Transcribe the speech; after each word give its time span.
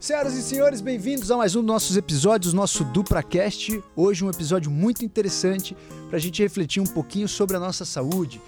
Senhoras 0.00 0.34
e 0.34 0.42
senhores, 0.42 0.80
bem-vindos 0.80 1.30
a 1.30 1.36
mais 1.36 1.56
um 1.56 1.60
dos 1.60 1.66
nossos 1.66 1.96
episódios, 1.96 2.52
nosso 2.52 2.84
DupraCast. 2.84 3.82
Hoje 3.96 4.24
um 4.24 4.30
episódio 4.30 4.70
muito 4.70 5.04
interessante 5.04 5.76
para 6.08 6.18
a 6.18 6.20
gente 6.20 6.42
refletir 6.42 6.80
um 6.82 6.86
pouquinho 6.86 7.26
sobre 7.26 7.56
a 7.56 7.60
nossa 7.60 7.84
saúde. 7.84 8.40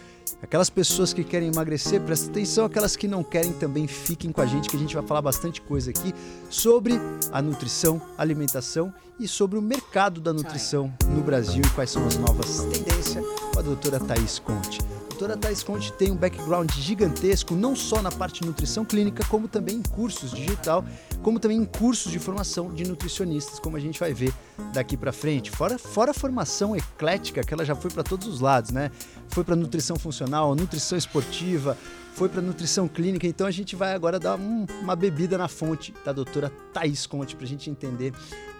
Aquelas 0.42 0.68
pessoas 0.68 1.14
que 1.14 1.24
querem 1.24 1.48
emagrecer, 1.48 2.00
presta 2.02 2.30
atenção, 2.30 2.66
aquelas 2.66 2.94
que 2.94 3.08
não 3.08 3.24
querem 3.24 3.52
também 3.52 3.86
fiquem 3.86 4.30
com 4.30 4.40
a 4.42 4.46
gente, 4.46 4.68
que 4.68 4.76
a 4.76 4.78
gente 4.78 4.94
vai 4.94 5.06
falar 5.06 5.22
bastante 5.22 5.62
coisa 5.62 5.90
aqui 5.90 6.14
sobre 6.50 7.00
a 7.32 7.40
nutrição, 7.40 8.02
alimentação 8.18 8.92
e 9.18 9.26
sobre 9.26 9.58
o 9.58 9.62
mercado 9.62 10.20
da 10.20 10.32
nutrição 10.32 10.92
no 11.08 11.22
Brasil 11.22 11.62
e 11.64 11.70
quais 11.70 11.90
são 11.90 12.06
as 12.06 12.16
novas 12.18 12.60
tendências 12.64 13.24
com 13.52 13.58
a 13.58 13.62
doutora 13.62 13.98
Thaís 13.98 14.38
Conte. 14.38 14.78
Doutora 15.18 15.34
Thais 15.34 15.62
Conte 15.62 15.90
tem 15.94 16.10
um 16.10 16.14
background 16.14 16.70
gigantesco, 16.72 17.54
não 17.54 17.74
só 17.74 18.02
na 18.02 18.12
parte 18.12 18.42
de 18.42 18.46
nutrição 18.46 18.84
clínica, 18.84 19.24
como 19.30 19.48
também 19.48 19.76
em 19.76 19.82
cursos 19.82 20.30
digital, 20.30 20.84
como 21.22 21.40
também 21.40 21.56
em 21.56 21.64
cursos 21.64 22.12
de 22.12 22.18
formação 22.18 22.68
de 22.74 22.86
nutricionistas, 22.86 23.58
como 23.58 23.78
a 23.78 23.80
gente 23.80 23.98
vai 23.98 24.12
ver 24.12 24.30
daqui 24.74 24.94
para 24.94 25.12
frente. 25.12 25.50
Fora, 25.50 25.78
fora 25.78 26.10
a 26.10 26.14
formação 26.14 26.76
eclética, 26.76 27.42
que 27.42 27.54
ela 27.54 27.64
já 27.64 27.74
foi 27.74 27.90
para 27.90 28.02
todos 28.02 28.28
os 28.28 28.40
lados, 28.40 28.72
né? 28.72 28.90
Foi 29.30 29.42
para 29.42 29.56
nutrição 29.56 29.96
funcional, 29.96 30.54
nutrição 30.54 30.98
esportiva, 30.98 31.78
foi 32.12 32.28
para 32.28 32.42
nutrição 32.42 32.86
clínica. 32.86 33.26
Então 33.26 33.46
a 33.46 33.50
gente 33.50 33.74
vai 33.74 33.94
agora 33.94 34.20
dar 34.20 34.38
um, 34.38 34.66
uma 34.82 34.94
bebida 34.94 35.38
na 35.38 35.48
fonte 35.48 35.94
da 36.04 36.12
doutora 36.12 36.52
Thais 36.74 37.06
Conte 37.06 37.34
para 37.34 37.46
a 37.46 37.48
gente 37.48 37.70
entender 37.70 38.12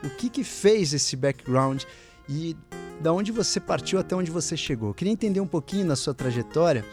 o 0.02 0.08
que, 0.08 0.30
que 0.30 0.42
fez 0.42 0.94
esse 0.94 1.16
background 1.16 1.82
e 2.26 2.56
da 3.00 3.12
onde 3.12 3.32
você 3.32 3.60
partiu 3.60 3.98
até 3.98 4.14
onde 4.14 4.30
você 4.30 4.56
chegou. 4.56 4.90
Eu 4.90 4.94
queria 4.94 5.12
entender 5.12 5.40
um 5.40 5.46
pouquinho 5.46 5.84
na 5.84 5.96
sua 5.96 6.14
trajetória, 6.14 6.84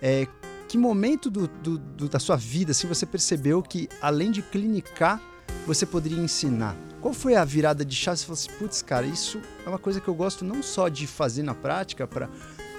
é, 0.00 0.26
que 0.68 0.78
momento 0.78 1.30
do, 1.30 1.46
do, 1.46 1.78
do, 1.78 2.08
da 2.08 2.18
sua 2.18 2.36
vida 2.36 2.72
assim, 2.72 2.86
você 2.86 3.04
percebeu 3.04 3.62
que, 3.62 3.88
além 4.00 4.30
de 4.30 4.42
clinicar, 4.42 5.20
você 5.66 5.84
poderia 5.84 6.18
ensinar? 6.18 6.76
Qual 7.00 7.12
foi 7.12 7.34
a 7.34 7.44
virada 7.44 7.84
de 7.84 7.94
chave? 7.94 8.18
Você 8.18 8.24
falou 8.24 8.38
assim, 8.38 8.52
putz, 8.58 8.82
cara, 8.82 9.06
isso 9.06 9.40
é 9.64 9.68
uma 9.68 9.78
coisa 9.78 10.00
que 10.00 10.08
eu 10.08 10.14
gosto 10.14 10.44
não 10.44 10.62
só 10.62 10.88
de 10.88 11.06
fazer 11.06 11.42
na 11.42 11.54
prática, 11.54 12.06
para 12.06 12.28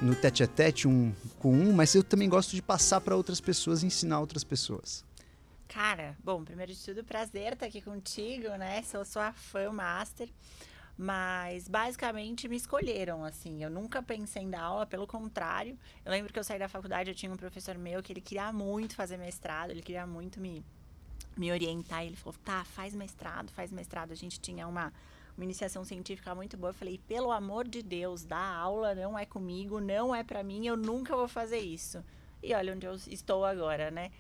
no 0.02 0.16
tete 0.16 0.44
a 0.44 0.48
tete, 0.48 0.88
um 0.88 1.14
com 1.40 1.54
um, 1.54 1.72
mas 1.72 1.94
eu 1.94 2.04
também 2.04 2.28
gosto 2.28 2.56
de 2.56 2.62
passar 2.62 3.00
para 3.00 3.16
outras 3.16 3.40
pessoas 3.40 3.84
e 3.84 3.86
ensinar 3.86 4.20
outras 4.20 4.44
pessoas. 4.44 5.06
Cara, 5.68 6.16
bom, 6.24 6.44
primeiro 6.44 6.74
de 6.74 6.80
tudo, 6.80 7.04
prazer 7.04 7.54
estar 7.54 7.66
aqui 7.66 7.82
contigo, 7.82 8.50
né? 8.58 8.82
Sou 8.84 9.04
sua 9.06 9.34
fã 9.34 9.72
master. 9.72 10.30
Mas 10.98 11.68
basicamente 11.68 12.48
me 12.48 12.56
escolheram, 12.56 13.24
assim. 13.24 13.64
Eu 13.64 13.70
nunca 13.70 14.02
pensei 14.02 14.44
em 14.44 14.50
dar 14.50 14.62
aula, 14.62 14.86
pelo 14.86 15.08
contrário. 15.08 15.78
Eu 16.06 16.12
lembro 16.12 16.32
que 16.32 16.38
eu 16.38 16.44
saí 16.44 16.60
da 16.60 16.70
faculdade, 16.70 17.10
eu 17.10 17.16
tinha 17.16 17.32
um 17.32 17.38
professor 17.38 17.78
meu 17.78 18.04
que 18.04 18.14
ele 18.14 18.22
queria 18.22 18.52
muito 18.54 18.96
fazer 18.96 19.18
mestrado, 19.18 19.72
ele 19.72 19.82
queria 19.82 20.06
muito 20.06 20.40
me, 20.40 20.64
me 21.36 21.52
orientar. 21.52 22.06
Ele 22.06 22.16
falou: 22.16 22.38
tá, 22.46 22.64
faz 22.64 22.94
mestrado, 22.94 23.52
faz 23.52 23.72
mestrado. 23.72 24.12
A 24.12 24.16
gente 24.16 24.40
tinha 24.40 24.68
uma, 24.68 24.94
uma 25.36 25.44
iniciação 25.44 25.84
científica 25.84 26.36
muito 26.36 26.58
boa. 26.58 26.70
Eu 26.70 26.76
falei: 26.76 27.00
pelo 27.08 27.32
amor 27.32 27.68
de 27.68 27.82
Deus, 27.82 28.24
dar 28.24 28.56
aula 28.56 28.94
não 28.94 29.18
é 29.18 29.26
comigo, 29.26 29.80
não 29.80 30.14
é 30.14 30.24
para 30.24 30.44
mim, 30.44 30.68
eu 30.68 30.78
nunca 30.78 31.16
vou 31.16 31.28
fazer 31.28 31.60
isso. 31.60 32.04
E 32.44 32.54
olha 32.54 32.74
onde 32.74 32.86
eu 32.86 32.94
estou 33.08 33.44
agora, 33.46 33.90
né? 33.90 34.12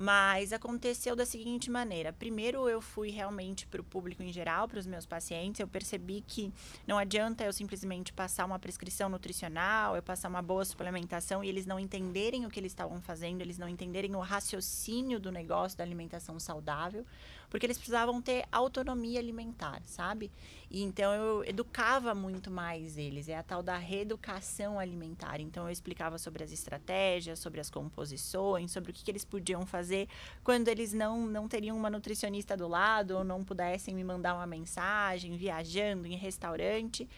Mas 0.00 0.52
aconteceu 0.52 1.16
da 1.16 1.26
seguinte 1.26 1.68
maneira: 1.68 2.12
primeiro, 2.12 2.68
eu 2.68 2.80
fui 2.80 3.10
realmente 3.10 3.66
para 3.66 3.80
o 3.80 3.84
público 3.84 4.22
em 4.22 4.32
geral, 4.32 4.68
para 4.68 4.78
os 4.78 4.86
meus 4.86 5.04
pacientes. 5.04 5.58
Eu 5.58 5.66
percebi 5.66 6.22
que 6.24 6.52
não 6.86 6.96
adianta 6.96 7.42
eu 7.42 7.52
simplesmente 7.52 8.12
passar 8.12 8.44
uma 8.44 8.60
prescrição 8.60 9.08
nutricional, 9.08 9.96
eu 9.96 10.02
passar 10.02 10.28
uma 10.28 10.40
boa 10.40 10.64
suplementação 10.64 11.42
e 11.42 11.48
eles 11.48 11.66
não 11.66 11.80
entenderem 11.80 12.46
o 12.46 12.48
que 12.48 12.60
eles 12.60 12.70
estavam 12.70 13.00
fazendo, 13.00 13.40
eles 13.40 13.58
não 13.58 13.68
entenderem 13.68 14.14
o 14.14 14.20
raciocínio 14.20 15.18
do 15.18 15.32
negócio 15.32 15.76
da 15.76 15.82
alimentação 15.82 16.38
saudável 16.38 17.04
porque 17.50 17.66
eles 17.66 17.78
precisavam 17.78 18.20
ter 18.20 18.44
autonomia 18.52 19.18
alimentar, 19.18 19.80
sabe? 19.84 20.30
E 20.70 20.82
então 20.82 21.12
eu 21.14 21.44
educava 21.44 22.14
muito 22.14 22.50
mais 22.50 22.98
eles, 22.98 23.28
é 23.28 23.36
a 23.36 23.42
tal 23.42 23.62
da 23.62 23.78
reeducação 23.78 24.78
alimentar. 24.78 25.40
Então 25.40 25.64
eu 25.64 25.70
explicava 25.70 26.18
sobre 26.18 26.44
as 26.44 26.52
estratégias, 26.52 27.38
sobre 27.38 27.60
as 27.60 27.70
composições, 27.70 28.70
sobre 28.70 28.90
o 28.90 28.94
que, 28.94 29.02
que 29.02 29.10
eles 29.10 29.24
podiam 29.24 29.64
fazer 29.64 30.08
quando 30.44 30.68
eles 30.68 30.92
não, 30.92 31.26
não 31.26 31.48
teriam 31.48 31.76
uma 31.76 31.88
nutricionista 31.88 32.56
do 32.56 32.68
lado 32.68 33.16
ou 33.16 33.24
não 33.24 33.42
pudessem 33.42 33.94
me 33.94 34.04
mandar 34.04 34.34
uma 34.34 34.46
mensagem, 34.46 35.36
viajando 35.36 36.06
em 36.06 36.16
restaurante. 36.16 37.08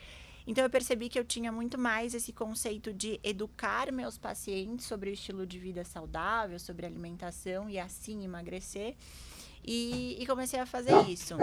Então 0.46 0.64
eu 0.64 0.70
percebi 0.70 1.08
que 1.08 1.18
eu 1.18 1.24
tinha 1.24 1.52
muito 1.52 1.76
mais 1.78 2.14
esse 2.14 2.32
conceito 2.32 2.92
de 2.92 3.20
educar 3.22 3.92
meus 3.92 4.16
pacientes 4.16 4.86
sobre 4.86 5.10
o 5.10 5.12
estilo 5.12 5.46
de 5.46 5.58
vida 5.58 5.84
saudável, 5.84 6.58
sobre 6.58 6.86
alimentação 6.86 7.68
e 7.68 7.78
assim 7.78 8.24
emagrecer 8.24 8.96
e, 9.64 10.16
e 10.20 10.26
comecei 10.26 10.58
a 10.58 10.66
fazer 10.66 10.96
isso. 11.08 11.36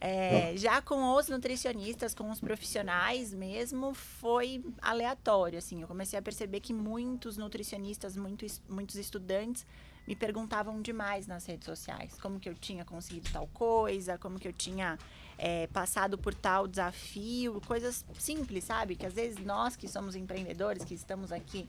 É, 0.00 0.54
já 0.56 0.82
com 0.82 1.14
os 1.14 1.28
nutricionistas, 1.28 2.14
com 2.14 2.30
os 2.30 2.38
profissionais 2.38 3.32
mesmo, 3.32 3.94
foi 3.94 4.62
aleatório, 4.82 5.58
assim. 5.58 5.80
Eu 5.80 5.88
comecei 5.88 6.18
a 6.18 6.22
perceber 6.22 6.60
que 6.60 6.74
muitos 6.74 7.38
nutricionistas, 7.38 8.14
muitos, 8.14 8.60
muitos 8.68 8.96
estudantes 8.96 9.64
me 10.06 10.14
perguntavam 10.14 10.82
demais 10.82 11.26
nas 11.26 11.46
redes 11.46 11.64
sociais. 11.64 12.18
Como 12.20 12.38
que 12.38 12.48
eu 12.48 12.54
tinha 12.54 12.84
conseguido 12.84 13.30
tal 13.32 13.46
coisa, 13.48 14.18
como 14.18 14.38
que 14.38 14.46
eu 14.46 14.52
tinha 14.52 14.98
é, 15.38 15.66
passado 15.68 16.18
por 16.18 16.34
tal 16.34 16.68
desafio, 16.68 17.60
coisas 17.66 18.04
simples, 18.18 18.64
sabe? 18.64 18.96
Que 18.96 19.06
às 19.06 19.14
vezes 19.14 19.42
nós 19.44 19.74
que 19.74 19.88
somos 19.88 20.14
empreendedores, 20.14 20.84
que 20.84 20.92
estamos 20.92 21.32
aqui 21.32 21.66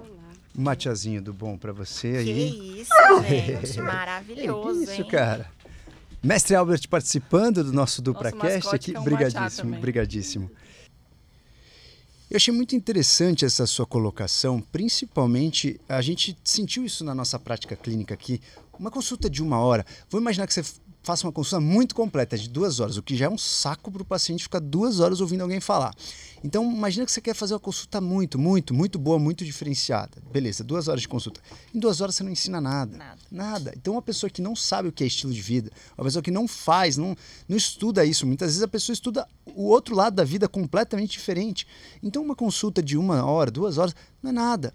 Olá. 0.00 0.32
Um 0.56 0.62
mateazinho 0.62 1.22
do 1.22 1.32
bom 1.32 1.56
para 1.56 1.72
você 1.72 2.08
aí. 2.08 2.24
Que 2.24 2.80
isso, 2.80 3.22
gente. 3.28 3.80
Maravilhoso, 3.82 4.78
que 4.86 4.92
isso, 4.92 5.02
hein? 5.02 5.08
cara. 5.08 5.50
Mestre 6.22 6.54
Albert 6.54 6.88
participando 6.88 7.64
do 7.64 7.72
nosso 7.72 8.02
DupraCast 8.02 8.74
aqui. 8.74 8.94
É 8.94 9.00
um 9.00 9.04
brigadíssimo, 9.04 9.80
brigadíssimo. 9.80 10.50
Eu 12.30 12.36
achei 12.36 12.54
muito 12.54 12.76
interessante 12.76 13.44
essa 13.44 13.66
sua 13.66 13.84
colocação, 13.84 14.60
principalmente 14.60 15.80
a 15.88 16.00
gente 16.00 16.36
sentiu 16.44 16.84
isso 16.84 17.04
na 17.04 17.14
nossa 17.14 17.38
prática 17.38 17.74
clínica 17.74 18.14
aqui. 18.14 18.40
Uma 18.78 18.90
consulta 18.90 19.28
de 19.28 19.42
uma 19.42 19.58
hora. 19.58 19.84
Vou 20.08 20.20
imaginar 20.20 20.46
que 20.46 20.54
você 20.54 20.62
faça 21.02 21.26
uma 21.26 21.32
consulta 21.32 21.60
muito 21.60 21.94
completa, 21.94 22.36
de 22.36 22.48
duas 22.48 22.80
horas, 22.80 22.96
o 22.96 23.02
que 23.02 23.16
já 23.16 23.26
é 23.26 23.28
um 23.28 23.38
saco 23.38 23.90
para 23.90 24.02
o 24.02 24.04
paciente 24.04 24.42
ficar 24.42 24.60
duas 24.60 25.00
horas 25.00 25.20
ouvindo 25.20 25.42
alguém 25.42 25.60
falar. 25.60 25.94
Então, 26.42 26.70
imagina 26.70 27.04
que 27.04 27.12
você 27.12 27.20
quer 27.20 27.34
fazer 27.34 27.54
uma 27.54 27.60
consulta 27.60 28.00
muito, 28.00 28.38
muito, 28.38 28.72
muito 28.72 28.98
boa, 28.98 29.18
muito 29.18 29.44
diferenciada. 29.44 30.22
Beleza, 30.32 30.64
duas 30.64 30.88
horas 30.88 31.02
de 31.02 31.08
consulta. 31.08 31.40
Em 31.74 31.78
duas 31.78 32.00
horas 32.00 32.14
você 32.14 32.22
não 32.22 32.30
ensina 32.30 32.60
nada. 32.60 32.96
Nada. 32.96 33.18
Nada. 33.30 33.74
Então, 33.76 33.94
uma 33.94 34.02
pessoa 34.02 34.30
que 34.30 34.40
não 34.40 34.56
sabe 34.56 34.88
o 34.88 34.92
que 34.92 35.04
é 35.04 35.06
estilo 35.06 35.32
de 35.32 35.40
vida, 35.40 35.70
uma 35.96 36.04
pessoa 36.04 36.22
que 36.22 36.30
não 36.30 36.48
faz, 36.48 36.96
não, 36.96 37.16
não 37.48 37.56
estuda 37.56 38.04
isso, 38.04 38.26
muitas 38.26 38.48
vezes 38.48 38.62
a 38.62 38.68
pessoa 38.68 38.94
estuda 38.94 39.28
o 39.54 39.64
outro 39.64 39.94
lado 39.94 40.14
da 40.14 40.24
vida 40.24 40.48
completamente 40.48 41.12
diferente. 41.12 41.66
Então, 42.02 42.22
uma 42.22 42.34
consulta 42.34 42.82
de 42.82 42.96
uma 42.96 43.24
hora, 43.24 43.50
duas 43.50 43.76
horas, 43.76 43.94
não 44.22 44.30
é 44.30 44.32
nada. 44.32 44.74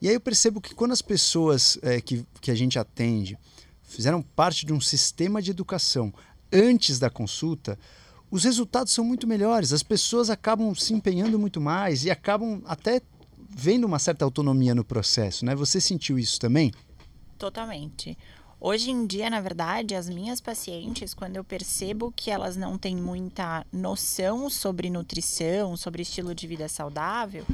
E 0.00 0.08
aí 0.08 0.14
eu 0.14 0.20
percebo 0.20 0.60
que 0.60 0.74
quando 0.74 0.92
as 0.92 1.00
pessoas 1.00 1.78
é, 1.82 2.00
que, 2.00 2.24
que 2.40 2.50
a 2.50 2.54
gente 2.54 2.78
atende 2.78 3.38
fizeram 3.86 4.20
parte 4.20 4.66
de 4.66 4.72
um 4.72 4.80
sistema 4.80 5.40
de 5.40 5.50
educação 5.50 6.12
antes 6.52 6.98
da 6.98 7.08
consulta, 7.08 7.78
os 8.30 8.44
resultados 8.44 8.92
são 8.92 9.04
muito 9.04 9.26
melhores. 9.26 9.72
As 9.72 9.82
pessoas 9.82 10.28
acabam 10.28 10.74
se 10.74 10.92
empenhando 10.92 11.38
muito 11.38 11.60
mais 11.60 12.04
e 12.04 12.10
acabam 12.10 12.60
até 12.66 13.00
vendo 13.48 13.84
uma 13.84 13.98
certa 13.98 14.24
autonomia 14.24 14.74
no 14.74 14.84
processo, 14.84 15.44
né? 15.44 15.54
Você 15.54 15.80
sentiu 15.80 16.18
isso 16.18 16.38
também? 16.38 16.72
Totalmente. 17.38 18.18
Hoje 18.58 18.90
em 18.90 19.06
dia, 19.06 19.30
na 19.30 19.40
verdade, 19.40 19.94
as 19.94 20.08
minhas 20.08 20.40
pacientes, 20.40 21.14
quando 21.14 21.36
eu 21.36 21.44
percebo 21.44 22.12
que 22.14 22.30
elas 22.30 22.56
não 22.56 22.76
têm 22.76 22.96
muita 22.96 23.64
noção 23.72 24.50
sobre 24.50 24.90
nutrição, 24.90 25.76
sobre 25.76 26.02
estilo 26.02 26.34
de 26.34 26.46
vida 26.46 26.66
saudável, 26.68 27.44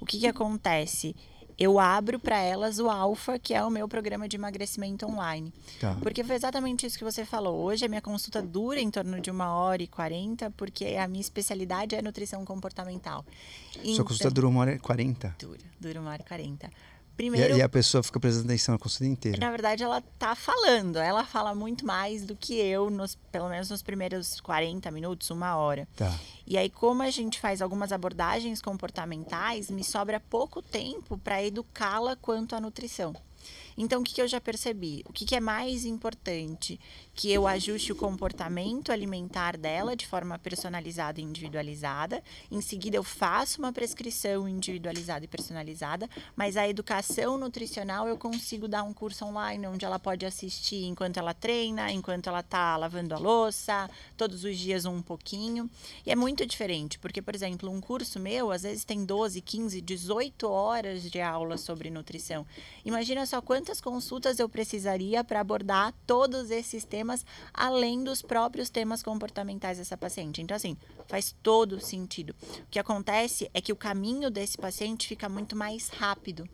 o 0.00 0.06
que, 0.06 0.20
que 0.20 0.26
acontece? 0.26 1.14
Eu 1.62 1.78
abro 1.78 2.18
para 2.18 2.40
elas 2.40 2.80
o 2.80 2.90
Alfa, 2.90 3.38
que 3.38 3.54
é 3.54 3.62
o 3.62 3.70
meu 3.70 3.86
programa 3.86 4.28
de 4.28 4.36
emagrecimento 4.36 5.06
online. 5.06 5.52
Tá. 5.80 5.96
Porque 6.02 6.24
foi 6.24 6.34
exatamente 6.34 6.84
isso 6.84 6.98
que 6.98 7.04
você 7.04 7.24
falou. 7.24 7.62
Hoje 7.62 7.84
a 7.84 7.88
minha 7.88 8.02
consulta 8.02 8.42
dura 8.42 8.80
em 8.80 8.90
torno 8.90 9.20
de 9.20 9.30
uma 9.30 9.54
hora 9.54 9.80
e 9.80 9.86
quarenta, 9.86 10.50
porque 10.56 10.96
a 10.96 11.06
minha 11.06 11.20
especialidade 11.20 11.94
é 11.94 12.02
nutrição 12.02 12.44
comportamental. 12.44 13.24
Sua 13.70 13.92
então, 13.92 14.04
consulta 14.04 14.28
dura 14.28 14.48
uma 14.48 14.60
hora 14.60 14.74
e 14.74 14.78
quarenta? 14.80 15.36
Dura, 15.38 15.60
dura 15.78 16.00
uma 16.00 16.10
hora 16.10 16.22
e 16.22 16.24
quarenta. 16.24 16.68
Primeiro, 17.16 17.56
e, 17.56 17.62
a, 17.62 17.68
pessoa 17.68 18.02
fica 18.02 18.18
prestando 18.18 18.46
atenção 18.46 18.74
na 18.74 18.78
consulta 18.78 19.06
inteira. 19.06 19.38
Na 19.38 19.50
verdade, 19.50 19.82
ela 19.82 20.00
tá 20.18 20.34
falando. 20.34 20.96
Ela 20.96 21.24
fala 21.24 21.54
muito 21.54 21.86
mais 21.86 22.24
do 22.24 22.34
que 22.34 22.54
eu, 22.54 22.90
nos, 22.90 23.16
pelo 23.30 23.48
menos 23.48 23.68
nos 23.70 23.82
primeiros 23.82 24.40
40 24.40 24.90
minutos, 24.90 25.30
uma 25.30 25.56
hora. 25.56 25.86
Tá. 25.94 26.18
E 26.46 26.56
aí, 26.56 26.70
como 26.70 27.02
a 27.02 27.10
gente 27.10 27.38
faz 27.38 27.60
algumas 27.60 27.92
abordagens 27.92 28.62
comportamentais, 28.62 29.70
me 29.70 29.84
sobra 29.84 30.18
pouco 30.18 30.62
tempo 30.62 31.18
para 31.18 31.42
educá-la 31.42 32.16
quanto 32.16 32.56
à 32.56 32.60
nutrição. 32.60 33.14
Então, 33.76 34.00
o 34.00 34.04
que, 34.04 34.14
que 34.14 34.22
eu 34.22 34.28
já 34.28 34.40
percebi? 34.40 35.02
O 35.06 35.12
que, 35.12 35.24
que 35.24 35.34
é 35.34 35.40
mais 35.40 35.84
importante? 35.84 36.78
Que 37.14 37.30
eu 37.30 37.46
ajuste 37.46 37.92
o 37.92 37.96
comportamento 37.96 38.90
alimentar 38.90 39.56
dela 39.56 39.94
de 39.94 40.06
forma 40.06 40.38
personalizada 40.38 41.20
e 41.20 41.24
individualizada. 41.24 42.22
Em 42.50 42.60
seguida, 42.60 42.96
eu 42.96 43.02
faço 43.02 43.58
uma 43.58 43.72
prescrição 43.72 44.48
individualizada 44.48 45.24
e 45.24 45.28
personalizada, 45.28 46.08
mas 46.34 46.56
a 46.56 46.68
educação 46.68 47.36
nutricional 47.36 48.08
eu 48.08 48.16
consigo 48.16 48.66
dar 48.66 48.82
um 48.82 48.94
curso 48.94 49.24
online 49.24 49.66
onde 49.66 49.84
ela 49.84 49.98
pode 49.98 50.24
assistir 50.24 50.84
enquanto 50.84 51.18
ela 51.18 51.34
treina, 51.34 51.92
enquanto 51.92 52.28
ela 52.28 52.40
está 52.40 52.76
lavando 52.76 53.14
a 53.14 53.18
louça, 53.18 53.90
todos 54.16 54.44
os 54.44 54.56
dias 54.56 54.84
um 54.84 55.02
pouquinho. 55.02 55.68
E 56.06 56.10
é 56.10 56.16
muito 56.16 56.46
diferente, 56.46 56.98
porque, 56.98 57.20
por 57.20 57.34
exemplo, 57.34 57.70
um 57.70 57.80
curso 57.80 58.18
meu 58.18 58.50
às 58.50 58.62
vezes 58.62 58.84
tem 58.84 59.04
12, 59.04 59.40
15, 59.40 59.80
18 59.80 60.48
horas 60.48 61.02
de 61.02 61.20
aula 61.20 61.56
sobre 61.56 61.90
nutrição. 61.90 62.46
Imagina 62.84 63.26
só 63.26 63.40
quantas 63.40 63.80
consultas 63.80 64.38
eu 64.38 64.48
precisaria 64.48 65.22
para 65.24 65.40
abordar 65.40 65.92
todos 66.06 66.50
esses 66.50 66.84
temas, 66.84 67.01
além 67.52 68.04
dos 68.04 68.22
próprios 68.22 68.70
temas 68.70 69.02
comportamentais 69.02 69.78
dessa 69.78 69.96
paciente. 69.96 70.40
Então, 70.40 70.56
assim, 70.56 70.76
faz 71.06 71.34
todo 71.42 71.80
sentido. 71.80 72.34
O 72.60 72.70
que 72.70 72.78
acontece 72.78 73.50
é 73.52 73.60
que 73.60 73.72
o 73.72 73.76
caminho 73.76 74.30
desse 74.30 74.56
paciente 74.56 75.08
fica 75.08 75.28
muito 75.28 75.56
mais 75.56 75.88
rápido. 75.88 76.48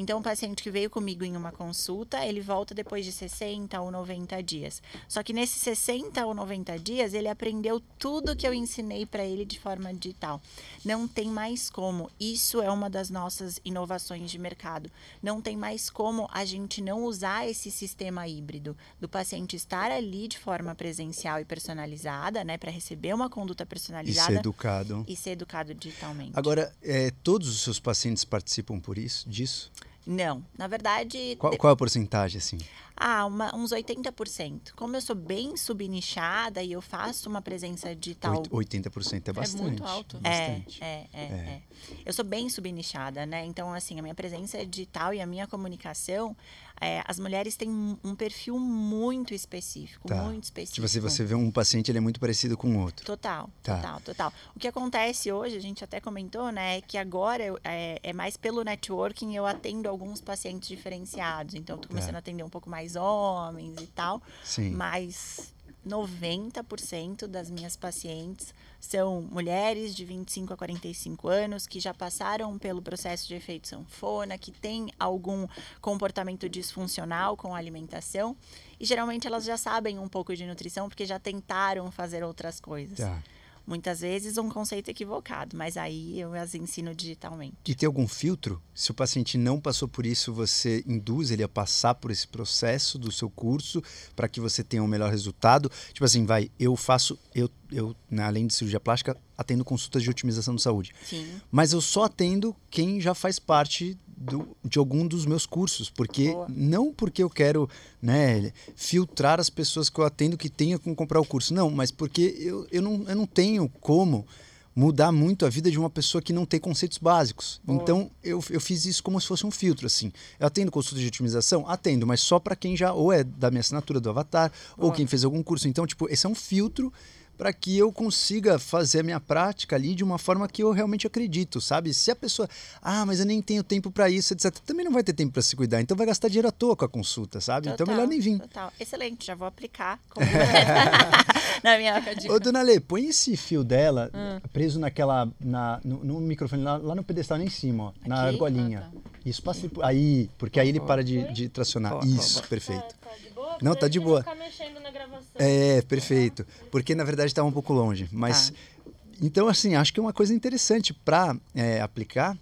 Então, 0.00 0.20
o 0.20 0.22
paciente 0.22 0.62
que 0.62 0.70
veio 0.70 0.88
comigo 0.88 1.24
em 1.24 1.36
uma 1.36 1.50
consulta, 1.50 2.24
ele 2.24 2.40
volta 2.40 2.72
depois 2.72 3.04
de 3.04 3.10
60 3.10 3.80
ou 3.80 3.90
90 3.90 4.40
dias. 4.44 4.80
Só 5.08 5.24
que 5.24 5.32
nesses 5.32 5.60
60 5.60 6.24
ou 6.24 6.32
90 6.32 6.78
dias, 6.78 7.14
ele 7.14 7.26
aprendeu 7.26 7.82
tudo 7.98 8.36
que 8.36 8.46
eu 8.46 8.54
ensinei 8.54 9.04
para 9.04 9.24
ele 9.24 9.44
de 9.44 9.58
forma 9.58 9.92
digital. 9.92 10.40
Não 10.84 11.08
tem 11.08 11.26
mais 11.26 11.68
como. 11.68 12.08
Isso 12.20 12.62
é 12.62 12.70
uma 12.70 12.88
das 12.88 13.10
nossas 13.10 13.60
inovações 13.64 14.30
de 14.30 14.38
mercado. 14.38 14.88
Não 15.20 15.42
tem 15.42 15.56
mais 15.56 15.90
como 15.90 16.28
a 16.32 16.44
gente 16.44 16.80
não 16.80 17.02
usar 17.02 17.48
esse 17.48 17.68
sistema 17.68 18.28
híbrido 18.28 18.76
do 19.00 19.08
paciente 19.08 19.56
estar 19.56 19.90
ali 19.90 20.28
de 20.28 20.38
forma 20.38 20.76
presencial 20.76 21.40
e 21.40 21.44
personalizada, 21.44 22.44
né, 22.44 22.56
para 22.56 22.70
receber 22.70 23.12
uma 23.12 23.28
conduta 23.28 23.66
personalizada 23.66 24.30
e 24.30 24.34
ser 24.34 24.38
educado 24.38 25.04
e 25.08 25.16
ser 25.16 25.30
educado 25.30 25.74
digitalmente. 25.74 26.30
Agora, 26.34 26.72
é, 26.80 27.10
todos 27.24 27.48
os 27.48 27.62
seus 27.62 27.80
pacientes 27.80 28.24
participam 28.24 28.78
por 28.78 28.96
isso, 28.96 29.28
disso? 29.28 29.72
Não, 30.10 30.42
na 30.56 30.66
verdade. 30.66 31.36
Qual, 31.38 31.54
qual 31.58 31.70
é 31.70 31.74
a 31.74 31.76
porcentagem, 31.76 32.38
assim? 32.38 32.56
Ah, 33.00 33.24
uma, 33.26 33.54
uns 33.54 33.70
80%. 33.70 34.72
Como 34.74 34.96
eu 34.96 35.00
sou 35.00 35.14
bem 35.14 35.56
subnichada 35.56 36.62
e 36.62 36.72
eu 36.72 36.82
faço 36.82 37.28
uma 37.28 37.40
presença 37.40 37.94
digital. 37.94 38.42
80% 38.42 39.28
é 39.28 39.32
bastante. 39.32 39.60
É 39.60 39.62
muito 39.62 39.84
alto. 39.84 40.16
É, 40.16 40.20
bastante. 40.20 40.82
É, 40.82 41.06
é, 41.12 41.20
é, 41.20 41.22
é. 41.22 41.62
Eu 42.04 42.12
sou 42.12 42.24
bem 42.24 42.48
subnichada, 42.48 43.24
né? 43.24 43.44
Então, 43.44 43.72
assim, 43.72 43.98
a 43.98 44.02
minha 44.02 44.14
presença 44.14 44.64
digital 44.66 45.14
e 45.14 45.20
a 45.20 45.26
minha 45.26 45.46
comunicação, 45.46 46.36
é, 46.80 47.02
as 47.06 47.18
mulheres 47.18 47.56
têm 47.56 47.98
um 48.02 48.14
perfil 48.14 48.58
muito 48.58 49.34
específico, 49.34 50.08
tá. 50.08 50.22
muito 50.22 50.44
específico. 50.44 50.74
Tipo 50.74 50.86
assim, 50.86 51.00
você 51.00 51.24
vê 51.24 51.34
um 51.34 51.50
paciente, 51.50 51.90
ele 51.90 51.98
é 51.98 52.00
muito 52.00 52.20
parecido 52.20 52.56
com 52.56 52.76
o 52.76 52.80
outro. 52.80 53.04
Total, 53.04 53.50
tá. 53.62 53.76
total, 53.76 54.00
total. 54.00 54.32
O 54.54 54.58
que 54.58 54.68
acontece 54.68 55.30
hoje, 55.32 55.56
a 55.56 55.60
gente 55.60 55.82
até 55.82 56.00
comentou, 56.00 56.50
né? 56.52 56.78
É 56.78 56.80
que 56.80 56.96
agora 56.96 57.44
eu, 57.44 57.58
é, 57.64 57.98
é, 58.02 58.12
mais 58.12 58.36
pelo 58.36 58.62
networking 58.62 59.34
eu 59.34 59.46
atendo 59.46 59.88
alguns 59.88 60.20
pacientes 60.20 60.68
diferenciados. 60.68 61.54
Então, 61.54 61.76
estou 61.76 61.88
começando 61.88 62.12
tá. 62.12 62.18
a 62.18 62.20
atender 62.20 62.42
um 62.42 62.50
pouco 62.50 62.70
mais 62.70 62.87
mais 62.88 62.96
homens 62.96 63.76
e 63.80 63.86
tal. 63.88 64.22
Sim. 64.44 64.70
Mas 64.70 65.52
90% 65.86 67.26
das 67.26 67.50
minhas 67.50 67.76
pacientes 67.76 68.54
são 68.80 69.22
mulheres 69.22 69.94
de 69.94 70.04
25 70.04 70.54
a 70.54 70.56
45 70.56 71.28
anos 71.28 71.66
que 71.66 71.80
já 71.80 71.92
passaram 71.92 72.56
pelo 72.58 72.80
processo 72.80 73.26
de 73.26 73.34
efeito 73.34 73.66
sanfona, 73.66 74.38
que 74.38 74.52
têm 74.52 74.90
algum 74.98 75.46
comportamento 75.80 76.48
disfuncional 76.48 77.36
com 77.36 77.54
a 77.54 77.58
alimentação. 77.58 78.36
E 78.78 78.84
geralmente 78.84 79.26
elas 79.26 79.44
já 79.44 79.56
sabem 79.56 79.98
um 79.98 80.08
pouco 80.08 80.34
de 80.34 80.46
nutrição 80.46 80.88
porque 80.88 81.04
já 81.04 81.18
tentaram 81.18 81.90
fazer 81.90 82.22
outras 82.22 82.60
coisas. 82.60 82.98
Tá 82.98 83.20
muitas 83.68 84.00
vezes 84.00 84.38
um 84.38 84.48
conceito 84.48 84.88
equivocado, 84.88 85.54
mas 85.54 85.76
aí 85.76 86.18
eu 86.18 86.32
as 86.32 86.54
ensino 86.54 86.94
digitalmente. 86.94 87.54
E 87.66 87.74
tem 87.74 87.86
algum 87.86 88.08
filtro? 88.08 88.62
Se 88.74 88.90
o 88.90 88.94
paciente 88.94 89.36
não 89.36 89.60
passou 89.60 89.86
por 89.86 90.06
isso, 90.06 90.32
você 90.32 90.82
induz 90.86 91.30
ele 91.30 91.42
a 91.42 91.48
passar 91.48 91.94
por 91.94 92.10
esse 92.10 92.26
processo 92.26 92.98
do 92.98 93.12
seu 93.12 93.28
curso 93.28 93.82
para 94.16 94.26
que 94.26 94.40
você 94.40 94.64
tenha 94.64 94.82
um 94.82 94.86
melhor 94.86 95.10
resultado? 95.10 95.70
Tipo 95.92 96.06
assim, 96.06 96.24
vai, 96.24 96.50
eu 96.58 96.74
faço, 96.76 97.18
eu, 97.34 97.50
eu 97.70 97.94
né, 98.10 98.22
além 98.22 98.46
de 98.46 98.54
cirurgia 98.54 98.80
plástica, 98.80 99.14
atendo 99.36 99.64
consultas 99.64 100.02
de 100.02 100.08
otimização 100.08 100.54
de 100.54 100.62
saúde. 100.62 100.94
Sim. 101.04 101.38
Mas 101.50 101.72
eu 101.72 101.82
só 101.82 102.04
atendo 102.04 102.56
quem 102.70 103.00
já 103.00 103.14
faz 103.14 103.38
parte 103.38 103.98
do, 104.18 104.56
de 104.64 104.78
algum 104.78 105.06
dos 105.06 105.24
meus 105.24 105.46
cursos, 105.46 105.88
porque 105.88 106.32
Boa. 106.32 106.46
não 106.48 106.92
porque 106.92 107.22
eu 107.22 107.30
quero 107.30 107.68
né, 108.02 108.52
filtrar 108.74 109.38
as 109.38 109.48
pessoas 109.48 109.88
que 109.88 109.98
eu 109.98 110.04
atendo 110.04 110.36
que 110.36 110.48
tenham 110.48 110.78
que 110.78 110.92
comprar 110.94 111.20
o 111.20 111.24
curso, 111.24 111.54
não, 111.54 111.70
mas 111.70 111.90
porque 111.90 112.36
eu, 112.38 112.66
eu, 112.70 112.82
não, 112.82 113.04
eu 113.06 113.14
não 113.14 113.26
tenho 113.26 113.68
como 113.80 114.26
mudar 114.74 115.10
muito 115.10 115.44
a 115.44 115.48
vida 115.48 115.70
de 115.70 115.78
uma 115.78 115.90
pessoa 115.90 116.22
que 116.22 116.32
não 116.32 116.46
tem 116.46 116.60
conceitos 116.60 116.98
básicos. 116.98 117.60
Boa. 117.64 117.82
Então 117.82 118.10
eu, 118.22 118.42
eu 118.48 118.60
fiz 118.60 118.84
isso 118.84 119.02
como 119.02 119.20
se 119.20 119.26
fosse 119.26 119.44
um 119.44 119.50
filtro 119.50 119.86
assim. 119.86 120.12
Eu 120.38 120.46
atendo 120.46 120.70
consulta 120.70 121.00
de 121.00 121.06
otimização, 121.08 121.68
atendo, 121.68 122.06
mas 122.06 122.20
só 122.20 122.38
para 122.38 122.54
quem 122.54 122.76
já 122.76 122.92
ou 122.92 123.12
é 123.12 123.24
da 123.24 123.50
minha 123.50 123.60
assinatura 123.60 123.98
do 123.98 124.08
Avatar 124.08 124.52
Boa. 124.76 124.86
ou 124.86 124.92
quem 124.92 125.04
fez 125.04 125.24
algum 125.24 125.42
curso. 125.42 125.66
Então 125.66 125.84
tipo 125.84 126.08
esse 126.08 126.26
é 126.26 126.28
um 126.28 126.34
filtro 126.34 126.92
para 127.38 127.52
que 127.52 127.78
eu 127.78 127.92
consiga 127.92 128.58
fazer 128.58 129.00
a 129.00 129.02
minha 129.04 129.20
prática 129.20 129.76
ali 129.76 129.94
de 129.94 130.02
uma 130.02 130.18
forma 130.18 130.48
que 130.48 130.62
eu 130.62 130.72
realmente 130.72 131.06
acredito, 131.06 131.60
sabe? 131.60 131.94
Se 131.94 132.10
a 132.10 132.16
pessoa, 132.16 132.48
ah, 132.82 133.06
mas 133.06 133.20
eu 133.20 133.26
nem 133.26 133.40
tenho 133.40 133.62
tempo 133.62 133.92
para 133.92 134.10
isso, 134.10 134.34
etc., 134.34 134.52
também 134.66 134.84
não 134.84 134.92
vai 134.92 135.04
ter 135.04 135.12
tempo 135.12 135.32
para 135.32 135.42
se 135.42 135.54
cuidar, 135.54 135.80
então 135.80 135.96
vai 135.96 136.06
gastar 136.06 136.26
dinheiro 136.26 136.48
à 136.48 136.50
toa 136.50 136.74
com 136.74 136.84
a 136.84 136.88
consulta, 136.88 137.40
sabe? 137.40 137.68
Total, 137.68 137.74
então 137.74 137.86
melhor 137.86 138.08
nem 138.08 138.18
vir. 138.18 138.40
Total, 138.40 138.72
excelente, 138.80 139.24
já 139.24 139.36
vou 139.36 139.46
aplicar 139.46 140.00
na 141.62 141.78
minha 141.78 142.00
dica. 142.00 142.32
Ô, 142.32 142.40
dona 142.40 142.62
Lê, 142.62 142.80
põe 142.80 143.06
esse 143.06 143.36
fio 143.36 143.62
dela 143.62 144.10
hum. 144.12 144.40
preso 144.52 144.80
naquela, 144.80 145.28
na, 145.40 145.80
no, 145.84 146.04
no 146.04 146.20
microfone, 146.20 146.64
lá, 146.64 146.76
lá, 146.76 146.94
no 146.96 147.04
pedestal, 147.04 147.38
nem 147.38 147.46
em 147.46 147.50
cima, 147.50 147.84
ó, 147.84 147.88
Aqui? 147.90 148.08
na 148.08 148.22
argolinha. 148.22 148.88
Ah, 148.88 148.90
tá. 148.90 149.08
Isso, 149.24 149.42
passe 149.42 149.70
aí, 149.82 150.30
porque 150.38 150.58
aí 150.58 150.68
ele 150.68 150.80
para 150.80 151.04
de, 151.04 151.30
de 151.32 151.48
tracionar. 151.48 152.04
Isso, 152.04 152.42
perfeito. 152.44 152.82
Tá, 153.00 153.10
tá 153.10 153.27
boa? 153.48 153.58
Não, 153.62 153.74
tá 153.74 153.88
de 153.88 154.00
boa. 154.00 154.20
Ficar 154.20 154.34
mexendo 154.34 154.80
na 154.80 154.90
gravação. 154.90 155.26
É, 155.34 155.82
perfeito. 155.82 156.46
Porque 156.70 156.94
na 156.94 157.04
verdade 157.04 157.28
estava 157.28 157.48
um 157.48 157.52
pouco 157.52 157.72
longe. 157.72 158.08
Mas. 158.12 158.52
Ah. 158.54 158.78
Então, 159.20 159.48
assim, 159.48 159.74
acho 159.74 159.92
que 159.92 159.98
é 159.98 160.02
uma 160.02 160.12
coisa 160.12 160.32
interessante 160.32 160.94
para 160.94 161.36
é, 161.52 161.80
aplicar, 161.80 162.38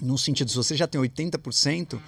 no 0.00 0.16
sentido, 0.16 0.48
se 0.48 0.56
você 0.56 0.76
já 0.76 0.86
tem 0.86 1.00
80%, 1.00 1.98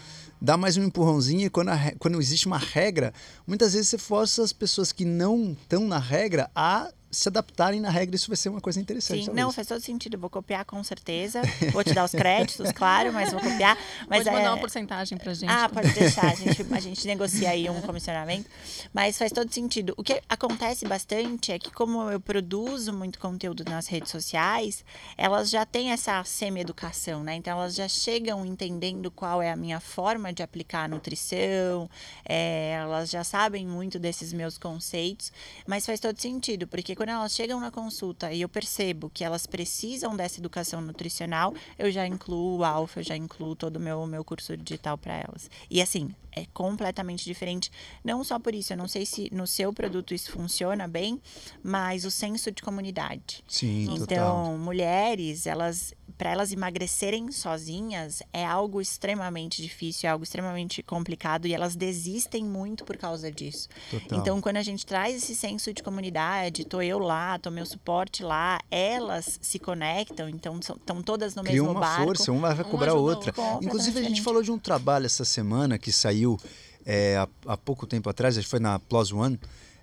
dá 0.41 0.57
mais 0.57 0.77
um 0.77 0.85
empurrãozinho 0.85 1.47
e 1.47 1.51
quando, 1.51 1.71
a, 1.71 1.93
quando 1.99 2.21
existe 2.21 2.47
uma 2.47 2.59
regra, 2.59 3.13
muitas 3.47 3.73
vezes 3.73 3.89
você 3.89 3.99
força 3.99 4.43
as 4.43 4.53
pessoas 4.53 4.93
que 4.93 5.05
não 5.05 5.57
estão 5.61 5.89
na 5.89 5.99
regra 5.99 6.49
a 6.55 6.93
se 7.11 7.29
adaptarem 7.29 7.81
na 7.81 7.91
regra, 7.91 8.15
isso 8.15 8.29
vai 8.29 8.37
ser 8.37 8.49
uma 8.49 8.61
coisa 8.61 8.81
interessante. 8.81 9.25
Sim, 9.25 9.33
não, 9.33 9.53
faz 9.53 9.67
todo 9.67 9.81
sentido. 9.81 10.17
Vou 10.17 10.31
copiar 10.31 10.65
com 10.65 10.83
certeza. 10.85 11.43
Vou 11.73 11.83
te 11.83 11.93
dar 11.93 12.05
os 12.05 12.13
créditos, 12.13 12.71
claro, 12.73 13.13
mas 13.13 13.33
vou 13.33 13.41
copiar. 13.41 13.77
Mas 14.09 14.25
pode 14.25 14.37
mandar 14.37 14.49
é... 14.49 14.51
uma 14.51 14.59
porcentagem 14.59 15.19
pra 15.19 15.35
gente. 15.35 15.51
Ah, 15.51 15.69
pode 15.69 15.93
deixar. 15.93 16.31
A 16.31 16.35
gente, 16.35 16.67
a 16.73 16.81
gente 16.81 17.07
negocia 17.07 17.51
aí 17.51 17.69
um 17.69 17.81
comissionamento. 17.81 18.49
Mas 18.93 19.19
faz 19.19 19.33
todo 19.33 19.53
sentido. 19.53 19.93
O 19.97 20.05
que 20.05 20.23
acontece 20.29 20.87
bastante 20.87 21.51
é 21.51 21.59
que, 21.59 21.71
como 21.73 22.11
eu 22.11 22.21
produzo 22.21 22.93
muito 22.93 23.19
conteúdo 23.19 23.65
nas 23.65 23.89
redes 23.89 24.11
sociais, 24.11 24.85
elas 25.17 25.51
já 25.51 25.67
têm 25.67 25.91
essa 25.91 26.23
semi-educação, 26.23 27.25
né? 27.25 27.35
Então, 27.35 27.59
elas 27.59 27.75
já 27.75 27.89
chegam 27.89 28.47
entendendo 28.47 29.11
qual 29.11 29.43
é 29.43 29.51
a 29.51 29.57
minha 29.57 29.81
forma 29.81 30.33
de 30.33 30.43
aplicar 30.43 30.85
a 30.85 30.89
nutrição, 30.89 31.91
é, 32.25 32.73
elas 32.81 33.11
já 33.11 33.25
sabem 33.25 33.67
muito 33.67 33.99
desses 33.99 34.33
meus 34.33 34.57
conceitos, 34.57 35.33
mas 35.67 35.85
faz 35.85 35.99
todo 35.99 36.21
sentido, 36.21 36.69
porque 36.69 36.95
quando 37.01 37.09
elas 37.09 37.33
chegam 37.35 37.59
na 37.59 37.71
consulta 37.71 38.31
e 38.31 38.43
eu 38.43 38.49
percebo 38.49 39.09
que 39.09 39.25
elas 39.25 39.47
precisam 39.47 40.15
dessa 40.15 40.39
educação 40.39 40.83
nutricional, 40.83 41.55
eu 41.79 41.91
já 41.91 42.07
incluo 42.07 42.59
o 42.59 42.63
Alfa, 42.63 43.01
eu 43.01 43.05
já 43.05 43.17
incluo 43.17 43.57
todo 43.57 43.77
o 43.77 43.81
meu, 43.81 44.07
meu 44.07 44.23
curso 44.23 44.55
digital 44.55 44.99
para 44.99 45.15
elas. 45.15 45.51
E 45.71 45.81
assim, 45.81 46.15
é 46.31 46.45
completamente 46.53 47.25
diferente. 47.25 47.71
Não 48.05 48.23
só 48.23 48.39
por 48.39 48.55
isso, 48.55 48.75
eu 48.75 48.77
não 48.77 48.87
sei 48.87 49.07
se 49.07 49.31
no 49.33 49.47
seu 49.47 49.73
produto 49.73 50.13
isso 50.13 50.31
funciona 50.33 50.87
bem, 50.87 51.19
mas 51.63 52.05
o 52.05 52.11
senso 52.11 52.53
de 52.53 52.63
comunidade. 52.63 53.43
Sim, 53.49 53.85
Então, 53.95 53.97
total. 54.45 54.59
mulheres, 54.59 55.47
elas 55.47 55.95
para 56.17 56.31
elas 56.31 56.53
emagrecerem 56.53 57.31
sozinhas 57.33 58.23
é 58.33 58.45
algo 58.45 58.81
extremamente 58.81 59.63
difícil, 59.63 60.09
é 60.09 60.13
algo 60.13 60.25
extremamente 60.25 60.83
complicado 60.83 61.47
e 61.47 61.55
elas 61.55 61.77
desistem 61.77 62.45
muito 62.45 62.85
por 62.85 62.97
causa 62.97 63.31
disso. 63.31 63.69
Total. 63.91 64.19
Então, 64.19 64.41
quando 64.41 64.57
a 64.57 64.63
gente 64.63 64.85
traz 64.85 65.17
esse 65.17 65.35
senso 65.35 65.73
de 65.73 65.83
comunidade, 65.83 66.65
tô 66.65 66.81
eu 66.83 66.99
lá, 66.99 67.39
tô 67.39 67.51
meu 67.51 67.67
suporte 67.67 68.23
lá, 68.23 68.61
elas 68.71 69.39
se 69.41 69.59
conectam, 69.59 70.29
então 70.29 70.59
estão 70.59 71.03
todas 71.03 71.35
no 71.35 71.43
Cria 71.43 71.55
mesmo 71.55 71.71
uma 71.71 71.81
barco. 71.81 72.05
força, 72.05 72.33
uma 72.33 72.55
vai 72.55 72.65
cobrar 72.65 72.93
a 72.93 72.95
outra. 72.95 73.33
Inclusive, 73.63 73.99
a 73.99 74.03
gente 74.03 74.23
falou 74.23 74.43
de 74.43 74.51
um 74.51 74.59
trabalho 74.59 75.07
essa 75.07 75.25
semana 75.25 75.79
que 75.79 75.93
saiu 75.93 76.39
é, 76.85 77.17
há, 77.17 77.29
há, 77.47 77.57
pouco 77.57 77.87
tempo 77.87 78.09
atrás, 78.09 78.37
acho 78.37 78.47
que 78.47 78.51
foi 78.51 78.61
na 78.61 78.79
Plus 78.79 79.13
One, 79.13 79.39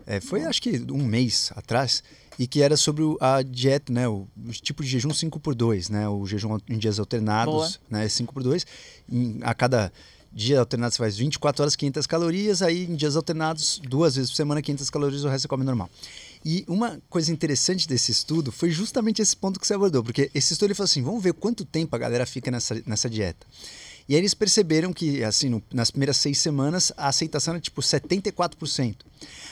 é, 0.06 0.20
foi 0.20 0.44
acho 0.46 0.62
que 0.62 0.86
um 0.90 1.04
mês 1.04 1.52
atrás, 1.56 2.04
e 2.38 2.46
que 2.48 2.62
era 2.62 2.78
sobre 2.78 3.04
a 3.20 3.42
dieta, 3.42 3.92
né, 3.92 4.08
o, 4.08 4.28
tipo 4.52 4.84
de 4.84 4.90
jejum 4.90 5.14
5 5.14 5.40
por 5.40 5.56
2 5.56 5.90
né, 5.90 6.08
o 6.08 6.26
jejum 6.26 6.58
em 6.70 6.78
dias 6.78 7.00
alternados, 7.00 7.80
Boa. 7.90 8.02
né, 8.02 8.08
5 8.08 8.34
por 8.34 8.44
2 8.44 8.66
em, 9.12 9.40
a 9.42 9.54
cada 9.54 9.92
Dia 10.38 10.60
alternado 10.60 10.94
você 10.94 11.00
faz 11.00 11.18
24 11.18 11.64
horas, 11.64 11.76
500 11.76 12.06
calorias, 12.06 12.62
aí 12.62 12.84
em 12.84 12.96
dias 12.96 13.16
alternados, 13.16 13.82
duas 13.84 14.16
vezes 14.16 14.30
por 14.30 14.36
semana, 14.36 14.62
500 14.62 14.90
calorias, 14.90 15.24
o 15.24 15.30
resto 15.30 15.44
você 15.44 15.48
come 15.48 15.64
normal. 15.64 15.90
E 16.46 16.64
uma 16.68 17.02
coisa 17.10 17.32
interessante 17.32 17.88
desse 17.88 18.12
estudo 18.12 18.52
foi 18.52 18.70
justamente 18.70 19.22
esse 19.22 19.36
ponto 19.36 19.60
que 19.60 19.66
você 19.66 19.74
abordou, 19.74 20.04
porque 20.04 20.30
esse 20.36 20.54
estudo 20.54 20.68
ele 20.68 20.76
falou 20.76 20.86
assim: 20.86 21.02
vamos 21.02 21.24
ver 21.24 21.34
quanto 21.34 21.66
tempo 21.66 21.96
a 21.96 22.00
galera 22.00 22.26
fica 22.26 22.52
nessa, 22.52 22.82
nessa 22.86 23.10
dieta. 23.10 23.48
E 24.08 24.14
aí 24.14 24.22
eles 24.22 24.34
perceberam 24.34 24.94
que, 24.94 25.24
assim, 25.24 25.50
no, 25.50 25.62
nas 25.74 25.92
primeiras 25.92 26.18
seis 26.18 26.38
semanas, 26.38 26.94
a 26.96 27.08
aceitação 27.08 27.56
era 27.56 27.62
tipo 27.62 27.82
74%. 27.82 28.96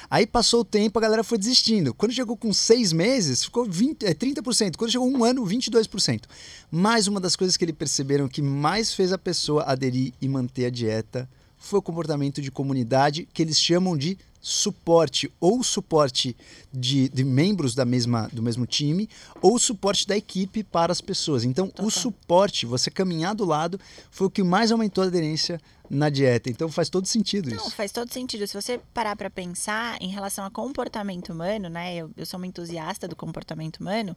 Aí 0.10 0.26
passou 0.26 0.62
o 0.62 0.66
tempo, 0.66 0.98
a 1.00 1.02
galera 1.02 1.24
foi 1.24 1.38
desistindo. 1.38 1.94
Quando 1.94 2.12
chegou 2.12 2.38
com 2.38 2.54
seis 2.54 2.94
meses, 2.94 3.44
ficou 3.44 3.66
20, 3.66 4.04
é, 4.06 4.14
30%. 4.14 4.76
Quando 4.78 4.92
chegou 4.92 5.10
um 5.10 5.24
ano, 5.24 5.46
22%. 5.46 6.24
Mais 6.72 7.08
uma 7.08 7.20
das 7.20 7.36
coisas 7.36 7.58
que 7.58 7.66
eles 7.66 7.76
perceberam 7.76 8.28
que 8.28 8.42
mais 8.42 8.94
fez 8.94 9.12
a 9.12 9.18
pessoa 9.18 9.64
aderir 9.64 10.14
e 10.22 10.28
manter 10.28 10.66
a 10.66 10.70
dieta 10.70 11.30
foi 11.58 11.80
o 11.80 11.82
comportamento 11.82 12.42
de 12.42 12.52
comunidade, 12.52 13.28
que 13.34 13.42
eles 13.42 13.60
chamam 13.60 13.98
de 13.98 14.18
suporte 14.48 15.32
ou 15.40 15.64
suporte 15.64 16.38
de, 16.72 17.10
de, 17.10 17.24
membros 17.24 17.74
da 17.74 17.84
mesma, 17.84 18.30
do 18.32 18.44
mesmo 18.44 18.68
time 18.68 19.10
ou 19.42 19.58
suporte 19.58 20.08
da 20.08 20.16
equipe 20.16 20.64
para 20.64 20.92
as 20.92 21.02
pessoas. 21.02 21.44
Então, 21.44 21.74
o 21.80 21.90
suporte, 21.90 22.68
você 22.68 22.92
caminhar 22.92 23.34
do 23.34 23.44
lado, 23.44 23.80
foi 24.12 24.28
o 24.28 24.30
que 24.30 24.44
mais 24.44 24.72
aumentou 24.72 25.04
a 25.04 25.08
aderência 25.08 25.60
na 25.90 26.10
dieta. 26.10 26.50
Então 26.50 26.70
faz 26.70 26.90
todo 26.90 27.08
sentido 27.08 27.50
Não, 27.50 27.58
isso. 27.58 27.72
faz 27.72 27.92
todo 27.92 28.12
sentido. 28.12 28.46
Se 28.46 28.54
você 28.54 28.80
parar 28.94 29.16
para 29.16 29.32
pensar 29.32 29.98
em 30.00 30.10
relação 30.10 30.46
a 30.46 30.52
comportamento 30.52 31.34
humano, 31.34 31.68
né? 31.68 31.96
Eu, 31.96 32.12
eu 32.16 32.26
sou 32.26 32.38
uma 32.38 32.48
entusiasta 32.48 33.08
do 33.08 33.16
comportamento 33.16 33.78
humano 33.78 34.16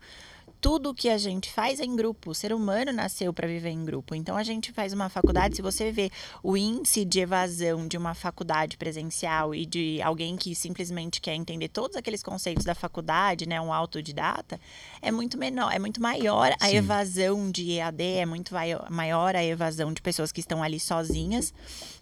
tudo 0.61 0.95
que 0.95 1.09
a 1.09 1.19
gente 1.19 1.53
faz 1.53 1.81
é 1.81 1.85
em 1.85 1.95
grupo. 1.95 2.31
O 2.31 2.35
ser 2.35 2.53
humano 2.53 2.93
nasceu 2.93 3.33
para 3.33 3.47
viver 3.47 3.71
em 3.71 3.85
grupo. 3.85 4.15
Então 4.15 4.37
a 4.37 4.43
gente 4.43 4.73
faz 4.73 4.93
uma 4.93 5.09
faculdade, 5.09 5.57
se 5.57 5.63
você 5.63 5.93
vê 5.93 6.11
o 6.43 6.57
índice 6.57 7.05
de 7.05 7.21
evasão 7.21 7.87
de 7.87 7.97
uma 7.97 8.15
faculdade 8.15 8.77
presencial 8.77 9.55
e 9.55 9.65
de 9.65 10.03
alguém 10.03 10.37
que 10.37 10.55
simplesmente 10.55 11.21
quer 11.21 11.35
entender 11.35 11.69
todos 11.69 11.97
aqueles 11.97 12.23
conceitos 12.23 12.65
da 12.65 12.75
faculdade, 12.75 13.47
né, 13.47 13.61
um 13.61 13.73
autodidata, 13.73 14.61
é 15.01 15.13
muito 15.13 15.39
menor, 15.39 15.73
é 15.73 15.79
muito 15.79 16.03
maior 16.03 16.53
a 16.61 16.69
Sim. 16.69 16.77
evasão 16.77 17.51
de 17.51 17.73
EAD, 17.73 18.03
é 18.03 18.27
muito 18.27 18.53
maior 18.91 19.37
a 19.37 19.45
evasão 19.45 19.93
de 19.93 20.03
pessoas 20.03 20.33
que 20.33 20.41
estão 20.41 20.63
ali 20.63 20.81
sozinhas 20.81 21.53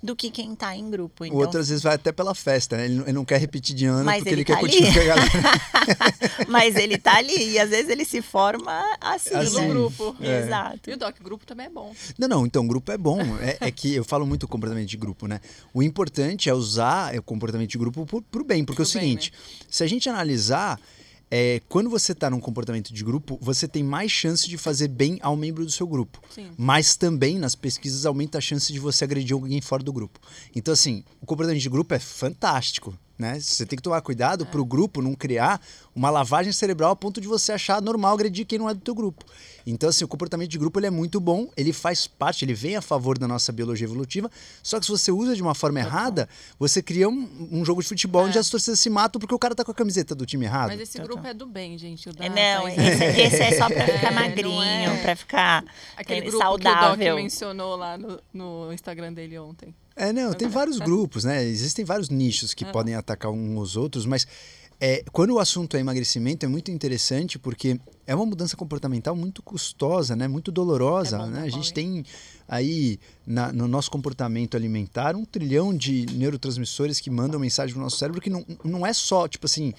do 0.02 0.16
que 0.16 0.30
quem 0.30 0.54
está 0.54 0.75
em 0.75 0.90
grupo. 0.90 1.25
Então, 1.25 1.36
o 1.36 1.40
outro 1.40 1.60
às 1.60 1.68
vezes 1.68 1.82
vai 1.82 1.94
até 1.94 2.12
pela 2.12 2.34
festa, 2.34 2.76
né? 2.76 2.86
Ele 2.86 3.12
não 3.12 3.25
quer 3.25 3.38
repetir 3.38 3.75
de 3.75 3.86
ano 3.86 4.10
porque 4.10 4.28
ele, 4.28 4.40
ele 4.40 4.44
tá 4.44 4.54
quer 4.54 4.64
ali. 4.64 4.72
continuar 4.72 4.94
com 4.94 5.00
a 5.00 5.04
galera. 5.04 6.46
Mas 6.48 6.76
ele 6.76 6.98
tá 6.98 7.16
ali 7.16 7.52
e 7.52 7.58
às 7.58 7.70
vezes 7.70 7.90
ele 7.90 8.04
se 8.04 8.22
forma 8.22 8.45
forma 8.46 8.96
assim, 9.00 9.34
assim 9.34 9.66
no 9.66 9.68
grupo. 9.68 10.16
É. 10.20 10.42
Exato. 10.42 10.90
E 10.90 10.92
o 10.94 10.96
Doc, 10.96 11.16
grupo 11.20 11.46
também 11.46 11.66
é 11.66 11.70
bom. 11.70 11.94
Não, 12.18 12.28
não, 12.28 12.46
então 12.46 12.66
grupo 12.66 12.90
é 12.92 12.98
bom. 12.98 13.20
É, 13.40 13.58
é 13.60 13.70
que 13.70 13.94
eu 13.94 14.04
falo 14.04 14.26
muito 14.26 14.46
comportamento 14.46 14.88
de 14.88 14.96
grupo, 14.96 15.26
né? 15.26 15.40
O 15.72 15.82
importante 15.82 16.48
é 16.48 16.54
usar 16.54 17.16
o 17.16 17.22
comportamento 17.22 17.70
de 17.70 17.78
grupo 17.78 18.06
para 18.06 18.40
o 18.40 18.44
bem, 18.44 18.64
porque 18.64 18.82
é 18.82 18.84
o 18.84 18.86
seguinte, 18.86 19.30
bem, 19.30 19.40
né? 19.40 19.66
se 19.68 19.84
a 19.84 19.86
gente 19.86 20.08
analisar 20.08 20.80
é, 21.30 21.60
quando 21.68 21.90
você 21.90 22.12
está 22.12 22.30
num 22.30 22.40
comportamento 22.40 22.92
de 22.94 23.04
grupo, 23.04 23.38
você 23.40 23.66
tem 23.66 23.82
mais 23.82 24.12
chance 24.12 24.48
de 24.48 24.56
fazer 24.56 24.88
bem 24.88 25.18
ao 25.20 25.36
membro 25.36 25.64
do 25.64 25.70
seu 25.70 25.86
grupo. 25.86 26.20
Sim. 26.30 26.50
Mas 26.56 26.96
também 26.96 27.38
nas 27.38 27.54
pesquisas 27.54 28.06
aumenta 28.06 28.38
a 28.38 28.40
chance 28.40 28.72
de 28.72 28.78
você 28.78 29.04
agredir 29.04 29.34
alguém 29.34 29.60
fora 29.60 29.82
do 29.82 29.92
grupo. 29.92 30.20
Então, 30.54 30.72
assim, 30.72 31.04
o 31.20 31.26
comportamento 31.26 31.62
de 31.62 31.68
grupo 31.68 31.94
é 31.94 31.98
fantástico. 31.98 32.96
Né? 33.18 33.40
Você 33.40 33.64
tem 33.64 33.76
que 33.76 33.82
tomar 33.82 34.00
cuidado 34.02 34.44
é. 34.44 34.46
para 34.46 34.61
o 34.61 34.64
grupo 34.64 35.00
não 35.00 35.14
criar 35.14 35.61
uma 35.94 36.11
lavagem 36.11 36.52
cerebral 36.52 36.90
a 36.90 36.96
ponto 36.96 37.18
de 37.18 37.26
você 37.26 37.52
achar 37.52 37.80
normal 37.80 38.12
agredir 38.12 38.44
quem 38.44 38.58
não 38.58 38.68
é 38.68 38.75
do 38.75 38.80
teu 38.80 38.94
grupo. 38.94 39.25
Então, 39.66 39.88
assim, 39.88 40.04
o 40.04 40.08
comportamento 40.08 40.50
de 40.50 40.58
grupo 40.58 40.78
ele 40.78 40.87
é 40.87 40.90
muito 40.90 41.18
bom, 41.18 41.49
ele 41.56 41.73
faz 41.73 42.06
parte, 42.06 42.44
ele 42.44 42.52
vem 42.52 42.76
a 42.76 42.82
favor 42.82 43.18
da 43.18 43.26
nossa 43.26 43.50
biologia 43.50 43.87
evolutiva, 43.87 44.30
só 44.62 44.78
que 44.78 44.85
se 44.85 44.92
você 44.92 45.11
usa 45.11 45.35
de 45.35 45.40
uma 45.40 45.54
forma 45.54 45.80
errada, 45.80 46.28
você 46.58 46.82
cria 46.82 47.08
um, 47.08 47.49
um 47.50 47.64
jogo 47.64 47.82
de 47.82 47.88
futebol 47.88 48.23
é. 48.23 48.28
onde 48.28 48.38
as 48.38 48.50
torcidas 48.50 48.78
se 48.78 48.90
matam 48.90 49.18
porque 49.18 49.35
o 49.35 49.38
cara 49.38 49.54
tá 49.54 49.64
com 49.64 49.73
a 49.73 49.75
camiseta 49.75 50.14
do 50.14 50.26
time 50.26 50.44
errado. 50.44 50.68
Mas 50.68 50.80
esse 50.80 50.99
grupo 51.00 51.26
é 51.26 51.32
do 51.32 51.46
bem, 51.46 51.78
gente. 51.78 52.11
É, 52.18 52.28
não, 52.28 52.68
esse, 52.68 53.04
esse, 53.04 53.42
é 53.42 53.58
só 53.58 53.68
para 53.68 53.87
ficar 53.88 54.12
é, 54.12 54.14
magrinho, 54.14 54.90
é... 54.90 55.02
para 55.02 55.16
ficar 55.16 55.64
Aquele 55.96 56.20
grupo 56.20 56.38
saudável. 56.38 56.96
que 56.96 57.02
o 57.02 57.08
Doc 57.08 57.16
mencionou 57.16 57.76
lá 57.76 57.96
no, 57.96 58.20
no 58.32 58.73
Instagram 58.73 59.14
dele 59.14 59.38
ontem. 59.38 59.75
É, 59.96 60.12
não, 60.12 60.34
tem 60.34 60.46
vários 60.46 60.78
grupos, 60.78 61.24
né? 61.24 61.42
Existem 61.42 61.82
vários 61.82 62.10
nichos 62.10 62.52
que 62.52 62.66
podem 62.66 62.94
atacar 62.94 63.32
uns 63.32 63.56
aos 63.56 63.76
outros, 63.76 64.04
mas 64.04 64.26
é, 64.78 65.02
quando 65.10 65.30
o 65.30 65.38
assunto 65.38 65.74
é 65.74 65.80
emagrecimento 65.80 66.44
é 66.44 66.48
muito 66.48 66.70
interessante 66.70 67.38
porque 67.38 67.80
é 68.06 68.14
uma 68.14 68.26
mudança 68.26 68.54
comportamental 68.58 69.16
muito 69.16 69.42
custosa, 69.42 70.14
né? 70.14 70.28
Muito 70.28 70.52
dolorosa, 70.52 71.16
é 71.16 71.20
bom, 71.20 71.26
né? 71.28 71.42
A 71.44 71.48
gente 71.48 71.72
tem 71.72 72.04
aí 72.46 73.00
na, 73.26 73.50
no 73.50 73.66
nosso 73.66 73.90
comportamento 73.90 74.54
alimentar 74.54 75.16
um 75.16 75.24
trilhão 75.24 75.74
de 75.74 76.04
neurotransmissores 76.12 77.00
que 77.00 77.08
mandam 77.08 77.40
mensagem 77.40 77.72
para 77.72 77.80
o 77.80 77.84
nosso 77.84 77.96
cérebro 77.96 78.20
que 78.20 78.28
não, 78.28 78.44
não 78.62 78.86
é 78.86 78.92
só 78.92 79.26
tipo 79.26 79.46
assim, 79.46 79.72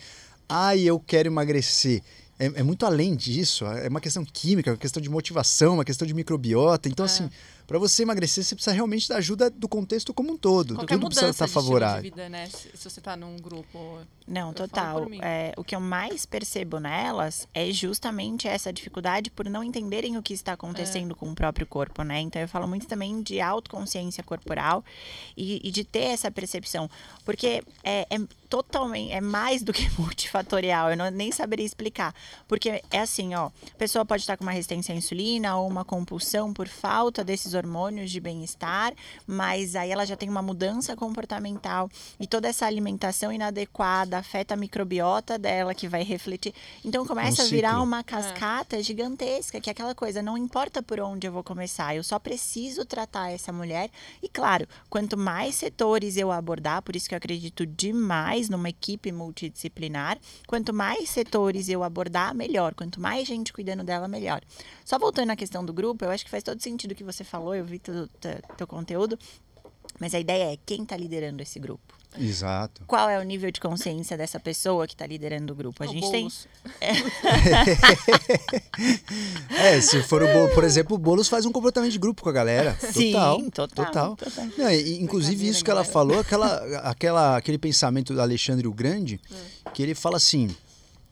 ai, 0.50 0.82
eu 0.82 1.00
quero 1.00 1.30
emagrecer 1.30 2.02
é, 2.40 2.46
é, 2.46 2.64
muito 2.64 2.86
além 2.86 3.16
disso. 3.16 3.66
É 3.66 3.88
uma 3.88 4.02
questão 4.02 4.24
química, 4.24 4.72
uma 4.72 4.78
questão 4.78 5.02
de 5.02 5.10
motivação, 5.10 5.76
uma 5.76 5.86
questão 5.86 6.08
de 6.08 6.14
microbiota. 6.14 6.88
Então, 6.88 7.06
é. 7.06 7.08
assim, 7.08 7.30
para 7.68 7.78
você 7.78 8.04
emagrecer, 8.04 8.46
você 8.46 8.56
precisa 8.56 8.74
realmente 8.74 9.10
da 9.10 9.18
ajuda 9.18 9.50
do 9.50 9.68
contexto 9.68 10.14
como 10.14 10.32
um 10.32 10.38
todo. 10.38 10.74
Qualquer 10.76 10.96
Tudo 10.96 11.08
precisa 11.08 11.30
estar 11.30 11.50
favorável. 11.50 12.02
De 12.02 12.10
vida, 12.10 12.30
né? 12.30 12.46
Se, 12.48 12.70
se 12.74 12.90
você 12.90 13.02
está 13.02 13.18
num 13.18 13.36
grupo. 13.36 14.00
Não, 14.26 14.54
total. 14.54 15.06
É, 15.22 15.54
o 15.58 15.64
que 15.66 15.76
eu 15.76 15.80
mais 15.82 16.26
percebo 16.26 16.80
nelas 16.80 17.46
é 17.54 17.70
justamente 17.72 18.48
essa 18.48 18.72
dificuldade 18.72 19.30
por 19.30 19.50
não 19.50 19.62
entenderem 19.62 20.18
o 20.18 20.24
que 20.24 20.34
está 20.34 20.54
acontecendo 20.54 21.12
é. 21.12 21.16
com 21.16 21.30
o 21.30 21.36
próprio 21.36 21.68
corpo, 21.68 22.04
né? 22.04 22.22
Então 22.22 22.42
eu 22.42 22.48
falo 22.48 22.68
muito 22.70 22.88
também 22.88 23.22
de 23.22 23.42
autoconsciência 23.42 24.24
corporal 24.24 24.84
e, 25.36 25.60
e 25.62 25.70
de 25.70 25.84
ter 25.84 26.14
essa 26.14 26.32
percepção. 26.32 26.90
Porque 27.26 27.62
é, 27.84 28.08
é 28.10 28.20
totalmente, 28.50 29.12
é 29.12 29.20
mais 29.20 29.62
do 29.62 29.74
que 29.74 29.90
multifatorial, 30.00 30.92
eu 30.92 30.98
não, 30.98 31.12
nem 31.12 31.32
saberia 31.34 31.66
explicar. 31.66 32.16
Porque 32.48 32.82
é 32.90 33.00
assim, 33.00 33.36
ó, 33.36 33.48
a 33.48 33.78
pessoa 33.78 34.06
pode 34.06 34.24
estar 34.24 34.38
com 34.38 34.44
uma 34.44 34.54
resistência 34.54 34.94
à 34.94 34.98
insulina 34.98 35.58
ou 35.58 35.68
uma 35.68 35.84
compulsão 35.84 36.54
por 36.54 36.68
falta 36.68 37.24
desses 37.24 37.54
hormônios 37.58 38.12
de 38.12 38.20
bem-estar, 38.20 38.94
mas 39.26 39.76
aí 39.76 39.92
ela 39.92 40.06
já 40.06 40.16
tem 40.16 40.30
uma 40.30 40.42
mudança 40.42 40.96
comportamental 40.96 41.90
e 42.20 42.28
toda 42.28 42.48
essa 42.48 42.66
alimentação 42.66 43.32
inadequada 43.32 44.18
afeta 44.18 44.54
a 44.54 44.58
microbiota 44.58 45.38
dela 45.38 45.74
que 45.74 45.88
vai 45.88 46.04
refletir. 46.04 46.54
Então 46.86 47.06
começa 47.06 47.44
um 47.44 47.46
a 47.46 47.50
virar 47.50 47.82
uma 47.82 48.04
cascata 48.04 48.78
é. 48.78 48.84
gigantesca, 48.84 49.60
que 49.60 49.70
é 49.70 49.72
aquela 49.72 49.94
coisa, 49.94 50.22
não 50.22 50.38
importa 50.38 50.82
por 50.82 51.00
onde 51.00 51.28
eu 51.28 51.32
vou 51.32 51.44
começar, 51.44 51.96
eu 51.96 52.04
só 52.04 52.20
preciso 52.20 52.86
tratar 52.86 53.32
essa 53.32 53.52
mulher. 53.52 53.90
E 54.22 54.30
claro, 54.30 54.68
quanto 54.90 55.18
mais 55.18 55.56
setores 55.56 56.16
eu 56.18 56.32
abordar, 56.32 56.82
por 56.82 56.96
isso 56.96 57.10
que 57.10 57.16
eu 57.16 57.18
acredito 57.18 57.66
demais 57.66 58.50
numa 58.50 58.70
equipe 58.70 59.12
multidisciplinar, 59.12 60.18
quanto 60.48 60.74
mais 60.74 61.10
setores 61.10 61.68
eu 61.68 61.84
abordar, 61.84 62.36
melhor. 62.36 62.74
Quanto 62.76 63.02
mais 63.02 63.28
gente 63.28 63.52
cuidando 63.52 63.84
dela, 63.84 64.08
melhor. 64.08 64.42
Só 64.88 64.98
voltando 64.98 65.32
à 65.32 65.36
questão 65.36 65.66
do 65.66 65.74
grupo, 65.74 66.06
eu 66.06 66.10
acho 66.10 66.24
que 66.24 66.32
faz 66.32 66.42
todo 66.42 66.64
sentido 66.64 66.94
o 66.94 66.96
que 66.96 67.04
você 67.04 67.22
falou, 67.22 67.54
eu 67.54 67.66
vi 67.66 67.78
todo 67.78 68.04
o 68.06 68.56
teu 68.56 68.66
conteúdo. 68.66 69.20
Mas 70.00 70.16
a 70.16 70.20
ideia 70.20 70.54
é 70.54 70.58
quem 70.66 70.84
está 70.84 70.96
liderando 70.96 71.44
esse 71.44 71.60
grupo. 71.60 71.94
Exato. 72.18 72.84
Qual 72.88 73.10
é 73.10 73.20
o 73.20 73.24
nível 73.24 73.52
de 73.52 73.60
consciência 73.60 74.16
dessa 74.16 74.40
pessoa 74.40 74.88
que 74.88 74.94
está 74.94 75.06
liderando 75.06 75.52
o 75.52 75.56
grupo? 75.58 75.84
A 75.84 75.88
o 75.88 75.90
gente 75.90 76.10
Boulos. 76.10 76.48
tem. 76.80 76.96
é, 79.60 79.82
se 79.82 80.02
for 80.04 80.24
o 80.24 80.28
Boulos, 80.32 80.54
por 80.54 80.64
exemplo, 80.64 80.96
o 80.96 80.98
Boulos 80.98 81.28
faz 81.28 81.46
um 81.46 81.52
comportamento 81.52 81.92
de 81.92 82.00
grupo 82.00 82.24
com 82.24 82.30
a 82.30 82.34
galera. 82.34 82.78
Sim, 82.80 83.12
total. 83.12 83.42
Total. 83.52 83.86
total. 83.86 84.16
total. 84.16 84.48
Não, 84.58 84.72
inclusive, 84.72 85.50
isso 85.50 85.66
que 85.66 85.72
ela 85.72 85.84
falou, 85.84 86.20
aquela, 86.20 86.80
aquela, 86.90 87.36
aquele 87.36 87.58
pensamento 87.58 88.14
do 88.14 88.22
Alexandre 88.22 88.66
o 88.66 88.74
Grande, 88.74 89.20
é. 89.66 89.70
que 89.72 89.84
ele 89.84 89.94
fala 89.94 90.16
assim: 90.16 90.56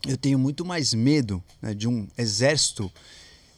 eu 0.08 0.16
tenho 0.16 0.40
muito 0.40 0.64
mais 0.64 0.94
medo 0.94 1.44
né, 1.62 1.74
de 1.74 1.90
um 1.90 2.08
exército 2.18 2.90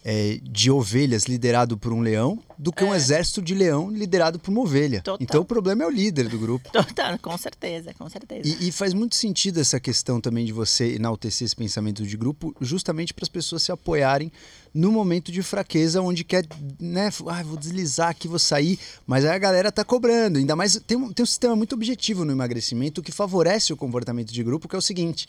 é, 0.10 0.40
de 0.42 0.72
ovelhas 0.72 1.26
liderado 1.26 1.78
por 1.78 1.92
um 1.92 2.00
leão 2.00 2.42
do 2.58 2.72
que 2.72 2.82
é. 2.82 2.88
um 2.88 2.96
exército 2.96 3.42
de 3.42 3.54
leão 3.54 3.92
liderado 3.92 4.40
por 4.40 4.52
uma 4.52 4.62
ovelha. 4.62 5.02
Total. 5.02 5.18
Então 5.20 5.42
o 5.42 5.46
problema 5.46 5.84
é 5.84 5.86
o 5.86 5.90
líder 5.90 6.30
do 6.30 6.40
grupo. 6.40 6.72
Total, 6.72 7.20
com 7.20 7.38
certeza, 7.38 7.94
com 7.94 8.10
certeza. 8.10 8.48
E, 8.48 8.70
e 8.70 8.72
faz 8.72 8.94
muito 8.94 9.18
sentido 9.18 9.60
essa 9.60 9.82
questão 9.82 10.22
também 10.22 10.46
de 10.46 10.54
você 10.54 10.96
enaltecer 10.96 11.46
esse 11.46 11.56
pensamento 11.56 12.08
de 12.08 12.16
grupo, 12.16 12.56
justamente 12.62 13.14
para 13.14 13.26
as 13.26 13.30
pessoas 13.30 13.64
se 13.64 13.70
apoiarem 13.70 14.32
no 14.74 14.94
momento 14.94 15.30
de 15.30 15.44
fraqueza, 15.44 16.02
onde 16.02 16.24
quer, 16.24 16.46
né, 16.80 17.10
ah, 17.28 17.44
vou 17.44 17.58
deslizar 17.58 18.08
aqui, 18.08 18.30
vou 18.30 18.40
sair, 18.40 18.80
mas 19.06 19.26
aí 19.26 19.36
a 19.36 19.38
galera 19.38 19.74
tá 19.74 19.84
cobrando. 19.84 20.40
Ainda 20.40 20.56
mais 20.56 20.80
tem 20.88 20.96
um, 20.96 21.12
tem 21.12 21.24
um 21.24 21.28
sistema 21.28 21.54
muito 21.54 21.76
objetivo 21.76 22.24
no 22.24 22.32
emagrecimento 22.32 23.04
que 23.04 23.12
favorece 23.12 23.74
o 23.74 23.78
comportamento 23.78 24.32
de 24.32 24.42
grupo, 24.42 24.70
que 24.70 24.76
é 24.76 24.80
o 24.80 24.82
seguinte 24.82 25.28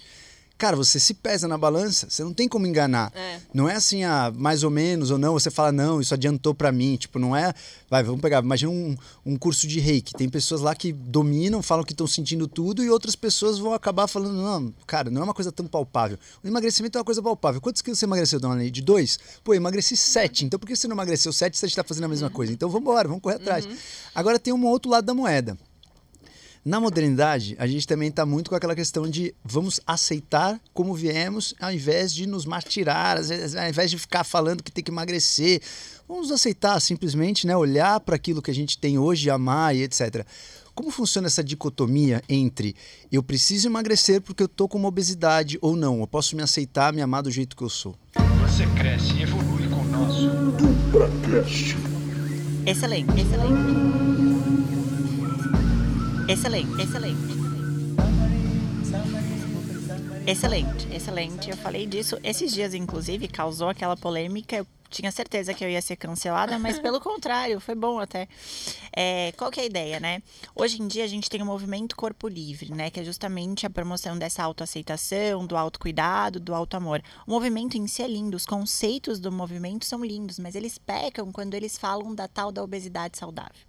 Cara, 0.58 0.74
você 0.74 0.98
se 0.98 1.14
pesa 1.14 1.46
na 1.46 1.56
balança, 1.56 2.10
você 2.10 2.24
não 2.24 2.34
tem 2.34 2.48
como 2.48 2.66
enganar. 2.66 3.12
É. 3.14 3.38
Não 3.54 3.68
é 3.68 3.76
assim, 3.76 4.02
ah, 4.02 4.32
mais 4.34 4.64
ou 4.64 4.70
menos, 4.70 5.12
ou 5.12 5.16
não, 5.16 5.34
você 5.34 5.52
fala, 5.52 5.70
não, 5.70 6.00
isso 6.00 6.12
adiantou 6.12 6.52
para 6.52 6.72
mim. 6.72 6.96
Tipo, 6.96 7.20
não 7.20 7.34
é. 7.34 7.54
Vai, 7.88 8.02
vamos 8.02 8.20
pegar, 8.20 8.42
imagina 8.42 8.72
um, 8.72 8.96
um 9.24 9.36
curso 9.36 9.68
de 9.68 9.78
reiki. 9.78 10.14
Tem 10.14 10.28
pessoas 10.28 10.60
lá 10.60 10.74
que 10.74 10.92
dominam, 10.92 11.62
falam 11.62 11.84
que 11.84 11.92
estão 11.92 12.08
sentindo 12.08 12.48
tudo, 12.48 12.82
e 12.82 12.90
outras 12.90 13.14
pessoas 13.14 13.56
vão 13.60 13.72
acabar 13.72 14.08
falando, 14.08 14.34
não, 14.34 14.74
cara, 14.84 15.08
não 15.10 15.20
é 15.20 15.24
uma 15.24 15.34
coisa 15.34 15.52
tão 15.52 15.64
palpável. 15.64 16.18
O 16.42 16.48
emagrecimento 16.48 16.98
é 16.98 17.00
uma 17.00 17.04
coisa 17.04 17.22
palpável. 17.22 17.60
Quantos 17.60 17.80
quilos 17.80 18.00
você 18.00 18.06
emagreceu, 18.06 18.40
dona 18.40 18.54
Lei? 18.54 18.68
De 18.68 18.82
dois? 18.82 19.16
Pô, 19.44 19.52
eu 19.52 19.58
emagreci 19.58 19.96
sete. 19.96 20.44
Então 20.44 20.58
por 20.58 20.66
que 20.66 20.74
você 20.74 20.88
não 20.88 20.96
emagreceu 20.96 21.32
sete 21.32 21.56
se 21.56 21.60
você 21.60 21.66
está 21.66 21.84
fazendo 21.84 22.04
a 22.04 22.08
mesma 22.08 22.30
coisa? 22.30 22.52
Então 22.52 22.68
vamos 22.68 22.82
embora, 22.82 23.06
vamos 23.06 23.22
correr 23.22 23.36
atrás. 23.36 23.64
Uhum. 23.64 23.76
Agora 24.12 24.40
tem 24.40 24.52
um 24.52 24.66
outro 24.66 24.90
lado 24.90 25.04
da 25.04 25.14
moeda. 25.14 25.56
Na 26.68 26.78
modernidade, 26.78 27.56
a 27.58 27.66
gente 27.66 27.86
também 27.86 28.10
está 28.10 28.26
muito 28.26 28.50
com 28.50 28.54
aquela 28.54 28.74
questão 28.74 29.08
de 29.08 29.34
vamos 29.42 29.80
aceitar 29.86 30.60
como 30.74 30.92
viemos, 30.92 31.54
ao 31.58 31.72
invés 31.72 32.12
de 32.12 32.26
nos 32.26 32.44
martirar, 32.44 33.16
ao 33.16 33.68
invés 33.70 33.90
de 33.90 33.96
ficar 33.96 34.22
falando 34.22 34.62
que 34.62 34.70
tem 34.70 34.84
que 34.84 34.90
emagrecer. 34.90 35.62
Vamos 36.06 36.30
aceitar 36.30 36.78
simplesmente, 36.78 37.46
né, 37.46 37.56
olhar 37.56 37.98
para 38.00 38.16
aquilo 38.16 38.42
que 38.42 38.50
a 38.50 38.54
gente 38.54 38.76
tem 38.76 38.98
hoje, 38.98 39.30
amar 39.30 39.74
e 39.74 39.82
etc. 39.82 40.26
Como 40.74 40.90
funciona 40.90 41.26
essa 41.26 41.42
dicotomia 41.42 42.22
entre 42.28 42.76
eu 43.10 43.22
preciso 43.22 43.66
emagrecer 43.66 44.20
porque 44.20 44.42
eu 44.42 44.46
estou 44.46 44.68
com 44.68 44.76
uma 44.76 44.88
obesidade 44.88 45.58
ou 45.62 45.74
não? 45.74 46.00
Eu 46.00 46.06
posso 46.06 46.36
me 46.36 46.42
aceitar, 46.42 46.92
me 46.92 47.00
amar 47.00 47.22
do 47.22 47.30
jeito 47.30 47.56
que 47.56 47.62
eu 47.62 47.70
sou. 47.70 47.96
Você 48.42 48.66
cresce 48.76 49.14
e 49.14 49.22
evolui 49.22 49.66
com 49.68 49.80
o 49.80 49.84
nosso. 49.84 50.28
Excelente, 52.66 53.18
excelente. 53.18 54.37
Excelente, 56.28 56.82
excelente. 56.82 57.38
Excelente, 60.26 60.94
excelente. 60.94 61.50
Eu 61.50 61.56
falei 61.56 61.86
disso 61.86 62.18
esses 62.22 62.52
dias, 62.52 62.74
inclusive, 62.74 63.26
causou 63.28 63.70
aquela 63.70 63.96
polêmica. 63.96 64.56
Eu 64.56 64.66
tinha 64.90 65.10
certeza 65.10 65.54
que 65.54 65.64
eu 65.64 65.70
ia 65.70 65.80
ser 65.80 65.96
cancelada, 65.96 66.58
mas 66.58 66.78
pelo 66.80 67.00
contrário, 67.00 67.58
foi 67.60 67.74
bom 67.74 67.98
até. 67.98 68.28
É, 68.94 69.32
qual 69.38 69.50
que 69.50 69.58
é 69.58 69.62
a 69.62 69.66
ideia, 69.66 69.98
né? 69.98 70.22
Hoje 70.54 70.82
em 70.82 70.86
dia 70.86 71.04
a 71.04 71.06
gente 71.06 71.30
tem 71.30 71.40
o 71.40 71.46
movimento 71.46 71.96
Corpo 71.96 72.28
Livre, 72.28 72.74
né? 72.74 72.90
Que 72.90 73.00
é 73.00 73.04
justamente 73.04 73.64
a 73.64 73.70
promoção 73.70 74.18
dessa 74.18 74.42
autoaceitação, 74.42 75.46
do 75.46 75.56
autocuidado, 75.56 76.38
do 76.38 76.54
auto-amor. 76.54 77.02
O 77.26 77.30
movimento 77.30 77.78
em 77.78 77.86
si 77.86 78.02
é 78.02 78.06
lindo, 78.06 78.36
os 78.36 78.44
conceitos 78.44 79.18
do 79.18 79.32
movimento 79.32 79.86
são 79.86 80.04
lindos, 80.04 80.38
mas 80.38 80.54
eles 80.54 80.76
pecam 80.76 81.32
quando 81.32 81.54
eles 81.54 81.78
falam 81.78 82.14
da 82.14 82.28
tal 82.28 82.52
da 82.52 82.62
obesidade 82.62 83.16
saudável. 83.16 83.67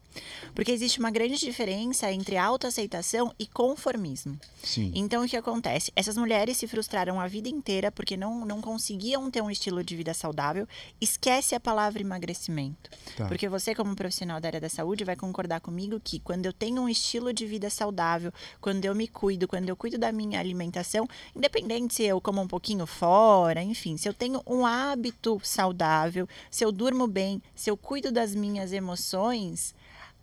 Porque 0.53 0.71
existe 0.71 0.99
uma 0.99 1.11
grande 1.11 1.37
diferença 1.37 2.11
entre 2.11 2.37
autoaceitação 2.37 3.33
e 3.39 3.45
conformismo. 3.45 4.39
Sim. 4.63 4.91
Então, 4.95 5.23
o 5.23 5.27
que 5.27 5.37
acontece? 5.37 5.91
Essas 5.95 6.17
mulheres 6.17 6.57
se 6.57 6.67
frustraram 6.67 7.19
a 7.19 7.27
vida 7.27 7.47
inteira 7.47 7.91
porque 7.91 8.17
não, 8.17 8.45
não 8.45 8.61
conseguiam 8.61 9.29
ter 9.29 9.41
um 9.41 9.51
estilo 9.51 9.83
de 9.83 9.95
vida 9.95 10.13
saudável. 10.13 10.67
Esquece 10.99 11.55
a 11.55 11.59
palavra 11.59 12.01
emagrecimento. 12.01 12.89
Tá. 13.15 13.27
Porque 13.27 13.47
você, 13.47 13.75
como 13.75 13.95
profissional 13.95 14.39
da 14.39 14.49
área 14.49 14.61
da 14.61 14.69
saúde, 14.69 15.03
vai 15.03 15.15
concordar 15.15 15.61
comigo 15.61 15.99
que 16.03 16.19
quando 16.19 16.45
eu 16.45 16.53
tenho 16.53 16.81
um 16.81 16.89
estilo 16.89 17.31
de 17.31 17.45
vida 17.45 17.69
saudável, 17.69 18.33
quando 18.59 18.85
eu 18.85 18.95
me 18.95 19.07
cuido, 19.07 19.47
quando 19.47 19.69
eu 19.69 19.75
cuido 19.75 19.97
da 19.97 20.11
minha 20.11 20.39
alimentação, 20.39 21.07
independente 21.35 21.95
se 21.95 22.03
eu 22.03 22.19
como 22.19 22.41
um 22.41 22.47
pouquinho 22.47 22.85
fora, 22.85 23.61
enfim, 23.61 23.97
se 23.97 24.07
eu 24.07 24.13
tenho 24.13 24.41
um 24.45 24.65
hábito 24.65 25.39
saudável, 25.43 26.27
se 26.49 26.63
eu 26.63 26.71
durmo 26.71 27.07
bem, 27.07 27.41
se 27.55 27.69
eu 27.69 27.77
cuido 27.77 28.11
das 28.11 28.35
minhas 28.35 28.73
emoções, 28.73 29.73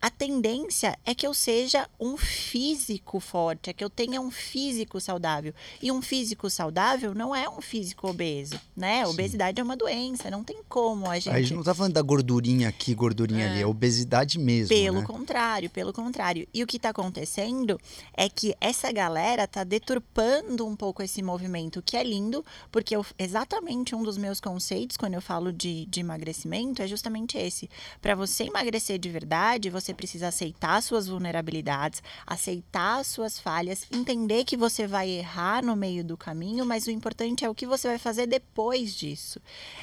a 0.00 0.11
tendência 0.11 0.97
é 1.05 1.15
que 1.15 1.26
eu 1.26 1.35
seja 1.35 1.88
um 1.99 2.17
físico 2.17 3.19
forte, 3.19 3.71
é 3.71 3.73
que 3.73 3.83
eu 3.83 3.91
tenha 3.91 4.21
um 4.21 4.31
físico 4.31 5.00
saudável. 5.00 5.53
E 5.83 5.91
um 5.91 6.00
físico 6.00 6.49
saudável 6.49 7.15
não 7.15 7.35
é 7.35 7.49
um 7.49 7.61
físico 7.61 8.09
obeso, 8.09 8.61
né? 8.76 9.05
Sim. 9.05 9.11
Obesidade 9.11 9.61
é 9.61 9.65
uma 9.65 9.76
doença, 9.76 10.31
não 10.31 10.45
tem 10.45 10.61
como 10.69 11.11
a 11.11 11.19
gente. 11.19 11.35
A 11.35 11.41
gente 11.41 11.55
não 11.55 11.61
está 11.61 11.75
falando 11.75 11.95
da 11.95 12.03
gordurinha 12.03 12.69
aqui, 12.69 12.95
gordurinha 12.95 13.47
é. 13.47 13.50
ali, 13.50 13.62
é 13.62 13.67
obesidade 13.67 14.38
mesmo. 14.38 14.69
Pelo 14.69 15.00
né? 15.00 15.07
contrário, 15.07 15.71
pelo 15.71 15.93
contrário. 15.93 16.47
E 16.55 16.62
o 16.62 16.67
que 16.67 16.76
está 16.76 16.91
acontecendo 16.91 17.81
é 18.15 18.29
que 18.29 18.55
essa 18.61 18.93
galera 18.93 19.45
está 19.45 19.65
deturpando 19.65 20.67
um 20.67 20.76
pouco 20.76 21.03
esse 21.03 21.23
movimento, 21.23 21.83
que 21.83 21.97
é 21.97 22.05
lindo, 22.05 22.45
porque 22.71 22.95
eu, 22.95 23.05
exatamente 23.19 23.95
um 23.95 24.03
dos 24.03 24.17
meus 24.17 24.41
conceitos 24.41 24.97
quando 24.97 25.15
eu 25.15 25.23
falo 25.23 25.53
de, 25.53 25.87
de 25.87 26.00
emagrecimento 26.00 26.81
é 26.81 26.87
justamente 26.87 27.37
esse. 27.37 27.69
Para 28.00 28.15
você 28.15 28.45
emagrecer 28.45 28.99
de 28.99 29.09
verdade, 29.09 29.69
você 29.69 29.96
precisa 29.97 30.29
aceitar 30.29 30.81
suas 30.83 31.09
vulnerabilidades, 31.09 32.03
aceitar 32.26 33.05
suas 33.05 33.41
falhas, 33.41 33.87
entender 33.91 34.45
que 34.45 34.57
você 34.57 34.87
vai 34.87 35.09
errar 35.09 35.65
no 35.65 35.75
meio 35.75 36.05
do 36.05 36.17
caminho, 36.17 36.65
mas 36.65 36.87
o 36.87 36.91
importante 36.91 37.45
é 37.45 37.50
o 37.50 37.55
que 37.55 37.67
você 37.67 37.88
vai 37.88 37.99
fazer 37.99 38.26
depois 38.26 38.95
disso. 38.95 39.41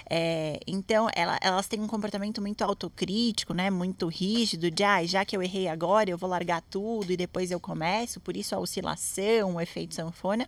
É, 0.09 0.59
então, 0.65 1.09
ela, 1.15 1.37
elas 1.41 1.67
têm 1.67 1.81
um 1.81 1.87
comportamento 1.87 2.41
muito 2.41 2.63
autocrítico, 2.63 3.53
né? 3.53 3.69
Muito 3.69 4.07
rígido, 4.07 4.71
de 4.71 4.83
ah, 4.83 5.03
já 5.05 5.25
que 5.25 5.35
eu 5.35 5.41
errei 5.41 5.67
agora, 5.67 6.09
eu 6.09 6.17
vou 6.17 6.29
largar 6.29 6.61
tudo 6.61 7.11
e 7.11 7.17
depois 7.17 7.51
eu 7.51 7.59
começo, 7.59 8.19
por 8.19 8.37
isso 8.37 8.55
a 8.55 8.59
oscilação, 8.59 9.55
o 9.55 9.61
efeito 9.61 9.95
sanfona. 9.95 10.47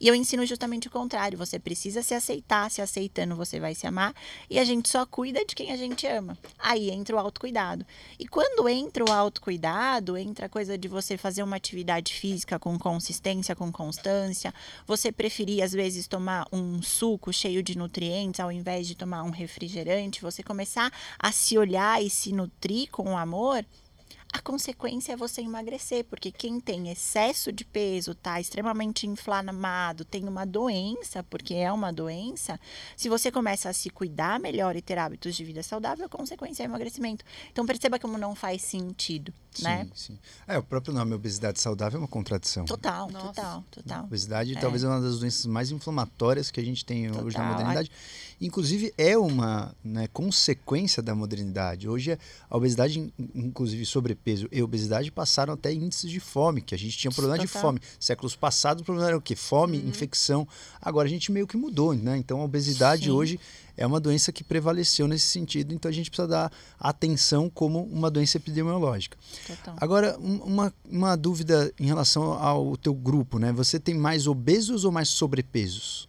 E 0.00 0.08
eu 0.08 0.14
ensino 0.14 0.44
justamente 0.46 0.88
o 0.88 0.90
contrário. 0.90 1.38
Você 1.38 1.58
precisa 1.58 2.02
se 2.02 2.14
aceitar, 2.14 2.70
se 2.70 2.80
aceitando, 2.80 3.36
você 3.36 3.60
vai 3.60 3.74
se 3.74 3.86
amar, 3.86 4.14
e 4.48 4.58
a 4.58 4.64
gente 4.64 4.88
só 4.88 5.04
cuida 5.04 5.44
de 5.44 5.54
quem 5.54 5.70
a 5.72 5.76
gente 5.76 6.06
ama. 6.06 6.36
Aí 6.58 6.90
entra 6.90 7.16
o 7.16 7.18
autocuidado. 7.18 7.84
E 8.18 8.26
quando 8.26 8.68
entra 8.68 8.91
entra 8.92 9.04
o 9.06 9.10
autocuidado, 9.10 10.18
entra 10.18 10.44
a 10.44 10.48
coisa 10.50 10.76
de 10.76 10.86
você 10.86 11.16
fazer 11.16 11.42
uma 11.42 11.56
atividade 11.56 12.12
física 12.12 12.58
com 12.58 12.78
consistência, 12.78 13.56
com 13.56 13.72
constância. 13.72 14.52
Você 14.86 15.10
preferir, 15.10 15.62
às 15.62 15.72
vezes, 15.72 16.06
tomar 16.06 16.46
um 16.52 16.82
suco 16.82 17.32
cheio 17.32 17.62
de 17.62 17.76
nutrientes 17.78 18.38
ao 18.38 18.52
invés 18.52 18.86
de 18.86 18.94
tomar 18.94 19.22
um 19.22 19.30
refrigerante. 19.30 20.20
Você 20.20 20.42
começar 20.42 20.92
a 21.18 21.32
se 21.32 21.56
olhar 21.56 22.04
e 22.04 22.10
se 22.10 22.34
nutrir 22.34 22.90
com 22.90 23.16
amor 23.16 23.64
a 24.32 24.40
consequência 24.40 25.12
é 25.12 25.16
você 25.16 25.42
emagrecer, 25.42 26.04
porque 26.04 26.32
quem 26.32 26.58
tem 26.58 26.90
excesso 26.90 27.52
de 27.52 27.66
peso, 27.66 28.14
tá 28.14 28.40
extremamente 28.40 29.06
inflamado, 29.06 30.06
tem 30.06 30.26
uma 30.26 30.46
doença, 30.46 31.22
porque 31.22 31.54
é 31.54 31.70
uma 31.70 31.92
doença, 31.92 32.58
se 32.96 33.10
você 33.10 33.30
começa 33.30 33.68
a 33.68 33.72
se 33.74 33.90
cuidar 33.90 34.40
melhor 34.40 34.74
e 34.74 34.80
ter 34.80 34.98
hábitos 34.98 35.36
de 35.36 35.44
vida 35.44 35.62
saudável, 35.62 36.06
a 36.06 36.08
consequência 36.08 36.62
é 36.62 36.66
emagrecimento. 36.66 37.24
Então 37.50 37.66
perceba 37.66 37.98
como 37.98 38.16
não 38.16 38.34
faz 38.34 38.62
sentido, 38.62 39.34
sim, 39.58 39.64
né? 39.64 39.88
Sim, 39.94 40.18
É, 40.46 40.58
o 40.58 40.62
próprio 40.62 40.94
nome 40.94 41.14
obesidade 41.14 41.60
saudável 41.60 41.98
é 41.98 42.02
uma 42.02 42.08
contradição. 42.08 42.64
Total, 42.64 43.10
Nossa. 43.10 43.26
total, 43.26 43.64
total. 43.70 44.04
Obesidade 44.04 44.56
é. 44.56 44.60
talvez 44.60 44.84
é 44.84 44.88
uma 44.88 45.00
das 45.00 45.18
doenças 45.18 45.46
mais 45.46 45.70
inflamatórias 45.70 46.50
que 46.50 46.60
a 46.60 46.64
gente 46.64 46.84
tem 46.84 47.08
total. 47.08 47.24
hoje 47.24 47.36
na 47.36 47.44
modernidade. 47.44 47.90
Inclusive 48.40 48.92
é 48.98 49.16
uma 49.16 49.74
né, 49.84 50.08
consequência 50.12 51.02
da 51.02 51.14
modernidade. 51.14 51.88
Hoje 51.88 52.18
a 52.50 52.56
obesidade, 52.56 53.12
inclusive 53.34 53.86
sobre 53.86 54.12
sobrepeso 54.12 54.48
e 54.52 54.62
obesidade 54.62 55.10
passaram 55.10 55.54
até 55.54 55.72
índices 55.72 56.10
de 56.10 56.20
fome, 56.20 56.60
que 56.60 56.74
a 56.74 56.78
gente 56.78 56.96
tinha 56.96 57.10
problema 57.10 57.36
Total. 57.36 57.46
de 57.46 57.52
fome. 57.52 57.80
Séculos 57.98 58.36
passados 58.36 58.82
o 58.82 58.84
problema 58.84 59.08
era 59.08 59.16
o 59.16 59.20
quê? 59.20 59.34
Fome, 59.34 59.78
uhum. 59.78 59.88
infecção. 59.88 60.46
Agora 60.80 61.08
a 61.08 61.10
gente 61.10 61.32
meio 61.32 61.46
que 61.46 61.56
mudou, 61.56 61.94
né? 61.94 62.16
Então 62.16 62.40
a 62.40 62.44
obesidade 62.44 63.04
Sim. 63.04 63.10
hoje 63.10 63.40
é 63.76 63.86
uma 63.86 64.00
doença 64.00 64.32
que 64.32 64.44
prevaleceu 64.44 65.08
nesse 65.08 65.26
sentido, 65.26 65.72
então 65.72 65.88
a 65.88 65.92
gente 65.92 66.10
precisa 66.10 66.28
dar 66.28 66.52
atenção 66.78 67.48
como 67.48 67.82
uma 67.84 68.10
doença 68.10 68.36
epidemiológica. 68.36 69.16
Total. 69.46 69.76
Agora, 69.80 70.18
uma, 70.18 70.72
uma 70.84 71.16
dúvida 71.16 71.72
em 71.78 71.86
relação 71.86 72.32
ao 72.32 72.76
teu 72.76 72.94
grupo, 72.94 73.38
né? 73.38 73.52
Você 73.52 73.80
tem 73.80 73.94
mais 73.94 74.26
obesos 74.26 74.84
ou 74.84 74.92
mais 74.92 75.08
sobrepesos? 75.08 76.08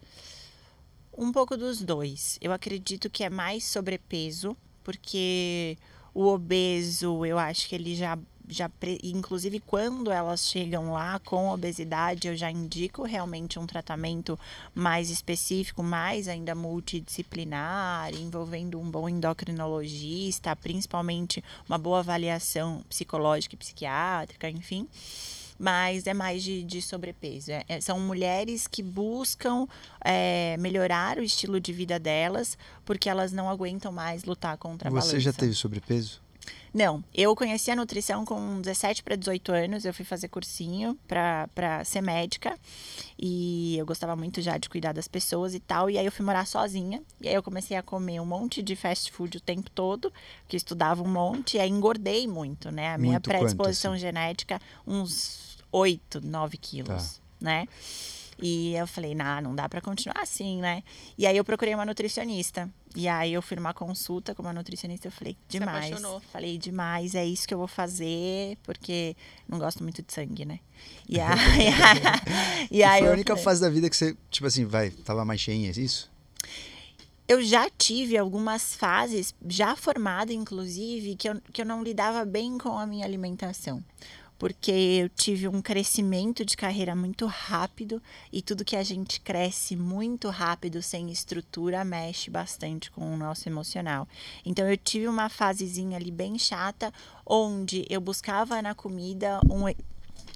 Um 1.16 1.30
pouco 1.32 1.56
dos 1.56 1.80
dois. 1.80 2.38
Eu 2.40 2.52
acredito 2.52 3.08
que 3.08 3.22
é 3.22 3.30
mais 3.30 3.64
sobrepeso, 3.64 4.56
porque 4.82 5.78
o 6.12 6.26
obeso, 6.26 7.24
eu 7.24 7.38
acho 7.38 7.68
que 7.68 7.74
ele 7.74 7.94
já 7.94 8.18
já 8.48 8.70
inclusive 9.02 9.60
quando 9.60 10.10
elas 10.10 10.48
chegam 10.48 10.92
lá 10.92 11.18
com 11.18 11.48
obesidade, 11.48 12.28
eu 12.28 12.36
já 12.36 12.50
indico 12.50 13.02
realmente 13.02 13.58
um 13.58 13.66
tratamento 13.66 14.38
mais 14.74 15.10
específico, 15.10 15.82
mais 15.82 16.28
ainda 16.28 16.54
multidisciplinar, 16.54 18.14
envolvendo 18.14 18.78
um 18.78 18.90
bom 18.90 19.08
endocrinologista, 19.08 20.54
principalmente 20.56 21.42
uma 21.68 21.78
boa 21.78 22.00
avaliação 22.00 22.82
psicológica 22.88 23.54
e 23.54 23.58
psiquiátrica, 23.58 24.48
enfim 24.50 24.88
mas 25.58 26.06
é 26.06 26.14
mais 26.14 26.42
de, 26.42 26.62
de 26.62 26.82
sobrepeso. 26.82 27.52
É, 27.52 27.64
é 27.68 27.80
são 27.80 28.00
mulheres 28.00 28.66
que 28.66 28.82
buscam 28.82 29.66
é, 30.04 30.56
melhorar 30.58 31.18
o 31.18 31.22
estilo 31.22 31.60
de 31.60 31.72
vida 31.72 31.98
delas 31.98 32.58
porque 32.84 33.08
elas 33.08 33.32
não 33.32 33.48
aguentam 33.48 33.92
mais 33.92 34.24
lutar 34.24 34.56
contra 34.58 34.88
a 34.88 34.90
Você 34.90 35.08
balança. 35.08 35.20
já 35.20 35.32
teve 35.32 35.54
sobrepeso? 35.54 36.23
Não, 36.72 37.04
eu 37.14 37.36
conheci 37.36 37.70
a 37.70 37.76
nutrição 37.76 38.24
com 38.24 38.60
17 38.60 39.02
para 39.02 39.14
18 39.14 39.52
anos. 39.52 39.84
Eu 39.84 39.94
fui 39.94 40.04
fazer 40.04 40.28
cursinho 40.28 40.98
para 41.06 41.84
ser 41.84 42.00
médica 42.00 42.58
e 43.16 43.76
eu 43.78 43.86
gostava 43.86 44.16
muito 44.16 44.42
já 44.42 44.58
de 44.58 44.68
cuidar 44.68 44.92
das 44.92 45.06
pessoas 45.06 45.54
e 45.54 45.60
tal. 45.60 45.88
E 45.88 45.96
aí 45.96 46.04
eu 46.04 46.10
fui 46.10 46.24
morar 46.24 46.46
sozinha. 46.46 47.00
E 47.20 47.28
aí 47.28 47.34
eu 47.34 47.42
comecei 47.42 47.76
a 47.76 47.82
comer 47.82 48.20
um 48.20 48.26
monte 48.26 48.60
de 48.60 48.74
fast 48.74 49.12
food 49.12 49.36
o 49.36 49.40
tempo 49.40 49.70
todo, 49.70 50.12
que 50.48 50.56
estudava 50.56 51.02
um 51.02 51.08
monte. 51.08 51.56
E 51.56 51.60
aí 51.60 51.70
engordei 51.70 52.26
muito, 52.26 52.70
né? 52.72 52.92
A 52.92 52.98
minha 52.98 53.12
muito 53.12 53.28
predisposição 53.28 53.92
quanto, 53.92 53.98
assim? 53.98 54.06
genética, 54.06 54.60
uns 54.86 55.58
8, 55.70 56.20
9 56.26 56.56
quilos, 56.56 57.16
tá. 57.16 57.22
né? 57.40 57.68
E 58.40 58.74
eu 58.74 58.86
falei, 58.86 59.14
nah, 59.14 59.40
não 59.40 59.54
dá 59.54 59.68
para 59.68 59.80
continuar 59.80 60.20
assim, 60.20 60.60
né? 60.60 60.82
E 61.16 61.26
aí 61.26 61.36
eu 61.36 61.44
procurei 61.44 61.74
uma 61.74 61.84
nutricionista. 61.84 62.68
E 62.96 63.08
aí 63.08 63.32
eu 63.32 63.42
fui 63.42 63.56
numa 63.56 63.74
consulta 63.74 64.34
com 64.34 64.42
uma 64.42 64.52
nutricionista, 64.52 65.08
eu 65.08 65.12
falei, 65.12 65.36
demais. 65.48 65.90
Falei, 66.32 66.58
demais, 66.58 67.14
é 67.14 67.26
isso 67.26 67.46
que 67.46 67.52
eu 67.52 67.58
vou 67.58 67.66
fazer, 67.66 68.56
porque 68.62 69.16
não 69.48 69.58
gosto 69.58 69.82
muito 69.82 70.00
de 70.00 70.12
sangue, 70.12 70.44
né? 70.44 70.60
E 71.08 71.18
aí, 71.18 71.38
e 72.70 72.84
aí 72.84 73.00
foi 73.00 73.08
a 73.08 73.12
única 73.12 73.32
falei, 73.32 73.44
fase 73.44 73.60
da 73.60 73.68
vida 73.68 73.90
que 73.90 73.96
você, 73.96 74.16
tipo 74.30 74.46
assim, 74.46 74.64
vai, 74.64 74.90
tava 74.90 75.24
mais 75.24 75.40
cheinha, 75.40 75.70
é 75.70 75.72
isso? 75.72 76.12
eu 77.26 77.42
já 77.42 77.68
tive 77.70 78.18
algumas 78.18 78.74
fases, 78.74 79.34
já 79.46 79.74
formada 79.74 80.32
inclusive, 80.32 81.16
que 81.16 81.28
eu, 81.28 81.40
que 81.52 81.62
eu 81.62 81.66
não 81.66 81.82
lidava 81.82 82.24
bem 82.24 82.58
com 82.58 82.78
a 82.78 82.86
minha 82.86 83.04
alimentação. 83.04 83.82
Porque 84.38 84.70
eu 84.70 85.08
tive 85.08 85.48
um 85.48 85.62
crescimento 85.62 86.44
de 86.44 86.56
carreira 86.56 86.94
muito 86.94 87.26
rápido 87.26 88.02
e 88.32 88.42
tudo 88.42 88.64
que 88.64 88.76
a 88.76 88.82
gente 88.82 89.20
cresce 89.20 89.76
muito 89.76 90.28
rápido, 90.28 90.82
sem 90.82 91.10
estrutura, 91.10 91.84
mexe 91.84 92.30
bastante 92.30 92.90
com 92.90 93.14
o 93.14 93.16
nosso 93.16 93.48
emocional. 93.48 94.08
Então 94.44 94.68
eu 94.68 94.76
tive 94.76 95.08
uma 95.08 95.28
fasezinha 95.28 95.96
ali 95.96 96.10
bem 96.10 96.38
chata, 96.38 96.92
onde 97.24 97.86
eu 97.88 98.00
buscava 98.00 98.60
na 98.60 98.74
comida 98.74 99.40
um 99.50 99.68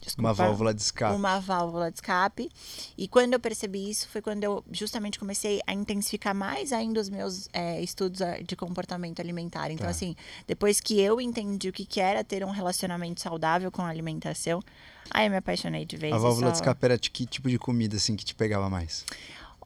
Desculpa, 0.01 0.29
uma 0.29 0.35
válvula 0.35 0.75
de 0.75 0.81
escape. 0.81 1.15
Uma 1.15 1.41
válvula 1.41 1.91
de 1.91 1.97
escape. 1.97 2.51
E 2.97 3.09
quando 3.09 3.35
eu 3.35 3.41
percebi 3.41 3.91
isso, 3.91 4.09
foi 4.09 4.23
quando 4.23 4.45
eu 4.45 4.65
justamente 4.71 5.19
comecei 5.19 5.61
a 5.67 5.73
intensificar 5.73 6.35
mais 6.35 6.73
ainda 6.73 7.01
os 7.01 7.09
meus 7.09 7.49
é, 7.53 7.81
estudos 7.83 8.23
ah, 8.23 8.39
de 8.39 8.57
comportamento 8.57 9.21
alimentar. 9.21 9.71
Então, 9.71 9.87
tá. 9.87 9.91
assim, 9.91 10.15
depois 10.47 10.81
que 10.81 11.01
eu 11.01 11.21
entendi 11.21 11.69
o 11.69 11.73
que, 11.73 11.85
que 11.85 12.01
era 12.01 12.23
ter 12.23 12.45
um 12.45 12.51
relacionamento 12.51 13.21
saudável 13.21 13.71
com 13.71 13.83
a 13.83 13.89
alimentação, 13.89 14.63
aí 15.11 15.27
eu 15.27 15.31
me 15.31 15.37
apaixonei 15.37 15.85
de 15.85 15.97
vez. 15.97 16.15
A 16.15 16.19
válvula 16.19 16.47
só... 16.47 16.53
de 16.53 16.59
escape 16.59 16.85
era 16.85 16.99
de 16.99 17.11
que 17.11 17.27
tipo 17.27 17.49
de 17.49 17.59
comida, 17.59 17.97
assim, 17.97 18.17
que 18.17 18.25
te 18.25 18.35
pegava 18.35 18.71
mais? 18.71 19.05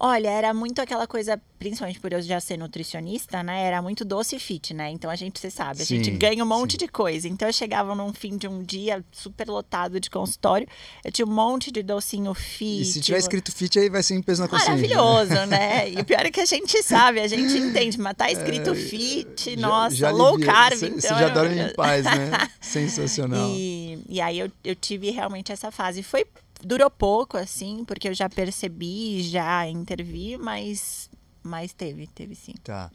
Olha, 0.05 0.31
era 0.31 0.53
muito 0.53 0.83
aquela 0.83 1.07
coisa, 1.07 1.41
principalmente 1.61 2.01
por 2.01 2.13
eu 2.13 2.21
já 2.21 2.41
ser 2.41 2.57
nutricionista, 2.57 3.41
né? 3.41 3.63
Era 3.63 3.81
muito 3.81 4.05
doce 4.05 4.37
fit, 4.37 4.75
né? 4.75 4.91
Então 4.91 5.09
a 5.09 5.15
gente, 5.15 5.39
você 5.39 5.49
sabe, 5.49 5.81
a 5.81 5.87
sim, 5.87 6.03
gente 6.03 6.11
ganha 6.11 6.43
um 6.43 6.47
monte 6.47 6.73
sim. 6.73 6.79
de 6.79 6.89
coisa. 6.89 7.29
Então 7.29 7.49
eu 7.49 7.53
chegava 7.53 7.95
num 7.95 8.13
fim 8.13 8.37
de 8.37 8.49
um 8.49 8.65
dia 8.65 9.05
super 9.13 9.47
lotado 9.47 10.01
de 10.01 10.11
consultório, 10.11 10.67
eu 11.05 11.13
tinha 11.13 11.25
um 11.25 11.31
monte 11.31 11.71
de 11.71 11.85
docinho 11.85 12.35
fit. 12.35 12.83
E 12.83 12.85
se 12.85 13.01
tiver 13.01 13.19
escrito 13.19 13.53
fit, 13.53 13.79
aí 13.79 13.89
vai 13.89 14.03
ser 14.03 14.17
em 14.17 14.23
peso 14.23 14.43
na 14.43 14.49
consciência. 14.49 14.75
Maravilhoso, 14.75 15.47
né? 15.47 15.47
né? 15.63 15.91
E 15.93 16.01
o 16.01 16.05
pior 16.05 16.27
é 16.27 16.33
que 16.33 16.41
a 16.41 16.47
gente 16.47 16.83
sabe, 16.83 17.21
a 17.21 17.29
gente 17.29 17.57
entende, 17.57 17.97
mas 18.01 18.17
tá 18.17 18.29
escrito 18.29 18.71
é, 18.71 18.75
fit, 18.75 19.55
já, 19.55 19.57
nossa, 19.57 19.95
já 19.95 20.11
low 20.11 20.37
carb. 20.41 20.75
Você 20.75 20.89
então, 20.89 21.17
já 21.17 21.29
dorme 21.29 21.61
em 21.61 21.73
paz, 21.75 22.05
né? 22.05 22.51
Sensacional. 22.61 23.49
E, 23.51 24.03
e 24.09 24.21
aí 24.21 24.41
eu, 24.41 24.51
eu 24.65 24.75
tive 24.75 25.11
realmente 25.11 25.53
essa 25.53 25.71
fase. 25.71 26.03
Foi 26.03 26.27
Durou 26.65 26.91
pouco, 26.91 27.37
assim, 27.37 27.85
porque 27.85 28.09
eu 28.09 28.15
já 28.15 28.29
percebi, 28.29 29.23
já 29.23 29.69
intervi, 29.69 30.37
mas, 30.37 31.11
mas 31.43 31.73
teve, 31.73 32.07
teve 32.07 32.35
sim. 32.35 32.55
Tá. 32.63 32.91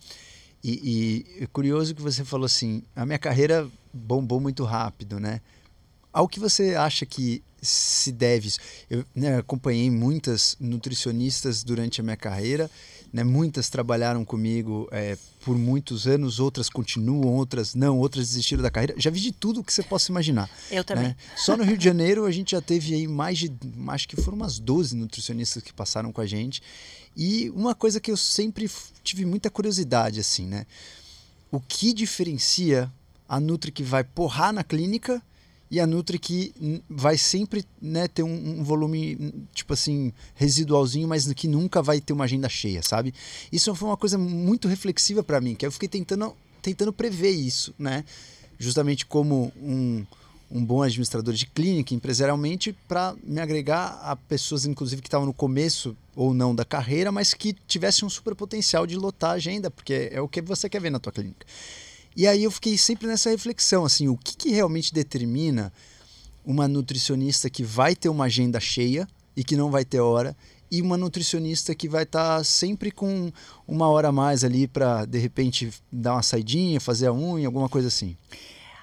E, 0.64 1.26
e 1.40 1.44
é 1.44 1.48
curioso 1.48 1.94
que 1.94 2.02
você 2.02 2.24
falou 2.24 2.46
assim, 2.46 2.84
a 2.96 3.06
minha 3.06 3.20
carreira 3.20 3.70
bombou 3.94 4.40
muito 4.40 4.64
rápido, 4.64 5.20
né? 5.20 5.42
Ao 6.12 6.28
que 6.28 6.40
você 6.40 6.76
acha 6.76 7.06
que 7.06 7.44
se 7.62 8.12
deve 8.12 8.48
isso? 8.48 8.60
Eu 8.90 9.06
né, 9.14 9.38
acompanhei 9.38 9.90
muitas 9.92 10.56
nutricionistas 10.60 11.64
durante 11.64 12.02
a 12.02 12.04
minha 12.04 12.18
carreira 12.18 12.70
né? 13.12 13.24
Muitas 13.24 13.70
trabalharam 13.70 14.24
comigo 14.26 14.88
é, 14.92 15.18
por 15.44 15.58
muitos 15.58 16.08
anos, 16.08 16.40
outras 16.40 16.70
continuam, 16.70 17.34
outras 17.36 17.74
não, 17.74 17.98
outras 17.98 18.30
desistiram 18.30 18.62
da 18.62 18.70
carreira. 18.70 18.96
Já 18.98 19.10
vi 19.10 19.20
de 19.20 19.32
tudo 19.32 19.64
que 19.64 19.74
você 19.74 19.84
possa 19.84 20.12
imaginar. 20.12 20.50
Eu 20.70 20.84
também. 20.84 21.10
Né? 21.10 21.16
Só 21.36 21.56
no 21.56 21.64
Rio 21.64 21.78
de 21.78 21.86
Janeiro 21.86 22.26
a 22.26 22.32
gente 22.32 22.52
já 22.52 22.62
teve 22.62 22.94
aí 22.94 23.08
mais 23.08 23.38
de, 23.38 23.52
acho 23.88 24.08
que 24.08 24.16
foram 24.22 24.38
umas 24.38 24.60
12 24.60 24.96
nutricionistas 24.96 25.64
que 25.64 25.74
passaram 25.74 26.12
com 26.12 26.22
a 26.22 26.26
gente. 26.26 26.62
E 27.16 27.50
uma 27.52 27.74
coisa 27.74 28.00
que 28.00 28.12
eu 28.12 28.18
sempre 28.18 28.70
tive 29.04 29.26
muita 29.26 29.50
curiosidade, 29.50 30.20
assim, 30.20 30.46
né? 30.46 30.66
O 31.52 31.60
que 31.60 31.94
diferencia 31.94 32.92
a 33.28 33.40
Nutri 33.40 33.72
que 33.72 33.84
vai 33.84 34.04
porrar 34.04 34.54
na 34.54 34.64
clínica 34.64 35.22
e 35.70 35.80
a 35.80 35.88
Nutri 35.88 36.18
que 36.18 36.54
vai 36.90 37.18
sempre 37.18 37.66
né, 37.82 38.08
ter 38.08 38.24
um, 38.24 38.60
um, 38.60 38.64
volume, 38.64 39.34
tipo 39.54 39.74
assim, 39.74 40.14
residualzinho, 40.36 41.08
mas 41.08 41.32
que 41.34 41.48
nunca 41.48 41.82
vai 41.82 42.00
ter 42.00 42.14
uma 42.14 42.24
agenda 42.24 42.48
cheia, 42.48 42.82
sabe? 42.82 43.14
Isso 43.52 43.74
foi 43.76 43.90
uma 43.90 43.98
coisa 43.98 44.18
muito 44.18 44.68
reflexiva 44.68 45.22
para 45.22 45.42
mim, 45.42 45.56
que 45.56 45.66
eu 45.66 45.72
fiquei 45.72 45.90
tentando, 45.90 46.34
tentando 46.62 46.94
prever 46.94 47.32
isso, 47.32 47.74
né? 47.78 48.06
Justamente 48.58 49.06
como 49.06 49.52
um, 49.62 50.06
um 50.50 50.64
bom 50.64 50.82
administrador 50.82 51.34
de 51.34 51.46
clínica, 51.46 51.94
empresarialmente, 51.94 52.74
para 52.88 53.14
me 53.22 53.42
agregar 53.42 54.00
a 54.02 54.16
pessoas, 54.16 54.66
inclusive, 54.66 55.02
que 55.02 55.08
estavam 55.08 55.28
no 55.28 55.34
começo 55.34 55.96
ou 56.16 56.34
não 56.34 56.56
da 56.56 56.64
carreira, 56.64 57.12
mas 57.12 57.34
que 57.34 57.54
tivessem 57.68 58.06
um 58.06 58.10
super 58.10 58.34
potencial 58.34 58.88
de 58.88 58.96
lotar 58.96 59.32
a 59.32 59.34
agenda, 59.34 59.70
porque 59.70 60.10
é 60.12 60.22
o 60.22 60.28
que 60.28 60.42
você 60.42 60.70
quer 60.70 60.82
ver 60.82 60.90
na 60.90 61.00
tua 61.00 61.12
clínica. 61.12 61.46
E 62.18 62.26
aí 62.26 62.46
eu 62.46 62.50
fiquei 62.50 62.76
sempre 62.80 63.06
nessa 63.06 63.30
reflexão, 63.30 63.86
assim, 63.86 64.08
o 64.08 64.18
que, 64.18 64.36
que 64.36 64.50
realmente 64.50 64.92
determina 64.92 65.72
uma 66.44 66.68
nutricionista 66.68 67.48
que 67.48 67.64
vai 67.64 67.96
ter 67.96 68.10
uma 68.10 68.26
agenda 68.26 68.60
cheia 68.60 69.08
e 69.36 69.44
que 69.44 69.56
não 69.56 69.70
vai 69.70 69.86
ter 69.86 70.00
hora 70.00 70.36
e 70.72 70.82
uma 70.82 70.98
nutricionista 70.98 71.76
que 71.76 71.88
vai 71.88 72.02
estar 72.02 72.38
tá 72.40 72.44
sempre 72.44 72.90
com 72.90 73.32
uma 73.68 73.88
hora 73.88 74.08
a 74.08 74.12
mais 74.12 74.44
ali 74.44 74.68
para 74.68 75.06
de 75.06 75.20
repente 75.20 75.72
dar 75.92 76.14
uma 76.14 76.24
saidinha, 76.24 76.82
fazer 76.82 77.06
a 77.06 77.14
unha, 77.14 77.48
alguma 77.48 77.70
coisa 77.70 77.88
assim. 77.88 78.18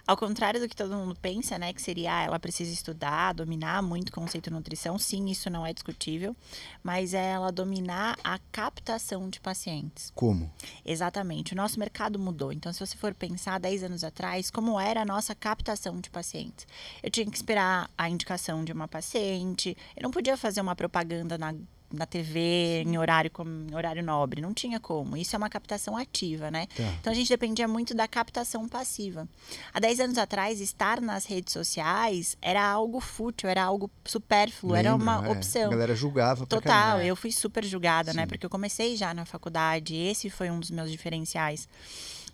Ao 0.07 0.17
contrário 0.17 0.61
do 0.61 0.69
que 0.69 0.77
todo 0.77 0.95
mundo 0.95 1.17
pensa, 1.21 1.59
né, 1.59 1.73
que 1.73 1.81
seria 1.81 2.15
ah, 2.15 2.23
ela 2.23 2.39
precisa 2.39 2.71
estudar, 2.73 3.33
dominar 3.33 3.83
muito 3.83 4.11
o 4.11 4.13
conceito 4.13 4.51
de 4.51 4.55
nutrição, 4.55 4.99
sim, 4.99 5.31
isso 5.31 5.49
não 5.49 5.65
é 5.65 5.73
discutível, 5.73 6.37
mas 6.83 7.15
é 7.15 7.31
ela 7.31 7.51
dominar 7.51 8.19
a 8.23 8.39
captação 8.53 9.31
de 9.31 9.41
pacientes. 9.41 10.13
Como? 10.15 10.53
Exatamente. 10.85 11.55
O 11.55 11.57
nosso 11.57 11.79
mercado 11.79 12.19
mudou. 12.19 12.53
Então, 12.53 12.71
se 12.73 12.81
você 12.81 12.97
for 12.97 13.15
pensar 13.15 13.59
10 13.59 13.85
anos 13.85 14.05
atrás, 14.05 14.51
como 14.51 14.79
era 14.79 15.01
a 15.01 15.07
nossa 15.07 15.35
captação 15.35 15.99
de 15.99 16.11
pacientes? 16.11 16.67
Eu 17.03 17.11
tinha 17.11 17.25
que 17.27 17.37
esperar 17.37 17.91
a 17.97 18.09
indicação 18.09 18.63
de 18.63 18.73
uma 18.73 18.87
paciente, 18.87 19.77
eu 19.97 20.03
não 20.03 20.11
podia 20.11 20.37
fazer 20.37 20.61
uma 20.61 20.77
propaganda 20.77 21.39
na 21.39 21.55
na 21.95 22.07
TV 22.07 22.83
em 22.87 22.99
horário, 22.99 23.31
em 23.69 23.75
horário 23.75 24.03
nobre. 24.03 24.41
Não 24.41 24.53
tinha 24.53 24.81
como. 24.81 25.17
Isso 25.17 25.35
é 25.35 25.39
uma 25.39 25.49
captação 25.49 25.97
ativa, 25.97 26.51
né? 26.51 26.67
Tá. 26.77 26.83
Então 27.01 27.13
a 27.13 27.17
gente 27.17 27.29
dependia 27.29 27.67
muito 27.67 27.95
da 27.95 28.07
captação 28.07 28.69
passiva. 28.69 29.29
Há 29.73 29.81
10 29.81 30.01
anos 30.01 30.19
atrás, 30.19 30.61
estar 30.61 31.01
nas 31.01 31.25
redes 31.27 31.53
sociais 31.53 32.37
era 32.41 32.65
algo 32.65 33.01
fútil, 33.01 33.49
era 33.49 33.63
algo 33.63 33.91
supérfluo, 34.05 34.73
Lembra, 34.73 34.89
era 34.91 34.97
uma 34.97 35.27
é. 35.27 35.31
opção. 35.31 35.67
A 35.67 35.71
galera 35.71 35.95
julgava 35.95 36.47
Total, 36.47 37.01
eu 37.01 37.17
fui 37.17 37.33
super 37.33 37.65
julgada, 37.65 38.13
né? 38.13 38.13
Sim. 38.13 38.19
né? 38.21 38.27
Porque 38.27 38.45
eu 38.45 38.51
comecei 38.51 38.97
já 38.97 39.15
na 39.15 39.25
faculdade, 39.25 39.95
esse 39.95 40.31
foi 40.31 40.51
um 40.51 40.61
dos 40.61 40.71
meus 40.71 40.91
diferenciais. 40.91 41.69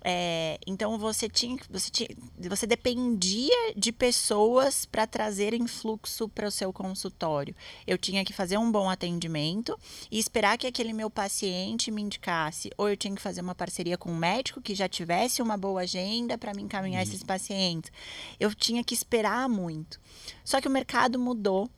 É, 0.02 0.58
então 0.66 0.98
você 0.98 1.28
tinha, 1.28 1.58
você 1.68 1.90
tinha, 1.90 2.08
você 2.38 2.66
dependia 2.66 3.74
de 3.76 3.92
pessoas 3.92 4.86
para 4.86 5.06
trazerem 5.06 5.66
fluxo 5.66 6.28
para 6.28 6.48
o 6.48 6.50
seu 6.50 6.72
consultório. 6.72 7.54
Eu 7.86 7.98
tinha 7.98 8.24
que 8.24 8.32
fazer 8.32 8.56
um 8.56 8.70
bom 8.70 8.88
atendimento 8.88 9.78
e 10.10 10.18
esperar 10.18 10.56
que 10.56 10.66
aquele 10.66 10.92
meu 10.92 11.10
paciente 11.10 11.90
me 11.90 12.02
indicasse, 12.02 12.70
ou 12.78 12.88
eu 12.88 12.96
tinha 12.96 13.14
que 13.14 13.22
fazer 13.22 13.40
uma 13.40 13.54
parceria 13.54 13.98
com 13.98 14.10
um 14.10 14.16
médico 14.16 14.60
que 14.60 14.74
já 14.74 14.88
tivesse 14.88 15.42
uma 15.42 15.56
boa 15.56 15.82
agenda 15.82 16.38
para 16.38 16.54
me 16.54 16.62
encaminhar 16.62 17.02
uhum. 17.04 17.08
esses 17.08 17.22
pacientes. 17.22 17.92
Eu 18.38 18.54
tinha 18.54 18.82
que 18.82 18.94
esperar 18.94 19.48
muito. 19.48 20.00
Só 20.44 20.60
que 20.60 20.68
o 20.68 20.70
mercado 20.70 21.18
mudou 21.18 21.70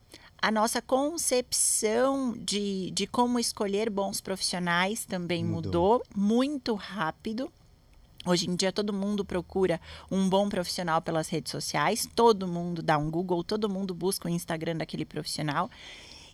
a 0.43 0.51
nossa 0.51 0.83
concepção 0.83 2.35
de, 2.37 2.91
de 2.91 3.07
como 3.07 3.39
escolher 3.39 3.89
bons 3.89 4.21
profissionais 4.21 5.05
também 5.05 5.45
mudou, 5.45 5.63
mudou 5.63 6.03
muito 6.17 6.75
rápido. 6.75 7.51
Hoje 8.25 8.49
em 8.49 8.55
dia 8.55 8.73
todo 8.73 8.93
mundo 8.93 9.25
procura 9.25 9.81
um 10.11 10.29
bom 10.29 10.49
profissional 10.49 11.03
pelas 11.03 11.29
redes 11.29 11.51
sociais, 11.51 12.09
todo 12.15 12.47
mundo 12.47 12.83
dá 12.83 12.97
um 12.97 13.11
Google, 13.11 13.43
todo 13.43 13.69
mundo 13.69 13.95
busca 13.95 14.29
o 14.29 14.31
Instagram 14.31 14.77
daquele 14.77 15.05
profissional. 15.05 15.71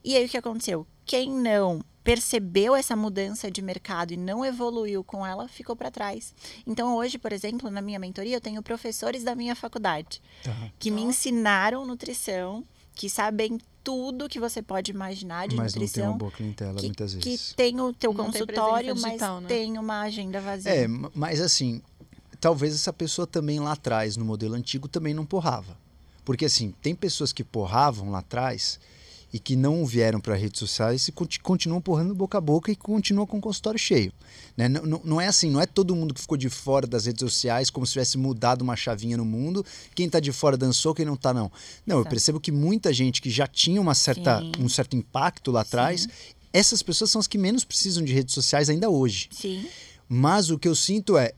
E 0.04 0.16
aí 0.16 0.26
o 0.26 0.28
que 0.28 0.36
aconteceu? 0.36 0.86
Quem 1.04 1.30
não 1.30 1.82
percebeu 2.04 2.74
essa 2.74 2.96
mudança 2.96 3.50
de 3.50 3.60
mercado 3.60 4.12
e 4.12 4.16
não 4.16 4.44
evoluiu 4.44 5.04
com 5.04 5.26
ela, 5.26 5.46
ficou 5.46 5.76
para 5.76 5.90
trás. 5.90 6.34
Então 6.66 6.96
hoje, 6.96 7.18
por 7.18 7.32
exemplo, 7.32 7.70
na 7.70 7.82
minha 7.82 7.98
mentoria, 7.98 8.36
eu 8.36 8.40
tenho 8.40 8.62
professores 8.62 9.24
da 9.24 9.34
minha 9.34 9.54
faculdade 9.54 10.22
uhum. 10.46 10.70
que 10.78 10.90
me 10.90 11.02
ensinaram 11.02 11.84
nutrição, 11.84 12.64
que 12.98 13.08
sabem 13.08 13.60
tudo 13.84 14.28
que 14.28 14.40
você 14.40 14.60
pode 14.60 14.90
imaginar 14.90 15.46
de 15.46 15.54
mas 15.54 15.72
nutrição. 15.72 15.80
Mas 15.80 15.96
não 15.96 16.02
tem 16.02 16.12
uma 16.12 16.18
boa 16.18 16.32
clientela 16.32 16.80
que, 16.80 16.86
muitas 16.86 17.14
vezes. 17.14 17.50
Que 17.50 17.54
tem 17.54 17.80
o 17.80 17.92
teu 17.92 18.12
não 18.12 18.24
consultório, 18.26 18.92
tem 18.92 19.04
digital, 19.04 19.34
mas 19.34 19.42
né? 19.44 19.48
tem 19.48 19.78
uma 19.78 20.00
agenda 20.00 20.40
vazia. 20.40 20.74
É, 20.74 20.88
mas 21.14 21.40
assim, 21.40 21.80
talvez 22.40 22.74
essa 22.74 22.92
pessoa 22.92 23.24
também 23.24 23.60
lá 23.60 23.72
atrás, 23.72 24.16
no 24.16 24.24
modelo 24.24 24.54
antigo, 24.54 24.88
também 24.88 25.14
não 25.14 25.24
porrava. 25.24 25.78
Porque 26.24 26.44
assim, 26.44 26.74
tem 26.82 26.92
pessoas 26.92 27.32
que 27.32 27.44
porravam 27.44 28.10
lá 28.10 28.18
atrás 28.18 28.80
e 29.32 29.38
que 29.38 29.54
não 29.56 29.84
vieram 29.84 30.20
para 30.20 30.34
redes 30.34 30.58
sociais 30.58 31.08
e 31.08 31.12
continuam 31.42 31.78
empurrando 31.78 32.14
boca 32.14 32.38
a 32.38 32.40
boca 32.40 32.72
e 32.72 32.76
continuam 32.76 33.26
com 33.26 33.38
o 33.38 33.40
consultório 33.40 33.78
cheio. 33.78 34.12
Né? 34.56 34.68
Não, 34.68 34.86
não, 34.86 35.00
não, 35.04 35.20
é 35.20 35.26
assim, 35.26 35.50
não 35.50 35.60
é 35.60 35.66
todo 35.66 35.94
mundo 35.94 36.14
que 36.14 36.20
ficou 36.20 36.36
de 36.36 36.48
fora 36.48 36.86
das 36.86 37.04
redes 37.04 37.20
sociais 37.20 37.68
como 37.68 37.86
se 37.86 37.92
tivesse 37.92 38.16
mudado 38.16 38.62
uma 38.62 38.74
chavinha 38.74 39.16
no 39.16 39.24
mundo. 39.24 39.64
Quem 39.94 40.06
está 40.06 40.18
de 40.18 40.32
fora 40.32 40.56
dançou, 40.56 40.94
quem 40.94 41.04
não 41.04 41.14
está 41.14 41.34
não. 41.34 41.52
Não, 41.86 41.96
Exato. 41.96 42.06
eu 42.06 42.10
percebo 42.10 42.40
que 42.40 42.50
muita 42.50 42.92
gente 42.92 43.20
que 43.20 43.28
já 43.28 43.46
tinha 43.46 43.80
uma 43.80 43.94
certa, 43.94 44.42
um 44.58 44.68
certo 44.68 44.96
impacto 44.96 45.50
lá 45.50 45.60
atrás, 45.60 46.02
Sim. 46.02 46.08
essas 46.52 46.82
pessoas 46.82 47.10
são 47.10 47.20
as 47.20 47.26
que 47.26 47.36
menos 47.36 47.64
precisam 47.64 48.02
de 48.02 48.12
redes 48.12 48.34
sociais 48.34 48.70
ainda 48.70 48.88
hoje. 48.88 49.28
Sim. 49.30 49.66
Mas 50.08 50.48
o 50.48 50.58
que 50.58 50.66
eu 50.66 50.74
sinto 50.74 51.18
é 51.18 51.34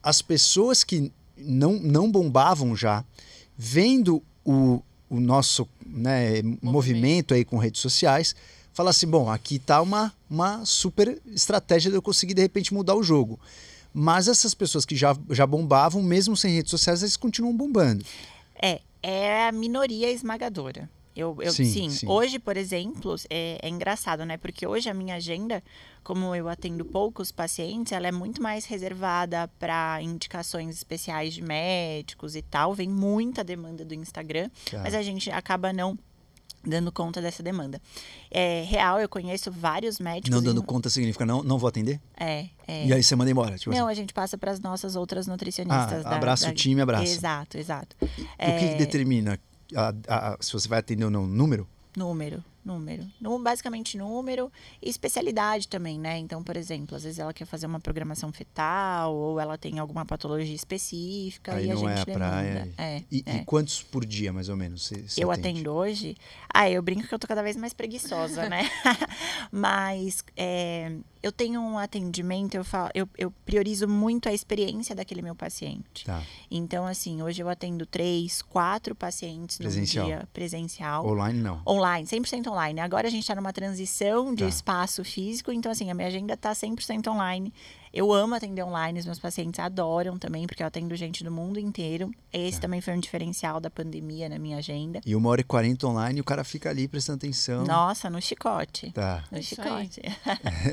as 0.00 0.22
pessoas 0.22 0.84
que 0.84 1.12
não, 1.36 1.74
não 1.74 2.10
bombavam 2.10 2.76
já, 2.76 3.04
vendo 3.56 4.22
o, 4.44 4.80
o 5.08 5.20
nosso 5.20 5.68
né, 5.92 6.42
movimento. 6.42 6.58
movimento 6.62 7.34
aí 7.34 7.44
com 7.44 7.58
redes 7.58 7.80
sociais, 7.80 8.34
fala 8.72 8.90
assim, 8.90 9.06
bom, 9.06 9.30
aqui 9.30 9.56
está 9.56 9.80
uma, 9.80 10.12
uma 10.28 10.64
super 10.64 11.20
estratégia 11.26 11.90
de 11.90 11.96
eu 11.96 12.02
conseguir 12.02 12.34
de 12.34 12.42
repente 12.42 12.72
mudar 12.72 12.94
o 12.94 13.02
jogo. 13.02 13.38
Mas 13.94 14.26
essas 14.26 14.54
pessoas 14.54 14.86
que 14.86 14.96
já, 14.96 15.14
já 15.30 15.46
bombavam, 15.46 16.02
mesmo 16.02 16.36
sem 16.36 16.54
redes 16.54 16.70
sociais, 16.70 17.02
eles 17.02 17.16
continuam 17.16 17.54
bombando. 17.54 18.04
É, 18.60 18.80
é 19.02 19.46
a 19.46 19.52
minoria 19.52 20.10
esmagadora. 20.10 20.88
Eu, 21.14 21.36
eu 21.40 21.52
sim, 21.52 21.64
sim. 21.64 21.90
sim, 21.90 22.06
hoje, 22.08 22.38
por 22.38 22.56
exemplo, 22.56 23.14
é, 23.28 23.58
é, 23.62 23.68
engraçado, 23.68 24.24
né? 24.24 24.38
Porque 24.38 24.66
hoje 24.66 24.88
a 24.88 24.94
minha 24.94 25.16
agenda, 25.16 25.62
como 26.02 26.34
eu 26.34 26.48
atendo 26.48 26.84
poucos 26.84 27.30
pacientes, 27.30 27.92
ela 27.92 28.08
é 28.08 28.12
muito 28.12 28.42
mais 28.42 28.64
reservada 28.64 29.46
para 29.58 30.00
indicações 30.02 30.74
especiais 30.74 31.34
de 31.34 31.42
médicos 31.42 32.34
e 32.34 32.40
tal. 32.40 32.74
Vem 32.74 32.88
muita 32.88 33.44
demanda 33.44 33.84
do 33.84 33.94
Instagram, 33.94 34.48
tá. 34.70 34.80
mas 34.82 34.94
a 34.94 35.02
gente 35.02 35.30
acaba 35.30 35.70
não 35.70 35.98
dando 36.64 36.90
conta 36.90 37.20
dessa 37.20 37.42
demanda. 37.42 37.80
É, 38.30 38.62
real, 38.62 39.00
eu 39.00 39.08
conheço 39.08 39.50
vários 39.50 39.98
médicos. 39.98 40.30
Não 40.30 40.42
dando 40.42 40.62
conta 40.62 40.88
significa 40.88 41.26
não, 41.26 41.42
não 41.42 41.58
vou 41.58 41.68
atender? 41.68 42.00
É, 42.18 42.46
é. 42.66 42.86
E 42.86 42.92
aí 42.92 43.02
você 43.02 43.14
manda 43.16 43.30
embora? 43.30 43.58
Tipo 43.58 43.70
não, 43.70 43.86
assim. 43.86 43.92
a 43.92 43.94
gente 43.94 44.14
passa 44.14 44.38
para 44.38 44.50
as 44.50 44.60
nossas 44.60 44.96
outras 44.96 45.26
nutricionistas. 45.26 46.06
Ah, 46.06 46.16
abraço 46.16 46.44
da... 46.44 46.50
o 46.50 46.54
time, 46.54 46.80
abraço. 46.80 47.04
Exato, 47.04 47.58
exato. 47.58 47.96
É... 48.38 48.56
O 48.56 48.58
que, 48.58 48.68
que 48.68 48.74
determina 48.76 49.38
a, 49.76 49.94
a, 50.08 50.38
se 50.40 50.52
você 50.52 50.68
vai 50.68 50.78
atender 50.78 51.04
ou 51.04 51.10
não? 51.10 51.26
Número? 51.26 51.66
Número 51.96 52.42
número. 52.64 53.04
Basicamente 53.40 53.98
número 53.98 54.50
e 54.80 54.88
especialidade 54.88 55.68
também, 55.68 55.98
né? 55.98 56.18
Então, 56.18 56.42
por 56.42 56.56
exemplo, 56.56 56.96
às 56.96 57.02
vezes 57.02 57.18
ela 57.18 57.32
quer 57.32 57.44
fazer 57.44 57.66
uma 57.66 57.80
programação 57.80 58.32
fetal 58.32 59.14
ou 59.14 59.40
ela 59.40 59.58
tem 59.58 59.78
alguma 59.78 60.06
patologia 60.06 60.54
específica 60.54 61.54
Aí 61.54 61.66
e 61.66 61.70
a 61.70 61.74
gente 61.74 61.90
é 61.90 62.00
a 62.00 62.06
praia. 62.06 62.74
É, 62.78 63.02
e, 63.10 63.22
é. 63.26 63.36
e, 63.36 63.44
quantos 63.44 63.82
por 63.82 64.04
dia, 64.04 64.32
mais 64.32 64.48
ou 64.48 64.56
menos? 64.56 64.86
Você, 64.86 65.02
você 65.02 65.22
eu 65.22 65.30
atende? 65.30 65.60
atendo 65.60 65.72
hoje. 65.72 66.16
Ah, 66.52 66.70
eu 66.70 66.82
brinco 66.82 67.06
que 67.06 67.14
eu 67.14 67.18
tô 67.18 67.26
cada 67.26 67.42
vez 67.42 67.56
mais 67.56 67.72
preguiçosa, 67.72 68.48
né? 68.48 68.70
Mas 69.50 70.24
é, 70.36 70.92
eu 71.22 71.30
tenho 71.30 71.60
um 71.60 71.78
atendimento, 71.78 72.56
eu, 72.56 72.64
falo, 72.64 72.90
eu, 72.94 73.08
eu, 73.16 73.30
priorizo 73.46 73.86
muito 73.86 74.28
a 74.28 74.32
experiência 74.32 74.94
daquele 74.94 75.22
meu 75.22 75.34
paciente. 75.34 76.04
Tá. 76.04 76.20
Então, 76.50 76.84
assim, 76.86 77.22
hoje 77.22 77.40
eu 77.42 77.48
atendo 77.48 77.86
três, 77.86 78.42
quatro 78.42 78.94
pacientes 78.94 79.56
presencial. 79.56 80.04
no 80.04 80.10
dia 80.10 80.28
presencial. 80.32 81.06
Online, 81.06 81.40
não. 81.40 81.62
Online, 81.66 82.06
100% 82.06 82.48
online. 82.48 82.80
Agora 82.80 83.06
a 83.06 83.10
gente 83.10 83.22
está 83.22 83.36
numa 83.36 83.52
transição 83.52 84.34
de 84.34 84.42
tá. 84.42 84.48
espaço 84.48 85.04
físico, 85.04 85.52
então 85.52 85.70
assim, 85.70 85.90
a 85.90 85.94
minha 85.94 86.08
agenda 86.08 86.34
está 86.34 86.52
100% 86.52 87.06
online. 87.06 87.52
Eu 87.92 88.10
amo 88.10 88.34
atender 88.34 88.62
online, 88.62 88.98
os 88.98 89.04
meus 89.04 89.18
pacientes 89.18 89.60
adoram 89.60 90.18
também, 90.18 90.46
porque 90.46 90.62
eu 90.62 90.66
atendo 90.66 90.96
gente 90.96 91.22
do 91.22 91.30
mundo 91.30 91.60
inteiro. 91.60 92.10
Esse 92.32 92.56
tá. 92.56 92.62
também 92.62 92.80
foi 92.80 92.94
um 92.94 93.00
diferencial 93.00 93.60
da 93.60 93.68
pandemia 93.68 94.30
na 94.30 94.38
minha 94.38 94.56
agenda. 94.56 95.00
E 95.04 95.14
uma 95.14 95.28
hora 95.28 95.42
e 95.42 95.44
quarenta 95.44 95.86
online, 95.86 96.18
o 96.18 96.24
cara 96.24 96.42
fica 96.42 96.70
ali 96.70 96.88
prestando 96.88 97.16
atenção. 97.16 97.64
Nossa, 97.64 98.08
no 98.08 98.20
chicote. 98.22 98.90
Tá. 98.92 99.24
No 99.30 99.42
chicote. 99.42 100.00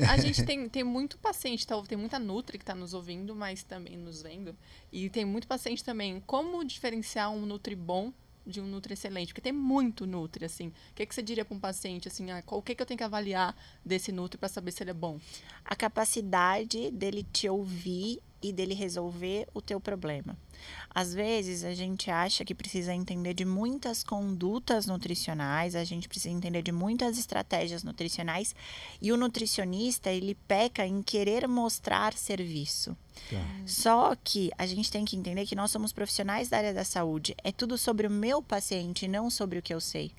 a 0.08 0.16
gente 0.18 0.42
tem, 0.44 0.66
tem 0.68 0.82
muito 0.82 1.18
paciente, 1.18 1.66
tá, 1.66 1.80
tem 1.82 1.98
muita 1.98 2.18
Nutri 2.18 2.56
que 2.56 2.62
está 2.62 2.74
nos 2.74 2.94
ouvindo, 2.94 3.34
mas 3.36 3.62
também 3.62 3.98
nos 3.98 4.22
vendo. 4.22 4.56
E 4.90 5.10
tem 5.10 5.26
muito 5.26 5.46
paciente 5.46 5.84
também. 5.84 6.22
Como 6.26 6.64
diferenciar 6.64 7.30
um 7.30 7.44
Nutri 7.44 7.74
bom 7.74 8.12
de 8.46 8.60
um 8.60 8.66
Nutri 8.66 8.94
excelente? 8.94 9.28
Porque 9.28 9.40
tem 9.40 9.52
muito 9.52 10.06
Nutri, 10.06 10.44
assim. 10.44 10.68
O 10.68 10.94
que, 10.94 11.06
que 11.06 11.14
você 11.14 11.22
diria 11.22 11.44
para 11.44 11.56
um 11.56 11.60
paciente, 11.60 12.08
assim, 12.08 12.30
ah, 12.30 12.42
o 12.46 12.62
que, 12.62 12.74
que 12.74 12.82
eu 12.82 12.86
tenho 12.86 12.98
que 12.98 13.04
avaliar 13.04 13.56
desse 13.84 14.12
Nutri 14.12 14.38
para 14.38 14.48
saber 14.48 14.72
se 14.72 14.82
ele 14.82 14.90
é 14.90 14.94
bom? 14.94 15.18
A 15.64 15.76
capacidade 15.76 16.90
dele 16.90 17.26
te 17.32 17.48
ouvir 17.48 18.20
e 18.42 18.52
dele 18.52 18.74
resolver 18.74 19.46
o 19.52 19.60
teu 19.60 19.80
problema. 19.80 20.36
Às 20.92 21.14
vezes 21.14 21.64
a 21.64 21.72
gente 21.74 22.10
acha 22.10 22.44
que 22.44 22.54
precisa 22.54 22.92
entender 22.92 23.34
de 23.34 23.44
muitas 23.44 24.02
condutas 24.02 24.86
nutricionais, 24.86 25.76
a 25.76 25.84
gente 25.84 26.08
precisa 26.08 26.34
entender 26.34 26.62
de 26.62 26.72
muitas 26.72 27.18
estratégias 27.18 27.84
nutricionais 27.84 28.54
e 29.00 29.12
o 29.12 29.16
nutricionista 29.16 30.10
ele 30.10 30.34
peca 30.48 30.86
em 30.86 31.02
querer 31.02 31.46
mostrar 31.46 32.14
serviço. 32.14 32.96
Tá. 33.28 33.36
Só 33.66 34.16
que 34.22 34.50
a 34.56 34.66
gente 34.66 34.90
tem 34.90 35.04
que 35.04 35.16
entender 35.16 35.46
que 35.46 35.54
nós 35.54 35.70
somos 35.70 35.92
profissionais 35.92 36.48
da 36.48 36.56
área 36.56 36.74
da 36.74 36.84
saúde. 36.84 37.34
É 37.42 37.52
tudo 37.52 37.76
sobre 37.76 38.06
o 38.06 38.10
meu 38.10 38.42
paciente, 38.42 39.06
não 39.06 39.30
sobre 39.30 39.58
o 39.58 39.62
que 39.62 39.74
eu 39.74 39.80
sei. 39.80 40.12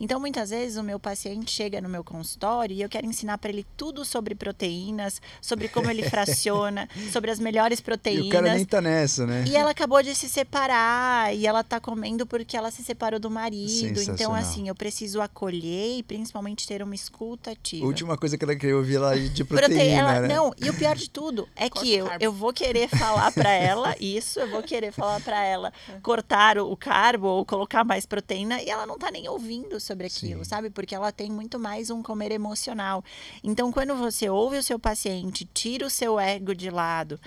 Então, 0.00 0.18
muitas 0.18 0.50
vezes, 0.50 0.76
o 0.76 0.82
meu 0.82 0.98
paciente 0.98 1.50
chega 1.50 1.80
no 1.80 1.88
meu 1.88 2.02
consultório 2.02 2.74
e 2.74 2.82
eu 2.82 2.88
quero 2.88 3.06
ensinar 3.06 3.38
para 3.38 3.50
ele 3.50 3.66
tudo 3.76 4.04
sobre 4.04 4.34
proteínas, 4.34 5.20
sobre 5.40 5.68
como 5.68 5.90
ele 5.90 6.02
fraciona, 6.10 6.88
sobre 7.12 7.30
as 7.30 7.38
melhores 7.38 7.80
proteínas. 7.80 8.26
E 8.26 8.28
o 8.28 8.32
cara 8.32 8.54
nem 8.54 8.64
tá 8.64 8.80
nessa, 8.80 9.26
né? 9.26 9.44
E 9.46 9.56
ela 9.56 9.74
acabou 9.88 10.02
de 10.02 10.14
se 10.14 10.28
separar 10.28 11.34
e 11.34 11.46
ela 11.46 11.64
tá 11.64 11.80
comendo 11.80 12.26
porque 12.26 12.54
ela 12.54 12.70
se 12.70 12.84
separou 12.84 13.18
do 13.18 13.30
marido. 13.30 14.02
Então, 14.02 14.34
assim, 14.34 14.68
eu 14.68 14.74
preciso 14.74 15.18
acolher 15.22 15.98
e 15.98 16.02
principalmente 16.02 16.66
ter 16.66 16.82
uma 16.82 16.94
escuta 16.94 17.52
ativa. 17.52 17.86
Última 17.86 18.18
coisa 18.18 18.36
que 18.36 18.44
ela 18.44 18.54
queria 18.54 18.76
ouvir 18.76 18.98
lá 18.98 19.16
de 19.16 19.42
proteína, 19.44 19.74
Prote... 19.74 19.88
ela, 19.88 20.20
né? 20.20 20.28
Não, 20.28 20.52
e 20.62 20.68
o 20.68 20.74
pior 20.74 20.94
de 20.94 21.08
tudo 21.08 21.48
é 21.56 21.70
que 21.70 21.94
eu, 21.94 22.06
eu 22.20 22.30
vou 22.30 22.52
querer 22.52 22.88
falar 22.88 23.32
para 23.32 23.50
ela 23.50 23.96
isso, 23.98 24.38
eu 24.38 24.50
vou 24.50 24.62
querer 24.62 24.92
falar 24.92 25.22
para 25.22 25.42
ela 25.42 25.72
cortar 26.02 26.58
o, 26.58 26.76
carbo 26.76 27.26
ou 27.26 27.46
colocar 27.46 27.82
mais 27.82 28.04
proteína 28.04 28.60
e 28.60 28.68
ela 28.68 28.86
não 28.86 28.98
tá 28.98 29.10
nem 29.10 29.26
ouvindo 29.26 29.80
sobre 29.80 30.06
aquilo, 30.06 30.44
Sim. 30.44 30.50
sabe? 30.50 30.68
Porque 30.68 30.94
ela 30.94 31.10
tem 31.10 31.30
muito 31.30 31.58
mais 31.58 31.88
um 31.88 32.02
comer 32.02 32.30
emocional. 32.30 33.02
Então, 33.42 33.72
quando 33.72 33.94
você 33.94 34.28
ouve 34.28 34.58
o 34.58 34.62
seu 34.62 34.78
paciente, 34.78 35.48
tira 35.54 35.86
o 35.86 35.90
seu 35.90 36.20
ego 36.20 36.54
de 36.54 36.68
lado. 36.68 37.18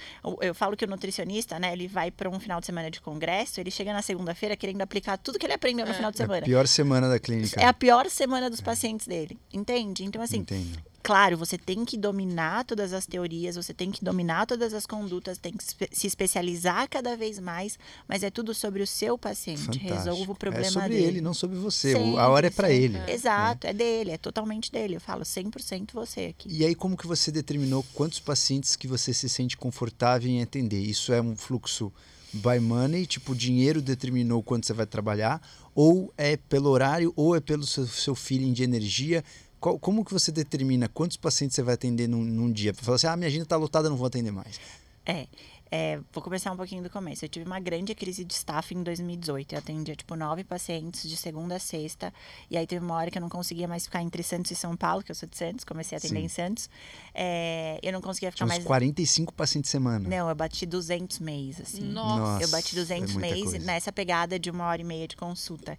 Eu 0.41 0.53
falo 0.53 0.77
que 0.77 0.85
o 0.85 0.87
nutricionista, 0.87 1.57
né, 1.57 1.73
ele 1.73 1.87
vai 1.87 2.11
para 2.11 2.29
um 2.29 2.39
final 2.51 2.59
de 2.59 2.65
semana 2.65 2.91
de 2.91 2.99
congresso, 2.99 3.61
ele 3.61 3.71
chega 3.71 3.93
na 3.93 4.01
segunda-feira 4.01 4.57
querendo 4.57 4.81
aplicar 4.81 5.17
tudo 5.17 5.39
que 5.39 5.45
ele 5.45 5.53
aprendeu 5.53 5.85
no 5.85 5.91
é. 5.91 5.95
final 5.95 6.11
de 6.11 6.17
semana. 6.17 6.39
É 6.39 6.41
a 6.41 6.45
pior 6.45 6.67
semana 6.67 7.07
da 7.07 7.19
clínica. 7.19 7.61
É 7.61 7.65
a 7.65 7.73
pior 7.73 8.09
semana 8.09 8.49
dos 8.49 8.59
é. 8.59 8.63
pacientes 8.63 9.07
dele, 9.07 9.39
entende? 9.53 10.03
Então, 10.03 10.21
assim, 10.21 10.39
Entendo 10.39 10.91
claro, 11.01 11.37
você 11.37 11.57
tem 11.57 11.83
que 11.83 11.97
dominar 11.97 12.63
todas 12.63 12.93
as 12.93 13.05
teorias, 13.05 13.55
você 13.55 13.73
tem 13.73 13.91
que 13.91 14.03
dominar 14.03 14.45
todas 14.45 14.73
as 14.73 14.85
condutas, 14.85 15.37
tem 15.37 15.53
que 15.53 15.63
se 15.63 16.07
especializar 16.07 16.87
cada 16.89 17.15
vez 17.17 17.39
mais, 17.39 17.77
mas 18.07 18.23
é 18.23 18.29
tudo 18.29 18.53
sobre 18.53 18.81
o 18.81 18.87
seu 18.87 19.17
paciente. 19.17 19.61
Fantástico. 19.61 19.93
Resolva 19.93 20.31
o 20.31 20.35
problema 20.35 20.63
dele. 20.63 20.67
É 20.67 20.81
sobre 20.81 20.95
dele. 20.95 21.07
ele, 21.07 21.21
não 21.21 21.33
sobre 21.33 21.57
você. 21.57 21.93
Sempre, 21.93 22.19
a 22.19 22.29
hora 22.29 22.47
é 22.47 22.49
para 22.49 22.71
ele. 22.71 22.97
Exato, 23.07 23.67
é. 23.67 23.71
é 23.71 23.73
dele, 23.73 24.11
é 24.11 24.17
totalmente 24.17 24.71
dele. 24.71 24.95
Eu 24.95 25.01
falo 25.01 25.23
100% 25.23 25.89
você 25.93 26.33
aqui. 26.37 26.47
E 26.49 26.65
aí 26.65 26.75
como 26.75 26.95
que 26.95 27.07
você 27.07 27.31
determinou 27.31 27.83
quantos 27.93 28.19
pacientes 28.19 28.75
que 28.75 28.87
você 28.87 29.13
se 29.13 29.27
sente 29.27 29.57
confortável 29.57 30.29
em 30.29 30.41
atender? 30.41 30.79
Isso 30.79 31.11
é 31.11 31.21
um 31.21 31.35
fluxo 31.35 31.91
by 32.33 32.59
money, 32.59 33.05
tipo, 33.05 33.35
dinheiro 33.35 33.81
determinou 33.81 34.41
quanto 34.41 34.65
você 34.65 34.73
vai 34.73 34.85
trabalhar, 34.85 35.41
ou 35.75 36.13
é 36.17 36.37
pelo 36.37 36.69
horário, 36.69 37.13
ou 37.15 37.35
é 37.35 37.39
pelo 37.39 37.65
seu, 37.65 37.85
seu 37.87 38.15
feeling 38.15 38.53
de 38.53 38.63
energia. 38.63 39.23
Qual, 39.59 39.77
como 39.77 40.03
que 40.03 40.13
você 40.13 40.31
determina 40.31 40.87
quantos 40.87 41.17
pacientes 41.17 41.55
você 41.55 41.61
vai 41.61 41.75
atender 41.75 42.07
num, 42.07 42.23
num 42.23 42.51
dia? 42.51 42.73
Para 42.73 42.83
falar 42.83 42.95
assim, 42.95 43.07
ah, 43.07 43.15
minha 43.15 43.27
agenda 43.27 43.43
está 43.43 43.55
lotada, 43.55 43.89
não 43.89 43.97
vou 43.97 44.07
atender 44.07 44.31
mais. 44.31 44.59
É, 45.05 45.27
é, 45.73 46.01
vou 46.11 46.21
começar 46.21 46.51
um 46.51 46.57
pouquinho 46.57 46.83
do 46.83 46.89
começo. 46.89 47.23
Eu 47.23 47.29
tive 47.29 47.45
uma 47.45 47.59
grande 47.59 47.95
crise 47.95 48.25
de 48.25 48.33
staff 48.33 48.75
em 48.75 48.83
2018. 48.83 49.53
Eu 49.53 49.59
atendia, 49.59 49.95
tipo, 49.95 50.17
nove 50.17 50.43
pacientes 50.43 51.09
de 51.09 51.15
segunda 51.15 51.55
a 51.55 51.59
sexta. 51.59 52.13
E 52.49 52.57
aí 52.57 52.67
teve 52.67 52.83
uma 52.83 52.95
hora 52.95 53.09
que 53.09 53.17
eu 53.17 53.21
não 53.21 53.29
conseguia 53.29 53.69
mais 53.69 53.85
ficar 53.85 54.01
entre 54.01 54.21
Santos 54.21 54.51
e 54.51 54.55
São 54.55 54.75
Paulo, 54.75 55.01
que 55.01 55.11
eu 55.11 55.15
sou 55.15 55.29
de 55.29 55.37
Santos, 55.37 55.63
comecei 55.63 55.95
a 55.95 55.99
atender 55.99 56.19
Sim. 56.19 56.25
em 56.25 56.27
Santos. 56.27 56.69
É, 57.15 57.79
eu 57.81 57.93
não 57.93 58.01
conseguia 58.01 58.29
ficar 58.31 58.45
Tinha 58.45 58.53
mais. 58.53 58.65
45 58.65 59.33
pacientes 59.33 59.71
semana. 59.71 60.09
Não, 60.09 60.27
eu 60.27 60.35
bati 60.35 60.65
200 60.65 61.19
mês, 61.19 61.61
assim. 61.61 61.81
Nossa. 61.81 62.43
Eu 62.43 62.49
bati 62.49 62.75
200 62.75 63.15
é 63.15 63.19
mês 63.19 63.53
nessa 63.63 63.93
pegada 63.93 64.37
de 64.37 64.51
uma 64.51 64.65
hora 64.65 64.81
e 64.81 64.85
meia 64.85 65.07
de 65.07 65.15
consulta. 65.15 65.77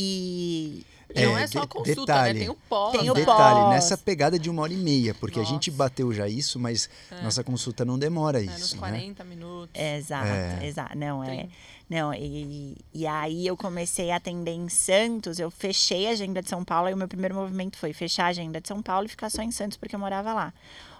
E 0.00 0.86
não 1.14 1.38
é 1.38 1.46
só 1.46 1.62
a 1.62 1.66
consulta, 1.66 2.00
né? 2.00 2.06
detalhe, 2.06 2.38
né? 2.38 2.44
Tem 2.44 2.48
o 2.50 2.54
pós. 2.54 2.92
Tem 2.92 3.10
o 3.10 3.14
detalhe, 3.14 3.60
pós. 3.60 3.70
nessa 3.70 3.96
pegada 3.96 4.38
de 4.38 4.50
uma 4.50 4.62
hora 4.62 4.72
e 4.72 4.76
meia, 4.76 5.14
porque 5.14 5.38
Nossa. 5.38 5.50
a 5.50 5.54
gente 5.54 5.70
bateu 5.70 6.12
já 6.12 6.28
isso, 6.28 6.58
mas 6.58 6.88
é. 7.10 7.22
nossa 7.22 7.42
consulta 7.42 7.84
não 7.84 7.98
demora 7.98 8.40
é, 8.40 8.44
isso. 8.44 8.58
Nos 8.58 8.74
40 8.74 9.24
né? 9.24 9.30
minutos. 9.30 9.70
Exato, 9.74 10.26
é. 10.26 10.66
exato. 10.66 10.96
Não, 10.96 11.24
é. 11.24 11.48
Não, 11.88 12.12
e, 12.12 12.76
e 12.92 13.06
aí 13.06 13.46
eu 13.46 13.56
comecei 13.56 14.10
a 14.10 14.16
atender 14.16 14.52
em 14.52 14.68
Santos, 14.68 15.38
eu 15.38 15.50
fechei 15.50 16.06
a 16.06 16.10
agenda 16.10 16.42
de 16.42 16.48
São 16.48 16.62
Paulo, 16.62 16.90
e 16.90 16.94
o 16.94 16.96
meu 16.96 17.08
primeiro 17.08 17.34
movimento 17.34 17.78
foi 17.78 17.94
fechar 17.94 18.26
a 18.26 18.28
agenda 18.28 18.60
de 18.60 18.68
São 18.68 18.82
Paulo 18.82 19.06
e 19.06 19.08
ficar 19.08 19.30
só 19.30 19.42
em 19.42 19.50
Santos, 19.50 19.78
porque 19.78 19.94
eu 19.94 20.00
morava 20.00 20.34
lá. 20.34 20.52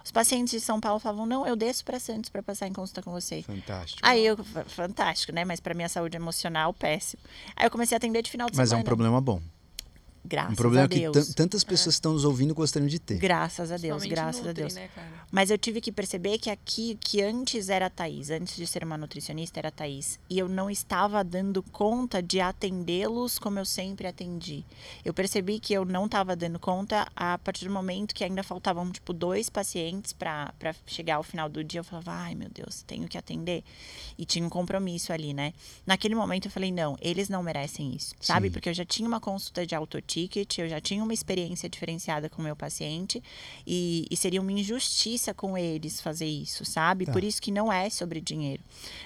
Os 0.03 0.11
pacientes 0.11 0.51
de 0.51 0.59
São 0.59 0.79
Paulo 0.79 0.99
falavam: 0.99 1.25
não, 1.25 1.45
eu 1.45 1.55
desço 1.55 1.83
para 1.85 1.99
Santos 1.99 2.29
para 2.29 2.41
passar 2.41 2.67
em 2.67 2.73
consulta 2.73 3.01
com 3.01 3.11
você. 3.11 3.41
Fantástico. 3.43 3.99
Aí 4.01 4.25
eu, 4.25 4.37
fantástico, 4.67 5.33
né? 5.33 5.45
Mas 5.45 5.59
para 5.59 5.73
minha 5.73 5.89
saúde 5.89 6.15
emocional, 6.15 6.73
péssimo. 6.73 7.21
Aí 7.55 7.65
eu 7.65 7.71
comecei 7.71 7.95
a 7.95 7.97
atender 7.97 8.21
de 8.21 8.31
final 8.31 8.49
de 8.49 8.57
Mas 8.57 8.69
semana. 8.69 8.79
Mas 8.79 8.79
é 8.79 8.83
um 8.83 8.85
problema 8.85 9.21
bom 9.21 9.41
Graças 10.23 10.51
um 10.53 10.55
problema 10.55 10.85
a 10.85 10.89
que 10.89 10.99
Deus. 10.99 11.27
tan- 11.29 11.33
tantas 11.33 11.63
pessoas 11.63 11.95
que 11.95 11.99
estão 11.99 12.13
nos 12.13 12.25
ouvindo 12.25 12.53
gostariam 12.53 12.87
de 12.87 12.99
ter. 12.99 13.17
Graças 13.17 13.71
a 13.71 13.77
Deus, 13.77 14.03
graças 14.05 14.41
a 14.43 14.47
Nutri, 14.49 14.63
Deus. 14.63 14.75
Né? 14.75 14.89
Mas 15.31 15.49
eu 15.49 15.57
tive 15.57 15.79
que 15.81 15.91
perceber 15.91 16.37
que 16.37 16.49
aqui, 16.49 16.97
que 17.01 17.21
antes 17.21 17.69
era 17.69 17.85
a 17.85 17.89
Thaís, 17.89 18.29
antes 18.29 18.55
de 18.55 18.67
ser 18.67 18.83
uma 18.83 18.97
nutricionista 18.97 19.59
era 19.59 19.69
a 19.69 19.71
Thaís. 19.71 20.19
E 20.29 20.37
eu 20.37 20.47
não 20.49 20.69
estava 20.69 21.23
dando 21.23 21.63
conta 21.63 22.21
de 22.21 22.39
atendê-los 22.39 23.39
como 23.39 23.59
eu 23.59 23.65
sempre 23.65 24.07
atendi. 24.07 24.63
Eu 25.03 25.13
percebi 25.13 25.59
que 25.59 25.73
eu 25.73 25.85
não 25.85 26.05
estava 26.05 26.35
dando 26.35 26.59
conta 26.59 27.07
a 27.15 27.37
partir 27.37 27.65
do 27.65 27.71
momento 27.73 28.13
que 28.13 28.23
ainda 28.23 28.43
faltavam, 28.43 28.91
tipo, 28.91 29.13
dois 29.13 29.49
pacientes 29.49 30.13
para 30.13 30.53
chegar 30.85 31.15
ao 31.15 31.23
final 31.23 31.47
do 31.49 31.63
dia. 31.63 31.79
Eu 31.79 31.83
falava, 31.83 32.11
ai 32.11 32.35
meu 32.35 32.49
Deus, 32.49 32.83
tenho 32.83 33.07
que 33.07 33.17
atender. 33.17 33.63
E 34.17 34.25
tinha 34.25 34.45
um 34.45 34.49
compromisso 34.49 35.13
ali, 35.13 35.33
né? 35.33 35.53
Naquele 35.85 36.13
momento 36.15 36.45
eu 36.45 36.51
falei, 36.51 36.71
não, 36.71 36.97
eles 37.01 37.29
não 37.29 37.41
merecem 37.41 37.95
isso, 37.95 38.13
sabe? 38.19 38.47
Sim. 38.47 38.53
Porque 38.53 38.69
eu 38.69 38.73
já 38.73 38.85
tinha 38.85 39.07
uma 39.07 39.19
consulta 39.19 39.65
de 39.65 39.75
autoticket, 40.19 40.57
eu 40.59 40.67
já 40.67 40.81
tinha 40.81 41.03
uma 41.03 41.13
experiência 41.13 41.69
diferenciada 41.69 42.29
com 42.29 42.41
o 42.41 42.45
meu 42.45 42.55
paciente 42.55 43.21
e, 43.65 44.05
e 44.09 44.17
seria 44.17 44.41
uma 44.41 44.51
injustiça 44.51 45.33
com 45.33 45.57
eles 45.57 46.01
fazer 46.01 46.25
isso, 46.25 46.65
sabe? 46.65 47.05
Tá. 47.05 47.11
Por 47.11 47.23
isso 47.23 47.41
que 47.41 47.51
não 47.51 47.71
é 47.71 47.89
sobre 47.89 48.19
dinheiro. 48.19 48.61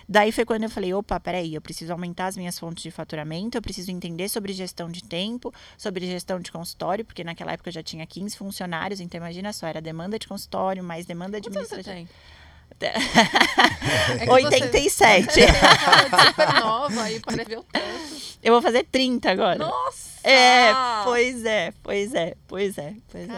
Daí 0.08 0.32
foi 0.32 0.46
quando 0.46 0.64
eu 0.64 0.70
falei, 0.70 0.94
opa, 0.94 1.20
peraí, 1.20 1.54
eu 1.54 1.62
preciso 1.62 1.92
aumentar 1.92 2.28
as 2.28 2.38
minhas 2.38 2.58
fontes 2.58 2.84
de 2.84 2.92
faturamento, 2.92 3.58
eu 3.58 3.62
preciso 3.62 3.92
entender 3.92 4.30
sobre 4.30 4.54
gestão 4.54 4.90
de 4.90 5.04
tempo, 5.04 5.54
sobre 5.78 6.06
gestão 6.06 6.40
de 6.40 6.52
consultório, 6.52 7.06
porque 7.06 7.24
naquela 7.24 7.54
época 7.54 7.70
eu 7.70 7.74
já 7.74 7.84
tinha 7.84 8.06
15 8.06 8.38
funcionários, 8.38 9.00
então 9.00 9.18
imagina 9.18 9.54
só, 9.54 9.68
era 9.68 9.82
demanda 9.82 10.18
de 10.18 10.28
consultório, 10.28 10.84
mais 10.84 11.06
demanda 11.06 11.40
você 11.40 11.48
administrativa. 11.48 11.96
tem? 11.96 12.08
É 12.82 14.20
que 14.20 14.26
você- 14.26 14.32
87. 14.46 15.40
É 15.44 15.46
que 15.46 15.52
você 15.52 15.54
fala 15.54 16.10
de 16.10 16.26
super 16.28 16.54
nova 16.60 17.10
ver 17.46 17.60
o 17.60 17.64
tanto. 17.64 18.24
Eu 18.44 18.54
vou 18.54 18.62
fazer 18.62 18.84
30 18.84 19.32
agora. 19.32 19.58
Nossa! 19.58 20.10
É, 20.24 20.72
pois 21.04 21.46
é, 21.46 21.74
pois 21.84 22.14
é, 22.14 22.34
pois 22.48 22.78
é, 22.78 22.94
pois 23.12 23.30
é. 23.30 23.34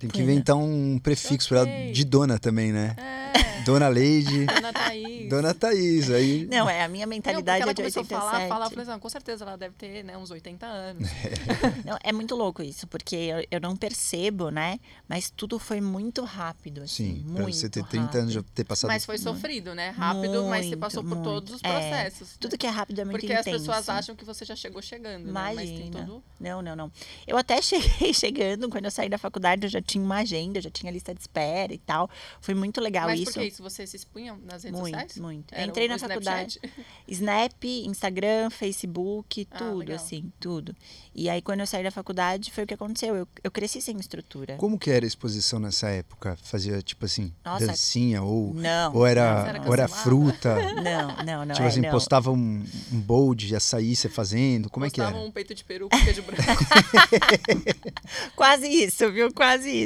Tem 0.00 0.08
que 0.10 0.18
é. 0.18 0.22
inventar 0.22 0.56
um 0.56 0.98
prefixo 0.98 1.48
pra 1.50 1.58
ela 1.60 1.92
de 1.92 2.04
dona 2.04 2.38
também, 2.38 2.72
né? 2.72 2.96
É, 2.96 3.62
Dona 3.64 3.86
Leide, 3.88 4.46
Dona 4.46 4.72
Thaís. 4.72 5.28
Dona 5.28 5.54
Thaís. 5.54 6.10
Aí 6.10 6.46
Não, 6.50 6.68
é, 6.68 6.82
a 6.82 6.88
minha 6.88 7.04
Não, 7.06 7.10
porque 7.12 7.28
mentalidade 7.30 7.62
ela 7.62 7.70
é 7.70 7.74
de 7.74 7.82
começou 7.82 8.00
87. 8.02 8.14
a 8.14 8.18
falar, 8.32 8.48
falar, 8.48 8.64
eu 8.66 8.70
falei 8.70 8.82
assim, 8.84 8.92
"Ah, 8.92 8.98
com 8.98 9.08
certeza 9.10 9.44
ela 9.44 9.56
deve 9.58 9.74
ter 9.74 10.02
né, 10.02 10.16
uns 10.16 10.30
80 10.30 10.64
anos. 10.66 11.06
Não, 11.84 11.98
é 12.02 12.12
muito 12.12 12.34
louco 12.34 12.62
isso, 12.62 12.86
porque 12.86 13.14
eu, 13.14 13.44
eu 13.50 13.60
não 13.60 13.76
percebo, 13.76 14.48
né? 14.50 14.80
Mas 15.06 15.30
tudo 15.30 15.58
foi 15.58 15.80
muito 15.82 16.24
rápido, 16.24 16.80
assim, 16.82 17.16
Sim, 17.16 17.24
pra 17.34 17.42
muito 17.42 17.56
você 17.58 17.68
ter 17.68 17.84
30 17.84 18.18
anos, 18.18 18.32
já 18.32 18.40
rápido. 18.40 18.54
ter 18.54 18.64
passado. 18.64 18.88
Mas 18.90 19.04
foi 19.04 19.18
sofrido, 19.18 19.74
né? 19.74 19.90
Rápido, 19.90 20.44
mas 20.46 20.64
você 20.64 20.70
Muito, 20.70 20.78
passou 20.80 21.02
por 21.02 21.10
muito. 21.16 21.24
todos 21.24 21.54
os 21.56 21.60
É, 21.62 21.68
processos. 21.68 22.36
Tudo 22.40 22.56
que 22.56 22.66
é 22.66 22.70
rápido 22.70 22.98
é 23.00 23.04
muito 23.04 23.20
Porque 23.20 23.32
intenso. 23.32 23.50
as 23.50 23.56
pessoas 23.60 23.88
acham 23.90 24.16
que 24.16 24.24
você 24.24 24.44
já 24.46 24.56
chegou 24.56 24.80
chegando, 24.80 25.26
né? 25.26 25.32
Mas 25.32 25.56
tem 25.56 25.76
Imagina. 25.88 26.06
tudo... 26.06 26.22
Não, 26.40 26.62
não, 26.62 26.74
não. 26.74 26.92
Eu 27.26 27.36
até 27.36 27.60
cheguei 27.62 28.14
chegando, 28.14 28.68
quando 28.70 28.86
eu 28.86 28.90
saí 28.90 29.10
da 29.10 29.18
faculdade, 29.18 29.66
eu 29.66 29.70
já 29.70 29.82
tinha 29.90 30.04
uma 30.04 30.18
agenda, 30.18 30.60
já 30.60 30.70
tinha 30.70 30.90
lista 30.92 31.14
de 31.14 31.20
espera 31.20 31.72
e 31.72 31.78
tal. 31.78 32.08
Foi 32.40 32.54
muito 32.54 32.80
legal 32.80 33.06
Mas 33.06 33.20
isso. 33.20 33.32
por 33.32 33.40
que 33.40 33.46
isso? 33.48 33.62
Você 33.62 33.86
se 33.86 33.96
expunha 33.96 34.36
nas 34.44 34.62
redes 34.64 34.78
Muito, 34.78 34.94
sociais? 34.94 35.16
muito. 35.18 35.52
Era 35.54 35.66
Entrei 35.66 35.88
na 35.88 35.96
Snapchat? 35.96 36.58
faculdade. 36.60 36.60
Snap, 37.08 37.64
Instagram, 37.64 38.50
Facebook, 38.50 39.46
Ah, 39.50 39.58
tudo, 39.58 39.76
legal. 39.78 39.96
assim, 39.96 40.32
tudo. 40.38 40.74
E 41.14 41.28
aí, 41.28 41.42
quando 41.42 41.60
eu 41.60 41.66
saí 41.66 41.82
da 41.82 41.90
faculdade, 41.90 42.50
foi 42.52 42.64
o 42.64 42.66
que 42.66 42.74
aconteceu. 42.74 43.16
Eu, 43.16 43.28
eu 43.42 43.50
cresci 43.50 43.80
sem 43.82 43.98
estrutura. 43.98 44.56
Como 44.56 44.78
que 44.78 44.90
era 44.90 45.04
a 45.04 45.08
exposição 45.08 45.58
nessa 45.58 45.88
época? 45.88 46.38
Fazia, 46.42 46.80
tipo 46.82 47.04
assim, 47.04 47.32
Nossa. 47.44 47.66
dancinha 47.66 48.22
ou, 48.22 48.54
Não. 48.54 48.94
ou 48.94 49.06
era, 49.06 49.46
era 49.48 49.62
ou 49.66 49.72
era 49.72 49.88
fruta? 49.88 50.56
Não, 50.80 51.24
não, 51.24 51.44
não. 51.44 51.54
tipo 51.54 51.66
é, 51.66 51.68
assim, 51.68 51.80
não. 51.80 51.90
postava 51.90 52.30
um, 52.30 52.64
um 52.92 53.00
bowl 53.00 53.34
de 53.34 53.54
açaí 53.54 53.94
você 53.94 54.08
fazendo? 54.08 54.70
Como 54.70 54.86
é 54.86 54.90
que 54.90 54.96
Postava 55.00 55.18
era? 55.18 55.26
um 55.26 55.30
peito 55.30 55.54
de 55.54 55.64
peru 55.64 55.88
com 55.88 55.98
queijo 56.04 56.22
branco. 56.22 56.42
Quase 58.36 58.66
isso, 58.68 59.10
viu? 59.12 59.32
Quase 59.32 59.68
isso. 59.70 59.79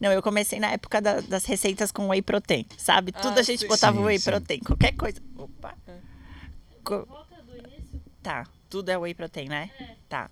Não, 0.00 0.10
eu 0.12 0.22
comecei 0.22 0.58
na 0.60 0.70
época 0.72 1.00
da- 1.00 1.20
das 1.20 1.44
receitas 1.44 1.90
com 1.92 2.08
whey 2.08 2.22
protein, 2.22 2.66
sabe? 2.76 3.12
Tudo 3.12 3.38
Ah, 3.38 3.40
a 3.40 3.42
gente 3.42 3.60
sim. 3.60 3.68
botava 3.68 3.96
Sim, 3.98 4.04
whey 4.04 4.18
sim. 4.18 4.30
protein, 4.30 4.58
qualquer 4.60 4.92
coisa. 4.92 5.20
Opa. 5.36 5.74
É. 5.86 5.92
Co- 6.84 7.06
Tá, 8.22 8.46
tudo 8.68 8.90
é 8.90 8.98
whey 8.98 9.14
protein, 9.14 9.48
né? 9.48 9.70
Tá. 10.08 10.30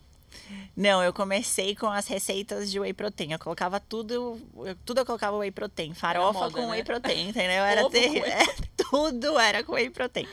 Não, 0.77 1.03
eu 1.03 1.13
comecei 1.13 1.75
com 1.75 1.87
as 1.87 2.07
receitas 2.07 2.71
de 2.71 2.79
whey 2.79 2.93
protein. 2.93 3.33
Eu 3.33 3.39
colocava 3.39 3.81
tudo, 3.81 4.39
eu- 4.65 4.77
tudo 4.85 5.01
eu 5.01 5.07
colocava 5.07 5.37
whey 5.39 5.51
protein, 5.51 5.95
farofa 5.95 6.39
moda, 6.41 6.53
com 6.53 6.61
né? 6.61 6.67
whey 6.73 6.85
protein, 6.85 7.29
entendeu? 7.31 7.65
Era 7.65 7.87
Ovo 7.87 7.91
tudo 8.91 9.39
era 9.39 9.63
com 9.65 9.73
whey 9.73 9.91
protein. 9.91 10.27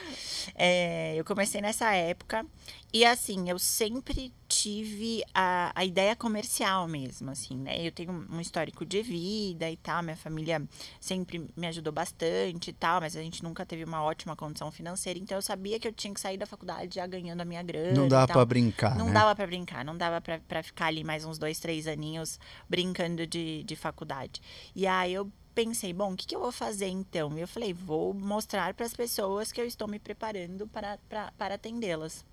É, 0.55 1.15
eu 1.15 1.23
comecei 1.23 1.61
nessa 1.61 1.93
época 1.93 2.45
e 2.91 3.03
assim, 3.05 3.49
eu 3.49 3.57
sempre 3.57 4.31
tive 4.47 5.23
a, 5.33 5.71
a 5.73 5.83
ideia 5.83 6.15
comercial 6.15 6.87
mesmo, 6.87 7.31
assim, 7.31 7.57
né? 7.57 7.85
Eu 7.85 7.91
tenho 7.91 8.11
um 8.29 8.39
histórico 8.39 8.85
de 8.85 9.01
vida 9.01 9.69
e 9.69 9.75
tal, 9.77 10.03
minha 10.03 10.15
família 10.15 10.61
sempre 10.99 11.49
me 11.55 11.65
ajudou 11.67 11.91
bastante 11.91 12.69
e 12.69 12.73
tal, 12.73 13.01
mas 13.01 13.15
a 13.15 13.21
gente 13.21 13.41
nunca 13.43 13.65
teve 13.65 13.83
uma 13.83 14.03
ótima 14.03 14.35
condição 14.35 14.71
financeira, 14.71 15.17
então 15.17 15.37
eu 15.37 15.41
sabia 15.41 15.79
que 15.79 15.87
eu 15.87 15.91
tinha 15.91 16.13
que 16.13 16.19
sair 16.19 16.37
da 16.37 16.45
faculdade 16.45 16.95
já 16.95 17.07
ganhando 17.07 17.41
a 17.41 17.45
minha 17.45 17.63
grana. 17.63 17.93
Não 17.93 18.07
dava 18.07 18.27
tal. 18.27 18.35
pra 18.35 18.45
brincar, 18.45 18.95
Não 18.95 19.07
né? 19.07 19.13
dava 19.13 19.35
pra 19.35 19.47
brincar, 19.47 19.83
não 19.83 19.97
dava 19.97 20.21
pra 20.21 20.61
ficar 20.61 20.85
ali 20.87 21.03
mais 21.03 21.25
uns 21.25 21.39
dois, 21.39 21.59
três 21.59 21.87
aninhos 21.87 22.39
brincando 22.69 23.25
de, 23.25 23.63
de 23.63 23.75
faculdade. 23.75 24.39
E 24.75 24.85
aí 24.85 25.13
eu 25.13 25.31
pensei, 25.53 25.93
bom, 25.93 26.13
o 26.13 26.15
que, 26.15 26.27
que 26.27 26.35
eu 26.35 26.39
vou 26.39 26.51
fazer 26.51 26.87
então? 26.87 27.37
E 27.37 27.41
eu 27.41 27.47
falei, 27.47 27.73
vou 27.73 28.13
mostrar 28.13 28.73
para 28.73 28.85
as 28.85 28.93
pessoas 28.93 29.51
que 29.51 29.61
eu 29.61 29.65
estou 29.65 29.87
me 29.87 29.99
preparando 29.99 30.67
para, 30.67 30.97
para, 31.09 31.31
para 31.37 31.55
atendê-las. 31.55 32.25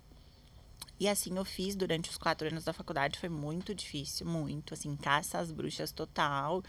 E 1.01 1.07
assim 1.07 1.35
eu 1.35 1.43
fiz 1.43 1.75
durante 1.75 2.11
os 2.11 2.17
quatro 2.17 2.47
anos 2.47 2.63
da 2.63 2.71
faculdade, 2.73 3.17
foi 3.17 3.27
muito 3.27 3.73
difícil, 3.73 4.23
muito, 4.27 4.75
assim, 4.75 4.95
caça 4.95 5.39
às 5.39 5.51
bruxas 5.51 5.91
total, 5.91 6.61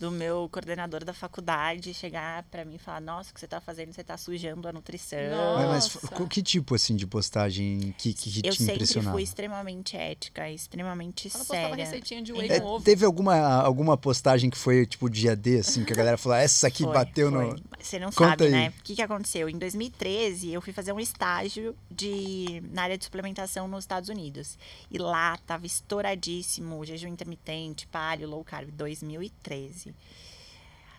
do 0.00 0.10
meu 0.10 0.48
coordenador 0.50 1.04
da 1.04 1.12
faculdade 1.14 1.94
chegar 1.94 2.42
para 2.50 2.64
mim 2.64 2.74
e 2.74 2.78
falar, 2.78 3.00
nossa, 3.00 3.30
o 3.30 3.34
que 3.34 3.38
você 3.38 3.46
tá 3.46 3.60
fazendo? 3.60 3.92
Você 3.92 4.02
tá 4.02 4.16
sujando 4.16 4.66
a 4.66 4.72
nutrição. 4.72 5.54
Mas, 5.54 5.68
mas 5.68 5.94
Nossa. 5.94 6.08
co- 6.08 6.26
que 6.26 6.42
tipo 6.42 6.74
assim 6.74 6.96
de 6.96 7.06
postagem 7.06 7.94
que, 7.96 8.12
que 8.12 8.40
Eu 8.44 8.52
te 8.52 8.58
sempre 8.58 8.72
impressionava? 8.74 9.12
fui 9.12 9.22
extremamente 9.22 9.96
ética, 9.96 10.50
extremamente 10.50 11.30
Ela 11.32 11.44
séria. 11.44 11.76
receitinha 11.76 12.22
de 12.22 12.32
whey 12.32 12.50
É, 12.50 12.58
com 12.58 12.66
ovo. 12.66 12.84
teve 12.84 13.04
alguma, 13.06 13.36
alguma 13.62 13.96
postagem 13.96 14.50
que 14.50 14.58
foi 14.58 14.84
tipo 14.84 15.08
dia 15.08 15.36
D, 15.36 15.60
assim, 15.60 15.84
que 15.84 15.92
a 15.92 15.96
galera 15.96 16.18
falou, 16.18 16.36
"Ah, 16.36 16.40
essa 16.42 16.66
aqui 16.66 16.82
Foi, 16.82 16.92
bateu 16.92 17.30
foi. 17.30 17.50
no. 17.52 17.60
Você 17.80 18.00
não 18.00 18.08
Conta 18.10 18.30
sabe, 18.30 18.44
aí. 18.46 18.50
né? 18.50 18.68
O 18.80 18.82
que, 18.82 18.96
que 18.96 19.02
aconteceu? 19.02 19.48
Em 19.48 19.56
2013, 19.56 20.50
eu 20.52 20.60
fui 20.60 20.72
fazer 20.72 20.92
um 20.92 20.98
estágio 20.98 21.76
de, 21.88 22.60
na 22.72 22.82
área 22.82 22.98
de 22.98 23.04
suplementação 23.04 23.68
nos 23.76 23.84
Estados 23.84 24.08
Unidos. 24.08 24.58
E 24.90 24.98
lá 24.98 25.36
tava 25.46 25.66
estouradíssimo 25.66 26.84
jejum 26.84 27.08
intermitente, 27.08 27.86
paleo, 27.86 28.28
low 28.28 28.44
carb, 28.44 28.70
2013. 28.72 29.94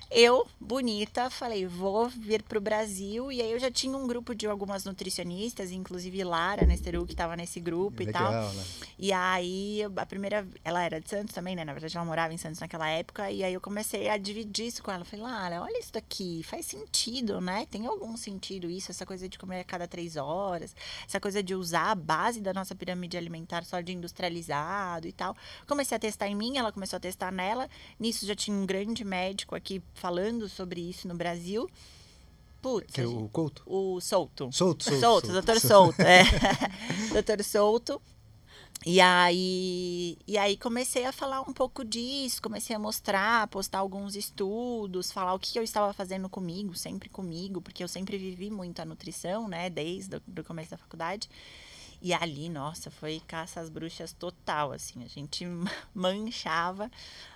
Eu, 0.10 0.48
bonita, 0.60 1.30
falei, 1.30 1.68
vou 1.68 2.08
vir 2.08 2.42
pro 2.42 2.62
Brasil. 2.62 3.32
E 3.32 3.42
aí 3.42 3.52
eu 3.52 3.60
já 3.60 3.70
tinha 3.70 3.96
um 3.98 4.08
grupo 4.08 4.34
de 4.34 4.48
algumas 4.48 4.86
nutricionistas, 4.86 5.72
inclusive 5.72 6.24
Lara 6.24 6.66
Nesteru, 6.66 7.06
que 7.06 7.12
estava 7.12 7.36
nesse 7.36 7.60
grupo 7.60 8.02
e 8.02 8.12
tal. 8.12 8.32
Legal, 8.32 8.54
né? 8.54 8.64
E 8.98 9.12
aí, 9.12 9.82
a 9.96 10.06
primeira. 10.06 10.48
Ela 10.64 10.84
era 10.84 11.02
de 11.02 11.10
Santos 11.10 11.36
também, 11.36 11.56
né? 11.56 11.66
Na 11.66 11.74
verdade, 11.74 11.96
ela 11.96 12.06
morava 12.06 12.34
em 12.34 12.38
Santos 12.38 12.60
naquela 12.60 12.88
época. 12.90 13.30
E 13.30 13.44
aí 13.44 13.54
eu 13.54 13.60
comecei 13.60 14.08
a 14.08 14.18
dividir 14.18 14.68
isso 14.68 14.82
com 14.82 14.92
ela. 14.92 15.02
Eu 15.02 15.06
Falei, 15.06 15.26
Lara, 15.26 15.62
olha 15.62 15.80
isso 15.80 15.92
daqui. 15.92 16.42
Faz 16.44 16.66
sentido, 16.66 17.42
né? 17.42 17.68
Tem 17.70 17.86
algum 17.86 18.16
sentido 18.16 18.70
isso? 18.70 18.92
Essa 18.92 19.06
coisa 19.06 19.28
de 19.28 19.38
comer 19.38 19.60
a 19.60 19.64
cada 19.64 19.88
três 19.88 20.16
horas. 20.16 20.76
Essa 21.06 21.20
coisa 21.20 21.44
de 21.44 21.54
usar 21.54 21.92
a 21.92 21.96
base 21.96 22.40
da 22.40 22.54
nossa 22.54 22.74
pirâmide 22.74 23.18
alimentar 23.18 23.66
só 23.66 23.82
de 23.82 23.92
industrializado 23.92 25.08
e 25.08 25.12
tal. 25.12 25.36
Comecei 25.68 25.96
a 25.96 26.00
testar 26.00 26.28
em 26.28 26.36
mim, 26.36 26.58
ela 26.58 26.72
começou 26.72 26.98
a 26.98 27.00
testar 27.00 27.32
nela. 27.32 27.70
Nisso 28.00 28.26
já 28.26 28.36
tinha 28.36 28.56
um 28.56 28.66
grande 28.66 29.04
médico 29.04 29.56
aqui 29.56 29.82
falando 29.98 30.48
sobre 30.48 30.80
isso 30.82 31.08
no 31.08 31.16
Brasil. 31.16 31.70
Putz, 32.62 32.94
Que 32.94 33.04
gente- 33.06 33.16
o 33.16 33.30
Couto? 33.30 33.62
o 33.66 34.00
Souto. 34.02 34.50
Solto, 34.52 34.84
solto. 34.84 35.00
Solto, 35.00 35.28
doutor 35.32 35.60
Souto, 35.60 36.02
é. 36.02 36.24
doutor 37.14 37.44
Souto. 37.44 38.02
E 38.86 39.02
aí, 39.02 40.18
e 40.28 40.38
aí 40.38 40.56
comecei 40.56 41.04
a 41.06 41.12
falar 41.12 41.42
um 41.42 41.52
pouco 41.52 41.84
disso, 41.84 42.42
comecei 42.42 42.76
a 42.76 42.80
mostrar, 42.80 43.48
postar 43.48 43.80
alguns 43.80 44.16
estudos, 44.16 45.12
falar 45.12 45.34
o 45.34 45.40
que 45.40 45.58
eu 45.58 45.64
estava 45.64 45.92
fazendo 45.94 46.30
comigo, 46.30 46.76
sempre 46.76 47.10
comigo, 47.10 47.60
porque 47.60 47.84
eu 47.84 47.88
sempre 47.88 48.18
vivi 48.18 48.50
muito 48.52 48.80
a 48.82 48.86
nutrição, 48.86 49.48
né, 49.48 49.70
desde 49.70 50.16
o 50.18 50.44
começo 50.46 50.72
da 50.72 50.78
faculdade. 50.78 51.28
E 52.02 52.14
ali, 52.14 52.48
nossa, 52.50 52.92
foi 52.92 53.20
caça 53.28 53.60
às 53.60 53.70
bruxas 53.70 54.14
total, 54.14 54.72
assim, 54.72 55.04
a 55.04 55.08
gente 55.08 55.44
manchava 55.94 56.90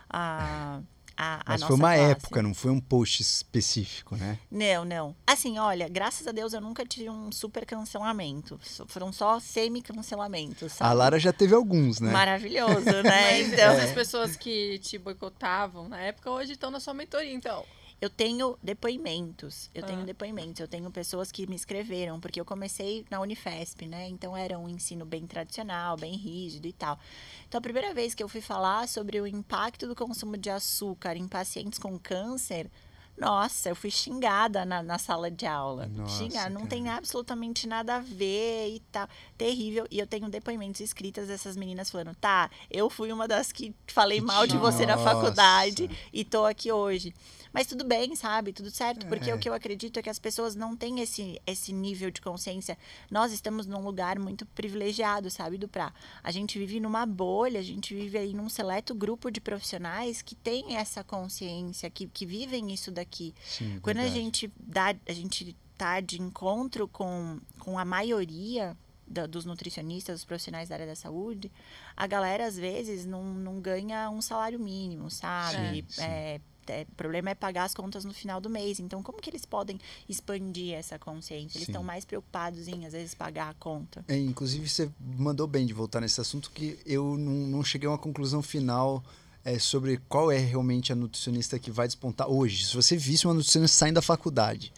a, 0.10 0.80
a, 1.24 1.36
a 1.36 1.44
Mas 1.50 1.62
nossa 1.62 1.68
foi 1.68 1.76
uma 1.76 1.94
classe. 1.96 2.12
época, 2.12 2.42
não 2.42 2.54
foi 2.56 2.72
um 2.72 2.80
post 2.80 3.22
específico, 3.22 4.16
né? 4.16 4.40
Não, 4.50 4.84
não. 4.84 5.16
Assim, 5.28 5.60
olha, 5.60 5.88
graças 5.88 6.26
a 6.26 6.32
Deus 6.32 6.52
eu 6.54 6.60
nunca 6.62 6.84
tive 6.84 7.10
um 7.12 7.32
super 7.32 7.64
cancelamento. 7.66 8.60
Foram 8.88 9.14
só 9.14 9.40
semi-cancelamentos, 9.40 10.82
A? 10.82 10.92
Lara 10.94 11.20
já 11.20 11.32
teve 11.32 11.54
alguns, 11.54 12.00
né? 12.00 12.12
Maravilhoso, 12.12 12.86
né? 13.04 13.04
Mas 13.44 13.54
Então, 13.54 13.72
essas 13.74 13.92
pessoas 13.92 14.36
que 14.36 14.80
te 14.80 14.98
boicotavam 14.98 15.88
na 15.88 16.00
época 16.00 16.32
hoje 16.32 16.54
estão 16.54 16.72
na 16.72 16.80
sua 16.80 16.94
mentoria, 16.94 17.34
então. 17.34 17.64
Eu 18.02 18.10
tenho 18.10 18.58
depoimentos, 18.64 19.70
eu 19.76 19.84
tenho 19.86 20.02
Ah. 20.02 20.06
depoimentos, 20.06 20.60
eu 20.60 20.68
tenho 20.68 20.90
pessoas 20.90 21.32
que 21.32 21.46
me 21.46 21.56
escreveram, 21.56 22.20
porque 22.20 22.42
eu 22.42 22.46
comecei 22.46 23.06
na 23.12 23.22
Unifesp, 23.22 23.86
né? 23.88 24.08
Então 24.10 24.36
era 24.36 24.58
um 24.58 24.68
ensino 24.68 25.06
bem 25.06 25.28
tradicional, 25.28 25.96
bem 25.96 26.16
rígido 26.16 26.68
e 26.68 26.74
tal. 26.74 27.00
Então 27.48 27.60
a 27.60 27.62
primeira 27.62 27.94
vez 27.94 28.16
que 28.16 28.24
eu 28.24 28.28
fui 28.28 28.42
falar 28.42 28.88
sobre 28.88 29.22
o 29.22 29.28
impacto 29.28 29.88
do 29.88 29.96
consumo 29.96 30.36
de 30.36 30.50
açúcar 30.50 31.16
em 31.16 31.28
pacientes 31.28 31.78
com 31.78 32.00
câncer, 32.00 32.72
nossa, 33.18 33.70
eu 33.70 33.76
fui 33.76 33.92
xingada 33.92 34.66
na, 34.66 34.82
na 34.82 34.98
sala 34.98 35.30
de 35.30 35.46
aula. 35.46 35.86
Nossa, 35.86 36.18
xingada, 36.18 36.50
não 36.50 36.66
tem 36.66 36.90
absolutamente 36.90 37.68
nada 37.68 37.98
a 37.98 38.00
ver 38.00 38.70
e 38.74 38.80
tal. 38.92 39.08
Terrível. 39.38 39.86
E 39.92 40.00
eu 40.00 40.08
tenho 40.08 40.28
depoimentos 40.28 40.82
escritas 40.82 41.28
dessas 41.28 41.56
meninas 41.56 41.92
falando, 41.92 42.16
tá, 42.16 42.50
eu 42.72 42.90
fui 42.90 43.12
uma 43.12 43.28
das 43.28 43.52
que 43.52 43.76
falei 43.86 44.20
mal 44.22 44.48
de 44.48 44.58
você 44.58 44.88
na 44.88 44.96
nossa. 44.96 45.08
faculdade 45.08 45.88
e 46.12 46.26
tô 46.26 46.46
aqui 46.46 46.72
hoje. 46.72 47.14
Mas 47.54 47.68
tudo 47.68 47.84
bem, 47.84 48.16
sabe? 48.16 48.54
Tudo 48.54 48.72
certo, 48.72 49.06
porque 49.08 49.30
É. 49.30 49.36
o 49.36 49.40
que 49.40 49.50
eu 49.50 49.54
acredito 49.54 49.98
é 50.00 50.02
que 50.02 50.10
as 50.10 50.20
pessoas 50.20 50.56
não 50.56 50.76
têm 50.76 51.02
esse, 51.02 51.42
esse 51.46 51.74
nível 51.74 52.10
de 52.10 52.22
consciência. 52.22 52.78
Nós 53.10 53.32
estamos 53.34 53.66
num 53.68 53.84
lugar 53.84 54.18
muito 54.18 54.46
privilegiado, 54.46 55.30
sabe, 55.30 55.58
do 55.58 55.68
pra. 55.68 55.94
A 56.24 56.32
gente 56.32 56.58
vive 56.58 56.80
numa 56.80 57.06
bolha, 57.06 57.60
a 57.60 57.64
gente 57.64 57.94
vive 57.94 58.18
aí 58.18 58.34
num 58.34 58.48
seleto 58.50 58.96
grupo 58.96 59.30
de 59.30 59.42
profissionais 59.42 60.22
que 60.22 60.34
tem 60.36 60.78
essa 60.78 61.04
consciência, 61.04 61.90
que, 61.90 62.08
que 62.08 62.26
vivem 62.26 62.72
isso 62.74 62.90
daqui. 62.92 63.34
Sim, 63.46 63.80
Quando 63.82 63.98
a 63.98 64.02
verdade. 64.04 64.22
gente 64.22 64.54
dá, 64.60 64.96
a 65.08 65.14
gente 65.14 65.56
tá 65.78 66.00
de 66.00 66.22
encontro 66.22 66.88
com, 66.88 67.40
com 67.60 67.78
a 67.78 67.84
maioria 67.84 68.78
da- 69.08 69.26
dos 69.26 69.44
nutricionistas, 69.46 70.20
dos 70.20 70.26
profissionais 70.26 70.70
da 70.70 70.76
área 70.76 70.86
da 70.88 70.96
saúde, 70.96 71.52
a 71.98 72.08
galera 72.08 72.46
às 72.46 72.56
vezes 72.56 73.06
não, 73.06 73.24
não 73.34 73.60
ganha 73.60 74.10
um 74.10 74.22
salário 74.22 74.58
mínimo, 74.60 75.10
sabe? 75.12 75.82
Sim, 75.82 75.86
sim. 75.90 76.02
É, 76.02 76.40
é, 76.72 76.86
o 76.90 76.96
problema 76.96 77.30
é 77.30 77.36
pagar 77.36 77.64
as 77.66 77.74
contas 77.74 78.06
no 78.06 78.14
final 78.14 78.40
do 78.40 78.50
mês. 78.50 78.80
Então, 78.80 79.04
como 79.04 79.20
que 79.20 79.30
eles 79.30 79.46
podem 79.46 79.80
expandir 80.08 80.74
essa 80.74 80.98
consciência? 80.98 81.58
Eles 81.58 81.68
estão 81.68 81.84
mais 81.84 82.06
preocupados 82.06 82.68
em, 82.68 82.86
às 82.86 82.94
vezes, 82.94 83.14
pagar 83.14 83.50
a 83.50 83.54
conta. 83.54 84.04
É, 84.08 84.18
inclusive, 84.18 84.68
você 84.68 84.90
mandou 85.00 85.48
bem 85.48 85.66
de 85.66 85.74
voltar 85.74 86.02
nesse 86.02 86.20
assunto, 86.22 86.52
que 86.52 86.80
eu 86.86 87.18
não, 87.18 87.34
não 87.34 87.64
cheguei 87.64 87.88
a 87.88 87.92
uma 87.92 87.98
conclusão 87.98 88.42
final 88.42 89.04
é, 89.44 89.60
sobre 89.60 89.98
qual 90.08 90.32
é 90.32 90.38
realmente 90.38 90.92
a 90.92 90.96
nutricionista 90.96 91.58
que 91.60 91.72
vai 91.72 91.88
despontar 91.88 92.30
hoje. 92.30 92.66
Se 92.66 92.76
você 92.76 92.96
visse 92.96 93.26
uma 93.28 93.34
nutricionista 93.34 93.78
saindo 93.78 93.96
da 93.96 94.02
faculdade, 94.02 94.72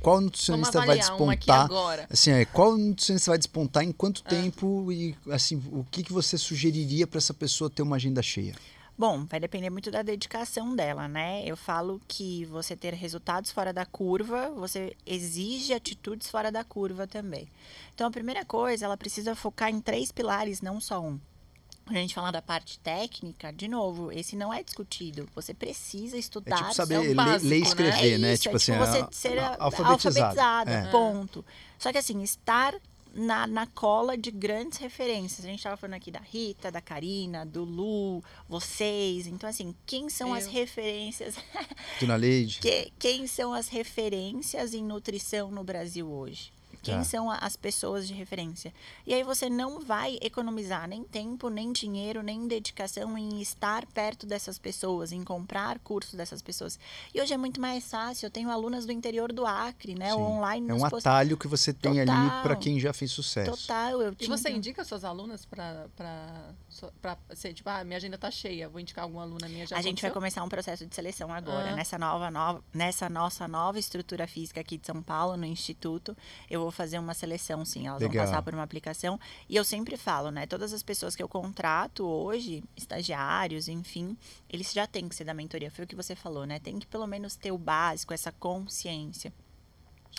qual 0.00 0.20
nutricionista 0.20 0.84
vai 0.84 0.98
despontar? 0.98 1.64
agora. 1.64 2.06
Assim, 2.08 2.30
é, 2.30 2.44
qual 2.44 2.76
nutricionista 2.76 3.30
vai 3.30 3.38
despontar 3.38 3.82
em 3.82 3.92
quanto 3.92 4.22
Ah. 4.24 4.28
tempo 4.28 4.92
e 4.92 5.16
assim, 5.30 5.60
o 5.72 5.84
que, 5.90 6.02
que 6.02 6.12
você 6.12 6.38
sugeriria 6.38 7.06
para 7.06 7.18
essa 7.18 7.34
pessoa 7.34 7.68
ter 7.68 7.82
uma 7.82 7.96
agenda 7.96 8.22
cheia? 8.22 8.54
Bom, 8.98 9.26
vai 9.26 9.38
depender 9.38 9.68
muito 9.68 9.90
da 9.90 10.00
dedicação 10.02 10.74
dela, 10.74 11.06
né? 11.06 11.42
Eu 11.44 11.54
falo 11.56 12.00
que 12.08 12.46
você 12.46 12.74
ter 12.74 12.94
resultados 12.94 13.50
fora 13.50 13.70
da 13.72 13.84
curva, 13.84 14.48
você 14.50 14.96
exige 15.04 15.74
atitudes 15.74 16.30
fora 16.30 16.50
da 16.50 16.64
curva 16.64 17.06
também. 17.06 17.46
Então, 17.94 18.06
a 18.06 18.10
primeira 18.10 18.42
coisa, 18.44 18.86
ela 18.86 18.96
precisa 18.96 19.34
focar 19.34 19.68
em 19.70 19.80
três 19.80 20.10
pilares, 20.10 20.62
não 20.62 20.80
só 20.80 20.98
um. 21.00 21.20
Quando 21.84 21.98
a 21.98 22.00
gente 22.00 22.14
fala 22.14 22.32
da 22.32 22.40
parte 22.42 22.80
técnica, 22.80 23.52
de 23.52 23.68
novo, 23.68 24.10
esse 24.10 24.34
não 24.34 24.52
é 24.52 24.62
discutido. 24.62 25.28
Você 25.36 25.52
precisa 25.54 26.16
É 26.16 26.18
estudar. 26.18 26.56
tipo 26.56 26.74
saber 26.74 26.94
é 26.94 26.98
o 26.98 27.02
ler, 27.02 27.14
básico, 27.14 27.48
ler 27.50 27.56
e 27.56 27.60
né? 27.60 27.66
escrever, 27.68 28.12
É 28.14 28.18
né? 28.18 28.32
isso, 28.32 28.42
Tipo 28.44 28.54
é 28.54 28.56
assim, 28.56 28.72
tipo 28.72 28.84
você 28.86 28.98
a- 28.98 29.08
ser 29.12 29.38
alfabetizado. 29.60 29.92
alfabetizada, 29.92 30.70
É. 30.72 30.90
ponto. 30.90 31.44
Só 31.78 31.92
que 31.92 31.98
assim, 31.98 32.22
estar 32.22 32.74
na, 33.16 33.46
na 33.46 33.66
cola 33.66 34.16
de 34.16 34.30
grandes 34.30 34.78
referências. 34.78 35.44
A 35.44 35.48
gente 35.48 35.58
estava 35.58 35.76
falando 35.76 35.94
aqui 35.94 36.10
da 36.10 36.20
Rita, 36.20 36.70
da 36.70 36.80
Karina, 36.80 37.44
do 37.46 37.64
Lu, 37.64 38.22
vocês. 38.48 39.26
Então, 39.26 39.48
assim, 39.48 39.74
quem 39.86 40.08
são 40.08 40.34
as 40.34 40.44
Eu. 40.46 40.52
referências? 40.52 41.34
Dona 42.00 42.16
Leide. 42.16 42.58
Que- 42.62 42.92
quem 42.98 43.26
são 43.26 43.52
as 43.52 43.68
referências 43.68 44.74
em 44.74 44.82
nutrição 44.84 45.50
no 45.50 45.64
Brasil 45.64 46.08
hoje? 46.10 46.52
Quem 46.86 46.98
Tá. 46.98 47.04
são 47.04 47.30
as 47.30 47.56
pessoas 47.56 48.06
de 48.06 48.14
referência? 48.14 48.72
E 49.06 49.12
aí 49.12 49.22
você 49.22 49.50
não 49.50 49.80
vai 49.80 50.18
economizar 50.22 50.88
nem 50.88 51.02
tempo, 51.04 51.48
nem 51.50 51.72
dinheiro, 51.72 52.22
nem 52.22 52.46
dedicação 52.46 53.16
em 53.18 53.40
estar 53.40 53.84
perto 53.86 54.24
dessas 54.26 54.58
pessoas, 54.58 55.12
em 55.12 55.22
comprar 55.24 55.78
curso 55.80 56.16
dessas 56.16 56.40
pessoas. 56.40 56.78
E 57.14 57.20
hoje 57.20 57.34
é 57.34 57.36
muito 57.36 57.60
mais 57.60 57.90
fácil. 57.90 58.26
Eu 58.26 58.30
tenho 58.30 58.50
alunas 58.50 58.86
do 58.86 58.92
interior 58.92 59.32
do 59.32 59.44
Acre, 59.46 59.94
né? 59.94 60.10
Sim. 60.12 60.16
O 60.16 60.20
online 60.20 60.70
É 60.70 60.74
um 60.74 60.80
post- 60.80 60.96
atalho 61.08 61.36
que 61.36 61.48
você 61.48 61.72
tem 61.72 62.00
ali 62.00 62.10
Total. 62.10 62.42
para 62.42 62.56
quem 62.56 62.78
já 62.80 62.92
fez 62.92 63.10
sucesso. 63.12 63.50
Total, 63.50 64.00
eu 64.02 64.12
E 64.12 64.16
tinha 64.16 64.36
você 64.36 64.50
indica 64.50 64.84
suas 64.84 65.04
alunas 65.04 65.44
pra, 65.44 65.86
pra 67.00 67.16
ser, 67.34 67.52
tipo, 67.54 67.68
ah, 67.68 67.82
minha 67.84 67.96
agenda 67.96 68.16
tá 68.18 68.30
cheia, 68.30 68.68
vou 68.68 68.80
indicar 68.80 69.04
alguma 69.04 69.22
aluna 69.22 69.48
minha 69.48 69.66
já 69.66 69.76
a 69.76 69.82
gente 69.82 70.00
vai 70.02 70.10
aconteceu? 70.10 70.12
começar 70.12 70.44
um 70.44 70.48
processo 70.48 70.86
de 70.86 70.94
seleção 70.94 71.32
agora, 71.32 71.70
Ah. 71.70 71.76
nessa 71.76 71.98
nova, 71.98 72.30
nova, 72.30 72.62
nessa 72.72 73.08
nossa 73.08 73.46
nova 73.48 73.78
estrutura 73.78 74.26
física 74.26 74.60
aqui 74.60 74.76
de 74.78 74.86
São 74.86 75.02
Paulo, 75.02 75.36
no 75.36 75.44
Instituto. 75.46 76.16
Eu 76.50 76.60
vou 76.60 76.70
fazer 76.70 76.98
uma 76.98 77.14
seleção, 77.14 77.64
sim. 77.64 77.86
Elas 77.86 78.00
Legal. 78.02 78.24
vão 78.24 78.32
passar 78.32 78.42
por 78.42 78.54
uma 78.54 78.62
aplicação. 78.62 79.18
E 79.48 79.56
eu 79.56 79.64
sempre 79.64 79.96
falo, 79.96 80.30
né? 80.30 80.46
Todas 80.46 80.72
as 80.72 80.82
pessoas 80.82 81.14
que 81.16 81.22
eu 81.22 81.28
contrato 81.28 82.04
hoje, 82.06 82.62
estagiários, 82.76 83.68
enfim, 83.68 84.16
eles 84.48 84.72
já 84.72 84.86
têm 84.86 85.08
que 85.08 85.14
ser 85.14 85.24
da 85.24 85.34
mentoria. 85.34 85.70
Foi 85.70 85.84
o 85.84 85.88
que 85.88 85.96
você 85.96 86.14
falou, 86.16 86.44
né? 86.46 86.58
Tem 86.58 86.78
que 86.78 86.86
pelo 86.86 87.06
menos 87.06 87.36
ter 87.36 87.52
o 87.52 87.58
básico, 87.58 88.12
essa 88.14 88.32
consciência. 88.32 89.32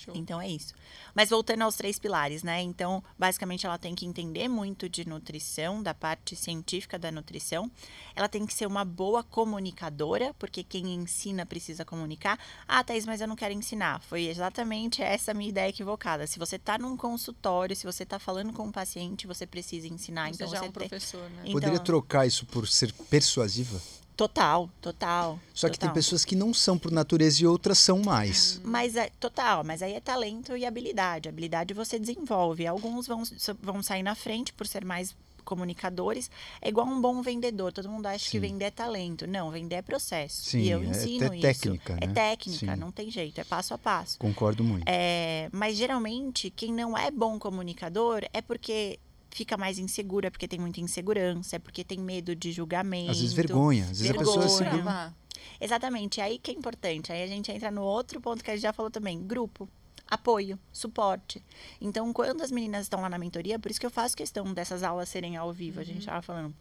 Show. 0.03 0.15
Então 0.15 0.39
é 0.39 0.47
isso. 0.49 0.73
Mas 1.13 1.29
voltando 1.29 1.63
aos 1.63 1.75
três 1.75 1.97
pilares, 1.99 2.43
né? 2.43 2.61
Então, 2.61 3.03
basicamente, 3.17 3.65
ela 3.65 3.77
tem 3.77 3.95
que 3.95 4.05
entender 4.05 4.47
muito 4.47 4.87
de 4.87 5.07
nutrição, 5.07 5.81
da 5.81 5.93
parte 5.93 6.35
científica 6.35 6.97
da 6.97 7.11
nutrição. 7.11 7.69
Ela 8.15 8.29
tem 8.29 8.45
que 8.45 8.53
ser 8.53 8.65
uma 8.65 8.85
boa 8.85 9.23
comunicadora, 9.23 10.33
porque 10.37 10.63
quem 10.63 10.93
ensina 10.93 11.45
precisa 11.45 11.83
comunicar. 11.83 12.39
Ah, 12.67 12.83
Thaís, 12.83 13.05
mas 13.05 13.21
eu 13.21 13.27
não 13.27 13.35
quero 13.35 13.53
ensinar. 13.53 14.01
Foi 14.01 14.27
exatamente 14.27 15.01
essa 15.01 15.33
minha 15.33 15.49
ideia 15.49 15.69
equivocada. 15.69 16.27
Se 16.27 16.39
você 16.39 16.55
está 16.55 16.77
num 16.77 16.95
consultório, 16.95 17.75
se 17.75 17.85
você 17.85 18.03
está 18.03 18.19
falando 18.19 18.53
com 18.53 18.63
um 18.63 18.71
paciente, 18.71 19.27
você 19.27 19.45
precisa 19.45 19.87
ensinar. 19.87 20.29
Você 20.29 20.43
então 20.43 20.47
já 20.47 20.57
é 20.57 20.59
você 20.59 20.67
um 20.67 20.71
tem... 20.71 20.87
professor, 20.89 21.29
né? 21.29 21.41
Então- 21.41 21.53
Poderia 21.53 21.79
trocar 21.79 22.25
isso 22.25 22.45
por 22.45 22.67
ser 22.67 22.93
persuasiva? 23.09 23.81
Total, 24.17 24.67
total. 24.81 25.39
Só 25.53 25.69
que 25.69 25.77
tem 25.77 25.93
pessoas 25.93 26.25
que 26.25 26.35
não 26.35 26.51
são 26.51 26.75
por 26.75 26.91
natureza 26.91 27.43
e 27.43 27.45
outras 27.45 27.77
são 27.77 27.99
mais. 28.01 28.59
Mas 28.63 28.95
é 28.95 29.11
total, 29.19 29.63
mas 29.63 29.83
aí 29.83 29.93
é 29.93 29.99
talento 30.01 30.57
e 30.57 30.65
habilidade. 30.65 31.29
Habilidade 31.29 31.71
você 31.75 31.99
desenvolve. 31.99 32.65
Alguns 32.65 33.05
vão, 33.05 33.21
vão 33.61 33.83
sair 33.83 34.01
na 34.01 34.15
frente 34.15 34.51
por 34.51 34.65
ser 34.65 34.83
mais 34.83 35.15
comunicadores. 35.45 36.31
É 36.59 36.67
igual 36.67 36.87
um 36.87 36.99
bom 36.99 37.21
vendedor. 37.21 37.71
Todo 37.71 37.87
mundo 37.89 38.07
acha 38.07 38.25
que 38.25 38.31
Sim. 38.31 38.39
vender 38.39 38.65
é 38.65 38.71
talento. 38.71 39.27
Não, 39.27 39.51
vender 39.51 39.75
é 39.75 39.81
processo. 39.83 40.43
Sim, 40.49 40.59
e 40.61 40.69
eu 40.71 40.81
é 40.81 40.85
ensino 40.85 41.27
até 41.27 41.35
isso. 41.35 41.41
técnica, 41.61 41.97
É 42.01 42.07
né? 42.07 42.13
técnica, 42.13 42.73
Sim. 42.73 42.79
não 42.79 42.91
tem 42.91 43.11
jeito, 43.11 43.39
é 43.39 43.43
passo 43.43 43.73
a 43.73 43.77
passo. 43.77 44.17
Concordo 44.19 44.63
muito. 44.63 44.83
É, 44.87 45.47
mas 45.51 45.77
geralmente, 45.77 46.49
quem 46.49 46.73
não 46.73 46.97
é 46.97 47.09
bom 47.11 47.37
comunicador 47.39 48.23
é 48.33 48.41
porque 48.41 48.99
fica 49.37 49.55
mais 49.55 49.77
inseguro, 49.77 50.25
é 50.25 50.29
porque 50.31 50.47
tem 50.47 50.59
muita 50.59 50.81
insegurança, 50.81 51.57
é 51.57 51.59
porque 51.59 51.83
tem 51.83 51.99
medo 51.99 52.35
de 52.35 52.51
julgamento. 52.51 53.11
Às 53.11 53.19
vezes 53.19 53.33
vergonha. 53.33 53.83
Às 53.83 53.99
vezes 53.99 54.09
a 54.09 54.17
pessoa 54.17 54.49
se 54.49 54.63
vergonha. 54.63 54.71
viu. 54.71 54.83
Gravar. 54.83 55.13
Exatamente, 55.61 56.19
aí 56.19 56.39
que 56.39 56.49
é 56.49 56.53
importante. 56.53 57.11
Aí 57.11 57.21
a 57.21 57.27
gente 57.27 57.51
entra 57.51 57.69
no 57.69 57.83
outro 57.83 58.19
ponto 58.19 58.43
que 58.43 58.49
a 58.49 58.55
gente 58.55 58.63
já 58.63 58.73
falou 58.73 58.89
também: 58.89 59.21
grupo, 59.21 59.69
apoio, 60.09 60.57
suporte. 60.73 61.43
Então, 61.79 62.11
quando 62.11 62.41
as 62.41 62.51
meninas 62.51 62.83
estão 62.83 62.99
lá 62.99 63.09
na 63.09 63.19
mentoria, 63.19 63.59
por 63.59 63.69
isso 63.69 63.79
que 63.79 63.85
eu 63.85 63.91
faço 63.91 64.17
questão 64.17 64.51
dessas 64.53 64.81
aulas 64.81 65.07
serem 65.07 65.37
ao 65.37 65.53
vivo, 65.53 65.79
a 65.79 65.83
gente 65.83 66.05
tava 66.05 66.21
falando. 66.23 66.53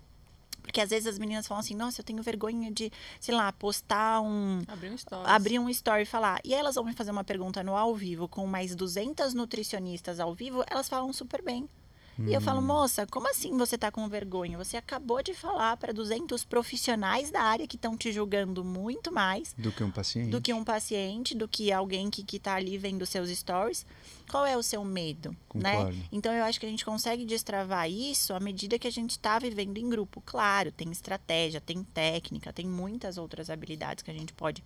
Porque 0.61 0.81
às 0.81 0.91
vezes 0.91 1.07
as 1.07 1.18
meninas 1.18 1.47
falam 1.47 1.61
assim: 1.61 1.74
nossa, 1.74 2.01
eu 2.01 2.05
tenho 2.05 2.22
vergonha 2.22 2.70
de, 2.70 2.93
sei 3.18 3.35
lá, 3.35 3.51
postar 3.53 4.20
um. 4.20 4.61
Abrir 4.68 4.91
um 4.91 4.95
story. 4.95 5.31
Abrir 5.31 5.59
um 5.59 5.70
story 5.70 6.03
e 6.03 6.07
falar. 6.07 6.41
E 6.45 6.53
aí 6.53 6.61
elas 6.61 6.74
vão 6.74 6.85
me 6.85 6.93
fazer 6.93 7.11
uma 7.11 7.24
pergunta 7.24 7.62
no 7.62 7.74
ao 7.74 7.95
vivo 7.95 8.29
com 8.29 8.47
mais 8.47 8.74
200 8.74 9.33
nutricionistas 9.33 10.20
ao 10.20 10.35
vivo, 10.35 10.62
elas 10.68 10.89
falam 10.89 11.11
super 11.12 11.43
bem. 11.43 11.66
E 12.18 12.32
eu 12.32 12.38
Hum. 12.38 12.42
falo, 12.42 12.62
moça, 12.62 13.06
como 13.06 13.28
assim 13.30 13.56
você 13.56 13.76
tá 13.76 13.90
com 13.90 14.08
vergonha? 14.08 14.56
Você 14.56 14.76
acabou 14.76 15.22
de 15.22 15.34
falar 15.34 15.76
para 15.76 15.92
200 15.92 16.44
profissionais 16.44 17.30
da 17.30 17.42
área 17.42 17.66
que 17.66 17.76
estão 17.76 17.96
te 17.96 18.10
julgando 18.12 18.64
muito 18.64 19.12
mais 19.12 19.54
Do 19.58 19.70
que 19.70 19.84
um 19.84 19.90
paciente. 19.90 20.30
do 20.30 20.40
que 20.40 20.52
um 20.54 20.64
paciente, 20.64 21.34
do 21.34 21.46
que 21.46 21.70
alguém 21.70 22.08
que, 22.08 22.22
que 22.24 22.38
tá 22.38 22.54
ali 22.54 22.78
vendo 22.78 23.04
seus 23.04 23.28
stories. 23.30 23.84
Qual 24.30 24.46
é 24.46 24.56
o 24.56 24.62
seu 24.62 24.82
medo, 24.84 25.36
Concordo. 25.48 25.96
né? 25.96 26.04
Então 26.10 26.32
eu 26.32 26.44
acho 26.44 26.58
que 26.58 26.66
a 26.66 26.68
gente 26.68 26.84
consegue 26.84 27.24
destravar 27.24 27.90
isso 27.90 28.32
à 28.32 28.40
medida 28.40 28.78
que 28.78 28.88
a 28.88 28.92
gente 28.92 29.18
tá 29.18 29.38
vivendo 29.38 29.76
em 29.78 29.88
grupo. 29.88 30.22
Claro, 30.24 30.72
tem 30.72 30.90
estratégia, 30.90 31.60
tem 31.60 31.82
técnica, 31.84 32.52
tem 32.52 32.66
muitas 32.66 33.18
outras 33.18 33.50
habilidades 33.50 34.02
que 34.02 34.10
a 34.10 34.14
gente 34.14 34.32
pode 34.32 34.64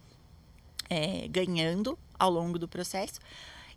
é, 0.88 1.28
ganhando 1.28 1.98
ao 2.18 2.30
longo 2.30 2.58
do 2.58 2.66
processo. 2.68 3.20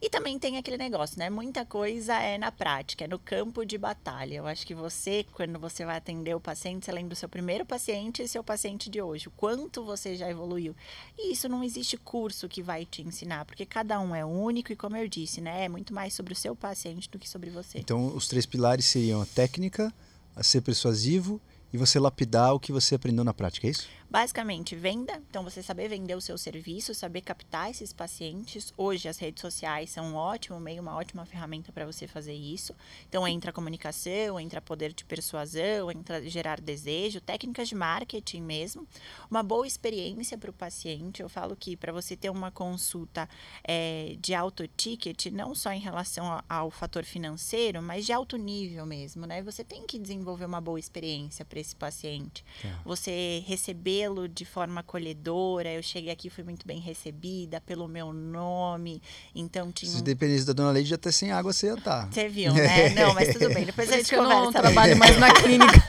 E 0.04 0.10
também 0.10 0.38
tem 0.38 0.58
aquele 0.58 0.76
negócio, 0.76 1.18
né? 1.18 1.30
Muita 1.30 1.66
coisa 1.66 2.20
é 2.20 2.38
na 2.38 2.52
prática, 2.52 3.06
é 3.06 3.08
no 3.08 3.18
campo 3.18 3.66
de 3.66 3.78
batalha. 3.78 4.36
Eu 4.36 4.46
acho 4.46 4.68
que 4.68 4.76
você, 4.76 5.26
quando 5.32 5.58
você 5.58 5.86
vai 5.86 5.96
atender 5.96 6.36
o 6.36 6.42
paciente, 6.42 6.84
você 6.84 6.92
lembra 6.92 7.12
do 7.12 7.16
seu 7.16 7.30
primeiro 7.30 7.66
paciente 7.66 8.22
e 8.22 8.28
seu 8.28 8.44
paciente 8.44 8.90
de 8.90 9.02
hoje. 9.02 9.30
O 9.30 9.32
quanto 9.32 9.82
você 9.82 10.18
já 10.18 10.30
evoluiu. 10.30 10.76
E 11.18 11.32
isso 11.32 11.48
não 11.48 11.64
existe 11.64 11.96
curso 11.96 12.50
que 12.50 12.62
vai 12.62 12.86
te 12.86 13.02
ensinar, 13.02 13.46
porque 13.46 13.66
cada 13.66 13.98
um 14.02 14.14
é 14.14 14.26
único 14.26 14.74
e, 14.74 14.76
como 14.76 14.98
eu 14.98 15.08
disse, 15.08 15.40
né? 15.40 15.64
É 15.64 15.70
muito 15.70 15.94
mais 15.94 16.14
sobre 16.14 16.34
o 16.34 16.36
seu 16.36 16.54
paciente 16.54 17.10
do 17.10 17.18
que 17.18 17.30
sobre 17.30 17.50
você. 17.50 17.80
Então, 17.80 18.14
os 18.14 18.28
três 18.28 18.46
pilares 18.46 18.84
seriam 18.84 19.22
a 19.22 19.26
técnica, 19.26 19.90
a 20.36 20.44
ser 20.44 20.60
persuasivo 20.60 21.40
e 21.72 21.78
você 21.78 21.98
lapidar 21.98 22.54
o 22.54 22.60
que 22.60 22.74
você 22.74 22.96
aprendeu 22.96 23.24
na 23.24 23.34
prática, 23.34 23.68
é 23.68 23.70
isso? 23.72 23.88
Basicamente, 24.14 24.76
venda. 24.76 25.20
Então, 25.28 25.44
você 25.44 25.64
saber 25.64 25.90
vender 25.90 26.14
o 26.14 26.22
seu 26.22 26.38
serviço, 26.38 26.94
saber 26.94 27.22
captar 27.22 27.72
esses 27.72 27.92
pacientes. 27.92 28.72
Hoje, 28.78 29.10
as 29.10 29.18
redes 29.18 29.42
sociais 29.42 29.90
são 29.90 30.06
um 30.06 30.14
ótimo 30.14 30.60
meio, 30.60 30.84
uma 30.84 30.96
ótima 30.96 31.26
ferramenta 31.26 31.72
para 31.72 31.84
você 31.84 32.06
fazer 32.06 32.36
isso. 32.36 32.76
Então, 33.10 33.28
entra 33.28 33.50
a 33.50 33.54
comunicação, 33.54 34.40
entra 34.40 34.62
poder 34.62 34.94
de 34.94 35.04
persuasão, 35.04 35.90
entra 35.90 36.22
gerar 36.30 36.62
desejo, 36.62 37.20
técnicas 37.22 37.68
de 37.68 37.74
marketing 37.74 38.44
mesmo. 38.44 38.88
Uma 39.32 39.42
boa 39.42 39.66
experiência 39.66 40.38
para 40.38 40.52
o 40.52 40.54
paciente. 40.54 41.24
Eu 41.24 41.28
falo 41.28 41.56
que 41.56 41.76
para 41.76 41.92
você 41.92 42.16
ter 42.16 42.30
uma 42.30 42.52
consulta 42.52 43.28
é, 43.64 44.16
de 44.20 44.36
alto 44.36 44.68
ticket, 44.68 45.26
não 45.32 45.56
só 45.56 45.72
em 45.72 45.80
relação 45.80 46.32
ao, 46.32 46.44
ao 46.48 46.70
fator 46.70 47.04
financeiro, 47.04 47.82
mas 47.82 48.06
de 48.06 48.14
alto 48.14 48.38
nível 48.38 48.86
mesmo, 48.86 49.26
né? 49.26 49.42
Você 49.42 49.64
tem 49.64 49.88
que 49.88 49.98
desenvolver 49.98 50.46
uma 50.46 50.62
boa 50.62 50.80
experiência 50.80 51.44
para 51.44 51.60
esse 51.60 51.76
paciente. 51.76 52.46
Tá. 52.62 52.80
Você 52.86 53.44
receber 53.48 54.03
recebê-lo 54.04 54.28
de 54.28 54.46
forma 54.46 54.82
acolhedora. 54.82 55.70
Eu 55.72 55.82
cheguei 55.82 56.12
aqui, 56.12 56.30
fui 56.30 56.44
muito 56.44 56.66
bem 56.68 56.80
recebida 56.80 57.62
pelo 57.62 57.88
meu 57.88 58.12
nome. 58.12 59.02
Então 59.34 59.72
tinha. 59.72 59.92
Se 59.92 60.04
dependesse 60.04 60.46
da 60.46 60.54
Dona 60.54 60.72
Leide, 60.72 60.94
até 60.94 61.12
sem 61.12 61.32
água 61.32 61.54
você 61.54 61.68
ia 61.68 61.74
estar. 61.74 62.10
Você 62.12 62.28
viu, 62.28 62.54
né? 62.54 62.90
Não, 62.96 63.14
mas 63.14 63.34
tudo 63.34 63.54
bem. 63.54 63.66
Depois 63.66 63.88
Por 63.88 63.94
a 63.94 63.98
gente 63.98 64.10
que 64.10 64.16
eu 64.16 64.24
não 64.24 64.46
conversa. 64.46 64.60
trabalho 64.62 64.98
mais 64.98 65.18
na 65.20 65.34
clínica. 65.42 65.84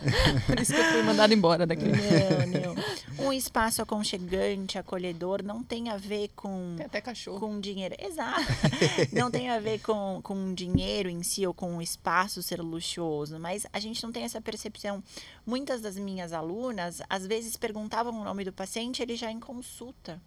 Por 0.46 0.60
isso 0.60 0.72
que 0.72 0.80
eu 0.80 0.84
fui 0.92 1.02
mandada 1.02 1.32
embora 1.32 1.66
da 1.66 1.76
clínica. 1.76 2.02
Não, 2.46 2.74
não. 2.74 2.82
Um 3.26 3.32
espaço 3.32 3.82
aconchegante, 3.82 4.78
acolhedor, 4.78 5.42
não 5.42 5.62
tem 5.62 5.88
a 5.90 5.96
ver 5.96 6.28
com 6.34 6.74
Tem 6.76 6.86
até 6.86 7.00
cachorro. 7.00 7.40
com 7.40 7.60
dinheiro. 7.60 7.94
Exato. 7.98 8.40
Não 9.12 9.30
tem 9.30 9.50
a 9.50 9.58
ver 9.58 9.80
com, 9.80 10.20
com 10.22 10.54
dinheiro 10.54 11.08
em 11.08 11.22
si 11.22 11.46
ou 11.46 11.52
com 11.54 11.76
o 11.76 11.82
espaço 11.82 12.42
ser 12.42 12.60
luxuoso, 12.60 13.38
mas 13.38 13.66
a 13.72 13.78
gente 13.80 14.02
não 14.02 14.12
tem 14.12 14.22
essa 14.24 14.40
percepção. 14.40 15.02
Muitas 15.44 15.80
das 15.80 15.96
minhas 15.96 16.32
alunas, 16.32 17.00
às 17.08 17.26
vezes, 17.26 17.56
perguntavam 17.56 18.12
o 18.20 18.24
nome 18.24 18.44
do 18.44 18.52
paciente, 18.52 19.02
ele 19.02 19.16
já 19.16 19.30
em 19.30 19.40
consulta. 19.40 20.20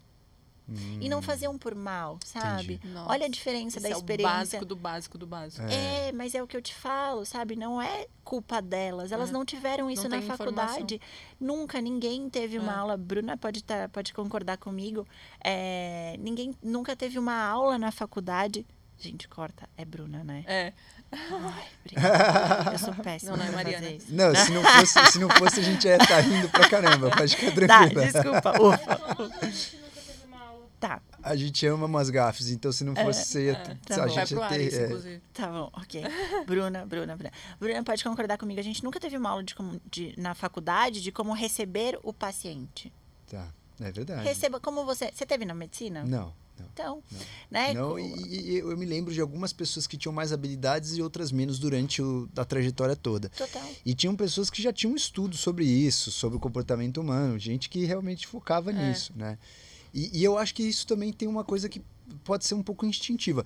E 1.01 1.09
não 1.09 1.21
faziam 1.21 1.57
por 1.57 1.75
mal, 1.75 2.17
sabe? 2.25 2.79
Olha 3.07 3.25
a 3.25 3.29
diferença 3.29 3.77
Esse 3.77 3.83
da 3.83 3.89
é 3.89 3.95
o 3.95 3.97
experiência. 3.97 4.33
básico 4.35 4.65
do 4.65 4.75
básico 4.75 5.17
do 5.17 5.27
básico. 5.27 5.65
É, 5.69 6.11
mas 6.13 6.33
é 6.35 6.41
o 6.41 6.47
que 6.47 6.55
eu 6.57 6.61
te 6.61 6.73
falo, 6.73 7.25
sabe? 7.25 7.55
Não 7.55 7.81
é 7.81 8.07
culpa 8.23 8.61
delas. 8.61 9.11
Elas 9.11 9.29
É. 9.29 9.33
não 9.33 9.43
tiveram 9.45 9.89
isso 9.91 10.07
na 10.09 10.17
tem 10.19 10.27
faculdade. 10.27 10.99
Nunca 11.39 11.81
ninguém 11.81 12.29
teve 12.29 12.57
uma 12.57 12.73
É. 12.73 12.75
aula. 12.77 12.97
Bruna 12.97 13.35
pode, 13.37 13.63
tá, 13.63 13.89
pode 13.89 14.13
concordar 14.13 14.57
comigo. 14.57 15.07
É, 15.43 16.15
ninguém 16.19 16.55
nunca 16.63 16.95
teve 16.95 17.19
uma 17.19 17.35
aula 17.45 17.77
na 17.77 17.91
faculdade. 17.91 18.65
Gente, 18.97 19.27
corta. 19.27 19.67
É 19.75 19.83
Bruna, 19.83 20.23
né? 20.23 20.43
É. 20.47 20.73
Ai, 21.11 21.65
obrigada. 21.81 22.71
Eu 22.71 22.79
sou 22.79 22.93
péssima 22.95 23.31
Não, 23.35 23.37
não, 23.37 23.51
é 23.51 23.55
Mariana. 23.55 23.83
fazer 23.83 23.97
isso. 23.97 24.07
Não, 24.15 24.33
se 24.35 24.51
não 24.51 24.63
fosse, 24.63 25.11
se 25.11 25.19
não 25.19 25.29
fosse 25.29 25.59
a 25.59 25.63
gente 25.63 25.85
ia 25.87 25.97
estar 25.97 26.19
rindo 26.21 26.47
pra 26.49 26.69
caramba. 26.69 27.09
Pode 27.11 27.35
ficar 27.35 27.67
Tá, 27.67 27.79
tranquila. 27.79 28.05
desculpa. 28.05 28.53
Ufa. 28.63 28.95
Tá, 28.95 29.27
A 31.23 31.35
gente 31.35 31.65
ama 31.65 31.85
umas 31.85 32.09
gafes, 32.09 32.49
então 32.49 32.71
se 32.71 32.83
não 32.83 32.93
fosse 32.95 33.25
você, 33.25 33.45
ia, 33.47 33.55
tá 33.55 33.95
a 34.03 34.07
bom. 34.07 34.13
Gente 34.13 34.33
pro 34.35 34.41
ia 34.43 34.49
ter. 34.49 34.73
é, 34.73 34.85
inclusive. 34.85 35.21
tá 35.33 35.47
bom, 35.47 35.69
ok. 35.73 36.03
Bruna, 36.45 36.85
Bruna, 36.85 37.15
Bruna. 37.15 37.31
Bruna 37.59 37.83
pode 37.83 38.03
concordar 38.03 38.37
comigo. 38.37 38.59
A 38.59 38.63
gente 38.63 38.83
nunca 38.83 38.99
teve 38.99 39.15
uma 39.17 39.29
aula 39.29 39.43
de, 39.43 39.55
de- 39.89 40.13
na 40.19 40.33
faculdade 40.35 41.01
de 41.01 41.11
como 41.11 41.33
receber 41.33 41.97
o 42.03 42.11
paciente. 42.13 42.91
tá, 43.29 43.47
é 43.79 43.91
verdade. 43.91 44.23
Receba 44.23 44.59
como 44.59 44.85
você. 44.85 45.11
Você 45.13 45.25
teve 45.25 45.45
na 45.45 45.53
medicina? 45.53 46.03
Não, 46.03 46.33
não. 46.59 46.65
Então, 46.73 47.03
Não. 47.11 47.19
né? 47.49 47.73
Não, 47.73 47.97
e, 47.99 48.51
e 48.51 48.57
eu 48.59 48.77
me 48.77 48.85
lembro 48.85 49.11
de 49.13 49.19
algumas 49.19 49.51
pessoas 49.51 49.87
que 49.87 49.97
tinham 49.97 50.13
mais 50.13 50.31
habilidades 50.31 50.95
e 50.95 51.01
outras 51.01 51.31
menos 51.31 51.57
durante 51.57 52.01
o, 52.01 52.29
a 52.37 52.45
trajetória 52.45 52.95
toda. 52.95 53.29
Total. 53.29 53.63
E 53.85 53.93
tinham 53.95 54.15
pessoas 54.15 54.49
que 54.51 54.61
já 54.61 54.71
tinham 54.71 54.93
um 54.93 54.95
estudo 54.95 55.35
sobre 55.35 55.65
isso, 55.65 56.11
sobre 56.11 56.37
o 56.37 56.39
comportamento 56.39 57.01
humano, 57.01 57.39
gente 57.39 57.69
que 57.69 57.85
realmente 57.85 58.27
focava 58.27 58.69
É. 58.71 58.73
nisso, 58.73 59.11
né? 59.15 59.37
E, 59.93 60.19
e 60.19 60.23
eu 60.23 60.37
acho 60.37 60.55
que 60.55 60.63
isso 60.63 60.87
também 60.87 61.13
tem 61.13 61.27
uma 61.27 61.43
coisa 61.43 61.69
que 61.69 61.81
pode 62.23 62.45
ser 62.45 62.55
um 62.55 62.63
pouco 62.63 62.85
instintiva. 62.85 63.45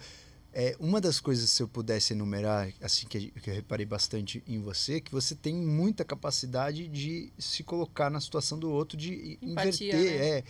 É, 0.54 0.76
uma 0.80 1.00
das 1.00 1.20
coisas, 1.20 1.50
se 1.52 1.62
eu 1.62 1.68
pudesse 1.68 2.14
enumerar, 2.14 2.74
assim, 2.82 3.06
que, 3.06 3.30
que 3.30 3.50
eu 3.50 3.54
reparei 3.54 3.86
bastante 3.86 4.42
em 4.48 4.60
você, 4.60 5.00
que 5.00 5.12
você 5.12 5.36
tem 5.36 5.54
muita 5.54 6.04
capacidade 6.04 6.88
de 6.88 7.32
se 7.38 7.62
colocar 7.64 8.10
na 8.10 8.20
situação 8.20 8.58
do 8.58 8.72
outro, 8.72 8.98
de 8.98 9.38
Empatia, 9.42 9.94
inverter, 9.94 10.20
né? 10.20 10.28
é, 10.40 10.44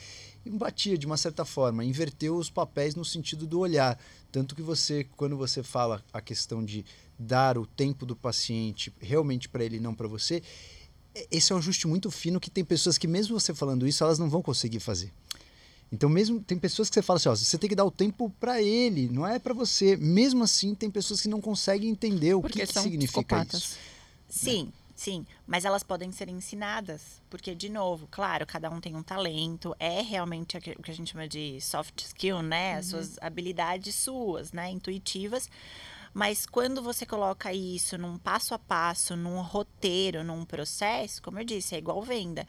empatia 0.45 0.97
de 0.97 1.05
uma 1.05 1.17
certa 1.17 1.43
forma, 1.43 1.83
inverter 1.83 2.31
os 2.31 2.49
papéis 2.49 2.95
no 2.95 3.03
sentido 3.03 3.45
do 3.45 3.59
olhar. 3.59 3.99
Tanto 4.31 4.55
que 4.55 4.61
você, 4.61 5.05
quando 5.17 5.35
você 5.35 5.61
fala 5.61 6.01
a 6.13 6.21
questão 6.21 6.63
de 6.63 6.85
dar 7.19 7.57
o 7.57 7.65
tempo 7.65 8.05
do 8.05 8.15
paciente 8.15 8.93
realmente 9.01 9.49
para 9.49 9.65
ele, 9.65 9.79
não 9.79 9.93
para 9.93 10.07
você, 10.07 10.41
é- 11.13 11.27
esse 11.31 11.51
é 11.51 11.55
um 11.55 11.57
ajuste 11.57 11.85
muito 11.85 12.09
fino 12.11 12.39
que 12.39 12.49
tem 12.49 12.63
pessoas 12.63 12.97
que, 12.97 13.07
mesmo 13.07 13.37
você 13.37 13.53
falando 13.53 13.85
isso, 13.85 14.03
elas 14.05 14.19
não 14.19 14.29
vão 14.29 14.41
conseguir 14.41 14.79
fazer. 14.79 15.11
Então, 15.91 16.09
mesmo 16.09 16.41
tem 16.41 16.59
pessoas 16.59 16.89
que 16.89 16.95
você 16.95 17.01
fala 17.01 17.17
assim, 17.17 17.29
ó, 17.29 17.35
você 17.35 17.57
tem 17.57 17.69
que 17.69 17.75
dar 17.75 17.85
o 17.85 17.91
tempo 17.91 18.29
para 18.39 18.61
ele, 18.61 19.07
não 19.09 19.25
é 19.25 19.39
para 19.39 19.53
você. 19.53 19.95
Mesmo 19.95 20.43
assim, 20.43 20.75
tem 20.75 20.91
pessoas 20.91 21.21
que 21.21 21.29
não 21.29 21.39
conseguem 21.41 21.89
entender 21.89 22.33
o 22.33 22.41
Porque 22.41 22.59
que, 22.59 22.67
que 22.67 22.73
significa 22.73 23.45
psicopatas. 23.45 23.61
isso. 23.63 23.79
Sim, 24.27 24.73
sim. 24.95 25.25
Mas 25.45 25.63
elas 25.63 25.83
podem 25.83 26.11
ser 26.11 26.27
ensinadas. 26.29 27.21
Porque, 27.29 27.55
de 27.55 27.69
novo, 27.69 28.07
claro, 28.11 28.45
cada 28.45 28.69
um 28.69 28.81
tem 28.81 28.95
um 28.95 29.03
talento. 29.03 29.73
É 29.79 30.01
realmente 30.01 30.57
o 30.57 30.61
que 30.61 30.71
o 30.71 30.81
que 30.83 30.91
a 30.91 30.93
gente 30.93 31.11
chama 31.11 31.27
de 31.27 31.59
soft 31.61 32.01
skill, 32.01 32.41
né? 32.41 32.75
As 32.75 32.87
suas 32.87 33.17
habilidades 33.21 33.95
suas, 33.95 34.51
né? 34.51 34.69
Intuitivas. 34.69 35.49
Mas 36.13 36.45
quando 36.45 36.81
você 36.81 37.05
coloca 37.05 37.53
isso 37.53 37.97
num 37.97 38.17
passo 38.17 38.53
a 38.53 38.59
passo, 38.59 39.15
num 39.15 39.39
roteiro, 39.41 40.23
num 40.23 40.43
processo, 40.43 41.21
como 41.21 41.39
eu 41.39 41.45
disse, 41.45 41.75
é 41.75 41.77
igual 41.77 42.01
venda. 42.01 42.45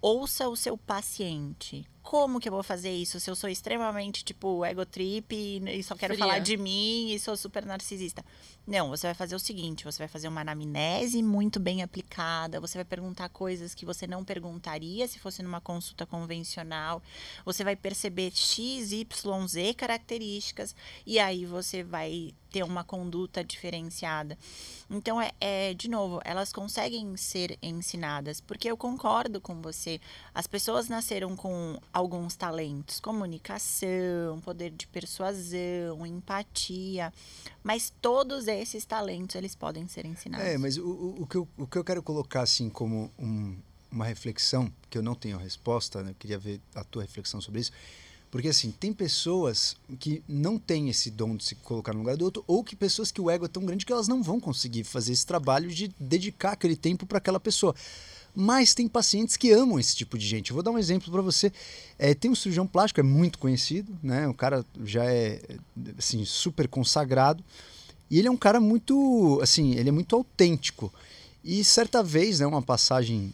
Ouça 0.00 0.48
o 0.48 0.56
seu 0.56 0.78
paciente. 0.78 1.84
Como 2.10 2.40
que 2.40 2.48
eu 2.48 2.52
vou 2.52 2.64
fazer 2.64 2.90
isso 2.90 3.20
se 3.20 3.30
eu 3.30 3.36
sou 3.36 3.48
extremamente, 3.48 4.24
tipo, 4.24 4.64
ego 4.64 4.84
trip 4.84 5.32
e 5.32 5.78
e 5.78 5.80
só 5.80 5.94
quero 5.94 6.14
Fria. 6.14 6.26
falar 6.26 6.40
de 6.40 6.56
mim 6.56 7.12
e 7.12 7.20
sou 7.20 7.36
super 7.36 7.64
narcisista? 7.64 8.24
Não, 8.66 8.88
você 8.88 9.06
vai 9.06 9.14
fazer 9.14 9.36
o 9.36 9.38
seguinte: 9.38 9.84
você 9.84 9.98
vai 9.98 10.08
fazer 10.08 10.26
uma 10.26 10.40
anamnese 10.40 11.22
muito 11.22 11.60
bem 11.60 11.84
aplicada, 11.84 12.60
você 12.60 12.78
vai 12.78 12.84
perguntar 12.84 13.28
coisas 13.28 13.76
que 13.76 13.86
você 13.86 14.08
não 14.08 14.24
perguntaria 14.24 15.06
se 15.06 15.20
fosse 15.20 15.40
numa 15.40 15.60
consulta 15.60 16.04
convencional, 16.04 17.00
você 17.44 17.62
vai 17.62 17.76
perceber 17.76 18.32
X, 18.34 18.90
Y, 18.90 19.46
Z 19.46 19.74
características, 19.74 20.74
e 21.06 21.20
aí 21.20 21.46
você 21.46 21.84
vai 21.84 22.34
ter 22.50 22.64
uma 22.64 22.82
conduta 22.82 23.44
diferenciada. 23.44 24.36
Então, 24.90 25.20
é, 25.20 25.30
é, 25.40 25.72
de 25.72 25.88
novo, 25.88 26.20
elas 26.24 26.52
conseguem 26.52 27.16
ser 27.16 27.56
ensinadas, 27.62 28.40
porque 28.40 28.68
eu 28.68 28.76
concordo 28.76 29.40
com 29.40 29.62
você. 29.62 30.00
As 30.34 30.46
pessoas 30.46 30.88
nasceram 30.88 31.36
com 31.36 31.80
alguns 32.00 32.34
talentos, 32.34 32.98
comunicação, 33.00 34.40
poder 34.42 34.70
de 34.70 34.86
persuasão, 34.86 36.04
empatia, 36.06 37.12
mas 37.62 37.92
todos 38.00 38.48
esses 38.48 38.84
talentos 38.84 39.36
eles 39.36 39.54
podem 39.54 39.86
ser 39.86 40.04
ensinados. 40.06 40.46
É, 40.46 40.58
mas 40.58 40.76
o, 40.76 41.16
o, 41.20 41.26
que 41.26 41.36
eu, 41.36 41.48
o 41.58 41.66
que 41.66 41.78
eu 41.78 41.84
quero 41.84 42.02
colocar 42.02 42.42
assim 42.42 42.68
como 42.68 43.10
um- 43.18 43.56
uma 43.92 44.04
reflexão, 44.04 44.72
que 44.88 44.96
eu 44.96 45.02
não 45.02 45.14
tenho 45.14 45.36
resposta, 45.36 46.02
né? 46.02 46.10
eu 46.10 46.14
queria 46.14 46.38
ver 46.38 46.60
a 46.74 46.84
tua 46.84 47.02
reflexão 47.02 47.40
sobre 47.40 47.60
isso, 47.60 47.72
porque 48.30 48.46
assim, 48.48 48.70
tem 48.70 48.92
pessoas 48.92 49.76
que 49.98 50.22
não 50.28 50.56
têm 50.56 50.88
esse 50.88 51.10
dom 51.10 51.36
de 51.36 51.44
se 51.44 51.56
colocar 51.56 51.92
no 51.92 51.98
lugar 51.98 52.16
do 52.16 52.24
outro, 52.24 52.44
ou 52.46 52.62
que 52.62 52.76
pessoas 52.76 53.10
que 53.10 53.20
o 53.20 53.28
ego 53.28 53.44
é 53.44 53.48
tão 53.48 53.64
grande 53.64 53.84
que 53.84 53.92
elas 53.92 54.06
não 54.06 54.22
vão 54.22 54.38
conseguir 54.38 54.84
fazer 54.84 55.12
esse 55.12 55.26
trabalho 55.26 55.68
de 55.68 55.88
dedicar 55.98 56.52
aquele 56.52 56.76
tempo 56.76 57.04
para 57.06 57.18
aquela 57.18 57.40
pessoa. 57.40 57.74
Mas 58.34 58.74
tem 58.74 58.86
pacientes 58.88 59.36
que 59.36 59.50
amam 59.50 59.78
esse 59.78 59.96
tipo 59.96 60.16
de 60.16 60.26
gente. 60.26 60.50
Eu 60.50 60.54
vou 60.54 60.62
dar 60.62 60.70
um 60.70 60.78
exemplo 60.78 61.10
para 61.10 61.22
você. 61.22 61.52
É, 61.98 62.14
tem 62.14 62.30
um 62.30 62.34
cirurgião 62.34 62.66
plástico, 62.66 63.00
é 63.00 63.02
muito 63.02 63.38
conhecido, 63.38 63.96
né? 64.02 64.28
O 64.28 64.34
cara 64.34 64.64
já 64.84 65.04
é 65.04 65.40
assim, 65.98 66.24
super 66.24 66.68
consagrado. 66.68 67.42
E 68.10 68.18
ele 68.18 68.28
é 68.28 68.30
um 68.30 68.36
cara 68.36 68.60
muito, 68.60 69.38
assim, 69.42 69.74
ele 69.76 69.88
é 69.88 69.92
muito 69.92 70.16
autêntico. 70.16 70.92
E 71.42 71.64
certa 71.64 72.02
vez, 72.02 72.40
né, 72.40 72.46
uma 72.46 72.60
passagem 72.60 73.32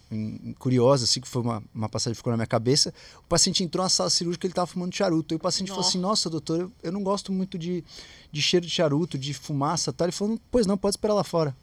curiosa, 0.59 1.05
assim, 1.05 1.21
que 1.21 1.27
foi 1.27 1.43
uma, 1.43 1.63
uma 1.75 1.89
passagem 1.89 2.13
que 2.13 2.19
ficou 2.19 2.31
na 2.31 2.37
minha 2.37 2.47
cabeça, 2.47 2.95
o 3.19 3.29
paciente 3.29 3.65
entrou 3.65 3.83
na 3.83 3.89
sala 3.89 4.09
cirúrgica 4.11 4.47
e 4.47 4.49
ele 4.49 4.53
estava 4.53 4.67
fumando 4.67 4.95
charuto. 4.95 5.35
E 5.35 5.37
o 5.37 5.41
paciente 5.41 5.69
falou 5.69 5.83
Nó. 5.83 5.89
assim, 5.89 5.99
nossa, 5.99 6.31
doutor, 6.31 6.61
eu, 6.61 6.73
eu 6.85 6.93
não 6.93 7.03
gosto 7.03 7.33
muito 7.33 7.59
de, 7.59 7.83
de 8.31 8.41
cheiro 8.41 8.65
de 8.65 8.71
charuto, 8.71 9.19
de 9.19 9.35
fumaça 9.35 9.93
tal. 9.93 10.07
Ele 10.07 10.13
falou, 10.13 10.39
pois 10.51 10.67
não, 10.67 10.79
pode 10.79 10.93
esperar 10.93 11.15
lá 11.15 11.25
fora. 11.25 11.57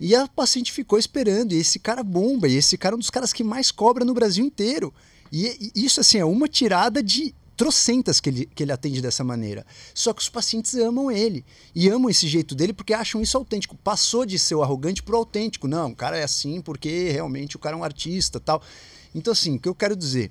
E 0.00 0.14
a 0.14 0.28
paciente 0.28 0.72
ficou 0.72 0.98
esperando, 0.98 1.52
e 1.52 1.56
esse 1.56 1.78
cara 1.78 2.02
bomba, 2.02 2.48
e 2.48 2.54
esse 2.54 2.78
cara 2.78 2.94
é 2.94 2.96
um 2.96 3.00
dos 3.00 3.10
caras 3.10 3.32
que 3.32 3.42
mais 3.42 3.70
cobra 3.70 4.04
no 4.04 4.14
Brasil 4.14 4.44
inteiro. 4.44 4.94
E, 5.32 5.72
e 5.74 5.84
isso, 5.84 6.00
assim, 6.00 6.18
é 6.18 6.24
uma 6.24 6.48
tirada 6.48 7.02
de 7.02 7.34
trocentas 7.58 8.20
que 8.20 8.30
ele, 8.30 8.46
que 8.54 8.62
ele 8.62 8.70
atende 8.70 9.02
dessa 9.02 9.24
maneira. 9.24 9.66
Só 9.92 10.12
que 10.12 10.22
os 10.22 10.28
pacientes 10.28 10.76
amam 10.76 11.10
ele. 11.10 11.44
E 11.74 11.88
amam 11.88 12.08
esse 12.08 12.28
jeito 12.28 12.54
dele 12.54 12.72
porque 12.72 12.94
acham 12.94 13.20
isso 13.20 13.36
autêntico. 13.36 13.76
Passou 13.76 14.24
de 14.24 14.38
ser 14.38 14.54
o 14.54 14.62
arrogante 14.62 15.02
pro 15.02 15.16
autêntico. 15.16 15.66
Não, 15.66 15.90
o 15.90 15.96
cara 15.96 16.16
é 16.16 16.22
assim 16.22 16.60
porque 16.60 17.10
realmente 17.10 17.56
o 17.56 17.58
cara 17.58 17.74
é 17.74 17.78
um 17.78 17.82
artista 17.82 18.38
tal. 18.38 18.62
Então, 19.12 19.32
assim, 19.32 19.56
o 19.56 19.58
que 19.58 19.68
eu 19.68 19.74
quero 19.74 19.96
dizer? 19.96 20.30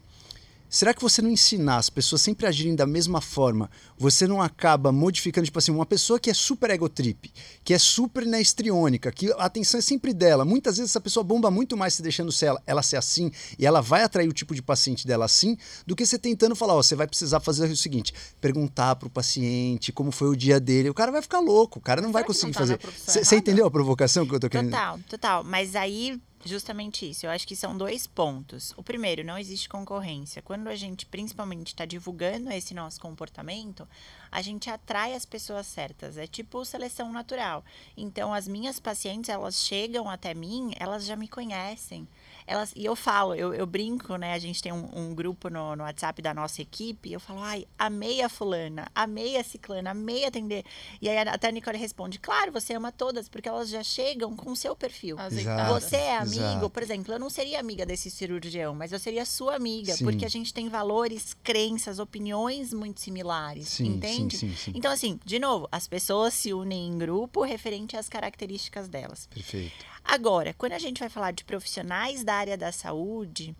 Será 0.69 0.93
que 0.93 1.01
você 1.01 1.21
não 1.21 1.29
ensinar 1.29 1.77
as 1.77 1.89
pessoas 1.89 2.21
sempre 2.21 2.45
a 2.45 2.49
agirem 2.49 2.75
da 2.75 2.85
mesma 2.85 3.21
forma, 3.21 3.69
você 3.97 4.27
não 4.27 4.41
acaba 4.41 4.91
modificando, 4.91 5.45
tipo 5.45 5.57
assim, 5.57 5.71
uma 5.71 5.85
pessoa 5.85 6.19
que 6.19 6.29
é 6.29 6.33
super 6.33 6.69
egotrip, 6.69 7.31
que 7.63 7.73
é 7.73 7.79
super 7.79 8.25
né, 8.25 8.41
estriônica, 8.41 9.11
que 9.11 9.31
a 9.33 9.45
atenção 9.45 9.79
é 9.79 9.81
sempre 9.81 10.13
dela. 10.13 10.43
Muitas 10.43 10.77
vezes 10.77 10.91
essa 10.91 11.01
pessoa 11.01 11.23
bomba 11.23 11.49
muito 11.49 11.77
mais 11.77 11.93
se 11.93 12.01
deixando 12.01 12.31
ser 12.31 12.47
ela, 12.47 12.63
ela 12.65 12.83
ser 12.83 12.97
assim, 12.97 13.31
e 13.57 13.65
ela 13.65 13.81
vai 13.81 14.03
atrair 14.03 14.27
o 14.27 14.33
tipo 14.33 14.53
de 14.53 14.61
paciente 14.61 15.07
dela 15.07 15.25
assim, 15.25 15.57
do 15.85 15.95
que 15.95 16.05
você 16.05 16.19
tentando 16.19 16.55
falar, 16.55 16.75
ó, 16.75 16.83
você 16.83 16.95
vai 16.95 17.07
precisar 17.07 17.39
fazer 17.39 17.69
o 17.69 17.77
seguinte, 17.77 18.13
perguntar 18.41 18.95
pro 18.97 19.09
paciente 19.09 19.91
como 19.91 20.11
foi 20.11 20.27
o 20.27 20.35
dia 20.35 20.59
dele. 20.59 20.89
O 20.89 20.93
cara 20.93 21.11
vai 21.11 21.21
ficar 21.21 21.39
louco, 21.39 21.79
o 21.79 21.81
cara 21.81 22.01
não 22.01 22.09
Será 22.09 22.19
vai 22.19 22.23
conseguir 22.23 22.47
não 22.47 22.53
tá 22.53 22.59
fazer. 22.59 22.79
Você 23.23 23.35
entendeu 23.35 23.65
a 23.65 23.71
provocação 23.71 24.25
que 24.25 24.35
eu 24.35 24.39
tô 24.39 24.49
querendo? 24.49 24.71
Total, 24.71 24.99
total. 25.09 25.43
Mas 25.43 25.75
aí, 25.75 26.19
justamente 26.47 27.09
isso. 27.09 27.25
Eu 27.25 27.29
acho 27.29 27.47
que 27.47 27.55
são 27.55 27.77
dois 27.77 28.07
pontos. 28.07 28.73
O 28.75 28.81
primeiro, 28.81 29.23
não 29.23 29.37
existe 29.37 29.69
concorrência. 29.69 30.41
Quando 30.41 30.67
a 30.67 30.75
gente, 30.75 31.05
principalmente, 31.05 31.67
está 31.67 31.85
divulgando 31.85 32.51
esse 32.51 32.73
nosso 32.73 32.99
comportamento, 32.99 33.87
a 34.31 34.41
gente 34.41 34.69
atrai 34.69 35.13
as 35.13 35.25
pessoas 35.25 35.67
certas. 35.67 36.17
É 36.17 36.25
tipo 36.25 36.65
seleção 36.65 37.11
natural. 37.11 37.63
Então, 37.95 38.33
as 38.33 38.47
minhas 38.47 38.79
pacientes, 38.79 39.29
elas 39.29 39.55
chegam 39.63 40.09
até 40.09 40.33
mim, 40.33 40.73
elas 40.79 41.05
já 41.05 41.15
me 41.15 41.27
conhecem. 41.27 42.07
Elas, 42.47 42.71
e 42.75 42.85
eu 42.85 42.95
falo, 42.95 43.35
eu, 43.35 43.53
eu 43.53 43.65
brinco, 43.65 44.15
né? 44.15 44.33
A 44.33 44.39
gente 44.39 44.63
tem 44.63 44.71
um, 44.71 44.89
um 44.95 45.13
grupo 45.13 45.49
no, 45.49 45.75
no 45.75 45.83
WhatsApp 45.83 46.21
da 46.21 46.33
nossa 46.33 46.61
equipe. 46.61 47.11
Eu 47.11 47.19
falo, 47.19 47.41
ai, 47.41 47.67
amei 47.77 48.21
a 48.21 48.29
fulana, 48.29 48.89
amei 48.95 49.35
a 49.35 49.43
ciclana, 49.43 49.91
amei 49.91 50.23
atender. 50.23 50.63
E 51.01 51.09
aí 51.09 51.17
até 51.17 51.49
a 51.49 51.51
Nicole 51.51 51.77
responde, 51.77 52.19
claro, 52.19 52.51
você 52.51 52.73
ama 52.73 52.89
todas, 52.89 53.27
porque 53.27 53.49
elas 53.49 53.69
já 53.69 53.83
chegam 53.83 54.33
com 54.35 54.51
o 54.51 54.55
seu 54.55 54.75
perfil. 54.75 55.19
Azeitada. 55.19 55.73
Você 55.73 55.97
é 55.97 56.17
amigo, 56.17 56.41
exato. 56.41 56.69
por 56.69 56.81
exemplo, 56.81 57.13
eu 57.13 57.19
não 57.19 57.29
seria 57.29 57.59
amiga 57.59 57.85
desse 57.85 58.09
cirurgião, 58.09 58.73
mas 58.73 58.93
eu 58.93 58.99
seria 58.99 59.25
sua 59.25 59.55
amiga, 59.55 59.93
Sim. 59.93 60.05
porque 60.05 60.25
a 60.25 60.29
gente 60.29 60.53
tem 60.53 60.69
valores, 60.69 61.35
crenças, 61.43 61.99
opiniões 61.99 62.71
muito 62.71 63.01
similares, 63.01 63.67
Sim, 63.67 63.87
entende? 63.87 64.37
sim, 64.37 64.49
sim, 64.49 64.55
sim. 64.55 64.71
Então, 64.73 64.91
assim, 64.91 65.19
de 65.25 65.37
novo, 65.37 65.67
as 65.69 65.85
pessoas 65.85 66.33
se 66.33 66.53
unem 66.53 66.87
em 66.87 66.97
grupo 66.97 67.43
referente 67.43 67.97
às 67.97 68.07
características 68.07 68.87
delas. 68.87 69.27
Perfeito. 69.27 69.85
Agora, 70.07 70.53
quando 70.53 70.71
a 70.73 70.79
gente 70.79 70.99
vai 70.99 71.09
falar 71.09 71.31
de 71.31 71.43
profissionais 71.43 72.23
da 72.23 72.33
área 72.35 72.57
da 72.57 72.71
saúde, 72.71 73.53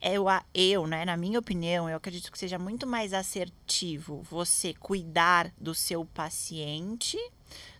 eu, 0.00 0.28
a- 0.28 0.44
eu, 0.54 0.86
né, 0.86 1.04
na 1.04 1.16
minha 1.16 1.38
opinião, 1.38 1.90
eu 1.90 1.96
acredito 1.96 2.30
que 2.30 2.38
seja 2.38 2.58
muito 2.58 2.86
mais 2.86 3.12
assertivo 3.12 4.22
você 4.30 4.72
cuidar 4.74 5.52
do 5.60 5.74
seu 5.74 6.04
paciente 6.04 7.18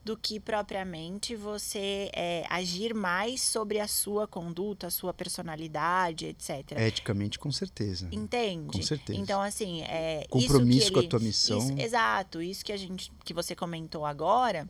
do 0.05 0.17
que 0.17 0.41
propriamente 0.41 1.37
você 1.37 2.11
é, 2.15 2.45
agir 2.51 2.95
mais 2.95 3.41
sobre 3.43 3.79
a 3.79 3.87
sua 3.87 4.27
conduta, 4.27 4.87
a 4.89 4.91
sua 4.91 5.13
personalidade, 5.15 6.27
etc. 6.27 6.73
Eticamente, 6.79 7.39
com 7.39 7.53
certeza. 7.53 8.09
Entende? 8.11 8.79
Com 8.79 8.83
certeza. 8.83 9.19
Então, 9.21 9.41
assim, 9.41 9.83
é, 9.83 10.27
Compromisso 10.29 10.79
isso 10.79 10.87
que 10.89 10.93
com 10.95 10.99
a 10.99 11.03
ele- 11.03 11.09
tua 11.11 11.21
missão. 11.21 11.59
isso- 11.59 11.79
exato, 11.79 12.43
isso 12.43 12.65
que 12.65 12.73
a 12.73 12.77
gente, 12.77 13.13
que 13.25 13.33
você 13.35 13.55
comentou 13.55 14.05
agora, 14.05 14.67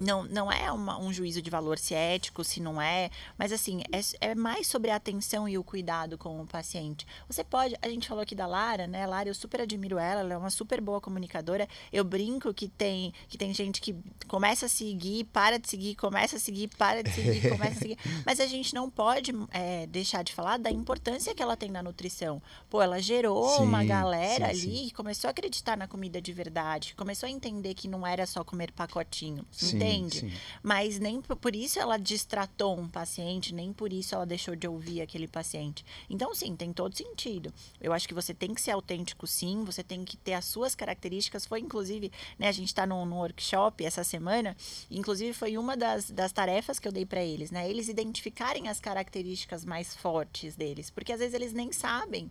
não, 0.00 0.24
não 0.24 0.52
é 0.52 0.70
uma- 0.70 0.98
um 0.98 1.12
juízo 1.12 1.40
de 1.40 1.48
valor 1.50 1.78
se 1.78 1.94
é 1.94 2.14
ético, 2.14 2.44
se 2.44 2.60
não 2.60 2.80
é, 2.80 3.10
mas 3.38 3.50
assim, 3.52 3.82
é, 4.20 4.28
é 4.30 4.34
mais 4.34 4.66
sobre 4.66 4.90
a 4.90 4.96
atenção 4.96 5.48
e 5.48 5.56
o 5.56 5.64
cuidado 5.64 6.18
com 6.18 6.40
o 6.40 6.46
paciente. 6.46 7.06
Você 7.28 7.42
pode, 7.42 7.74
a 7.80 7.88
gente 7.88 8.06
falou 8.08 8.22
aqui 8.22 8.34
da 8.34 8.46
Lara, 8.46 8.86
né? 8.86 9.06
Lara, 9.06 9.28
eu 9.28 9.34
super 9.34 9.60
admiro 9.62 9.98
ela, 9.98 10.20
ela 10.20 10.34
é 10.34 10.36
uma 10.36 10.50
super 10.50 10.80
boa 10.80 11.00
comunicadora. 11.00 11.66
Eu 11.92 12.04
brinco 12.04 12.52
que 12.52 12.68
tem, 12.68 13.12
que 13.28 13.38
tem 13.38 13.52
gente 13.54 13.80
que 13.80 13.94
começa 14.28 14.66
a 14.66 14.68
seguir, 14.68 15.24
para 15.24 15.58
de 15.58 15.68
seguir, 15.68 15.94
começa 15.96 16.36
a 16.36 16.38
seguir, 16.38 16.68
para 16.76 17.02
de 17.02 17.10
seguir, 17.12 17.40
começa 17.56 17.78
a 17.78 17.80
seguir. 17.82 17.98
Mas 18.24 18.38
a 18.40 18.46
gente 18.46 18.74
não 18.74 18.90
pode 18.90 19.32
é, 19.50 19.86
deixar 19.86 20.22
de 20.22 20.32
falar 20.32 20.58
da 20.58 20.70
importância 20.70 21.34
que 21.34 21.42
ela 21.42 21.56
tem 21.56 21.70
na 21.70 21.82
nutrição. 21.82 22.42
Pô, 22.68 22.82
ela 22.82 23.00
gerou 23.00 23.62
uma 23.62 23.80
Sim, 23.80 23.86
galera 23.86 24.54
sim, 24.54 24.66
ali 24.68 24.76
sim. 24.78 24.84
que 24.88 24.94
começou 24.94 25.28
a 25.28 25.30
acreditar 25.30 25.76
na 25.76 25.88
comida 25.88 26.20
de 26.20 26.32
verdade, 26.32 26.88
que 26.90 26.94
começou 26.96 27.26
a 27.26 27.30
entender 27.30 27.74
que 27.74 27.88
não 27.88 28.06
era 28.06 28.26
só 28.26 28.44
comer 28.44 28.70
pacotinho, 28.72 29.44
Sim, 29.56 29.76
entende? 29.76 30.20
sim. 30.20 30.32
Mas 30.62 30.98
nem 30.98 31.20
por 31.20 31.56
isso 31.56 31.78
ela 31.78 31.96
distratou 31.96 32.78
um 32.78 32.86
paciente, 32.86 33.54
nem 33.54 33.72
por 33.72 33.92
isso 33.92 34.14
ela 34.14 34.26
deixou 34.26 34.54
de 34.54 34.68
ouvir 34.68 35.00
aquele 35.00 35.26
paciente. 35.26 35.84
Então, 36.10 36.34
sim, 36.34 36.54
tem 36.54 36.72
todo 36.72 36.94
sentido. 36.94 37.52
Eu 37.80 37.92
acho 37.92 38.06
que 38.06 38.12
você 38.12 38.34
tem 38.34 38.52
que 38.52 38.60
ser 38.60 38.72
autêntico, 38.72 39.26
sim, 39.26 39.64
você 39.64 39.82
tem 39.82 40.04
que 40.04 40.16
ter 40.16 40.34
as 40.34 40.44
suas 40.44 40.74
características. 40.74 41.46
Foi, 41.46 41.60
inclusive, 41.60 42.12
né, 42.38 42.48
a 42.48 42.52
gente 42.52 42.68
está 42.68 42.86
num, 42.86 43.06
num 43.06 43.16
workshop 43.16 43.84
essa 43.84 44.04
semana, 44.04 44.54
inclusive 44.90 45.32
foi 45.32 45.56
uma 45.56 45.76
das, 45.76 46.10
das 46.10 46.32
tarefas 46.32 46.78
que 46.78 46.86
eu 46.86 46.92
dei 46.92 47.06
para 47.06 47.22
eles, 47.22 47.50
né? 47.50 47.68
Eles 47.68 47.88
identificarem 47.88 48.68
as 48.68 48.78
características 48.78 49.64
mais 49.64 49.94
fortes 49.94 50.54
deles, 50.54 50.90
porque 50.90 51.12
às 51.12 51.18
vezes 51.20 51.34
eles 51.34 51.52
nem 51.52 51.72
sabem. 51.72 52.30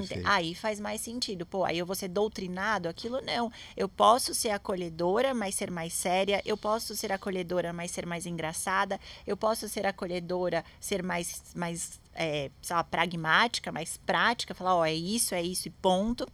Perfeito. 0.00 0.26
Aí 0.26 0.54
faz 0.54 0.80
mais 0.80 1.00
sentido. 1.00 1.46
Pô, 1.46 1.64
aí 1.64 1.78
eu 1.78 1.86
vou 1.86 1.94
ser 1.94 2.08
doutrinado? 2.08 2.88
Aquilo 2.88 3.20
não. 3.20 3.50
Eu 3.76 3.88
posso 3.88 4.34
ser 4.34 4.50
acolhedora, 4.50 5.34
mas 5.34 5.54
ser 5.54 5.70
mais 5.70 5.92
séria. 5.92 6.42
Eu 6.44 6.56
posso 6.56 6.94
ser 6.94 7.12
acolhedora, 7.12 7.72
mas 7.72 7.90
ser 7.90 8.06
mais 8.06 8.26
engraçada. 8.26 9.00
Eu 9.26 9.36
posso 9.36 9.68
ser 9.68 9.86
acolhedora, 9.86 10.64
ser 10.80 11.02
mais, 11.02 11.42
mais 11.54 12.00
é, 12.14 12.50
sei 12.62 12.76
lá, 12.76 12.84
pragmática, 12.84 13.72
mais 13.72 13.96
prática. 13.96 14.54
Falar, 14.54 14.76
ó, 14.76 14.84
é 14.84 14.94
isso, 14.94 15.34
é 15.34 15.42
isso 15.42 15.68
e 15.68 15.70
ponto. 15.70 16.26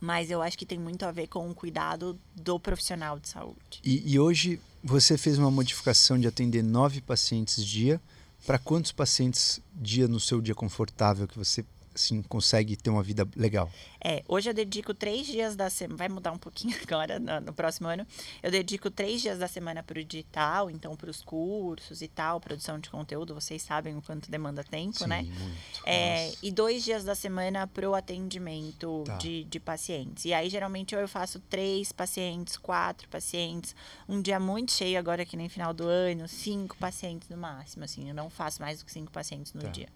Mas 0.00 0.30
eu 0.30 0.42
acho 0.42 0.58
que 0.58 0.66
tem 0.66 0.78
muito 0.78 1.04
a 1.04 1.12
ver 1.12 1.28
com 1.28 1.48
o 1.48 1.54
cuidado 1.54 2.18
do 2.34 2.58
profissional 2.58 3.20
de 3.20 3.28
saúde. 3.28 3.80
E, 3.84 4.12
e 4.12 4.18
hoje 4.18 4.60
você 4.82 5.16
fez 5.16 5.38
uma 5.38 5.50
modificação 5.50 6.18
de 6.18 6.26
atender 6.26 6.62
nove 6.62 7.00
pacientes 7.00 7.64
dia. 7.64 8.00
Para 8.44 8.58
quantos 8.58 8.90
pacientes 8.90 9.60
dia 9.72 10.08
no 10.08 10.18
seu 10.18 10.40
dia 10.40 10.54
confortável 10.54 11.28
que 11.28 11.38
você 11.38 11.64
assim, 11.94 12.22
consegue 12.22 12.76
ter 12.76 12.90
uma 12.90 13.02
vida 13.02 13.28
legal? 13.36 13.70
É, 14.04 14.22
hoje 14.26 14.50
eu 14.50 14.54
dedico 14.54 14.92
três 14.92 15.26
dias 15.26 15.54
da 15.56 15.70
semana. 15.70 15.96
Vai 15.96 16.08
mudar 16.08 16.32
um 16.32 16.38
pouquinho 16.38 16.76
agora, 16.86 17.18
no, 17.20 17.40
no 17.40 17.52
próximo 17.52 17.88
ano. 17.88 18.06
Eu 18.42 18.50
dedico 18.50 18.90
três 18.90 19.20
dias 19.22 19.38
da 19.38 19.46
semana 19.48 19.82
para 19.82 20.00
o 20.00 20.04
digital, 20.04 20.70
então 20.70 20.96
para 20.96 21.10
os 21.10 21.22
cursos 21.22 22.02
e 22.02 22.08
tal, 22.08 22.40
produção 22.40 22.78
de 22.78 22.90
conteúdo. 22.90 23.34
Vocês 23.34 23.62
sabem 23.62 23.96
o 23.96 24.02
quanto 24.02 24.30
demanda 24.30 24.64
tempo, 24.64 25.06
né? 25.06 25.22
muito. 25.22 25.56
É, 25.86 26.32
e 26.42 26.50
dois 26.50 26.82
dias 26.84 27.04
da 27.04 27.14
semana 27.14 27.66
para 27.66 27.88
o 27.88 27.94
atendimento 27.94 29.02
Tá. 29.06 29.16
de, 29.16 29.44
de 29.44 29.60
pacientes. 29.60 30.24
E 30.24 30.32
aí, 30.34 30.48
geralmente, 30.48 30.94
eu 30.94 31.06
faço 31.08 31.38
três 31.40 31.92
pacientes, 31.92 32.56
quatro 32.56 33.08
pacientes. 33.08 33.74
Um 34.08 34.20
dia 34.20 34.38
muito 34.40 34.72
cheio, 34.72 34.98
agora 34.98 35.24
que 35.24 35.36
nem 35.36 35.48
final 35.48 35.72
do 35.72 35.86
ano, 35.86 36.26
cinco 36.28 36.76
pacientes 36.76 37.28
no 37.28 37.36
máximo. 37.36 37.84
Assim, 37.84 38.08
eu 38.08 38.14
não 38.14 38.28
faço 38.30 38.60
mais 38.60 38.78
do 38.80 38.84
que 38.84 38.92
cinco 38.92 39.10
pacientes 39.12 39.52
no 39.52 39.62
Tá. 39.62 39.68
dia. 39.68 39.88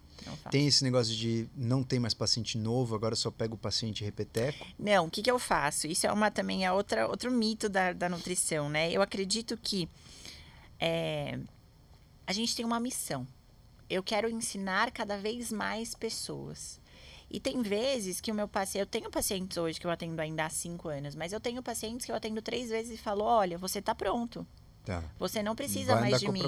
Tem 0.49 0.67
esse 0.67 0.83
negócio 0.83 1.15
de 1.15 1.47
não 1.55 1.83
tem 1.83 1.99
mais 1.99 2.13
paciente 2.13 2.57
novo, 2.57 2.95
agora 2.95 3.15
só 3.15 3.29
pega 3.29 3.53
o 3.53 3.57
paciente 3.57 4.03
repeteco. 4.03 4.65
Não, 4.77 5.05
o 5.05 5.09
que, 5.09 5.21
que 5.21 5.31
eu 5.31 5.39
faço? 5.39 5.87
Isso 5.87 6.07
é 6.07 6.11
uma 6.11 6.31
também 6.31 6.65
é 6.65 6.71
outra, 6.71 7.07
outro 7.07 7.31
mito 7.31 7.69
da, 7.69 7.93
da 7.93 8.09
nutrição, 8.09 8.69
né? 8.69 8.91
Eu 8.91 9.01
acredito 9.01 9.57
que 9.57 9.89
é, 10.79 11.39
a 12.25 12.33
gente 12.33 12.55
tem 12.55 12.65
uma 12.65 12.79
missão. 12.79 13.27
Eu 13.89 14.03
quero 14.03 14.29
ensinar 14.29 14.91
cada 14.91 15.17
vez 15.17 15.51
mais 15.51 15.95
pessoas. 15.95 16.79
E 17.29 17.39
tem 17.39 17.61
vezes 17.61 18.21
que 18.21 18.31
o 18.31 18.35
meu 18.35 18.47
paciente. 18.47 18.81
Eu 18.81 18.85
tenho 18.85 19.09
pacientes 19.09 19.57
hoje 19.57 19.79
que 19.79 19.85
eu 19.85 19.91
atendo 19.91 20.21
ainda 20.21 20.45
há 20.45 20.49
cinco 20.49 20.87
anos, 20.87 21.15
mas 21.15 21.33
eu 21.33 21.39
tenho 21.39 21.61
pacientes 21.61 22.05
que 22.05 22.11
eu 22.11 22.15
atendo 22.15 22.41
três 22.41 22.69
vezes 22.69 22.99
e 22.99 23.01
falo: 23.01 23.23
olha, 23.23 23.57
você 23.57 23.81
tá 23.81 23.93
pronto. 23.93 24.47
Tá. 24.87 25.03
Você 25.19 25.43
não 25.43 25.53
precisa 25.53 25.95
Vai 25.95 26.11
mais 26.11 26.21
de 26.21 26.31
mim. 26.31 26.41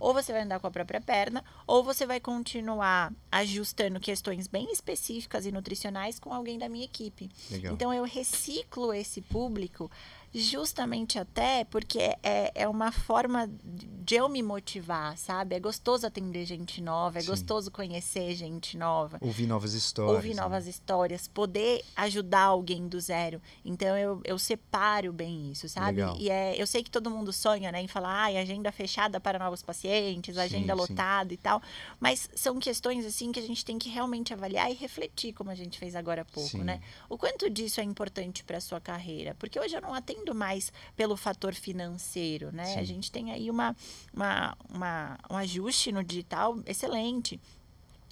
Ou 0.00 0.12
você 0.12 0.32
vai 0.32 0.42
andar 0.42 0.58
com 0.58 0.66
a 0.66 0.70
própria 0.72 1.00
perna, 1.00 1.44
ou 1.68 1.84
você 1.84 2.04
vai 2.04 2.18
continuar 2.18 3.12
ajustando 3.30 4.00
questões 4.00 4.48
bem 4.48 4.72
específicas 4.72 5.46
e 5.46 5.52
nutricionais 5.52 6.18
com 6.18 6.34
alguém 6.34 6.58
da 6.58 6.68
minha 6.68 6.84
equipe. 6.84 7.30
Legal. 7.48 7.72
Então 7.72 7.94
eu 7.94 8.02
reciclo 8.02 8.92
esse 8.92 9.20
público 9.20 9.88
justamente 10.34 11.18
até 11.18 11.64
porque 11.64 11.98
é, 12.22 12.52
é 12.54 12.68
uma 12.68 12.92
forma 12.92 13.50
de 14.06 14.14
eu 14.14 14.28
me 14.28 14.42
motivar, 14.42 15.16
sabe? 15.18 15.56
É 15.56 15.60
gostoso 15.60 16.06
atender 16.06 16.44
gente 16.44 16.80
nova, 16.80 17.18
é 17.18 17.22
Sim. 17.22 17.28
gostoso 17.28 17.70
conhecer 17.70 18.34
gente 18.34 18.76
nova. 18.76 19.18
Ouvir 19.20 19.46
novas 19.46 19.72
histórias. 19.72 20.14
Ouvir 20.14 20.34
né? 20.34 20.42
novas 20.42 20.66
histórias, 20.66 21.26
poder 21.26 21.84
ajudar 21.96 22.42
alguém 22.42 22.86
do 22.86 23.00
zero. 23.00 23.40
Então 23.64 23.96
eu, 23.96 24.20
eu 24.24 24.38
separo 24.38 25.12
bem 25.12 25.50
isso, 25.50 25.68
sabe? 25.68 26.00
Legal. 26.00 26.16
E 26.18 26.30
é, 26.30 26.60
eu 26.60 26.66
sei 26.66 26.84
que 26.84 26.90
todo 26.90 27.10
mundo 27.10 27.32
sonha, 27.32 27.72
né, 27.72 27.80
em 27.80 27.88
falar, 27.88 28.24
ai, 28.24 28.36
agenda 28.36 28.70
fechada 28.70 29.18
para 29.18 29.38
novos 29.38 29.62
pacientes, 29.62 30.38
agenda 30.38 30.74
Sim, 30.74 30.86
sim. 30.86 30.90
lotada 30.90 31.34
e 31.34 31.36
tal. 31.36 31.60
Mas 31.98 32.28
são 32.34 32.58
questões 32.58 33.04
assim 33.04 33.32
que 33.32 33.40
a 33.40 33.46
gente 33.46 33.64
tem 33.64 33.78
que 33.78 33.88
realmente 33.88 34.32
avaliar 34.32 34.70
e 34.70 34.74
refletir, 34.74 35.32
como 35.32 35.50
a 35.50 35.54
gente 35.54 35.78
fez 35.78 35.96
agora 35.96 36.22
há 36.22 36.24
pouco, 36.24 36.50
Sim. 36.50 36.64
né? 36.64 36.80
O 37.08 37.18
quanto 37.18 37.50
disso 37.50 37.80
é 37.80 37.84
importante 37.84 38.44
para 38.44 38.60
sua 38.60 38.80
carreira? 38.80 39.34
Porque 39.38 39.58
hoje 39.58 39.74
eu 39.74 39.80
não 39.80 39.94
atendo 39.94 40.15
mais 40.34 40.72
pelo 40.96 41.16
fator 41.16 41.54
financeiro, 41.54 42.50
né? 42.52 42.64
Sim. 42.74 42.78
A 42.80 42.84
gente 42.84 43.10
tem 43.10 43.32
aí 43.32 43.50
uma, 43.50 43.74
uma, 44.12 44.56
uma- 44.68 45.18
um 45.30 45.36
ajuste 45.36 45.92
no 45.92 46.02
digital 46.04 46.58
excelente. 46.66 47.40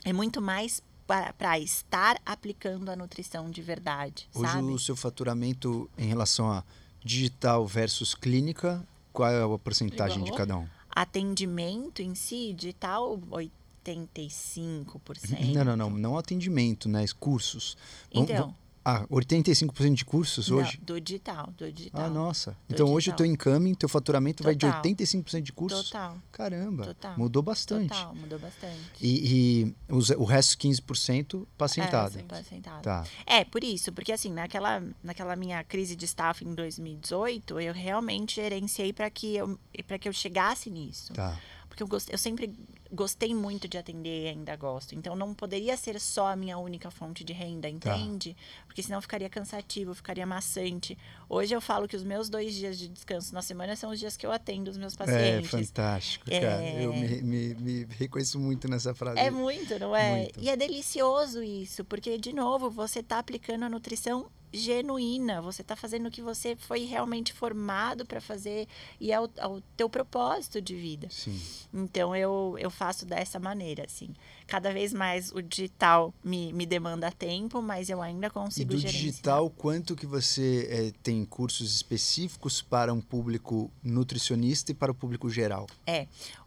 É 0.05 0.13
muito 0.13 0.41
mais 0.43 0.83
para 1.07 1.59
estar 1.59 2.19
aplicando 2.25 2.89
a 2.91 2.97
nutrição 2.97 3.51
de 3.51 3.61
verdade, 3.61 4.27
Hoje 4.35 4.51
sabe? 4.53 4.69
o 4.69 4.79
seu 4.79 4.97
faturamento 4.97 5.91
em 5.99 6.07
relação 6.07 6.51
a 6.51 6.65
digital 7.05 7.67
versus 7.67 8.15
clínica, 8.15 8.83
qual 9.13 9.31
é 9.31 9.43
a 9.43 9.59
porcentagem 9.59 10.23
de 10.25 10.31
Igualou? 10.31 10.37
cada 10.39 10.57
um? 10.59 10.67
Atendimento 10.91 12.01
em 12.01 12.15
si, 12.15 12.55
digital, 12.55 13.21
oi- 13.31 13.51
85%. 13.85 15.53
Não, 15.55 15.65
não, 15.65 15.77
não. 15.77 15.91
Não 15.91 16.17
atendimento, 16.19 16.89
né? 16.89 17.05
Cursos. 17.21 17.77
Então, 18.11 18.55
Ah, 18.85 19.07
85% 19.11 19.95
de 19.95 20.05
cursos 20.05 20.49
não, 20.51 20.59
hoje? 20.59 20.77
do 20.79 21.01
digital, 21.01 21.53
do 21.57 21.73
digital. 21.73 22.05
Ah, 22.05 22.09
nossa. 22.11 22.51
Do 22.69 22.75
Então 22.75 22.87
hoje 22.89 23.11
o 23.11 23.15
digital. 23.15 23.17
teu 23.17 23.27
incoming, 23.27 23.75
teu 23.75 23.89
faturamento 23.89 24.43
vai 24.43 24.55
de 24.55 24.67
Total. 24.67 24.83
85% 24.83 25.41
de 25.43 25.53
cursos? 25.53 25.85
Total, 25.91 26.19
Caramba, 26.31 26.85
Total. 26.85 27.19
mudou 27.19 27.43
bastante. 27.43 27.89
total, 27.89 28.15
mudou 28.15 28.39
bastante. 28.39 28.79
E, 29.01 29.65
e 29.65 29.93
os- 29.93 30.11
o 30.11 30.25
resto 30.25 30.59
15% 30.59 31.47
pacientado. 31.57 32.19
É, 32.19 32.23
pacientado. 32.25 32.83
Tá. 32.83 33.05
É, 33.25 33.43
por 33.45 33.65
isso, 33.65 33.91
porque 33.93 34.13
assim, 34.13 34.31
naquela, 34.31 34.83
naquela 35.03 35.35
minha 35.35 35.65
crise 35.65 35.97
de 35.97 36.05
staff 36.05 36.45
em 36.45 36.55
2018, 36.55 37.59
eu 37.61 37.73
realmente 37.73 38.35
gerenciei 38.37 38.93
para 38.93 39.09
que 39.09 39.35
eu 39.37 39.59
para 39.87 39.99
que 39.99 40.09
eu 40.09 40.13
chegasse 40.13 40.71
nisso. 40.71 41.13
Tá. 41.13 41.39
Porque 41.75 41.83
eu, 41.83 41.89
gost, 41.89 42.09
eu 42.09 42.17
sempre 42.17 42.55
gostei 42.93 43.35
muito 43.35 43.67
de 43.67 43.77
atender 43.77 44.27
e 44.27 44.29
ainda 44.29 44.55
gosto. 44.55 44.95
Então 44.95 45.17
não 45.17 45.35
poderia 45.35 45.77
ser 45.77 46.01
só 46.01 46.29
a 46.29 46.37
minha 46.37 46.57
única 46.57 46.89
fonte 46.89 47.25
de 47.25 47.33
renda, 47.33 47.69
Tá. 47.81 47.97
entende? 47.99 48.37
Porque 48.65 48.81
senão 48.81 49.01
ficaria 49.03 49.29
cansativo, 49.29 49.93
ficaria 49.93 50.25
maçante. 50.25 50.97
Hoje 51.29 51.53
eu 51.53 51.61
falo 51.61 51.89
que 51.89 51.97
os 51.97 52.05
meus 52.05 52.29
dois 52.29 52.55
dias 52.55 52.79
de 52.79 52.87
descanso 52.87 53.35
na 53.35 53.43
semana 53.43 53.75
são 53.75 53.91
os 53.91 53.99
dias 53.99 54.17
que 54.17 54.25
eu 54.25 54.31
atendo 54.31 54.71
os 54.71 54.77
meus 54.79 54.95
É 54.95 54.97
pacientes. 54.99 55.51
fantástico, 55.51 56.27
É. 56.31 56.41
cara. 56.41 56.63
Eu 56.65 56.93
me, 56.95 57.23
me- 57.23 57.55
me 57.55 57.85
reconheço 57.99 58.39
muito 58.39 58.69
nessa 58.69 58.95
frase. 58.95 59.19
É 59.19 59.29
muito, 59.33 59.77
não 59.81 59.97
é? 59.97 60.17
Muito. 60.21 60.41
E 60.41 60.49
é 60.49 60.57
delicioso 60.57 61.43
isso, 61.43 61.85
porque, 61.85 62.17
de 62.19 62.33
novo, 62.33 62.71
você 62.71 63.01
está 63.01 63.19
aplicando 63.19 63.65
a 63.65 63.69
nutrição 63.69 64.31
genuína, 64.55 65.43
você 65.43 65.63
está 65.63 65.75
fazendo 65.75 66.07
o 66.07 66.11
que 66.11 66.23
você 66.23 66.55
foi 66.55 66.85
realmente 66.85 67.33
formado 67.33 68.07
para 68.07 68.21
fazer 68.21 68.69
e 69.01 69.13
é 69.13 69.21
o, 69.21 69.29
é 69.37 69.47
o 69.47 69.61
teu 69.77 69.91
propósito 69.91 70.63
de 70.63 70.77
vida. 70.77 71.09
Sim. 71.11 71.41
Então, 71.73 72.15
eu, 72.15 72.57
eu 72.59 72.71
faço 72.71 73.05
dessa 73.05 73.39
maneira, 73.39 73.85
assim. 73.85 74.15
Cada 74.47 74.73
vez 74.73 74.93
mais 74.93 75.33
o 75.33 75.41
digital 75.41 76.13
me, 76.23 76.53
me 76.53 76.67
demanda 76.67 77.11
tempo, 77.11 77.63
mas 77.63 77.89
eu 77.89 78.03
ainda 78.03 78.27
E 78.27 78.31
consigo 78.31 78.73
do 78.75 78.79
gerenciar. 78.79 79.03
digital, 79.05 79.51
quanto 79.51 79.97
que 79.97 80.07
você 80.07 80.69
eh, 80.71 80.93
tem 81.03 81.25
cursos 81.25 81.75
específicos 81.75 82.61
para 82.61 82.93
um 82.93 83.01
público 83.01 83.71
nutricionista 83.83 84.71
e 84.71 84.75
para 84.75 84.93
o 84.93 84.95
público 84.95 85.31
geral? 85.31 85.67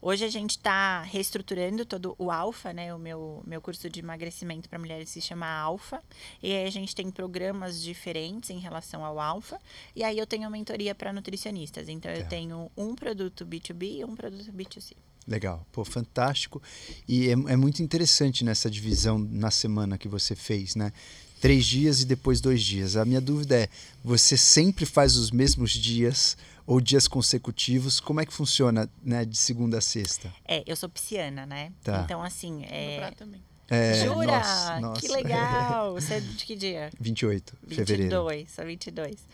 Hoje 0.01 0.23
a 0.25 0.29
gente 0.29 0.51
está 0.51 1.01
reestruturando 1.01 1.85
todo 1.85 2.15
o 2.17 2.29
Alfa, 2.31 2.71
né? 2.71 2.93
O 2.93 2.99
meu, 2.99 3.41
meu 3.45 3.59
curso 3.61 3.89
de 3.89 3.99
emagrecimento 3.99 4.69
para 4.69 4.77
mulheres 4.79 5.09
se 5.09 5.19
chama 5.19 5.47
Alfa. 5.47 6.01
E 6.41 6.51
aí 6.53 6.65
a 6.65 6.69
gente 6.69 6.95
tem 6.95 7.09
programas 7.09 7.81
diferentes 7.81 8.49
em 8.51 8.59
relação 8.59 9.03
ao 9.03 9.19
Alfa. 9.19 9.59
E 9.95 10.03
aí 10.03 10.17
eu 10.17 10.27
tenho 10.27 10.49
mentoria 10.49 10.93
para 10.95 11.11
nutricionistas. 11.11 11.89
Então 11.89 12.11
eu 12.11 12.21
Tá. 12.23 12.29
tenho 12.29 12.71
um 12.77 12.93
produto 12.95 13.45
B2B 13.45 13.99
e 13.99 14.05
um 14.05 14.15
produto 14.15 14.51
B2C. 14.51 14.95
Legal, 15.27 15.65
pô, 15.73 15.83
fantástico. 15.83 16.61
E 17.07 17.27
é, 17.27 17.31
é 17.31 17.55
muito 17.57 17.83
interessante 17.83 18.45
nessa 18.45 18.69
divisão 18.69 19.19
na 19.19 19.51
semana 19.51 19.97
que 19.97 20.07
você 20.07 20.35
fez, 20.35 20.75
né? 20.75 20.93
Três 21.41 21.65
dias 21.65 22.01
e 22.01 22.05
depois 22.05 22.39
dois 22.39 22.63
dias. 22.63 22.95
A 22.95 23.03
minha 23.03 23.19
dúvida 23.19 23.55
é: 23.55 23.69
você 24.03 24.37
sempre 24.37 24.85
faz 24.85 25.17
os 25.17 25.29
mesmos 25.29 25.71
dias 25.71 26.37
ou 26.65 26.79
dias 26.79 27.07
consecutivos? 27.07 27.99
Como 27.99 28.21
é 28.21 28.25
que 28.25 28.33
funciona, 28.33 28.89
né, 29.03 29.25
de 29.25 29.37
segunda 29.37 29.79
a 29.79 29.81
sexta? 29.81 30.33
É, 30.47 30.63
eu 30.65 30.75
sou 30.75 30.87
pisciana, 30.87 31.45
né? 31.45 31.73
Tá. 31.83 32.03
Então, 32.05 32.23
assim. 32.23 32.63
É... 32.65 33.11
também. 33.11 33.43
É, 33.69 34.05
Jura? 34.05 34.27
nossa, 34.27 34.79
nossa. 34.79 35.01
Que 35.01 35.09
legal! 35.09 35.93
Você 35.99 36.13
é 36.15 36.19
de 36.21 36.45
que 36.45 36.55
dia? 36.55 36.89
28 36.99 37.57
de 37.67 37.75
fevereiro. 37.75 38.23
22, 38.25 38.49
sou 38.49 38.65
22. 38.65 39.27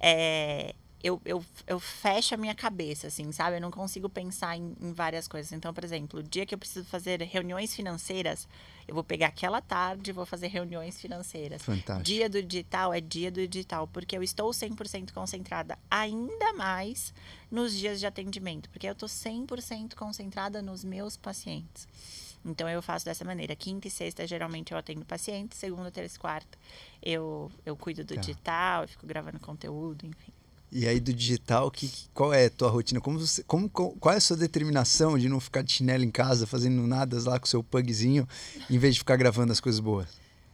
É, 0.00 0.74
eu, 1.06 1.20
eu, 1.24 1.44
eu 1.66 1.78
fecho 1.78 2.34
a 2.34 2.36
minha 2.36 2.54
cabeça, 2.54 3.06
assim, 3.06 3.30
sabe? 3.30 3.56
Eu 3.56 3.60
não 3.60 3.70
consigo 3.70 4.08
pensar 4.08 4.56
em, 4.56 4.74
em 4.80 4.92
várias 4.92 5.28
coisas. 5.28 5.52
Então, 5.52 5.72
por 5.72 5.84
exemplo, 5.84 6.20
o 6.20 6.22
dia 6.22 6.44
que 6.44 6.54
eu 6.54 6.58
preciso 6.58 6.84
fazer 6.86 7.22
reuniões 7.22 7.74
financeiras, 7.74 8.48
eu 8.88 8.94
vou 8.94 9.04
pegar 9.04 9.28
aquela 9.28 9.60
tarde 9.60 10.10
e 10.10 10.12
vou 10.12 10.26
fazer 10.26 10.48
reuniões 10.48 11.00
financeiras. 11.00 11.62
Fantástico. 11.62 12.02
Dia 12.02 12.28
do 12.28 12.42
digital 12.42 12.92
é 12.92 13.00
dia 13.00 13.30
do 13.30 13.46
digital, 13.46 13.86
porque 13.86 14.16
eu 14.16 14.22
estou 14.22 14.50
100% 14.50 15.12
concentrada 15.12 15.78
ainda 15.90 16.52
mais 16.54 17.14
nos 17.50 17.72
dias 17.74 18.00
de 18.00 18.06
atendimento, 18.06 18.68
porque 18.70 18.86
eu 18.88 18.92
estou 18.92 19.08
100% 19.08 19.94
concentrada 19.94 20.60
nos 20.60 20.82
meus 20.84 21.16
pacientes. 21.16 21.86
Então 22.44 22.68
eu 22.68 22.80
faço 22.80 23.04
dessa 23.04 23.24
maneira. 23.24 23.56
Quinta 23.56 23.88
e 23.88 23.90
sexta, 23.90 24.24
geralmente 24.26 24.72
eu 24.72 24.78
atendo 24.78 25.04
paciente. 25.04 25.56
Segunda, 25.56 25.90
terça 25.90 26.16
e 26.16 26.18
quarta, 26.20 26.56
eu, 27.02 27.50
eu 27.64 27.76
cuido 27.76 28.04
do 28.04 28.14
Tá. 28.14 28.20
digital, 28.20 28.82
eu 28.82 28.88
fico 28.88 29.06
gravando 29.06 29.40
conteúdo, 29.40 30.06
enfim. 30.06 30.32
E 30.78 30.86
aí 30.86 31.00
do 31.00 31.10
digital, 31.10 31.70
que, 31.70 31.90
qual 32.12 32.34
é 32.34 32.44
a 32.44 32.50
tua 32.50 32.68
rotina? 32.68 33.00
Como 33.00 33.18
você, 33.18 33.42
como, 33.44 33.66
qual 33.66 33.92
qual 33.92 34.12
é 34.12 34.18
a 34.18 34.20
sua 34.20 34.36
determinação 34.36 35.16
de 35.18 35.26
não 35.26 35.40
ficar 35.40 35.62
de 35.62 35.72
chinelo 35.72 36.04
em 36.04 36.10
casa, 36.10 36.46
fazendo 36.46 36.86
nada 36.86 37.18
lá 37.24 37.38
com 37.38 37.46
o 37.46 37.48
seu 37.48 37.64
pugzinho, 37.64 38.28
em 38.68 38.76
vez 38.76 38.92
de 38.92 39.00
ficar 39.00 39.16
gravando 39.16 39.50
as 39.50 39.58
coisas 39.58 39.80
boas? 39.80 40.06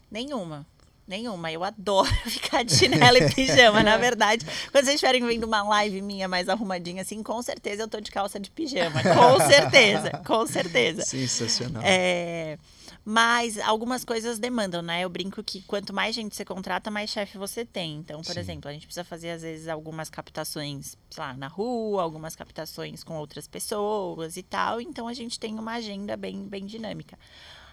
Nenhuma. 0.08 0.64
Nenhuma. 1.08 1.50
Eu 1.50 1.64
adoro 1.64 2.08
ficar 2.30 2.62
de 2.62 2.72
chinelo 2.72 3.16
e 3.16 3.34
pijama, 3.34 3.82
na 3.82 3.96
verdade. 3.96 4.46
Quando 4.70 4.84
vocês 4.84 4.94
estiverem 4.94 5.26
vendo 5.26 5.42
uma 5.42 5.64
live 5.64 6.00
minha 6.00 6.28
mais 6.28 6.48
arrumadinha 6.48 7.02
assim, 7.02 7.20
com 7.20 7.42
certeza 7.42 7.82
eu 7.82 7.88
tô 7.88 8.00
de 8.00 8.12
calça 8.12 8.38
de 8.38 8.48
pijama. 8.48 9.02
Com 9.02 9.44
certeza, 9.44 10.10
com 10.24 10.46
certeza. 10.46 11.02
Sensacional. 11.02 11.82
É, 11.84 12.58
mas 13.04 13.58
algumas 13.58 14.04
coisas 14.04 14.38
demandam, 14.38 14.80
né? 14.80 15.02
Eu 15.02 15.08
brinco 15.08 15.42
que 15.42 15.62
quanto 15.62 15.92
mais 15.92 16.14
gente 16.14 16.36
você 16.36 16.44
contrata, 16.44 16.90
mais 16.90 17.10
chefe 17.10 17.36
você 17.36 17.64
tem. 17.64 17.96
Então, 17.96 18.22
por 18.22 18.34
Sim. 18.34 18.40
exemplo, 18.40 18.70
a 18.70 18.72
gente 18.72 18.86
precisa 18.86 19.02
fazer, 19.04 19.30
às 19.30 19.42
vezes, 19.42 19.66
algumas 19.66 20.08
captações, 20.08 20.96
sei 21.10 21.22
lá, 21.22 21.34
na 21.34 21.48
rua, 21.48 22.02
algumas 22.02 22.36
captações 22.36 23.02
com 23.02 23.16
outras 23.16 23.48
pessoas 23.48 24.36
e 24.36 24.42
tal. 24.42 24.80
Então, 24.80 25.08
a 25.08 25.14
gente 25.14 25.38
tem 25.38 25.58
uma 25.58 25.72
agenda 25.72 26.16
bem, 26.16 26.44
bem 26.44 26.64
dinâmica. 26.64 27.18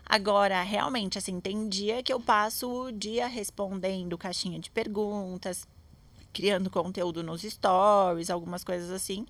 Agora, 0.03 0.63
realmente, 0.63 1.19
assim, 1.19 1.39
tem 1.39 1.69
dia 1.69 2.01
que 2.01 2.11
eu 2.11 2.19
passo 2.19 2.85
o 2.85 2.91
dia 2.91 3.27
respondendo 3.27 4.17
caixinha 4.17 4.57
de 4.57 4.71
perguntas, 4.71 5.67
criando 6.33 6.71
conteúdo 6.71 7.21
nos 7.21 7.43
stories, 7.43 8.31
algumas 8.31 8.63
coisas 8.63 8.89
assim. 8.89 9.27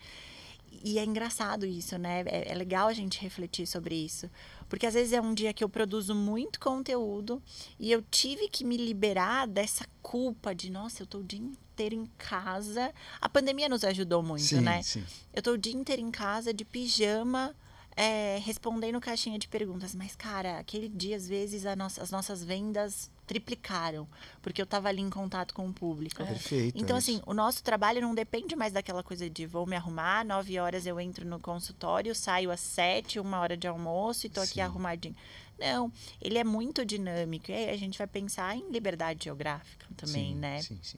E 0.83 0.97
é 0.99 1.03
engraçado 1.05 1.65
isso, 1.65 1.97
né? 1.97 2.21
É, 2.25 2.51
é 2.51 2.55
legal 2.55 2.87
a 2.87 2.93
gente 2.93 3.19
refletir 3.19 3.67
sobre 3.67 3.95
isso. 3.95 4.29
Porque 4.67 4.85
às 4.85 4.93
vezes 4.93 5.13
é 5.13 5.19
um 5.21 5.33
dia 5.33 5.53
que 5.53 5.63
eu 5.63 5.69
produzo 5.69 6.13
muito 6.15 6.59
conteúdo 6.59 7.41
e 7.79 7.91
eu 7.91 8.01
tive 8.01 8.47
que 8.47 8.63
me 8.63 8.77
liberar 8.77 9.47
dessa 9.47 9.85
culpa 10.01 10.53
de, 10.53 10.69
nossa, 10.71 11.01
eu 11.03 11.07
tô 11.07 11.19
o 11.19 11.23
dia 11.23 11.39
inteiro 11.39 11.95
em 11.95 12.05
casa. 12.17 12.93
A 13.19 13.27
pandemia 13.27 13.67
nos 13.67 13.83
ajudou 13.83 14.21
muito, 14.23 14.43
sim, 14.45 14.61
né? 14.61 14.81
sim. 14.83 15.03
Eu 15.33 15.41
tô 15.41 15.53
o 15.53 15.57
dia 15.57 15.73
inteiro 15.73 16.01
em 16.01 16.11
casa, 16.11 16.53
de 16.53 16.63
pijama, 16.63 17.55
é, 17.95 18.39
respondendo 18.43 18.99
caixinha 19.01 19.37
de 19.39 19.47
perguntas. 19.47 19.93
Mas, 19.95 20.15
cara, 20.15 20.59
aquele 20.59 20.87
dia, 20.87 21.15
às 21.17 21.27
vezes, 21.27 21.63
nossa- 21.77 22.01
as 22.01 22.11
nossas 22.11 22.43
vendas 22.43 23.09
triplicaram. 23.29 24.07
Porque 24.41 24.59
eu 24.59 24.65
tava 24.65 24.89
ali 24.89 25.01
em 25.03 25.09
contato 25.09 25.53
com 25.53 25.69
o 25.69 25.71
público. 25.71 26.25
Perfeito. 26.25 26.75
Então, 26.75 26.95
é 26.95 26.99
assim, 26.99 27.21
o 27.27 27.33
nosso 27.33 27.63
trabalho 27.63 28.01
não 28.01 28.15
depende 28.15 28.55
mais 28.55 28.73
daquela 28.73 29.03
coisa 29.03 29.29
de 29.29 29.45
vou 29.45 29.67
me 29.67 29.75
arrumar, 29.75 30.25
nove 30.25 30.57
horas 30.57 30.87
eu 30.87 30.99
entro 30.99 31.23
no 31.27 31.39
consultório, 31.39 32.15
saio 32.15 32.49
às 32.49 32.59
sete, 32.59 33.19
uma 33.19 33.39
hora 33.39 33.55
de 33.55 33.67
almoço 33.67 34.25
e 34.25 34.29
tô 34.29 34.41
aqui 34.41 34.55
Sim. 34.55 34.61
arrumadinho. 34.61 35.15
Não, 35.59 35.91
ele 36.19 36.39
é 36.39 36.43
muito 36.43 36.83
dinâmico. 36.83 37.51
E 37.51 37.53
aí 37.53 37.69
a 37.69 37.77
gente 37.77 37.99
vai 37.99 38.07
pensar 38.07 38.57
em 38.57 38.71
liberdade 38.71 39.25
geográfica 39.25 39.85
também, 39.95 40.33
sim, 40.33 40.35
né? 40.35 40.61
Sim, 40.63 40.79
sim. 40.81 40.97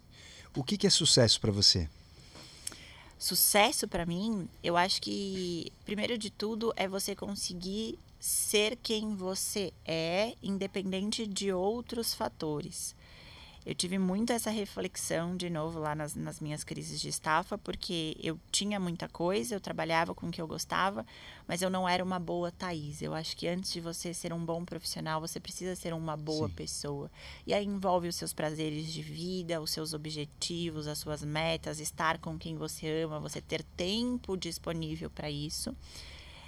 O 0.55 0.63
que, 0.63 0.77
que 0.77 0.87
é 0.87 0.89
sucesso 0.89 1.41
para 1.41 1.51
você? 1.51 1.89
Sucesso 3.19 3.87
pra 3.87 4.05
mim, 4.05 4.47
eu 4.63 4.77
acho 4.77 5.01
que 5.01 5.71
primeiro 5.83 6.17
de 6.17 6.29
tudo 6.29 6.73
é 6.77 6.87
você 6.87 7.13
conseguir 7.13 7.99
ser 8.21 8.75
quem 8.75 9.15
você 9.15 9.73
é, 9.83 10.35
independente 10.43 11.25
de 11.25 11.51
outros 11.51 12.13
fatores. 12.13 12.95
Eu 13.65 13.73
tive 13.73 13.97
muito 13.97 14.31
essa 14.31 14.51
reflexão 14.51 15.35
de 15.35 15.49
novo 15.49 15.79
lá 15.79 15.95
nas, 15.95 16.15
nas 16.15 16.39
minhas 16.39 16.63
crises 16.63 17.01
de 17.01 17.09
estafa, 17.09 17.57
porque 17.57 18.15
eu 18.21 18.39
tinha 18.51 18.79
muita 18.79 19.07
coisa, 19.09 19.55
eu 19.55 19.59
trabalhava 19.59 20.13
com 20.13 20.27
o 20.27 20.31
que 20.31 20.41
eu 20.41 20.47
gostava, 20.47 21.05
mas 21.47 21.63
eu 21.63 21.69
não 21.69 21.89
era 21.89 22.03
uma 22.03 22.19
boa 22.19 22.51
Thaís. 22.51 23.01
Eu 23.01 23.13
acho 23.13 23.35
que 23.35 23.47
antes 23.47 23.71
de 23.71 23.81
você 23.81 24.13
ser 24.13 24.33
um 24.33 24.43
bom 24.43 24.63
profissional, 24.65 25.19
você 25.19 25.39
precisa 25.39 25.75
ser 25.75 25.93
uma 25.93 26.15
boa 26.15 26.47
Sim. 26.47 26.53
pessoa. 26.53 27.11
E 27.45 27.55
aí 27.55 27.65
envolve 27.65 28.07
os 28.07 28.15
seus 28.15 28.33
prazeres 28.33 28.91
de 28.91 29.01
vida, 29.01 29.61
os 29.61 29.71
seus 29.71 29.93
objetivos, 29.93 30.87
as 30.87 30.99
suas 30.99 31.23
metas, 31.23 31.79
estar 31.79 32.19
com 32.19 32.37
quem 32.37 32.55
você 32.55 33.03
ama, 33.03 33.19
você 33.19 33.41
ter 33.41 33.63
tempo 33.63 34.37
disponível 34.37 35.09
para 35.09 35.29
isso. 35.29 35.75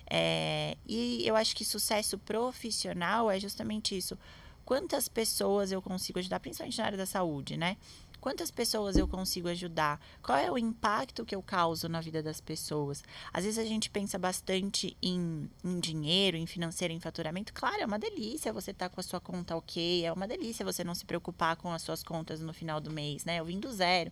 É, 0.10 0.78
e 0.86 1.26
eu 1.26 1.36
acho 1.36 1.56
que 1.56 1.66
sucesso 1.66 2.18
profissional 2.18 3.30
é 3.30 3.40
justamente 3.40 3.98
isso. 3.98 4.18
Quantas 4.66 5.08
pessoas 5.08 5.72
eu 5.72 5.82
consigo 5.82 6.20
ajudar, 6.20 6.40
principalmente 6.40 6.78
na 6.78 6.86
área 6.86 6.98
da 6.98 7.06
saúde, 7.06 7.58
né? 7.58 7.78
Quantas 8.24 8.50
pessoas 8.50 8.96
eu 8.96 9.06
consigo 9.06 9.50
ajudar? 9.50 10.00
Qual 10.22 10.38
é 10.38 10.50
o 10.50 10.58
impacto 10.58 11.26
que 11.26 11.36
eu 11.36 11.44
causo 11.44 11.90
na 11.90 12.00
vida 12.00 12.24
das 12.24 12.40
pessoas? 12.40 13.04
Às 13.34 13.44
vezes 13.44 13.60
a 13.60 13.66
gente 13.66 13.90
pensa 13.90 14.18
bastante 14.18 14.96
em, 15.02 15.50
em 15.62 15.80
dinheiro, 15.82 16.38
em 16.38 16.46
financeiro, 16.46 16.94
em 16.94 17.02
faturamento. 17.02 17.54
Claro, 17.54 17.82
é 17.82 17.86
uma 17.86 18.00
delícia 18.00 18.54
você 18.54 18.72
estar 18.72 18.88
com 18.88 19.02
a 19.02 19.04
sua 19.04 19.20
conta 19.20 19.58
ok, 19.58 20.06
é 20.06 20.14
uma 20.14 20.26
delícia 20.26 20.64
você 20.64 20.86
não 20.86 20.96
se 20.96 21.04
preocupar 21.04 21.58
com 21.58 21.70
as 21.74 21.82
suas 21.82 22.02
contas 22.02 22.40
no 22.40 22.54
final 22.54 22.80
do 22.80 22.90
mês, 22.90 23.26
né? 23.26 23.42
Eu 23.42 23.46
vim 23.46 23.60
do 23.60 23.70
zero. 23.74 24.10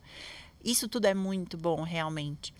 Isso 0.61 0.89
tudo 0.89 1.05
é 1.05 1.13
muito 1.13 1.57
bom, 1.57 1.81
realmente. 1.81 2.53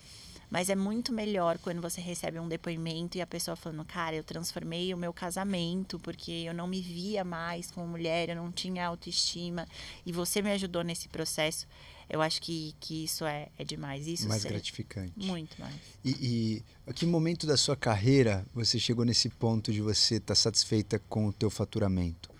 Mas 0.51 0.69
é 0.69 0.75
muito 0.75 1.13
melhor 1.13 1.57
quando 1.57 1.81
você 1.81 2.01
recebe 2.01 2.37
um 2.37 2.47
depoimento 2.47 3.17
e 3.17 3.21
a 3.21 3.25
pessoa 3.25 3.55
falando, 3.55 3.85
cara, 3.85 4.17
eu 4.17 4.23
transformei 4.23 4.93
o 4.93 4.97
meu 4.97 5.13
casamento 5.13 5.97
porque 5.97 6.29
eu 6.29 6.53
não 6.53 6.67
me 6.67 6.81
via 6.81 7.23
mais 7.23 7.71
como 7.71 7.87
mulher, 7.87 8.27
eu 8.27 8.35
não 8.35 8.51
tinha 8.51 8.85
autoestima 8.85 9.65
e 10.05 10.11
você 10.11 10.41
me 10.41 10.51
ajudou 10.51 10.83
nesse 10.83 11.07
processo. 11.07 11.65
Eu 12.09 12.21
acho 12.21 12.41
que, 12.41 12.75
que 12.81 13.05
isso 13.05 13.23
é, 13.23 13.47
é 13.57 13.63
demais. 13.63 14.05
Isso 14.05 14.27
mais 14.27 14.43
gratificante. 14.43 15.13
Muito 15.15 15.57
mais. 15.61 15.73
E, 16.03 16.09
e 16.09 16.63
a 16.85 16.91
que 16.91 17.05
momento 17.05 17.47
da 17.47 17.55
sua 17.55 17.77
carreira 17.77 18.45
você 18.53 18.77
chegou 18.77 19.05
nesse 19.05 19.29
ponto 19.29 19.71
de 19.71 19.79
você 19.79 20.15
estar 20.15 20.35
satisfeita 20.35 20.99
com 21.07 21.27
o 21.27 21.31
teu 21.31 21.49
faturamento? 21.49 22.30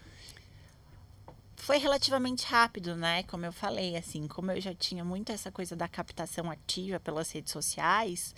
Foi 1.61 1.77
relativamente 1.77 2.43
rápido, 2.47 2.95
né? 2.95 3.21
Como 3.21 3.45
eu 3.45 3.51
falei, 3.51 3.95
assim, 3.95 4.27
como 4.27 4.51
eu 4.51 4.59
já 4.59 4.73
tinha 4.73 5.05
muito 5.05 5.31
essa 5.31 5.51
coisa 5.51 5.75
da 5.75 5.87
captação 5.87 6.49
ativa 6.49 6.99
pelas 6.99 7.29
redes 7.29 7.53
sociais, 7.53 8.33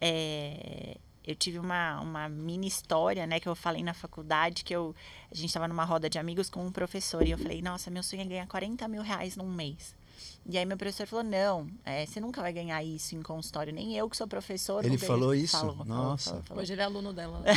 é, 0.00 0.96
eu 1.24 1.36
tive 1.36 1.60
uma, 1.60 2.00
uma 2.00 2.28
mini 2.28 2.66
história, 2.66 3.24
né? 3.24 3.38
Que 3.38 3.48
eu 3.48 3.54
falei 3.54 3.84
na 3.84 3.94
faculdade, 3.94 4.64
que 4.64 4.74
eu, 4.74 4.96
a 5.30 5.34
gente 5.36 5.46
estava 5.46 5.68
numa 5.68 5.84
roda 5.84 6.10
de 6.10 6.18
amigos 6.18 6.50
com 6.50 6.66
um 6.66 6.72
professor 6.72 7.24
e 7.24 7.30
eu 7.30 7.38
falei, 7.38 7.62
nossa, 7.62 7.88
meu 7.88 8.02
sonho 8.02 8.22
é 8.22 8.24
ganhar 8.24 8.46
40 8.48 8.88
mil 8.88 9.02
reais 9.02 9.36
num 9.36 9.48
mês. 9.48 9.94
E 10.48 10.56
aí 10.56 10.64
meu 10.64 10.76
professor 10.76 11.06
falou, 11.06 11.24
não, 11.24 11.66
é, 11.84 12.06
você 12.06 12.20
nunca 12.20 12.40
vai 12.40 12.52
ganhar 12.52 12.82
isso 12.82 13.14
em 13.16 13.22
consultório, 13.22 13.72
nem 13.72 13.96
eu 13.96 14.08
que 14.08 14.16
sou 14.16 14.26
professor. 14.28 14.80
Ele 14.84 14.90
não 14.90 14.96
ganho." 14.96 15.06
falou 15.12 15.34
isso? 15.34 15.58
Falou, 15.58 15.84
Nossa. 15.84 16.30
falou, 16.30 16.42
falou. 16.44 16.62
Hoje 16.62 16.72
ele 16.72 16.80
é 16.80 16.84
aluno 16.84 17.12
dela. 17.12 17.40
né? 17.40 17.52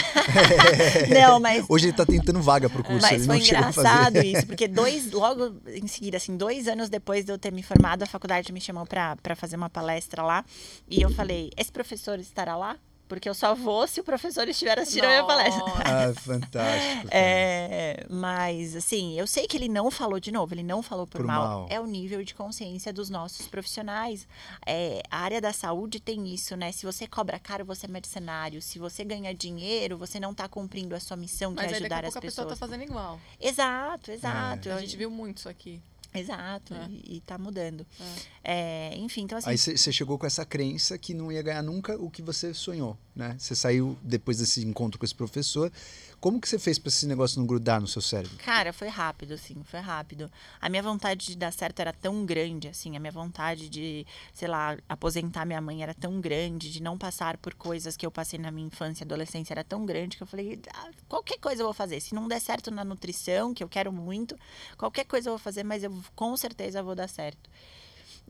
Não, 1.21 1.39
mas 1.39 1.65
Hoje 1.69 1.85
ele 1.85 1.91
está 1.91 2.05
tentando 2.05 2.41
vaga 2.41 2.69
pro 2.69 2.83
curso, 2.83 3.01
Mas 3.01 3.13
ele 3.13 3.25
foi 3.25 3.37
não 3.37 3.45
chegou 3.45 3.65
a 3.65 3.69
engraçado 3.69 4.15
fazer. 4.15 4.25
isso, 4.25 4.45
porque 4.47 4.67
dois, 4.67 5.11
logo 5.11 5.55
em 5.67 5.87
seguida, 5.87 6.17
assim, 6.17 6.35
dois 6.35 6.67
anos 6.67 6.89
depois 6.89 7.25
de 7.25 7.31
eu 7.31 7.37
ter 7.37 7.51
me 7.51 7.61
formado, 7.63 8.03
a 8.03 8.07
faculdade 8.07 8.51
me 8.51 8.59
chamou 8.61 8.85
para 8.85 9.35
fazer 9.35 9.55
uma 9.55 9.69
palestra 9.69 10.23
lá. 10.23 10.43
E 10.89 11.01
eu 11.01 11.09
falei, 11.11 11.51
esse 11.57 11.71
professor 11.71 12.19
estará 12.19 12.55
lá? 12.57 12.75
Porque 13.09 13.27
eu 13.27 13.33
só 13.33 13.53
vou 13.55 13.85
se 13.87 13.99
o 13.99 14.03
professor 14.03 14.47
estiver 14.47 14.79
assistindo 14.79 15.03
a 15.05 15.07
minha 15.09 15.23
palestra. 15.25 15.63
Ah, 15.83 16.13
fantástico. 16.13 17.09
É, 17.11 18.05
mas, 18.09 18.75
assim, 18.75 19.19
eu 19.19 19.25
sei 19.27 19.47
que 19.47 19.57
ele 19.57 19.67
não 19.67 19.89
falou 19.91 20.19
de 20.19 20.31
novo, 20.31 20.53
ele 20.53 20.61
não 20.63 20.81
falou 20.83 21.05
por, 21.07 21.17
Por 21.17 21.25
mal. 21.27 21.43
mal. 21.61 21.67
É 21.69 21.79
o 21.79 21.85
nível 21.87 22.23
de 22.23 22.33
consciência 22.35 22.93
dos 22.93 23.09
nossos 23.09 23.47
profissionais. 23.47 24.27
É, 24.65 25.01
a 25.09 25.17
área 25.19 25.41
da 25.41 25.51
saúde 25.51 25.99
tem 25.99 26.31
isso, 26.33 26.55
né? 26.55 26.71
Se 26.71 26.85
você 26.85 27.07
cobra 27.07 27.39
caro, 27.39 27.65
você 27.65 27.87
é 27.87 27.89
mercenário. 27.89 28.61
Se 28.61 28.77
você 28.79 29.03
ganha 29.03 29.33
dinheiro, 29.33 29.97
você 29.97 30.19
não 30.19 30.31
está 30.31 30.47
cumprindo 30.47 30.95
a 30.95 30.99
sua 30.99 31.17
missão, 31.17 31.49
que 31.55 31.63
Mas 31.63 31.71
é 31.71 31.75
aí 31.75 31.81
daqui 31.81 31.83
ajudar 31.93 32.05
a 32.05 32.07
as 32.07 32.13
pouco 32.13 32.17
a 32.19 32.21
pessoa 32.29 32.45
pessoas. 32.47 32.59
tá 32.59 32.65
fazendo 32.67 32.83
igual. 32.87 33.19
Exato, 33.41 34.11
exato. 34.11 34.69
A 34.69 34.73
Eu- 34.73 34.79
gente 34.81 34.95
viu 34.95 35.09
muito 35.09 35.37
isso 35.37 35.49
aqui. 35.49 35.81
Exato, 36.13 36.73
É. 36.73 36.87
e, 36.89 37.17
e 37.17 37.21
tá 37.21 37.37
mudando. 37.37 37.85
É, 38.43 38.95
enfim, 38.97 39.21
então 39.21 39.37
assim, 39.37 39.49
Aí 39.49 39.57
você 39.57 39.91
chegou 39.91 40.17
com 40.17 40.25
essa 40.25 40.45
crença 40.45 40.97
que 40.97 41.13
não 41.13 41.31
ia 41.31 41.41
ganhar 41.41 41.61
nunca 41.61 41.95
o 41.97 42.09
que 42.09 42.21
você 42.21 42.53
sonhou, 42.53 42.97
né? 43.19 43.35
Você 43.37 43.53
saiu 43.53 43.97
depois 44.01 44.37
desse 44.37 44.65
encontro 44.65 44.97
com 44.97 45.05
esse 45.05 45.13
professor. 45.13 45.69
Como 46.21 46.39
que 46.39 46.47
você 46.47 46.57
fez 46.57 46.79
para 46.79 46.87
esse 46.87 47.05
negócio 47.05 47.37
não 47.37 47.45
grudar 47.45 47.79
no 47.79 47.87
seu 47.87 48.01
cérebro? 48.01 48.37
cara, 48.37 48.71
foi 48.71 48.87
rápido, 48.87 49.33
assim, 49.33 49.61
foi 49.63 49.79
rápido. 49.79 50.31
A 50.59 50.69
minha 50.69 50.81
vontade 50.81 51.27
de 51.27 51.37
dar 51.37 51.51
certo 51.51 51.81
era 51.81 51.91
tão 51.93 52.25
grande, 52.25 52.69
assim, 52.69 52.95
a 52.95 52.99
minha 52.99 53.11
vontade 53.11 53.69
de, 53.69 54.05
sei 54.33 54.47
lá, 54.47 54.77
aposentar 54.87 55.45
minha 55.45 55.61
mãe 55.61 55.83
era 55.83 55.93
tão 55.93 56.19
grande, 56.21 56.71
de 56.71 56.81
não 56.81 56.97
passar 56.97 57.37
por 57.37 57.53
coisas 57.53 57.95
que 57.95 58.05
eu 58.05 58.11
passei 58.11 58.39
na 58.39 58.51
minha 58.51 58.67
infância 58.67 59.03
e 59.03 59.05
adolescência 59.05 59.53
era 59.53 59.63
tão 59.63 59.85
grande 59.85 60.17
que 60.17 60.23
eu 60.23 60.27
falei, 60.27 60.59
ah, 60.73 60.89
qualquer 61.07 61.37
coisa 61.39 61.61
eu 61.61 61.65
vou 61.65 61.73
fazer. 61.73 61.99
Se 61.99 62.15
não 62.15 62.27
der 62.27 62.39
certo 62.39 62.71
na 62.71 62.83
nutrição, 62.85 63.53
que 63.53 63.63
eu 63.63 63.69
quero 63.69 63.91
muito, 63.91 64.35
qualquer 64.77 65.05
coisa 65.05 65.29
eu 65.29 65.33
vou 65.33 65.39
fazer, 65.39 65.63
mas 65.63 65.83
eu 65.83 65.93
com 66.15 66.35
certeza 66.37 66.81
vou 66.81 66.95
dar 66.95 67.09
certo. 67.09 67.49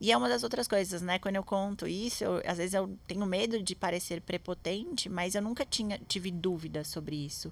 E 0.02 0.12
é 0.12 0.18
uma 0.18 0.30
das 0.30 0.44
outras 0.44 0.68
coisas, 0.68 1.02
né? 1.02 1.20
Quando 1.20 1.36
eu 1.36 1.44
conto 1.44 1.86
isso, 1.88 2.24
eu- 2.24 2.42
às 2.46 2.58
vezes 2.58 2.74
eu 2.74 2.98
tenho 3.08 3.26
medo 3.26 3.62
de 3.62 3.76
parecer 3.76 4.22
prepotente, 4.22 5.10
mas 5.10 5.36
eu 5.36 5.42
nunca 5.42 5.66
tinha, 5.66 6.00
tive 6.08 6.32
dúvida 6.32 6.84
sobre 6.84 7.16
isso. 7.16 7.52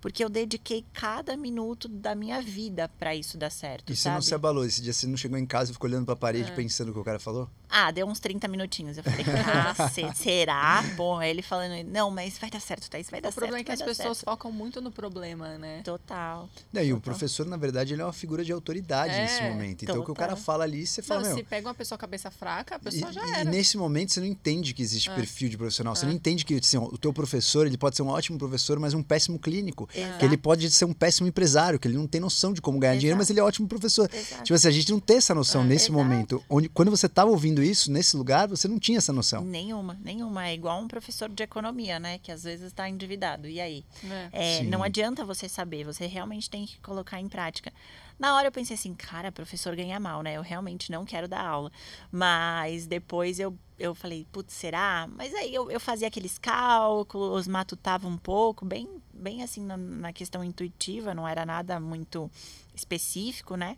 Porque 0.00 0.22
eu 0.22 0.28
dediquei 0.28 0.84
cada 0.92 1.36
minuto 1.36 1.88
da 1.88 2.14
minha 2.14 2.40
vida 2.40 2.88
para 2.98 3.14
isso 3.14 3.36
dar 3.38 3.50
certo, 3.50 3.92
E 3.92 3.96
você 3.96 4.02
sabe? 4.04 4.14
não 4.16 4.22
se 4.22 4.34
abalou? 4.34 4.64
Esse 4.64 4.80
dia 4.82 4.92
você 4.92 5.06
não 5.06 5.16
chegou 5.16 5.38
em 5.38 5.46
casa 5.46 5.70
e 5.70 5.74
ficou 5.74 5.88
olhando 5.88 6.04
para 6.04 6.14
a 6.14 6.16
parede 6.16 6.50
É. 6.50 6.54
pensando 6.54 6.90
o 6.90 6.92
que 6.92 6.98
o 7.00 7.04
cara 7.04 7.18
falou? 7.18 7.48
Ah, 7.68 7.90
deu 7.90 8.06
uns 8.06 8.20
30 8.20 8.46
minutinhos. 8.46 8.96
Eu 8.96 9.02
falei, 9.02 9.24
cacete, 9.24 10.16
será? 10.18 10.82
Bom, 10.96 11.18
aí 11.18 11.30
ele 11.30 11.42
falando, 11.42 11.82
não, 11.90 12.10
mas 12.10 12.38
vai 12.38 12.48
dar 12.50 12.60
certo, 12.60 12.88
Thaís, 12.88 13.10
vai 13.10 13.20
dar 13.20 13.28
O 13.28 13.32
certo. 13.32 13.40
problema 13.40 13.60
é 13.60 13.64
que 13.64 13.72
as 13.72 13.82
pessoas 13.82 14.18
certo." 14.18 14.24
focam 14.30 14.52
muito 14.52 14.80
no 14.80 14.92
problema, 14.92 15.58
né? 15.58 15.82
Total. 15.82 16.48
Não, 16.72 16.82
e 16.82 16.92
o 16.92 16.96
Total. 16.96 17.00
professor, 17.12 17.46
na 17.46 17.56
verdade, 17.56 17.94
ele 17.94 18.02
é 18.02 18.04
uma 18.04 18.12
figura 18.12 18.44
de 18.44 18.52
autoridade 18.52 19.18
nesse 19.18 19.40
É, 19.42 19.50
momento. 19.50 19.82
Então, 19.82 20.00
o 20.00 20.04
que 20.04 20.10
o 20.10 20.14
cara 20.14 20.32
total. 20.32 20.44
fala 20.44 20.64
ali, 20.64 20.86
você 20.86 21.02
fala, 21.02 21.20
Não, 21.22 21.28
meu... 21.28 21.36
se 21.38 21.42
pega 21.44 21.66
uma 21.68 21.74
pessoa 21.74 21.98
cabeça 21.98 22.30
fraca, 22.30 22.76
a 22.76 22.78
pessoa 22.78 23.10
E, 23.10 23.14
já 23.14 23.26
e 23.26 23.30
era. 23.32 23.50
nesse 23.50 23.76
momento 23.76 24.12
você 24.12 24.20
não 24.20 24.26
entende 24.28 24.72
que 24.72 24.82
existe 24.82 25.10
É. 25.10 25.14
perfil 25.14 25.48
de 25.48 25.56
profissional. 25.58 25.96
Você 25.96 26.06
não 26.06 26.12
entende 26.12 26.44
que 26.44 26.54
assim, 26.54 26.78
o 26.78 26.96
teu 26.96 27.12
professor 27.12 27.66
ele 27.66 27.76
pode 27.76 27.96
ser 27.96 28.02
um 28.02 28.08
ótimo 28.08 28.38
professor, 28.38 28.78
mas 28.78 28.94
um 28.94 29.02
péssimo 29.02 29.38
clínico. 29.38 29.85
Exato. 29.94 30.18
Que 30.18 30.24
ele 30.24 30.36
pode 30.36 30.70
ser 30.70 30.84
um 30.84 30.92
péssimo 30.92 31.26
empresário, 31.28 31.78
que 31.78 31.86
ele 31.88 31.96
não 31.96 32.06
tem 32.06 32.20
noção 32.20 32.52
de 32.52 32.60
como 32.60 32.78
ganhar 32.78 32.94
dinheiro, 32.96 33.16
mas 33.16 33.26
Exato. 33.26 33.32
ele 33.34 33.40
é 33.40 33.42
um 33.42 33.46
ótimo 33.46 33.68
professor. 33.68 34.08
Exato. 34.12 34.42
Tipo 34.44 34.54
assim, 34.54 34.68
a 34.68 34.70
gente 34.70 34.90
não 34.92 35.00
tem 35.00 35.16
essa 35.18 35.34
noção 35.34 35.62
É. 35.62 35.64
nesse 35.64 35.86
Exato. 35.90 35.92
momento. 36.04 36.42
Onde, 36.48 36.68
quando 36.68 36.90
você 36.90 37.06
estava 37.06 37.30
ouvindo 37.30 37.62
isso, 37.62 37.90
nesse 37.90 38.16
lugar, 38.16 38.48
você 38.48 38.66
não 38.68 38.78
tinha 38.78 38.98
essa 38.98 39.12
noção. 39.12 39.44
Nenhuma, 39.44 39.98
nenhuma. 40.02 40.48
É 40.48 40.54
igual 40.54 40.80
um 40.80 40.88
professor 40.88 41.28
de 41.28 41.42
economia, 41.42 41.98
né? 41.98 42.18
Que 42.18 42.30
às 42.32 42.44
vezes 42.44 42.66
está 42.66 42.88
endividado. 42.88 43.48
E 43.48 43.60
aí? 43.60 43.84
É, 44.32 44.58
Sim. 44.58 44.68
não 44.68 44.82
adianta 44.82 45.24
você 45.24 45.48
saber, 45.48 45.84
você 45.84 46.06
realmente 46.06 46.48
tem 46.50 46.66
que 46.66 46.78
colocar 46.80 47.20
em 47.20 47.28
prática. 47.28 47.72
Na 48.18 48.34
hora 48.34 48.48
eu 48.48 48.52
pensei 48.52 48.74
assim, 48.74 48.94
cara, 48.94 49.30
professor 49.30 49.76
ganha 49.76 50.00
mal, 50.00 50.22
né? 50.22 50.36
Eu 50.36 50.42
realmente 50.42 50.90
não 50.90 51.04
quero 51.04 51.28
dar 51.28 51.44
aula. 51.44 51.70
Mas 52.10 52.86
depois 52.86 53.38
eu, 53.38 53.56
eu 53.78 53.94
falei, 53.94 54.26
putz, 54.32 54.54
será? 54.54 55.06
Mas 55.06 55.34
aí 55.34 55.54
eu, 55.54 55.70
eu 55.70 55.78
fazia 55.78 56.08
aqueles 56.08 56.38
cálculos, 56.38 57.46
matutava 57.46 58.08
um 58.08 58.16
pouco, 58.16 58.64
bem, 58.64 58.88
bem 59.12 59.42
assim 59.42 59.62
na, 59.62 59.76
na 59.76 60.12
questão 60.12 60.42
intuitiva, 60.42 61.14
não 61.14 61.28
era 61.28 61.44
nada 61.44 61.78
muito 61.78 62.30
específico, 62.74 63.54
né? 63.54 63.76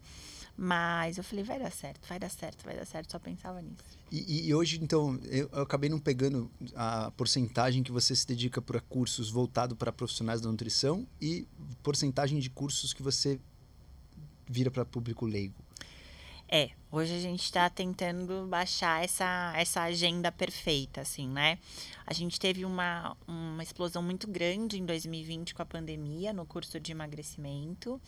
Mas 0.60 1.18
eu 1.18 1.22
falei, 1.22 1.44
vai 1.44 1.56
dar 1.56 1.70
certo, 1.70 2.08
vai 2.08 2.18
dar 2.18 2.28
certo, 2.28 2.64
vai 2.64 2.74
dar 2.74 2.84
certo, 2.84 3.12
só 3.12 3.18
pensava 3.20 3.62
nisso. 3.62 3.76
E, 4.10 4.48
e 4.48 4.54
hoje, 4.54 4.80
então, 4.82 5.16
eu, 5.26 5.48
eu 5.52 5.62
acabei 5.62 5.88
não 5.88 6.00
pegando 6.00 6.50
a 6.74 7.12
porcentagem 7.12 7.84
que 7.84 7.92
você 7.92 8.14
se 8.16 8.26
dedica 8.26 8.60
para 8.60 8.80
cursos 8.80 9.30
voltado 9.30 9.76
para 9.76 9.92
profissionais 9.92 10.40
da 10.40 10.50
nutrição 10.50 11.06
e 11.20 11.46
porcentagem 11.80 12.40
de 12.40 12.50
cursos 12.50 12.92
que 12.92 13.04
você 13.04 13.38
vira 14.48 14.70
para 14.70 14.84
público 14.84 15.26
leigo. 15.26 15.54
É, 16.48 16.70
hoje 16.90 17.14
a 17.14 17.20
gente 17.20 17.42
está 17.42 17.68
tentando 17.68 18.46
baixar 18.46 19.04
essa, 19.04 19.52
essa 19.56 19.82
agenda 19.82 20.32
perfeita, 20.32 21.02
assim, 21.02 21.28
né? 21.28 21.58
A 22.06 22.14
gente 22.14 22.40
teve 22.40 22.64
uma, 22.64 23.14
uma 23.26 23.62
explosão 23.62 24.02
muito 24.02 24.26
grande 24.26 24.78
em 24.78 24.86
2020 24.86 25.54
com 25.54 25.60
a 25.60 25.66
pandemia 25.66 26.32
no 26.32 26.46
curso 26.46 26.80
de 26.80 26.90
emagrecimento. 26.90 28.00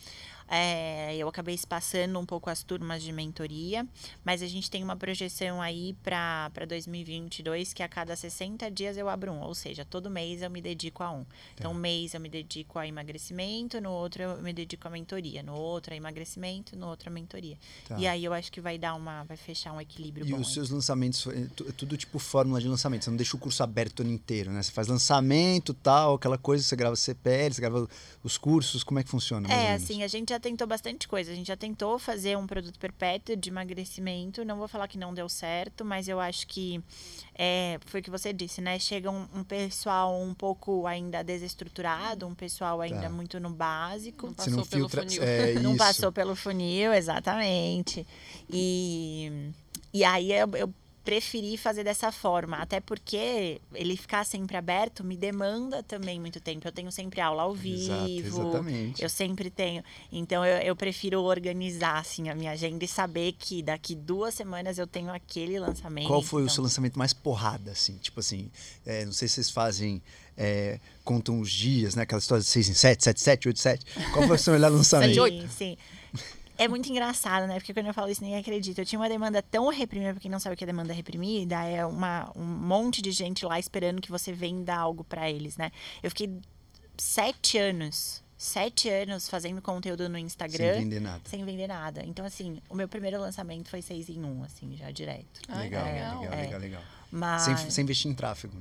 É, 0.49 1.15
eu 1.17 1.29
acabei 1.29 1.55
espaçando 1.55 2.19
um 2.19 2.27
pouco 2.27 2.51
as 2.51 2.65
turmas 2.65 3.03
de 3.03 3.13
mentoria, 3.13 3.87
mas 4.25 4.43
a 4.43 4.49
gente 4.49 4.69
tem 4.69 4.83
uma 4.83 4.97
projeção 4.97 5.63
aí 5.63 5.95
para 6.03 6.51
2022 6.67 7.73
que 7.73 7.85
a 7.85 7.89
cada 7.89 8.17
60 8.17 8.69
dias 8.71 8.97
eu 8.97 9.09
abro 9.09 9.31
um, 9.31 9.43
ou 9.43 9.55
seja, 9.55 9.85
todo 9.85 10.11
mês 10.11 10.43
eu 10.43 10.51
me 10.51 10.61
dedico 10.61 11.05
a 11.05 11.13
um. 11.13 11.25
Então, 11.55 11.71
um 11.71 11.75
mês 11.75 12.15
eu 12.15 12.21
me 12.21 12.29
dedico 12.29 12.81
a 12.81 12.89
emagrecimento, 12.89 13.81
no 13.81 13.93
outro 13.93 14.23
eu 14.25 14.43
me 14.43 14.53
dedico 14.53 14.89
a 14.89 14.91
mentoria, 14.91 15.41
no 15.41 15.55
outro 15.55 15.95
a 15.95 15.97
emagrecimento, 15.97 16.77
no 16.77 16.89
outro 16.89 17.11
a 17.11 17.13
mentoria. 17.13 17.57
Tá. 17.87 17.97
E 17.97 18.09
aí 18.09 18.25
eu 18.25 18.33
acho 18.33 18.51
que 18.51 18.61
vai 18.61 18.70
dar 18.79 18.95
uma, 18.95 19.25
vai 19.25 19.37
fechar 19.37 19.73
um 19.73 19.81
equilíbrio 19.81 20.27
E 20.27 20.31
bom. 20.31 20.41
os 20.41 20.49
aí. 20.49 20.55
seus 20.55 20.71
lançamentos, 20.71 21.27
é 21.27 21.41
é 21.69 21.73
tudo 21.73 21.97
tipo 21.97 22.19
fórmula 22.19 22.61
de 22.61 22.69
lançamento. 22.69 23.05
Você 23.05 23.11
não 23.11 23.17
deixa 23.17 23.37
o 23.37 23.41
curso 23.41 23.63
aberto 23.63 24.01
o 24.01 24.03
ano 24.03 24.13
inteiro, 24.13 24.51
né? 24.51 24.63
Você 24.63 24.73
faz 24.73 24.89
lançamento, 24.89 25.73
tal, 25.75 26.15
aquela 26.15 26.39
coisa, 26.39 26.63
você 26.65 26.75
grava 26.77 26.97
CPL, 26.97 27.55
você 27.55 27.61
grava 27.61 27.89
os 28.23 28.37
cursos, 28.39 28.83
como 28.85 28.99
é 29.01 29.03
que 29.05 29.09
funciona? 29.11 29.49
É, 29.53 29.75
assim, 29.75 30.03
a 30.03 30.09
gente 30.09 30.31
já 30.31 30.41
tentou 30.41 30.67
bastante 30.67 31.07
coisa. 31.09 31.31
A 31.33 31.35
gente 31.35 31.47
já 31.49 31.57
tentou 31.57 31.99
fazer 31.99 32.37
um 32.37 32.47
produto 32.47 32.79
perpétuo 32.79 33.37
de 33.37 33.49
emagrecimento. 33.51 34.45
Não 34.45 34.57
vou 34.57 34.69
falar 34.69 34.89
que 34.89 34.99
não 34.99 35.13
deu 35.15 35.29
certo, 35.29 35.85
mas 35.85 36.09
eu 36.09 36.21
acho 36.21 36.47
que 36.47 36.83
é, 37.43 37.79
foi 37.87 38.01
o 38.01 38.03
que 38.03 38.11
você 38.11 38.35
disse, 38.35 38.61
né? 38.61 38.79
Chega 38.79 39.11
um, 39.11 39.27
um 39.35 39.43
pessoal 39.43 40.21
um 40.21 40.35
pouco 40.35 40.87
ainda 40.87 41.25
desestruturado, 41.25 42.27
um 42.27 42.35
pessoal 42.35 42.83
ainda 42.83 43.01
Tá. 43.03 43.09
muito 43.09 43.41
no 43.41 43.49
básico. 43.49 44.27
Não 44.27 44.35
Você 44.35 44.51
não 44.51 44.59
passou 44.59 44.71
pelo 44.71 44.89
filtra. 44.91 45.03
funil. 45.09 45.23
É, 45.23 45.53
não 45.63 45.71
isso. 45.71 45.79
passou 45.79 46.13
pelo 46.13 46.37
funil, 46.37 46.93
exatamente. 46.93 48.07
E, 48.51 49.51
e 49.91 50.05
aí 50.05 50.31
eu, 50.33 50.51
eu 50.55 50.75
preferi 51.11 51.57
fazer 51.57 51.83
dessa 51.83 52.13
forma, 52.13 52.59
até 52.59 52.79
porque 52.79 53.61
ele 53.75 53.97
ficar 53.97 54.25
sempre 54.25 54.57
aberto 54.57 55.03
me 55.03 55.17
demanda 55.17 55.83
também 55.83 56.21
muito 56.21 56.41
tempo. 56.41 56.69
Eu 56.69 56.71
tenho 56.71 56.93
sempre 56.93 57.21
aula 57.21 57.43
ao 57.43 57.57
Exato, 57.57 58.05
vivo. 58.07 58.41
exatamente. 58.43 59.03
Eu 59.03 59.09
sempre 59.11 59.51
tenho. 59.51 59.83
Então 60.13 60.47
eu, 60.47 60.59
eu 60.59 60.77
prefiro 60.77 61.21
organizar 61.23 61.99
assim 61.99 62.29
a 62.29 62.35
minha 62.37 62.53
agenda 62.53 62.85
e 62.85 62.87
saber 62.89 63.33
que 63.33 63.61
daqui 63.61 63.97
duas 63.97 64.35
semanas 64.35 64.79
eu 64.79 64.87
tenho 64.87 65.11
aquele 65.13 65.59
lançamento. 65.59 66.07
Qual 66.07 66.23
foi 66.23 66.43
o 66.43 66.45
então- 66.45 66.55
seu 66.55 66.63
lançamento 66.63 66.97
mais 66.97 67.13
porrada, 67.13 67.73
assim? 67.73 67.97
Tipo 67.97 68.21
assim, 68.21 68.49
é, 68.87 69.05
não 69.05 69.13
sei 69.13 69.27
se 69.27 69.35
vocês 69.35 69.51
fazem, 69.51 70.01
é, 70.37 70.79
contam 71.03 71.41
os 71.41 71.51
dias, 71.51 71.97
né? 71.97 72.03
Aquela 72.05 72.21
história 72.21 72.45
de 72.45 72.49
6 72.49 72.69
em 72.69 72.75
7, 72.75 73.03
7, 73.03 73.21
7, 73.21 73.49
8, 73.49 73.59
7. 73.59 73.85
Qual 74.13 74.29
foi 74.29 74.37
o 74.37 74.39
seu 74.39 74.53
melhor 74.53 74.71
lançamento? 74.71 75.09
Sete, 75.09 75.19
oito. 75.21 75.49
Sim, 75.49 75.77
sim. 76.15 76.23
É 76.63 76.69
muito 76.69 76.91
engraçado, 76.91 77.47
né? 77.47 77.55
Porque 77.55 77.73
quando 77.73 77.87
eu 77.87 77.95
falo 77.95 78.11
isso, 78.11 78.23
ninguém 78.23 78.39
acredita. 78.39 78.81
Eu 78.83 78.87
tinha 78.87 78.99
uma 78.99 79.09
demanda 79.09 79.41
tão 79.43 79.69
reprimida, 79.69 80.13
pra 80.13 80.21
quem 80.21 80.31
não 80.31 80.39
sabe 80.39 80.55
o 80.55 80.57
que 80.57 80.65
é 80.65 80.67
demanda 80.67 80.93
reprimida, 80.93 81.57
é 81.65 81.85
uma, 81.87 82.31
um 82.37 82.45
monte 82.45 83.01
de 83.01 83.11
gente 83.13 83.45
lá 83.47 83.59
esperando 83.59 84.01
que 84.01 84.11
você 84.11 84.33
venda 84.33 84.75
algo 84.75 85.03
para 85.03 85.31
eles, 85.31 85.57
né? 85.57 85.71
Eu 86.03 86.11
fiquei 86.11 86.31
sete 86.99 87.57
anos, 87.57 88.23
sete 88.37 88.89
anos 88.89 89.29
fazendo 89.29 89.63
conteúdo 89.63 90.09
no 90.09 90.19
Instagram. 90.19 90.75
Sem 90.75 90.83
vender 90.85 91.01
nada. 91.01 91.21
Sem 91.25 91.45
vender 91.45 91.67
nada. 91.67 92.03
Então, 92.05 92.25
assim, 92.27 92.59
o 92.69 92.75
meu 92.75 92.89
primeiro 92.89 93.19
lançamento 93.19 93.69
foi 93.71 93.81
seis 93.81 94.09
em 94.09 94.23
um, 94.23 94.45
assim, 94.45 94.77
já 94.77 94.91
direto. 94.91 95.41
Ai, 95.49 95.65
legal, 95.65 95.85
legal. 95.85 96.21
legal, 96.21 96.35
É. 96.35 96.43
legal, 96.43 96.61
legal. 96.61 96.83
Mas, 97.11 97.43
Sem, 97.43 97.57
sem 97.71 97.83
investir 97.85 98.11
em 98.11 98.15
tráfego. 98.15 98.55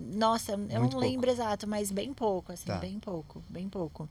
Nossa, 0.00 0.52
eu 0.52 0.58
Muito 0.58 0.72
não 0.78 0.88
pouco. 0.88 0.98
lembro 1.06 1.30
exato, 1.30 1.66
mas 1.68 1.90
bem 1.90 2.12
pouco, 2.14 2.52
assim, 2.52 2.64
Tá. 2.64 2.76
bem 2.78 2.98
pouco, 2.98 3.42
bem 3.50 3.68
pouco. 3.68 4.08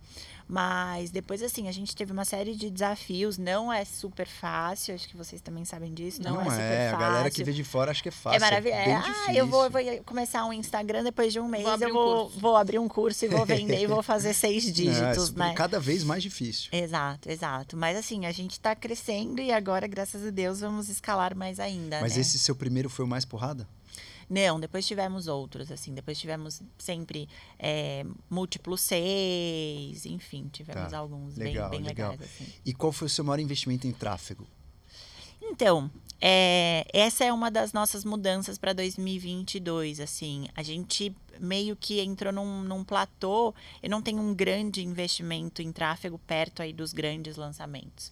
Mas 0.47 1.11
depois, 1.11 1.41
assim, 1.43 1.67
a 1.67 1.71
gente 1.71 1.95
teve 1.95 2.11
uma 2.11 2.25
série 2.25 2.55
de 2.55 2.69
desafios. 2.69 3.37
Não 3.37 3.71
é 3.71 3.83
super 3.85 4.27
fácil, 4.27 4.95
acho 4.95 5.07
que 5.07 5.15
vocês 5.15 5.41
também 5.41 5.63
sabem 5.65 5.93
disso. 5.93 6.21
Não, 6.23 6.35
Não, 6.35 6.41
é 6.41 6.45
super 6.45 6.61
é, 6.61 6.87
a 6.87 6.91
fácil. 6.91 7.05
galera 7.07 7.29
que 7.31 7.43
vê 7.43 7.51
de 7.53 7.63
fora 7.63 7.91
acha 7.91 8.01
que 8.01 8.09
é 8.09 8.11
fácil. 8.11 8.37
É 8.37 8.39
maravilhoso. 8.39 8.83
bem 8.83 8.93
ah, 8.95 9.01
difícil. 9.01 9.33
eu 9.35 9.47
vou, 9.47 9.69
vou 9.69 9.81
começar 10.05 10.45
um 10.45 10.53
Instagram 10.53 11.03
depois 11.03 11.31
de 11.33 11.39
um 11.39 11.47
mês. 11.47 11.65
abrir 11.65 11.85
eu 11.85 11.89
um 11.89 11.93
vou, 11.93 12.23
curso. 12.25 12.39
vou 12.39 12.55
abrir 12.55 12.79
um 12.79 12.87
curso 12.87 13.25
e 13.25 13.27
vou 13.27 13.45
vender 13.45 13.79
e 13.81 13.87
vou 13.87 14.01
fazer 14.01 14.33
seis 14.33 14.63
Não, 14.65 14.69
é 14.69 14.73
dígitos, 14.73 15.27
super- 15.27 15.39
né? 15.47 15.53
Cada 15.53 15.79
vez 15.79 16.03
mais 16.03 16.23
difícil. 16.23 16.69
Exato, 16.71 17.29
exato. 17.29 17.77
Mas 17.77 17.97
assim, 17.97 18.25
a 18.25 18.31
gente 18.31 18.59
tá 18.59 18.75
crescendo 18.75 19.41
e 19.41 19.51
agora, 19.51 19.87
graças 19.87 20.25
a 20.25 20.29
Deus, 20.29 20.59
vamos 20.61 20.89
escalar 20.89 21.35
mais 21.35 21.59
ainda. 21.59 21.99
Mas 22.01 22.15
né? 22.15 22.21
esse 22.21 22.39
seu 22.39 22.55
primeiro 22.55 22.89
foi 22.89 23.05
o 23.05 23.07
mais 23.07 23.23
porrada? 23.25 23.67
Não, 24.29 24.59
depois 24.59 24.85
tivemos 24.85 25.27
outros, 25.27 25.71
assim. 25.71 25.93
Depois 25.93 26.19
tivemos 26.19 26.61
sempre 26.77 27.27
é, 27.57 28.05
múltiplos 28.29 28.81
seis, 28.81 30.05
enfim, 30.05 30.47
tivemos 30.51 30.91
Tá, 30.91 30.97
alguns 30.99 31.35
legal, 31.35 31.69
bem, 31.69 31.79
bem 31.79 31.87
legal. 31.89 32.11
legais, 32.11 32.29
assim. 32.31 32.47
E 32.63 32.73
qual 32.73 32.91
foi 32.91 33.07
o 33.07 33.09
seu 33.09 33.23
maior 33.23 33.39
investimento 33.39 33.87
em 33.87 33.91
tráfego? 33.91 34.45
Então, 35.41 35.89
é, 36.21 36.85
essa 36.93 37.23
é 37.25 37.33
uma 37.33 37.49
das 37.49 37.73
nossas 37.73 38.03
mudanças 38.05 38.57
para 38.57 38.71
2022, 38.73 39.99
assim. 39.99 40.47
A 40.55 40.61
gente 40.61 41.15
meio 41.39 41.75
que 41.75 41.99
entrou 42.01 42.31
num, 42.31 42.61
num 42.63 42.83
platô. 42.83 43.53
Eu 43.81 43.89
não 43.89 44.01
tenho 44.01 44.21
um 44.21 44.33
grande 44.35 44.83
investimento 44.85 45.61
em 45.61 45.71
tráfego 45.71 46.19
perto 46.19 46.61
aí 46.61 46.71
dos 46.73 46.93
grandes 46.93 47.35
lançamentos. 47.35 48.11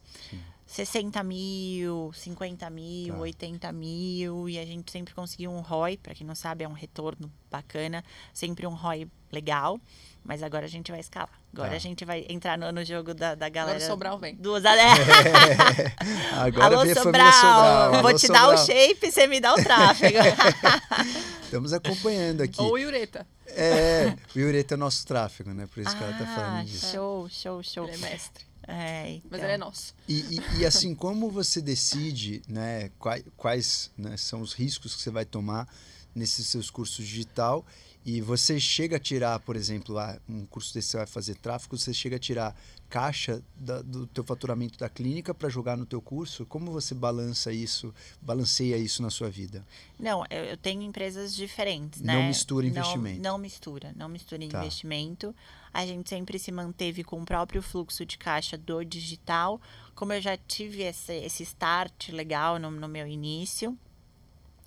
60 0.67 1.23
mil, 1.23 2.11
50 2.13 2.69
mil, 2.69 3.13
Tá. 3.15 3.19
80 3.21 3.71
mil, 3.71 4.49
e 4.49 4.59
a 4.59 4.65
gente 4.65 4.91
sempre 4.91 5.13
conseguiu 5.13 5.49
um 5.51 5.61
ROI, 5.61 5.97
para 5.97 6.13
quem 6.13 6.27
não 6.27 6.35
sabe, 6.35 6.63
é 6.65 6.67
um 6.67 6.73
retorno 6.73 7.31
bacana, 7.49 8.03
sempre 8.33 8.67
um 8.67 8.73
ROI 8.75 9.07
legal, 9.31 9.79
mas 10.23 10.43
agora 10.43 10.65
a 10.65 10.69
gente 10.69 10.91
vai 10.91 10.99
escalar. 10.99 11.29
Agora 11.53 11.69
Tá. 11.69 11.75
a 11.77 11.79
gente 11.79 12.03
vai 12.05 12.25
entrar 12.29 12.57
no, 12.57 12.69
no 12.71 12.83
jogo 12.83 13.13
da, 13.13 13.33
da 13.33 13.47
galera. 13.49 13.77
Agora 13.77 13.89
Sobral 13.91 14.19
vem. 14.19 14.35
Duas, 14.35 14.63
Agora 16.35 16.65
Alô, 16.65 16.93
Sobral, 16.93 17.31
Sobral. 17.31 17.91
vou 18.01 18.09
Alô, 18.09 18.13
te 18.13 18.27
dar 18.27 18.49
o 18.49 18.57
Sobral. 18.57 18.65
shape, 18.65 19.11
você 19.11 19.25
me 19.27 19.39
dá 19.39 19.53
o 19.53 19.63
tráfego. 19.63 20.17
Estamos 21.43 21.71
acompanhando 21.73 22.41
aqui. 22.41 22.61
Ou 22.61 22.73
o 22.73 22.77
Yureta. 22.77 23.25
É, 23.47 24.13
o 24.35 24.39
Yureta 24.39 24.73
é 24.73 24.77
o 24.77 24.79
nosso 24.79 25.05
tráfego, 25.07 25.53
né? 25.53 25.65
Por 25.73 25.81
isso 25.81 25.95
que 25.95 26.03
ela 26.03 26.13
tá 26.13 26.25
Ah, 26.27 26.35
falando 26.35 26.65
disso. 26.65 26.91
show, 26.91 27.29
show, 27.29 27.63
show. 27.63 27.85
Ele 27.87 27.95
é 27.95 28.09
mestre. 28.09 28.45
É, 28.67 29.21
Mas 29.23 29.25
então. 29.25 29.39
ele 29.39 29.51
é 29.53 29.57
nosso. 29.57 29.95
E, 30.07 30.19
e- 30.35 30.59
e 30.59 30.65
assim, 30.65 30.93
como 30.93 31.29
você 31.29 31.61
decide, 31.61 32.41
né, 32.47 32.89
quais, 32.99 33.23
quais 33.37 33.91
né, 33.97 34.17
são 34.17 34.41
os 34.41 34.53
riscos 34.53 34.95
que 34.95 35.01
você 35.01 35.09
vai 35.09 35.23
tomar 35.25 35.67
nesses 36.13 36.47
seus 36.47 36.69
cursos 36.69 37.05
digital 37.05 37.65
e 38.05 38.21
você 38.21 38.59
chega 38.59 38.95
a 38.95 38.99
tirar, 38.99 39.39
por 39.39 39.55
exemplo, 39.55 39.97
ah, 39.97 40.17
um 40.27 40.45
curso 40.45 40.73
desse 40.73 40.89
você 40.89 40.97
vai 40.97 41.05
fazer 41.05 41.35
tráfego, 41.35 41.77
você 41.77 41.93
chega 41.93 42.15
a 42.15 42.19
tirar 42.19 42.55
caixa 42.89 43.43
da- 43.55 43.81
do 43.81 44.07
teu 44.07 44.23
faturamento 44.23 44.79
da 44.79 44.87
clínica 44.89 45.33
para 45.33 45.49
jogar 45.49 45.75
no 45.77 45.85
teu 45.85 46.01
curso? 46.01 46.45
Como 46.45 46.71
você 46.71 46.95
balança 46.95 47.51
isso, 47.51 47.93
balanceia 48.21 48.77
isso 48.77 49.01
na 49.01 49.09
sua 49.09 49.29
vida? 49.29 49.65
Não, 49.99 50.23
eu, 50.29 50.45
eu 50.45 50.57
tenho 50.57 50.81
empresas 50.81 51.35
diferentes, 51.35 52.01
Não 52.01 52.21
né? 52.21 52.27
mistura 52.29 52.63
Não- 52.65 52.71
investimento. 52.71 53.21
Não, 53.21 53.37
mistura, 53.37 53.93
não 53.95 54.07
mistura 54.09 54.47
Tá. 54.47 54.59
investimento. 54.59 55.35
A 55.73 55.85
gente 55.85 56.09
sempre 56.09 56.39
se 56.39 56.51
manteve 56.51 57.03
com 57.03 57.21
o 57.21 57.25
próprio 57.25 57.61
fluxo 57.61 58.05
de 58.05 58.17
caixa 58.17 58.57
do 58.57 58.83
digital. 58.83 59.61
Como 59.95 60.13
eu 60.13 60.21
já 60.21 60.35
tive 60.37 60.81
esse, 60.83 61.13
esse 61.13 61.43
start 61.43 62.09
legal 62.09 62.57
no, 62.59 62.71
no 62.71 62.87
meu 62.87 63.07
início. 63.07 63.77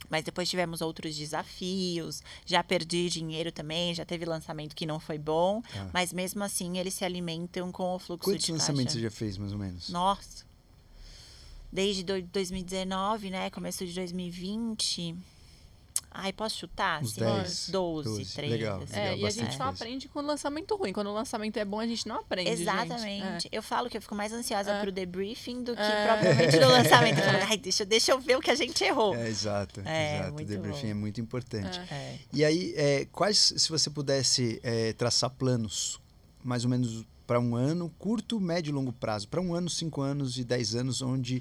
Mas 0.09 0.25
depois 0.25 0.49
tivemos 0.51 0.81
outros 0.81 1.15
desafios. 1.17 2.23
Já 2.45 2.65
perdi 2.65 3.09
dinheiro 3.09 3.53
também, 3.53 3.95
já 3.95 4.05
teve 4.05 4.25
lançamento 4.25 4.75
que 4.75 4.85
não 4.87 4.99
foi 4.99 5.19
bom. 5.19 5.63
Tá. 5.63 5.91
Mas 5.93 6.13
mesmo 6.13 6.43
assim, 6.43 6.79
eles 6.79 6.95
se 6.95 7.05
alimentam 7.05 7.71
com 7.71 7.95
o 7.95 7.99
fluxo 7.99 8.29
Quantos 8.31 8.45
de 8.47 8.53
lançamentos 8.53 8.95
caixa. 8.95 8.99
você 8.99 9.03
já 9.03 9.11
fez, 9.11 9.39
mais 9.39 9.53
ou 9.53 9.59
menos? 9.59 9.89
Nossa. 9.89 10.45
Desde 11.73 12.03
do- 12.03 12.23
2019, 12.23 13.31
né? 13.31 13.51
Começo 13.51 13.87
de 13.87 13.93
2020. 13.95 15.15
Ai, 16.13 16.33
posso 16.33 16.59
chutar? 16.59 17.01
Uns 17.01 17.13
Assim, 17.13 17.21
10, 17.21 17.69
12, 17.71 18.09
12, 18.09 18.35
13. 18.35 18.53
legal, 18.53 18.83
assim. 18.83 18.95
É, 18.97 19.03
legal, 19.11 19.19
e 19.19 19.27
a 19.27 19.31
gente 19.31 19.53
só 19.53 19.65
coisa. 19.65 19.69
aprende 19.71 20.09
com 20.09 20.19
o 20.19 20.23
lançamento 20.23 20.75
ruim. 20.77 20.93
Quando 20.93 21.07
o 21.07 21.15
lançamento 21.15 21.57
é 21.57 21.65
bom, 21.65 21.79
a 21.79 21.87
gente 21.87 22.09
não 22.09 22.17
aprende. 22.17 22.51
Exatamente. 22.51 23.49
Eu 23.53 23.63
falo 23.63 23.89
que 23.89 23.97
eu 23.97 24.03
fico 24.03 24.15
mais 24.17 24.33
ansiosa 24.33 24.73
É. 24.73 24.81
pro 24.81 24.91
debriefing 24.91 25.63
do 25.63 25.75
que 25.77 25.81
É. 25.81 26.07
propriamente 26.07 26.59
no 26.59 26.69
lançamento. 26.69 27.19
Eu 27.19 27.25
falo, 27.31 27.39
ai, 27.49 27.57
deixa, 27.59 27.85
deixa 27.85 28.11
eu 28.11 28.19
ver 28.19 28.37
o 28.37 28.41
que 28.41 28.51
a 28.51 28.55
gente 28.57 28.83
errou. 28.83 29.15
É, 29.15 29.29
exato, 29.29 29.81
É, 29.85 30.17
exato. 30.21 30.43
O 30.43 30.45
debriefing 30.45 30.87
bom. 30.87 30.91
é 30.91 30.95
muito 30.95 31.21
importante. 31.21 31.79
É. 31.91 31.95
É. 31.95 32.19
E 32.33 32.45
aí, 32.45 32.75
é, 32.77 33.05
quais, 33.13 33.55
se 33.57 33.69
você 33.69 33.89
pudesse 33.89 34.59
é, 34.65 34.93
traçar 34.95 35.31
planos, 35.31 36.01
mais 36.43 36.65
ou 36.65 36.71
menos 36.71 37.05
para 37.25 37.39
um 37.39 37.55
ano, 37.55 37.89
curto, 38.01 38.41
médio 38.41 38.71
e 38.71 38.75
longo 38.75 38.93
prazo, 38.93 39.29
para 39.29 39.41
um 39.41 39.55
ano, 39.55 39.71
cinco 39.71 40.01
anos 40.01 40.37
e 40.39 40.43
dez 40.45 40.75
anos, 40.75 41.01
onde 41.03 41.41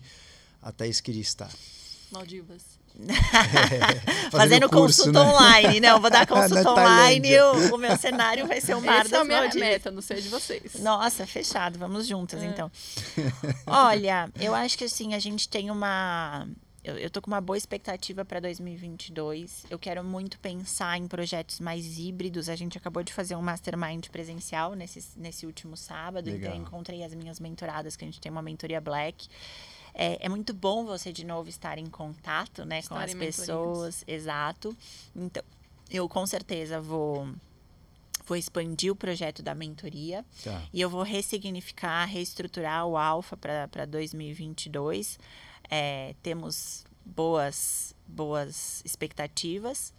a 0.61 0.71
Thaís 0.71 1.01
queria 1.01 1.21
estar? 1.23 1.51
Maldivas. 2.11 2.78
Fazendo, 4.31 4.69
curso, 4.69 5.03
consulta 5.03 5.23
né? 5.23 5.29
online. 5.29 5.79
Não, 5.79 5.99
vou 5.99 6.09
dar 6.09 6.25
consulta 6.27 6.69
online. 6.71 7.39
O, 7.39 7.75
o 7.75 7.77
meu 7.77 7.97
cenário 7.97 8.45
vai 8.47 8.59
ser 8.61 8.75
o 8.75 8.81
mar 8.81 9.05
Essa 9.05 9.15
é 9.15 9.19
das 9.19 9.27
minha 9.27 9.39
Maldivas. 9.41 9.67
meta, 9.69 9.91
não 9.91 10.01
sei 10.01 10.21
de 10.21 10.29
vocês. 10.29 10.75
Nossa, 10.79 11.25
fechado. 11.25 11.77
Vamos 11.79 12.07
juntas, 12.07 12.41
É. 12.41 12.45
então. 12.45 12.71
Olha, 13.65 14.29
eu 14.39 14.53
acho 14.53 14.77
que 14.77 14.83
assim, 14.83 15.13
a 15.13 15.19
gente 15.19 15.47
tem 15.47 15.69
uma. 15.71 16.47
Eu, 16.81 16.97
eu 16.97 17.09
tô 17.09 17.21
com 17.21 17.27
uma 17.29 17.41
boa 17.41 17.57
expectativa 17.57 18.23
para 18.23 18.39
2022. 18.39 19.65
Eu 19.69 19.77
quero 19.77 20.01
muito 20.03 20.39
pensar 20.39 20.97
em 20.97 21.07
projetos 21.07 21.59
mais 21.59 21.97
híbridos. 21.99 22.47
A 22.47 22.55
gente 22.55 22.77
acabou 22.77 23.03
de 23.03 23.11
fazer 23.13 23.35
um 23.35 23.41
mastermind 23.41 24.07
presencial 24.07 24.73
nesse, 24.75 25.03
nesse 25.17 25.45
último 25.45 25.75
sábado. 25.75 26.25
Legal. 26.27 26.39
Então, 26.39 26.53
eu 26.53 26.61
encontrei 26.61 27.03
as 27.03 27.13
minhas 27.13 27.39
mentoradas, 27.39 27.95
que 27.97 28.05
a 28.05 28.07
gente 28.07 28.21
tem 28.21 28.31
uma 28.31 28.41
mentoria 28.41 28.79
Black. 28.79 29.27
É, 29.93 30.25
é 30.25 30.29
muito 30.29 30.53
bom 30.53 30.85
você, 30.85 31.11
de 31.11 31.25
novo, 31.25 31.49
estar 31.49 31.77
em 31.77 31.87
contato 31.87 32.65
né, 32.65 32.81
com 32.83 32.95
as 32.95 33.13
pessoas. 33.13 34.03
Exato. 34.07 34.75
Então, 35.15 35.43
eu 35.89 36.07
com 36.07 36.25
certeza 36.25 36.79
vou, 36.79 37.27
vou 38.25 38.37
expandir 38.37 38.91
o 38.91 38.95
projeto 38.95 39.41
da 39.41 39.55
mentoria. 39.55 40.25
Tá. 40.43 40.61
E 40.71 40.79
eu 40.79 40.89
vou 40.89 41.03
ressignificar, 41.03 42.05
reestruturar 42.05 42.85
o 42.85 42.97
Alfa 42.97 43.35
para 43.35 43.85
2022. 43.85 45.19
É, 45.69 46.15
temos 46.21 46.85
boas, 47.05 47.95
boas 48.07 48.81
expectativas. 48.85 49.93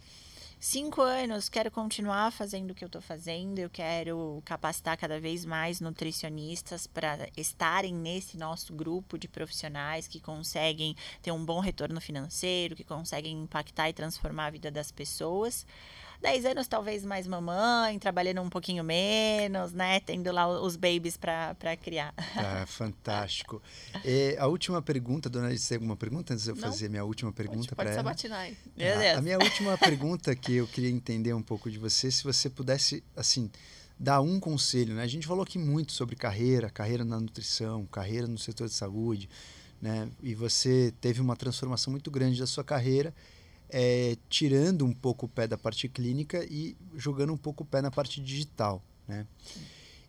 Cinco 0.63 1.01
anos, 1.01 1.49
quero 1.49 1.71
continuar 1.71 2.29
fazendo 2.31 2.69
o 2.69 2.75
que 2.75 2.83
eu 2.83 2.85
estou 2.85 3.01
fazendo. 3.01 3.57
Eu 3.57 3.67
quero 3.67 4.43
capacitar 4.45 4.95
cada 4.95 5.19
vez 5.19 5.43
mais 5.43 5.81
nutricionistas 5.81 6.85
para 6.85 7.27
estarem 7.35 7.91
nesse 7.95 8.37
nosso 8.37 8.71
grupo 8.71 9.17
de 9.17 9.27
profissionais 9.27 10.07
que 10.07 10.19
conseguem 10.19 10.95
ter 11.19 11.31
um 11.31 11.43
bom 11.43 11.59
retorno 11.59 11.99
financeiro, 11.99 12.75
que 12.75 12.83
conseguem 12.83 13.41
impactar 13.41 13.89
e 13.89 13.93
transformar 13.93 14.45
a 14.45 14.49
vida 14.51 14.69
das 14.69 14.91
pessoas. 14.91 15.65
Dez 16.21 16.45
anos, 16.45 16.67
talvez 16.67 17.03
mais 17.03 17.25
mamãe, 17.25 17.97
trabalhando 17.97 18.41
um 18.41 18.49
pouquinho 18.49 18.83
menos, 18.83 19.73
né? 19.73 19.99
Tendo 20.01 20.31
lá 20.31 20.47
os 20.61 20.75
babies 20.75 21.17
para 21.17 21.55
criar. 21.81 22.13
Tá, 22.35 22.63
fantástico. 22.69 23.59
E 24.05 24.35
a 24.37 24.45
última 24.45 24.83
pergunta, 24.83 25.27
dona 25.29 25.47
Alice, 25.47 25.67
tem 25.67 25.77
alguma 25.77 25.95
pergunta 25.97 26.33
antes 26.33 26.45
de 26.45 26.51
eu 26.51 26.55
Não. 26.55 26.61
fazer 26.61 26.89
minha 26.89 27.03
última 27.03 27.31
Pode, 27.31 27.47
pergunta 27.47 27.75
pode 27.75 27.87
para 27.87 27.89
ela? 27.89 28.03
sabatinar 28.03 28.39
aí. 28.41 28.55
Meu 28.77 29.17
A- 29.17 29.21
minha 29.21 29.39
última 29.39 29.75
pergunta 29.79 30.35
que 30.35 30.53
eu 30.53 30.67
queria 30.67 30.91
entender 30.91 31.33
um 31.33 31.41
pouco 31.41 31.71
de 31.71 31.79
você, 31.79 32.11
se 32.11 32.23
você 32.23 32.51
pudesse, 32.51 33.03
assim, 33.15 33.49
dar 33.99 34.21
um 34.21 34.39
conselho, 34.39 34.93
né? 34.93 35.01
A 35.01 35.07
gente 35.07 35.25
falou 35.25 35.41
aqui 35.41 35.57
muito 35.57 35.91
sobre 35.91 36.15
carreira, 36.15 36.69
carreira 36.69 37.03
na 37.03 37.19
nutrição, 37.19 37.83
carreira 37.87 38.27
no 38.27 38.37
setor 38.37 38.67
de 38.67 38.75
saúde, 38.75 39.27
né? 39.81 40.07
E 40.21 40.35
você 40.35 40.93
teve 41.01 41.19
uma 41.19 41.35
transformação 41.35 41.89
muito 41.89 42.11
grande 42.11 42.39
da 42.39 42.45
sua 42.45 42.63
carreira, 42.63 43.11
é, 43.71 44.17
tirando 44.29 44.85
um 44.85 44.93
pouco 44.93 45.25
o 45.25 45.29
pé 45.29 45.47
da 45.47 45.57
parte 45.57 45.87
clínica 45.87 46.45
e 46.49 46.75
jogando 46.95 47.33
um 47.33 47.37
pouco 47.37 47.63
o 47.63 47.65
pé 47.65 47.81
na 47.81 47.89
parte 47.89 48.21
digital, 48.21 48.83
né? 49.07 49.25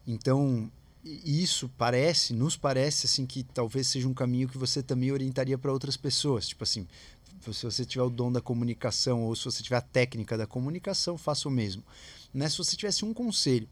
Então, 0.07 0.71
isso 1.05 1.69
parece, 1.79 2.33
nos 2.33 2.57
parece 2.57 3.07
assim 3.07 3.25
que 3.25 3.43
talvez 3.43 3.87
seja 3.87 4.09
um 4.09 4.15
caminho 4.15 4.49
que 4.49 4.59
você 4.59 4.83
também 4.83 5.13
orientaria 5.13 5.57
para 5.57 5.73
outras 5.73 5.97
pessoas, 5.97 6.49
tipo 6.49 6.65
assim, 6.65 6.87
se 7.41 7.65
você 7.65 7.85
tiver 7.85 8.03
o 8.03 8.11
dom 8.11 8.31
da 8.31 8.41
comunicação 8.41 9.23
ou 9.23 9.35
se 9.35 9.45
você 9.45 9.63
tiver 9.63 9.77
a 9.77 9.81
técnica 9.81 10.37
da 10.37 10.47
comunicação, 10.47 11.17
faça 11.17 11.49
o 11.49 11.51
mesmo. 11.51 11.83
Né? 12.33 12.49
Se 12.49 12.59
você 12.59 12.77
tivesse 12.77 13.05
um 13.05 13.13
conselho 13.13 13.69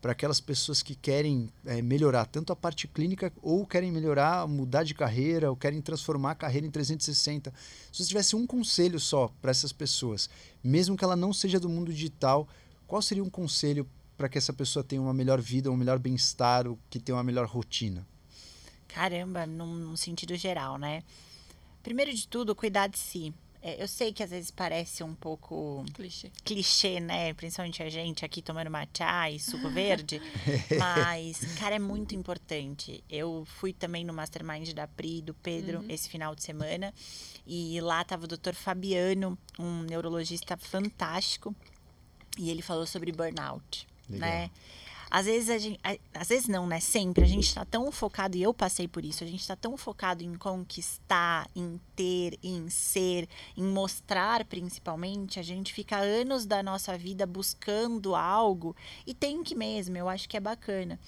para 0.00 0.12
aquelas 0.12 0.40
pessoas 0.40 0.82
que 0.82 0.94
querem 0.94 1.50
é, 1.66 1.82
melhorar 1.82 2.26
tanto 2.26 2.52
a 2.52 2.56
parte 2.56 2.86
clínica 2.86 3.32
ou 3.42 3.66
querem 3.66 3.90
melhorar, 3.90 4.46
mudar 4.46 4.84
de 4.84 4.94
carreira 4.94 5.50
ou 5.50 5.56
querem 5.56 5.80
transformar 5.80 6.32
a 6.32 6.34
carreira 6.34 6.66
em 6.66 6.70
360. 6.70 7.52
Se 7.92 8.02
você 8.02 8.08
tivesse 8.08 8.36
um 8.36 8.46
conselho 8.46 9.00
só 9.00 9.32
para 9.40 9.50
essas 9.50 9.72
pessoas, 9.72 10.30
mesmo 10.62 10.96
que 10.96 11.04
ela 11.04 11.16
não 11.16 11.32
seja 11.32 11.58
do 11.58 11.68
mundo 11.68 11.92
digital, 11.92 12.48
qual 12.86 13.02
seria 13.02 13.24
um 13.24 13.30
conselho 13.30 13.88
para 14.16 14.28
que 14.28 14.38
essa 14.38 14.52
pessoa 14.52 14.84
tenha 14.84 15.02
uma 15.02 15.14
melhor 15.14 15.40
vida, 15.40 15.70
um 15.70 15.76
melhor 15.76 15.98
bem-estar, 15.98 16.64
que 16.88 16.98
tenha 16.98 17.16
uma 17.16 17.24
melhor 17.24 17.46
rotina? 17.46 18.06
Caramba, 18.88 19.46
num, 19.46 19.74
num 19.74 19.96
sentido 19.96 20.34
geral, 20.36 20.78
né? 20.78 21.02
Primeiro 21.82 22.12
de 22.12 22.26
tudo, 22.26 22.54
cuidar 22.54 22.88
de 22.88 22.98
si. 22.98 23.32
É, 23.60 23.82
eu 23.82 23.88
sei 23.88 24.12
que 24.12 24.22
às 24.22 24.30
vezes 24.30 24.50
parece 24.50 25.02
um 25.02 25.14
pouco 25.14 25.84
Clichê. 25.92 26.30
clichê, 26.44 27.00
né? 27.00 27.34
Principalmente 27.34 27.82
a 27.82 27.88
gente 27.88 28.24
aqui 28.24 28.40
tomando 28.40 28.70
matcha 28.70 29.30
e 29.30 29.38
suco 29.40 29.68
verde. 29.68 30.22
mas, 30.78 31.40
cara, 31.58 31.74
é 31.74 31.78
muito 31.78 32.14
importante. 32.14 33.02
Eu 33.10 33.44
fui 33.46 33.72
também 33.72 34.04
no 34.04 34.12
Mastermind 34.12 34.72
da 34.72 34.86
Pri, 34.86 35.20
do 35.22 35.34
Pedro, 35.34 35.84
esse 35.88 36.08
final 36.08 36.34
de 36.34 36.44
semana. 36.44 36.94
E 37.46 37.80
lá 37.80 38.04
tava 38.04 38.24
o 38.24 38.28
Dr. 38.28 38.54
Fabiano, 38.54 39.36
um 39.58 39.82
neurologista 39.82 40.56
fantástico. 40.56 41.54
E 42.38 42.50
ele 42.50 42.62
falou 42.62 42.86
sobre 42.86 43.10
burnout, 43.10 43.88
Legal. 44.08 44.28
né? 44.28 44.50
Às 45.10 45.26
vezes 45.26 45.50
a 45.50 45.58
gente. 45.58 45.80
Às 46.14 46.28
vezes 46.28 46.48
não, 46.48 46.66
né? 46.66 46.80
Sempre. 46.80 47.24
A 47.24 47.26
gente 47.26 47.54
tá 47.54 47.64
tão 47.64 47.90
focado, 47.90 48.36
e 48.36 48.42
eu 48.42 48.52
passei 48.52 48.86
por 48.86 49.04
isso, 49.04 49.24
a 49.24 49.26
gente 49.26 49.46
tá 49.46 49.56
tão 49.56 49.76
focado 49.76 50.22
em 50.22 50.34
conquistar, 50.34 51.48
em 51.54 51.80
ter, 51.96 52.38
em 52.42 52.68
ser, 52.68 53.28
em 53.56 53.62
mostrar 53.62 54.44
principalmente, 54.44 55.38
a 55.38 55.42
gente 55.42 55.72
fica 55.72 55.98
anos 55.98 56.46
da 56.46 56.62
nossa 56.62 56.96
vida 56.96 57.26
buscando 57.26 58.14
algo 58.14 58.74
e 59.06 59.14
tem 59.14 59.42
que 59.42 59.54
mesmo, 59.54 59.96
eu 59.96 60.08
acho 60.08 60.28
que 60.28 60.36
é 60.36 60.40
bacana. 60.40 60.98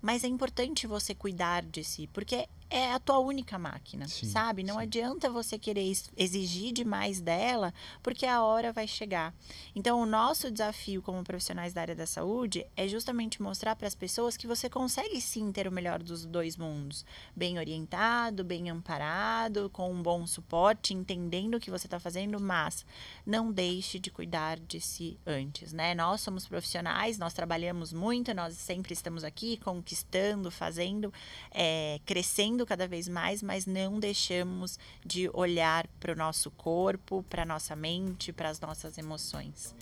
Mas 0.00 0.24
é 0.24 0.26
importante 0.26 0.86
você 0.86 1.14
cuidar 1.14 1.62
de 1.62 1.84
si, 1.84 2.08
porque 2.12 2.48
é 2.72 2.92
a 2.92 2.98
tua 2.98 3.18
única 3.18 3.58
máquina, 3.58 4.08
Sim, 4.08 4.26
sabe? 4.26 4.62
Não 4.62 4.76
sim. 4.76 4.80
adianta 4.82 5.28
você 5.30 5.58
querer 5.58 5.82
ex- 5.82 6.10
exigir 6.16 6.72
demais 6.72 7.20
dela, 7.20 7.72
porque 8.02 8.24
a 8.24 8.42
hora 8.42 8.72
vai 8.72 8.86
chegar. 8.88 9.34
Então, 9.76 10.00
o 10.00 10.06
nosso 10.06 10.50
desafio 10.50 11.02
como 11.02 11.22
profissionais 11.22 11.72
da 11.74 11.82
área 11.82 11.94
da 11.94 12.06
saúde 12.06 12.64
é 12.74 12.88
justamente 12.88 13.42
mostrar 13.42 13.76
para 13.76 13.86
as 13.86 13.94
pessoas 13.94 14.36
que 14.36 14.46
você 14.46 14.70
consegue 14.70 15.20
sim 15.20 15.52
ter 15.52 15.68
o 15.68 15.72
melhor 15.72 16.02
dos 16.02 16.24
dois 16.24 16.56
mundos. 16.56 17.04
Bem 17.36 17.58
orientado, 17.58 18.42
bem 18.42 18.70
amparado, 18.70 19.68
com 19.70 19.92
um 19.92 20.02
bom 20.02 20.26
suporte, 20.26 20.94
entendendo 20.94 21.56
o 21.56 21.60
que 21.60 21.70
você 21.70 21.86
está 21.86 22.00
fazendo, 22.00 22.40
mas 22.40 22.86
não 23.26 23.52
deixe 23.52 23.98
de 23.98 24.10
cuidar 24.10 24.58
de 24.58 24.80
si 24.80 25.18
antes, 25.26 25.72
né? 25.72 25.94
Nós 25.94 26.20
somos 26.22 26.48
profissionais, 26.48 27.18
nós 27.18 27.34
trabalhamos 27.34 27.92
muito, 27.92 28.32
nós 28.32 28.54
sempre 28.54 28.94
estamos 28.94 29.24
aqui 29.24 29.58
conquistando, 29.58 30.50
fazendo, 30.50 31.12
é, 31.50 32.00
crescendo 32.06 32.61
cada 32.66 32.86
vez 32.86 33.08
mais, 33.08 33.42
mas 33.42 33.66
não 33.66 33.98
deixamos 33.98 34.78
de 35.04 35.30
olhar 35.32 35.86
para 36.00 36.12
o 36.12 36.16
nosso 36.16 36.50
corpo, 36.50 37.24
para 37.28 37.44
nossa 37.44 37.76
mente, 37.76 38.32
para 38.32 38.48
as 38.48 38.60
nossas 38.60 38.98
emoções. 38.98 39.74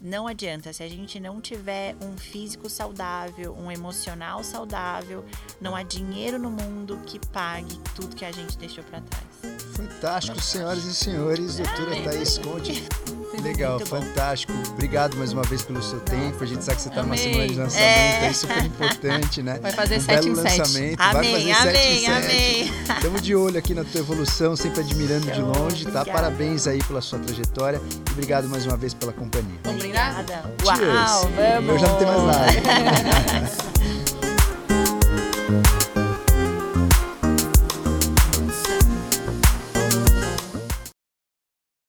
Não 0.00 0.26
adianta, 0.26 0.72
se 0.72 0.82
a 0.82 0.88
gente 0.88 1.20
não 1.20 1.42
tiver 1.42 1.94
um 2.00 2.16
físico 2.16 2.70
saudável, 2.70 3.54
um 3.54 3.70
emocional 3.70 4.42
saudável, 4.42 5.26
não 5.60 5.76
há 5.76 5.82
dinheiro 5.82 6.38
no 6.38 6.50
mundo 6.50 6.98
que 7.04 7.18
pague 7.18 7.78
tudo 7.94 8.16
que 8.16 8.24
a 8.24 8.32
gente 8.32 8.56
deixou 8.56 8.82
para 8.82 9.02
trás. 9.02 9.24
Fantástico, 9.76 10.40
senhoras 10.40 10.84
e 10.84 10.94
senhores, 10.94 11.56
doutora 11.56 11.90
Amém. 11.90 12.04
Thaís 12.04 12.38
Conte. 12.38 12.82
Legal, 13.42 13.76
Muito 13.78 13.88
bom. 13.88 14.00
fantástico. 14.02 14.52
Obrigado 14.72 15.16
mais 15.16 15.32
uma 15.32 15.42
vez 15.42 15.62
pelo 15.62 15.82
seu 15.82 16.00
tempo. 16.00 16.42
A 16.42 16.46
gente 16.46 16.62
sabe 16.64 16.76
que 16.76 16.82
você 16.82 16.88
está 16.88 17.02
numa 17.02 17.16
semana 17.16 17.46
de 17.48 17.54
lançamento, 17.54 17.86
É. 17.88 18.26
é 18.26 18.32
super 18.32 18.64
importante, 18.64 19.42
né? 19.42 19.58
Vai 19.62 19.72
fazer 19.72 19.96
um 19.96 20.00
sete 20.00 20.24
belo 20.28 20.32
em 20.32 20.42
sete. 20.42 20.58
lançamento, 20.58 20.96
vai 20.98 21.10
Amém, 21.10 21.52
amém, 21.52 22.06
amém. 22.06 22.72
Estamos 22.96 23.22
de 23.22 23.34
olho 23.34 23.58
aqui 23.58 23.72
na 23.74 23.84
tua 23.84 24.00
evolução, 24.00 24.56
sempre 24.56 24.80
admirando 24.80 25.26
de 25.26 25.34
Show, 25.36 25.44
longe, 25.46 25.84
tá? 25.84 26.00
obrigada. 26.00 26.10
Parabéns 26.12 26.66
aí 26.66 26.82
pela 26.82 27.00
sua 27.00 27.18
trajetória 27.18 27.80
e 28.08 28.10
obrigado 28.12 28.48
mais 28.48 28.66
uma 28.66 28.76
vez 28.76 28.92
pela 28.94 29.12
companhia. 29.12 29.58
Obrigada. 29.64 30.42
Uau, 30.64 31.30
vamos! 31.36 31.80
já 31.80 31.88
não 31.88 31.96
tem 31.98 32.06
mais 32.06 32.22
nada. 32.24 33.50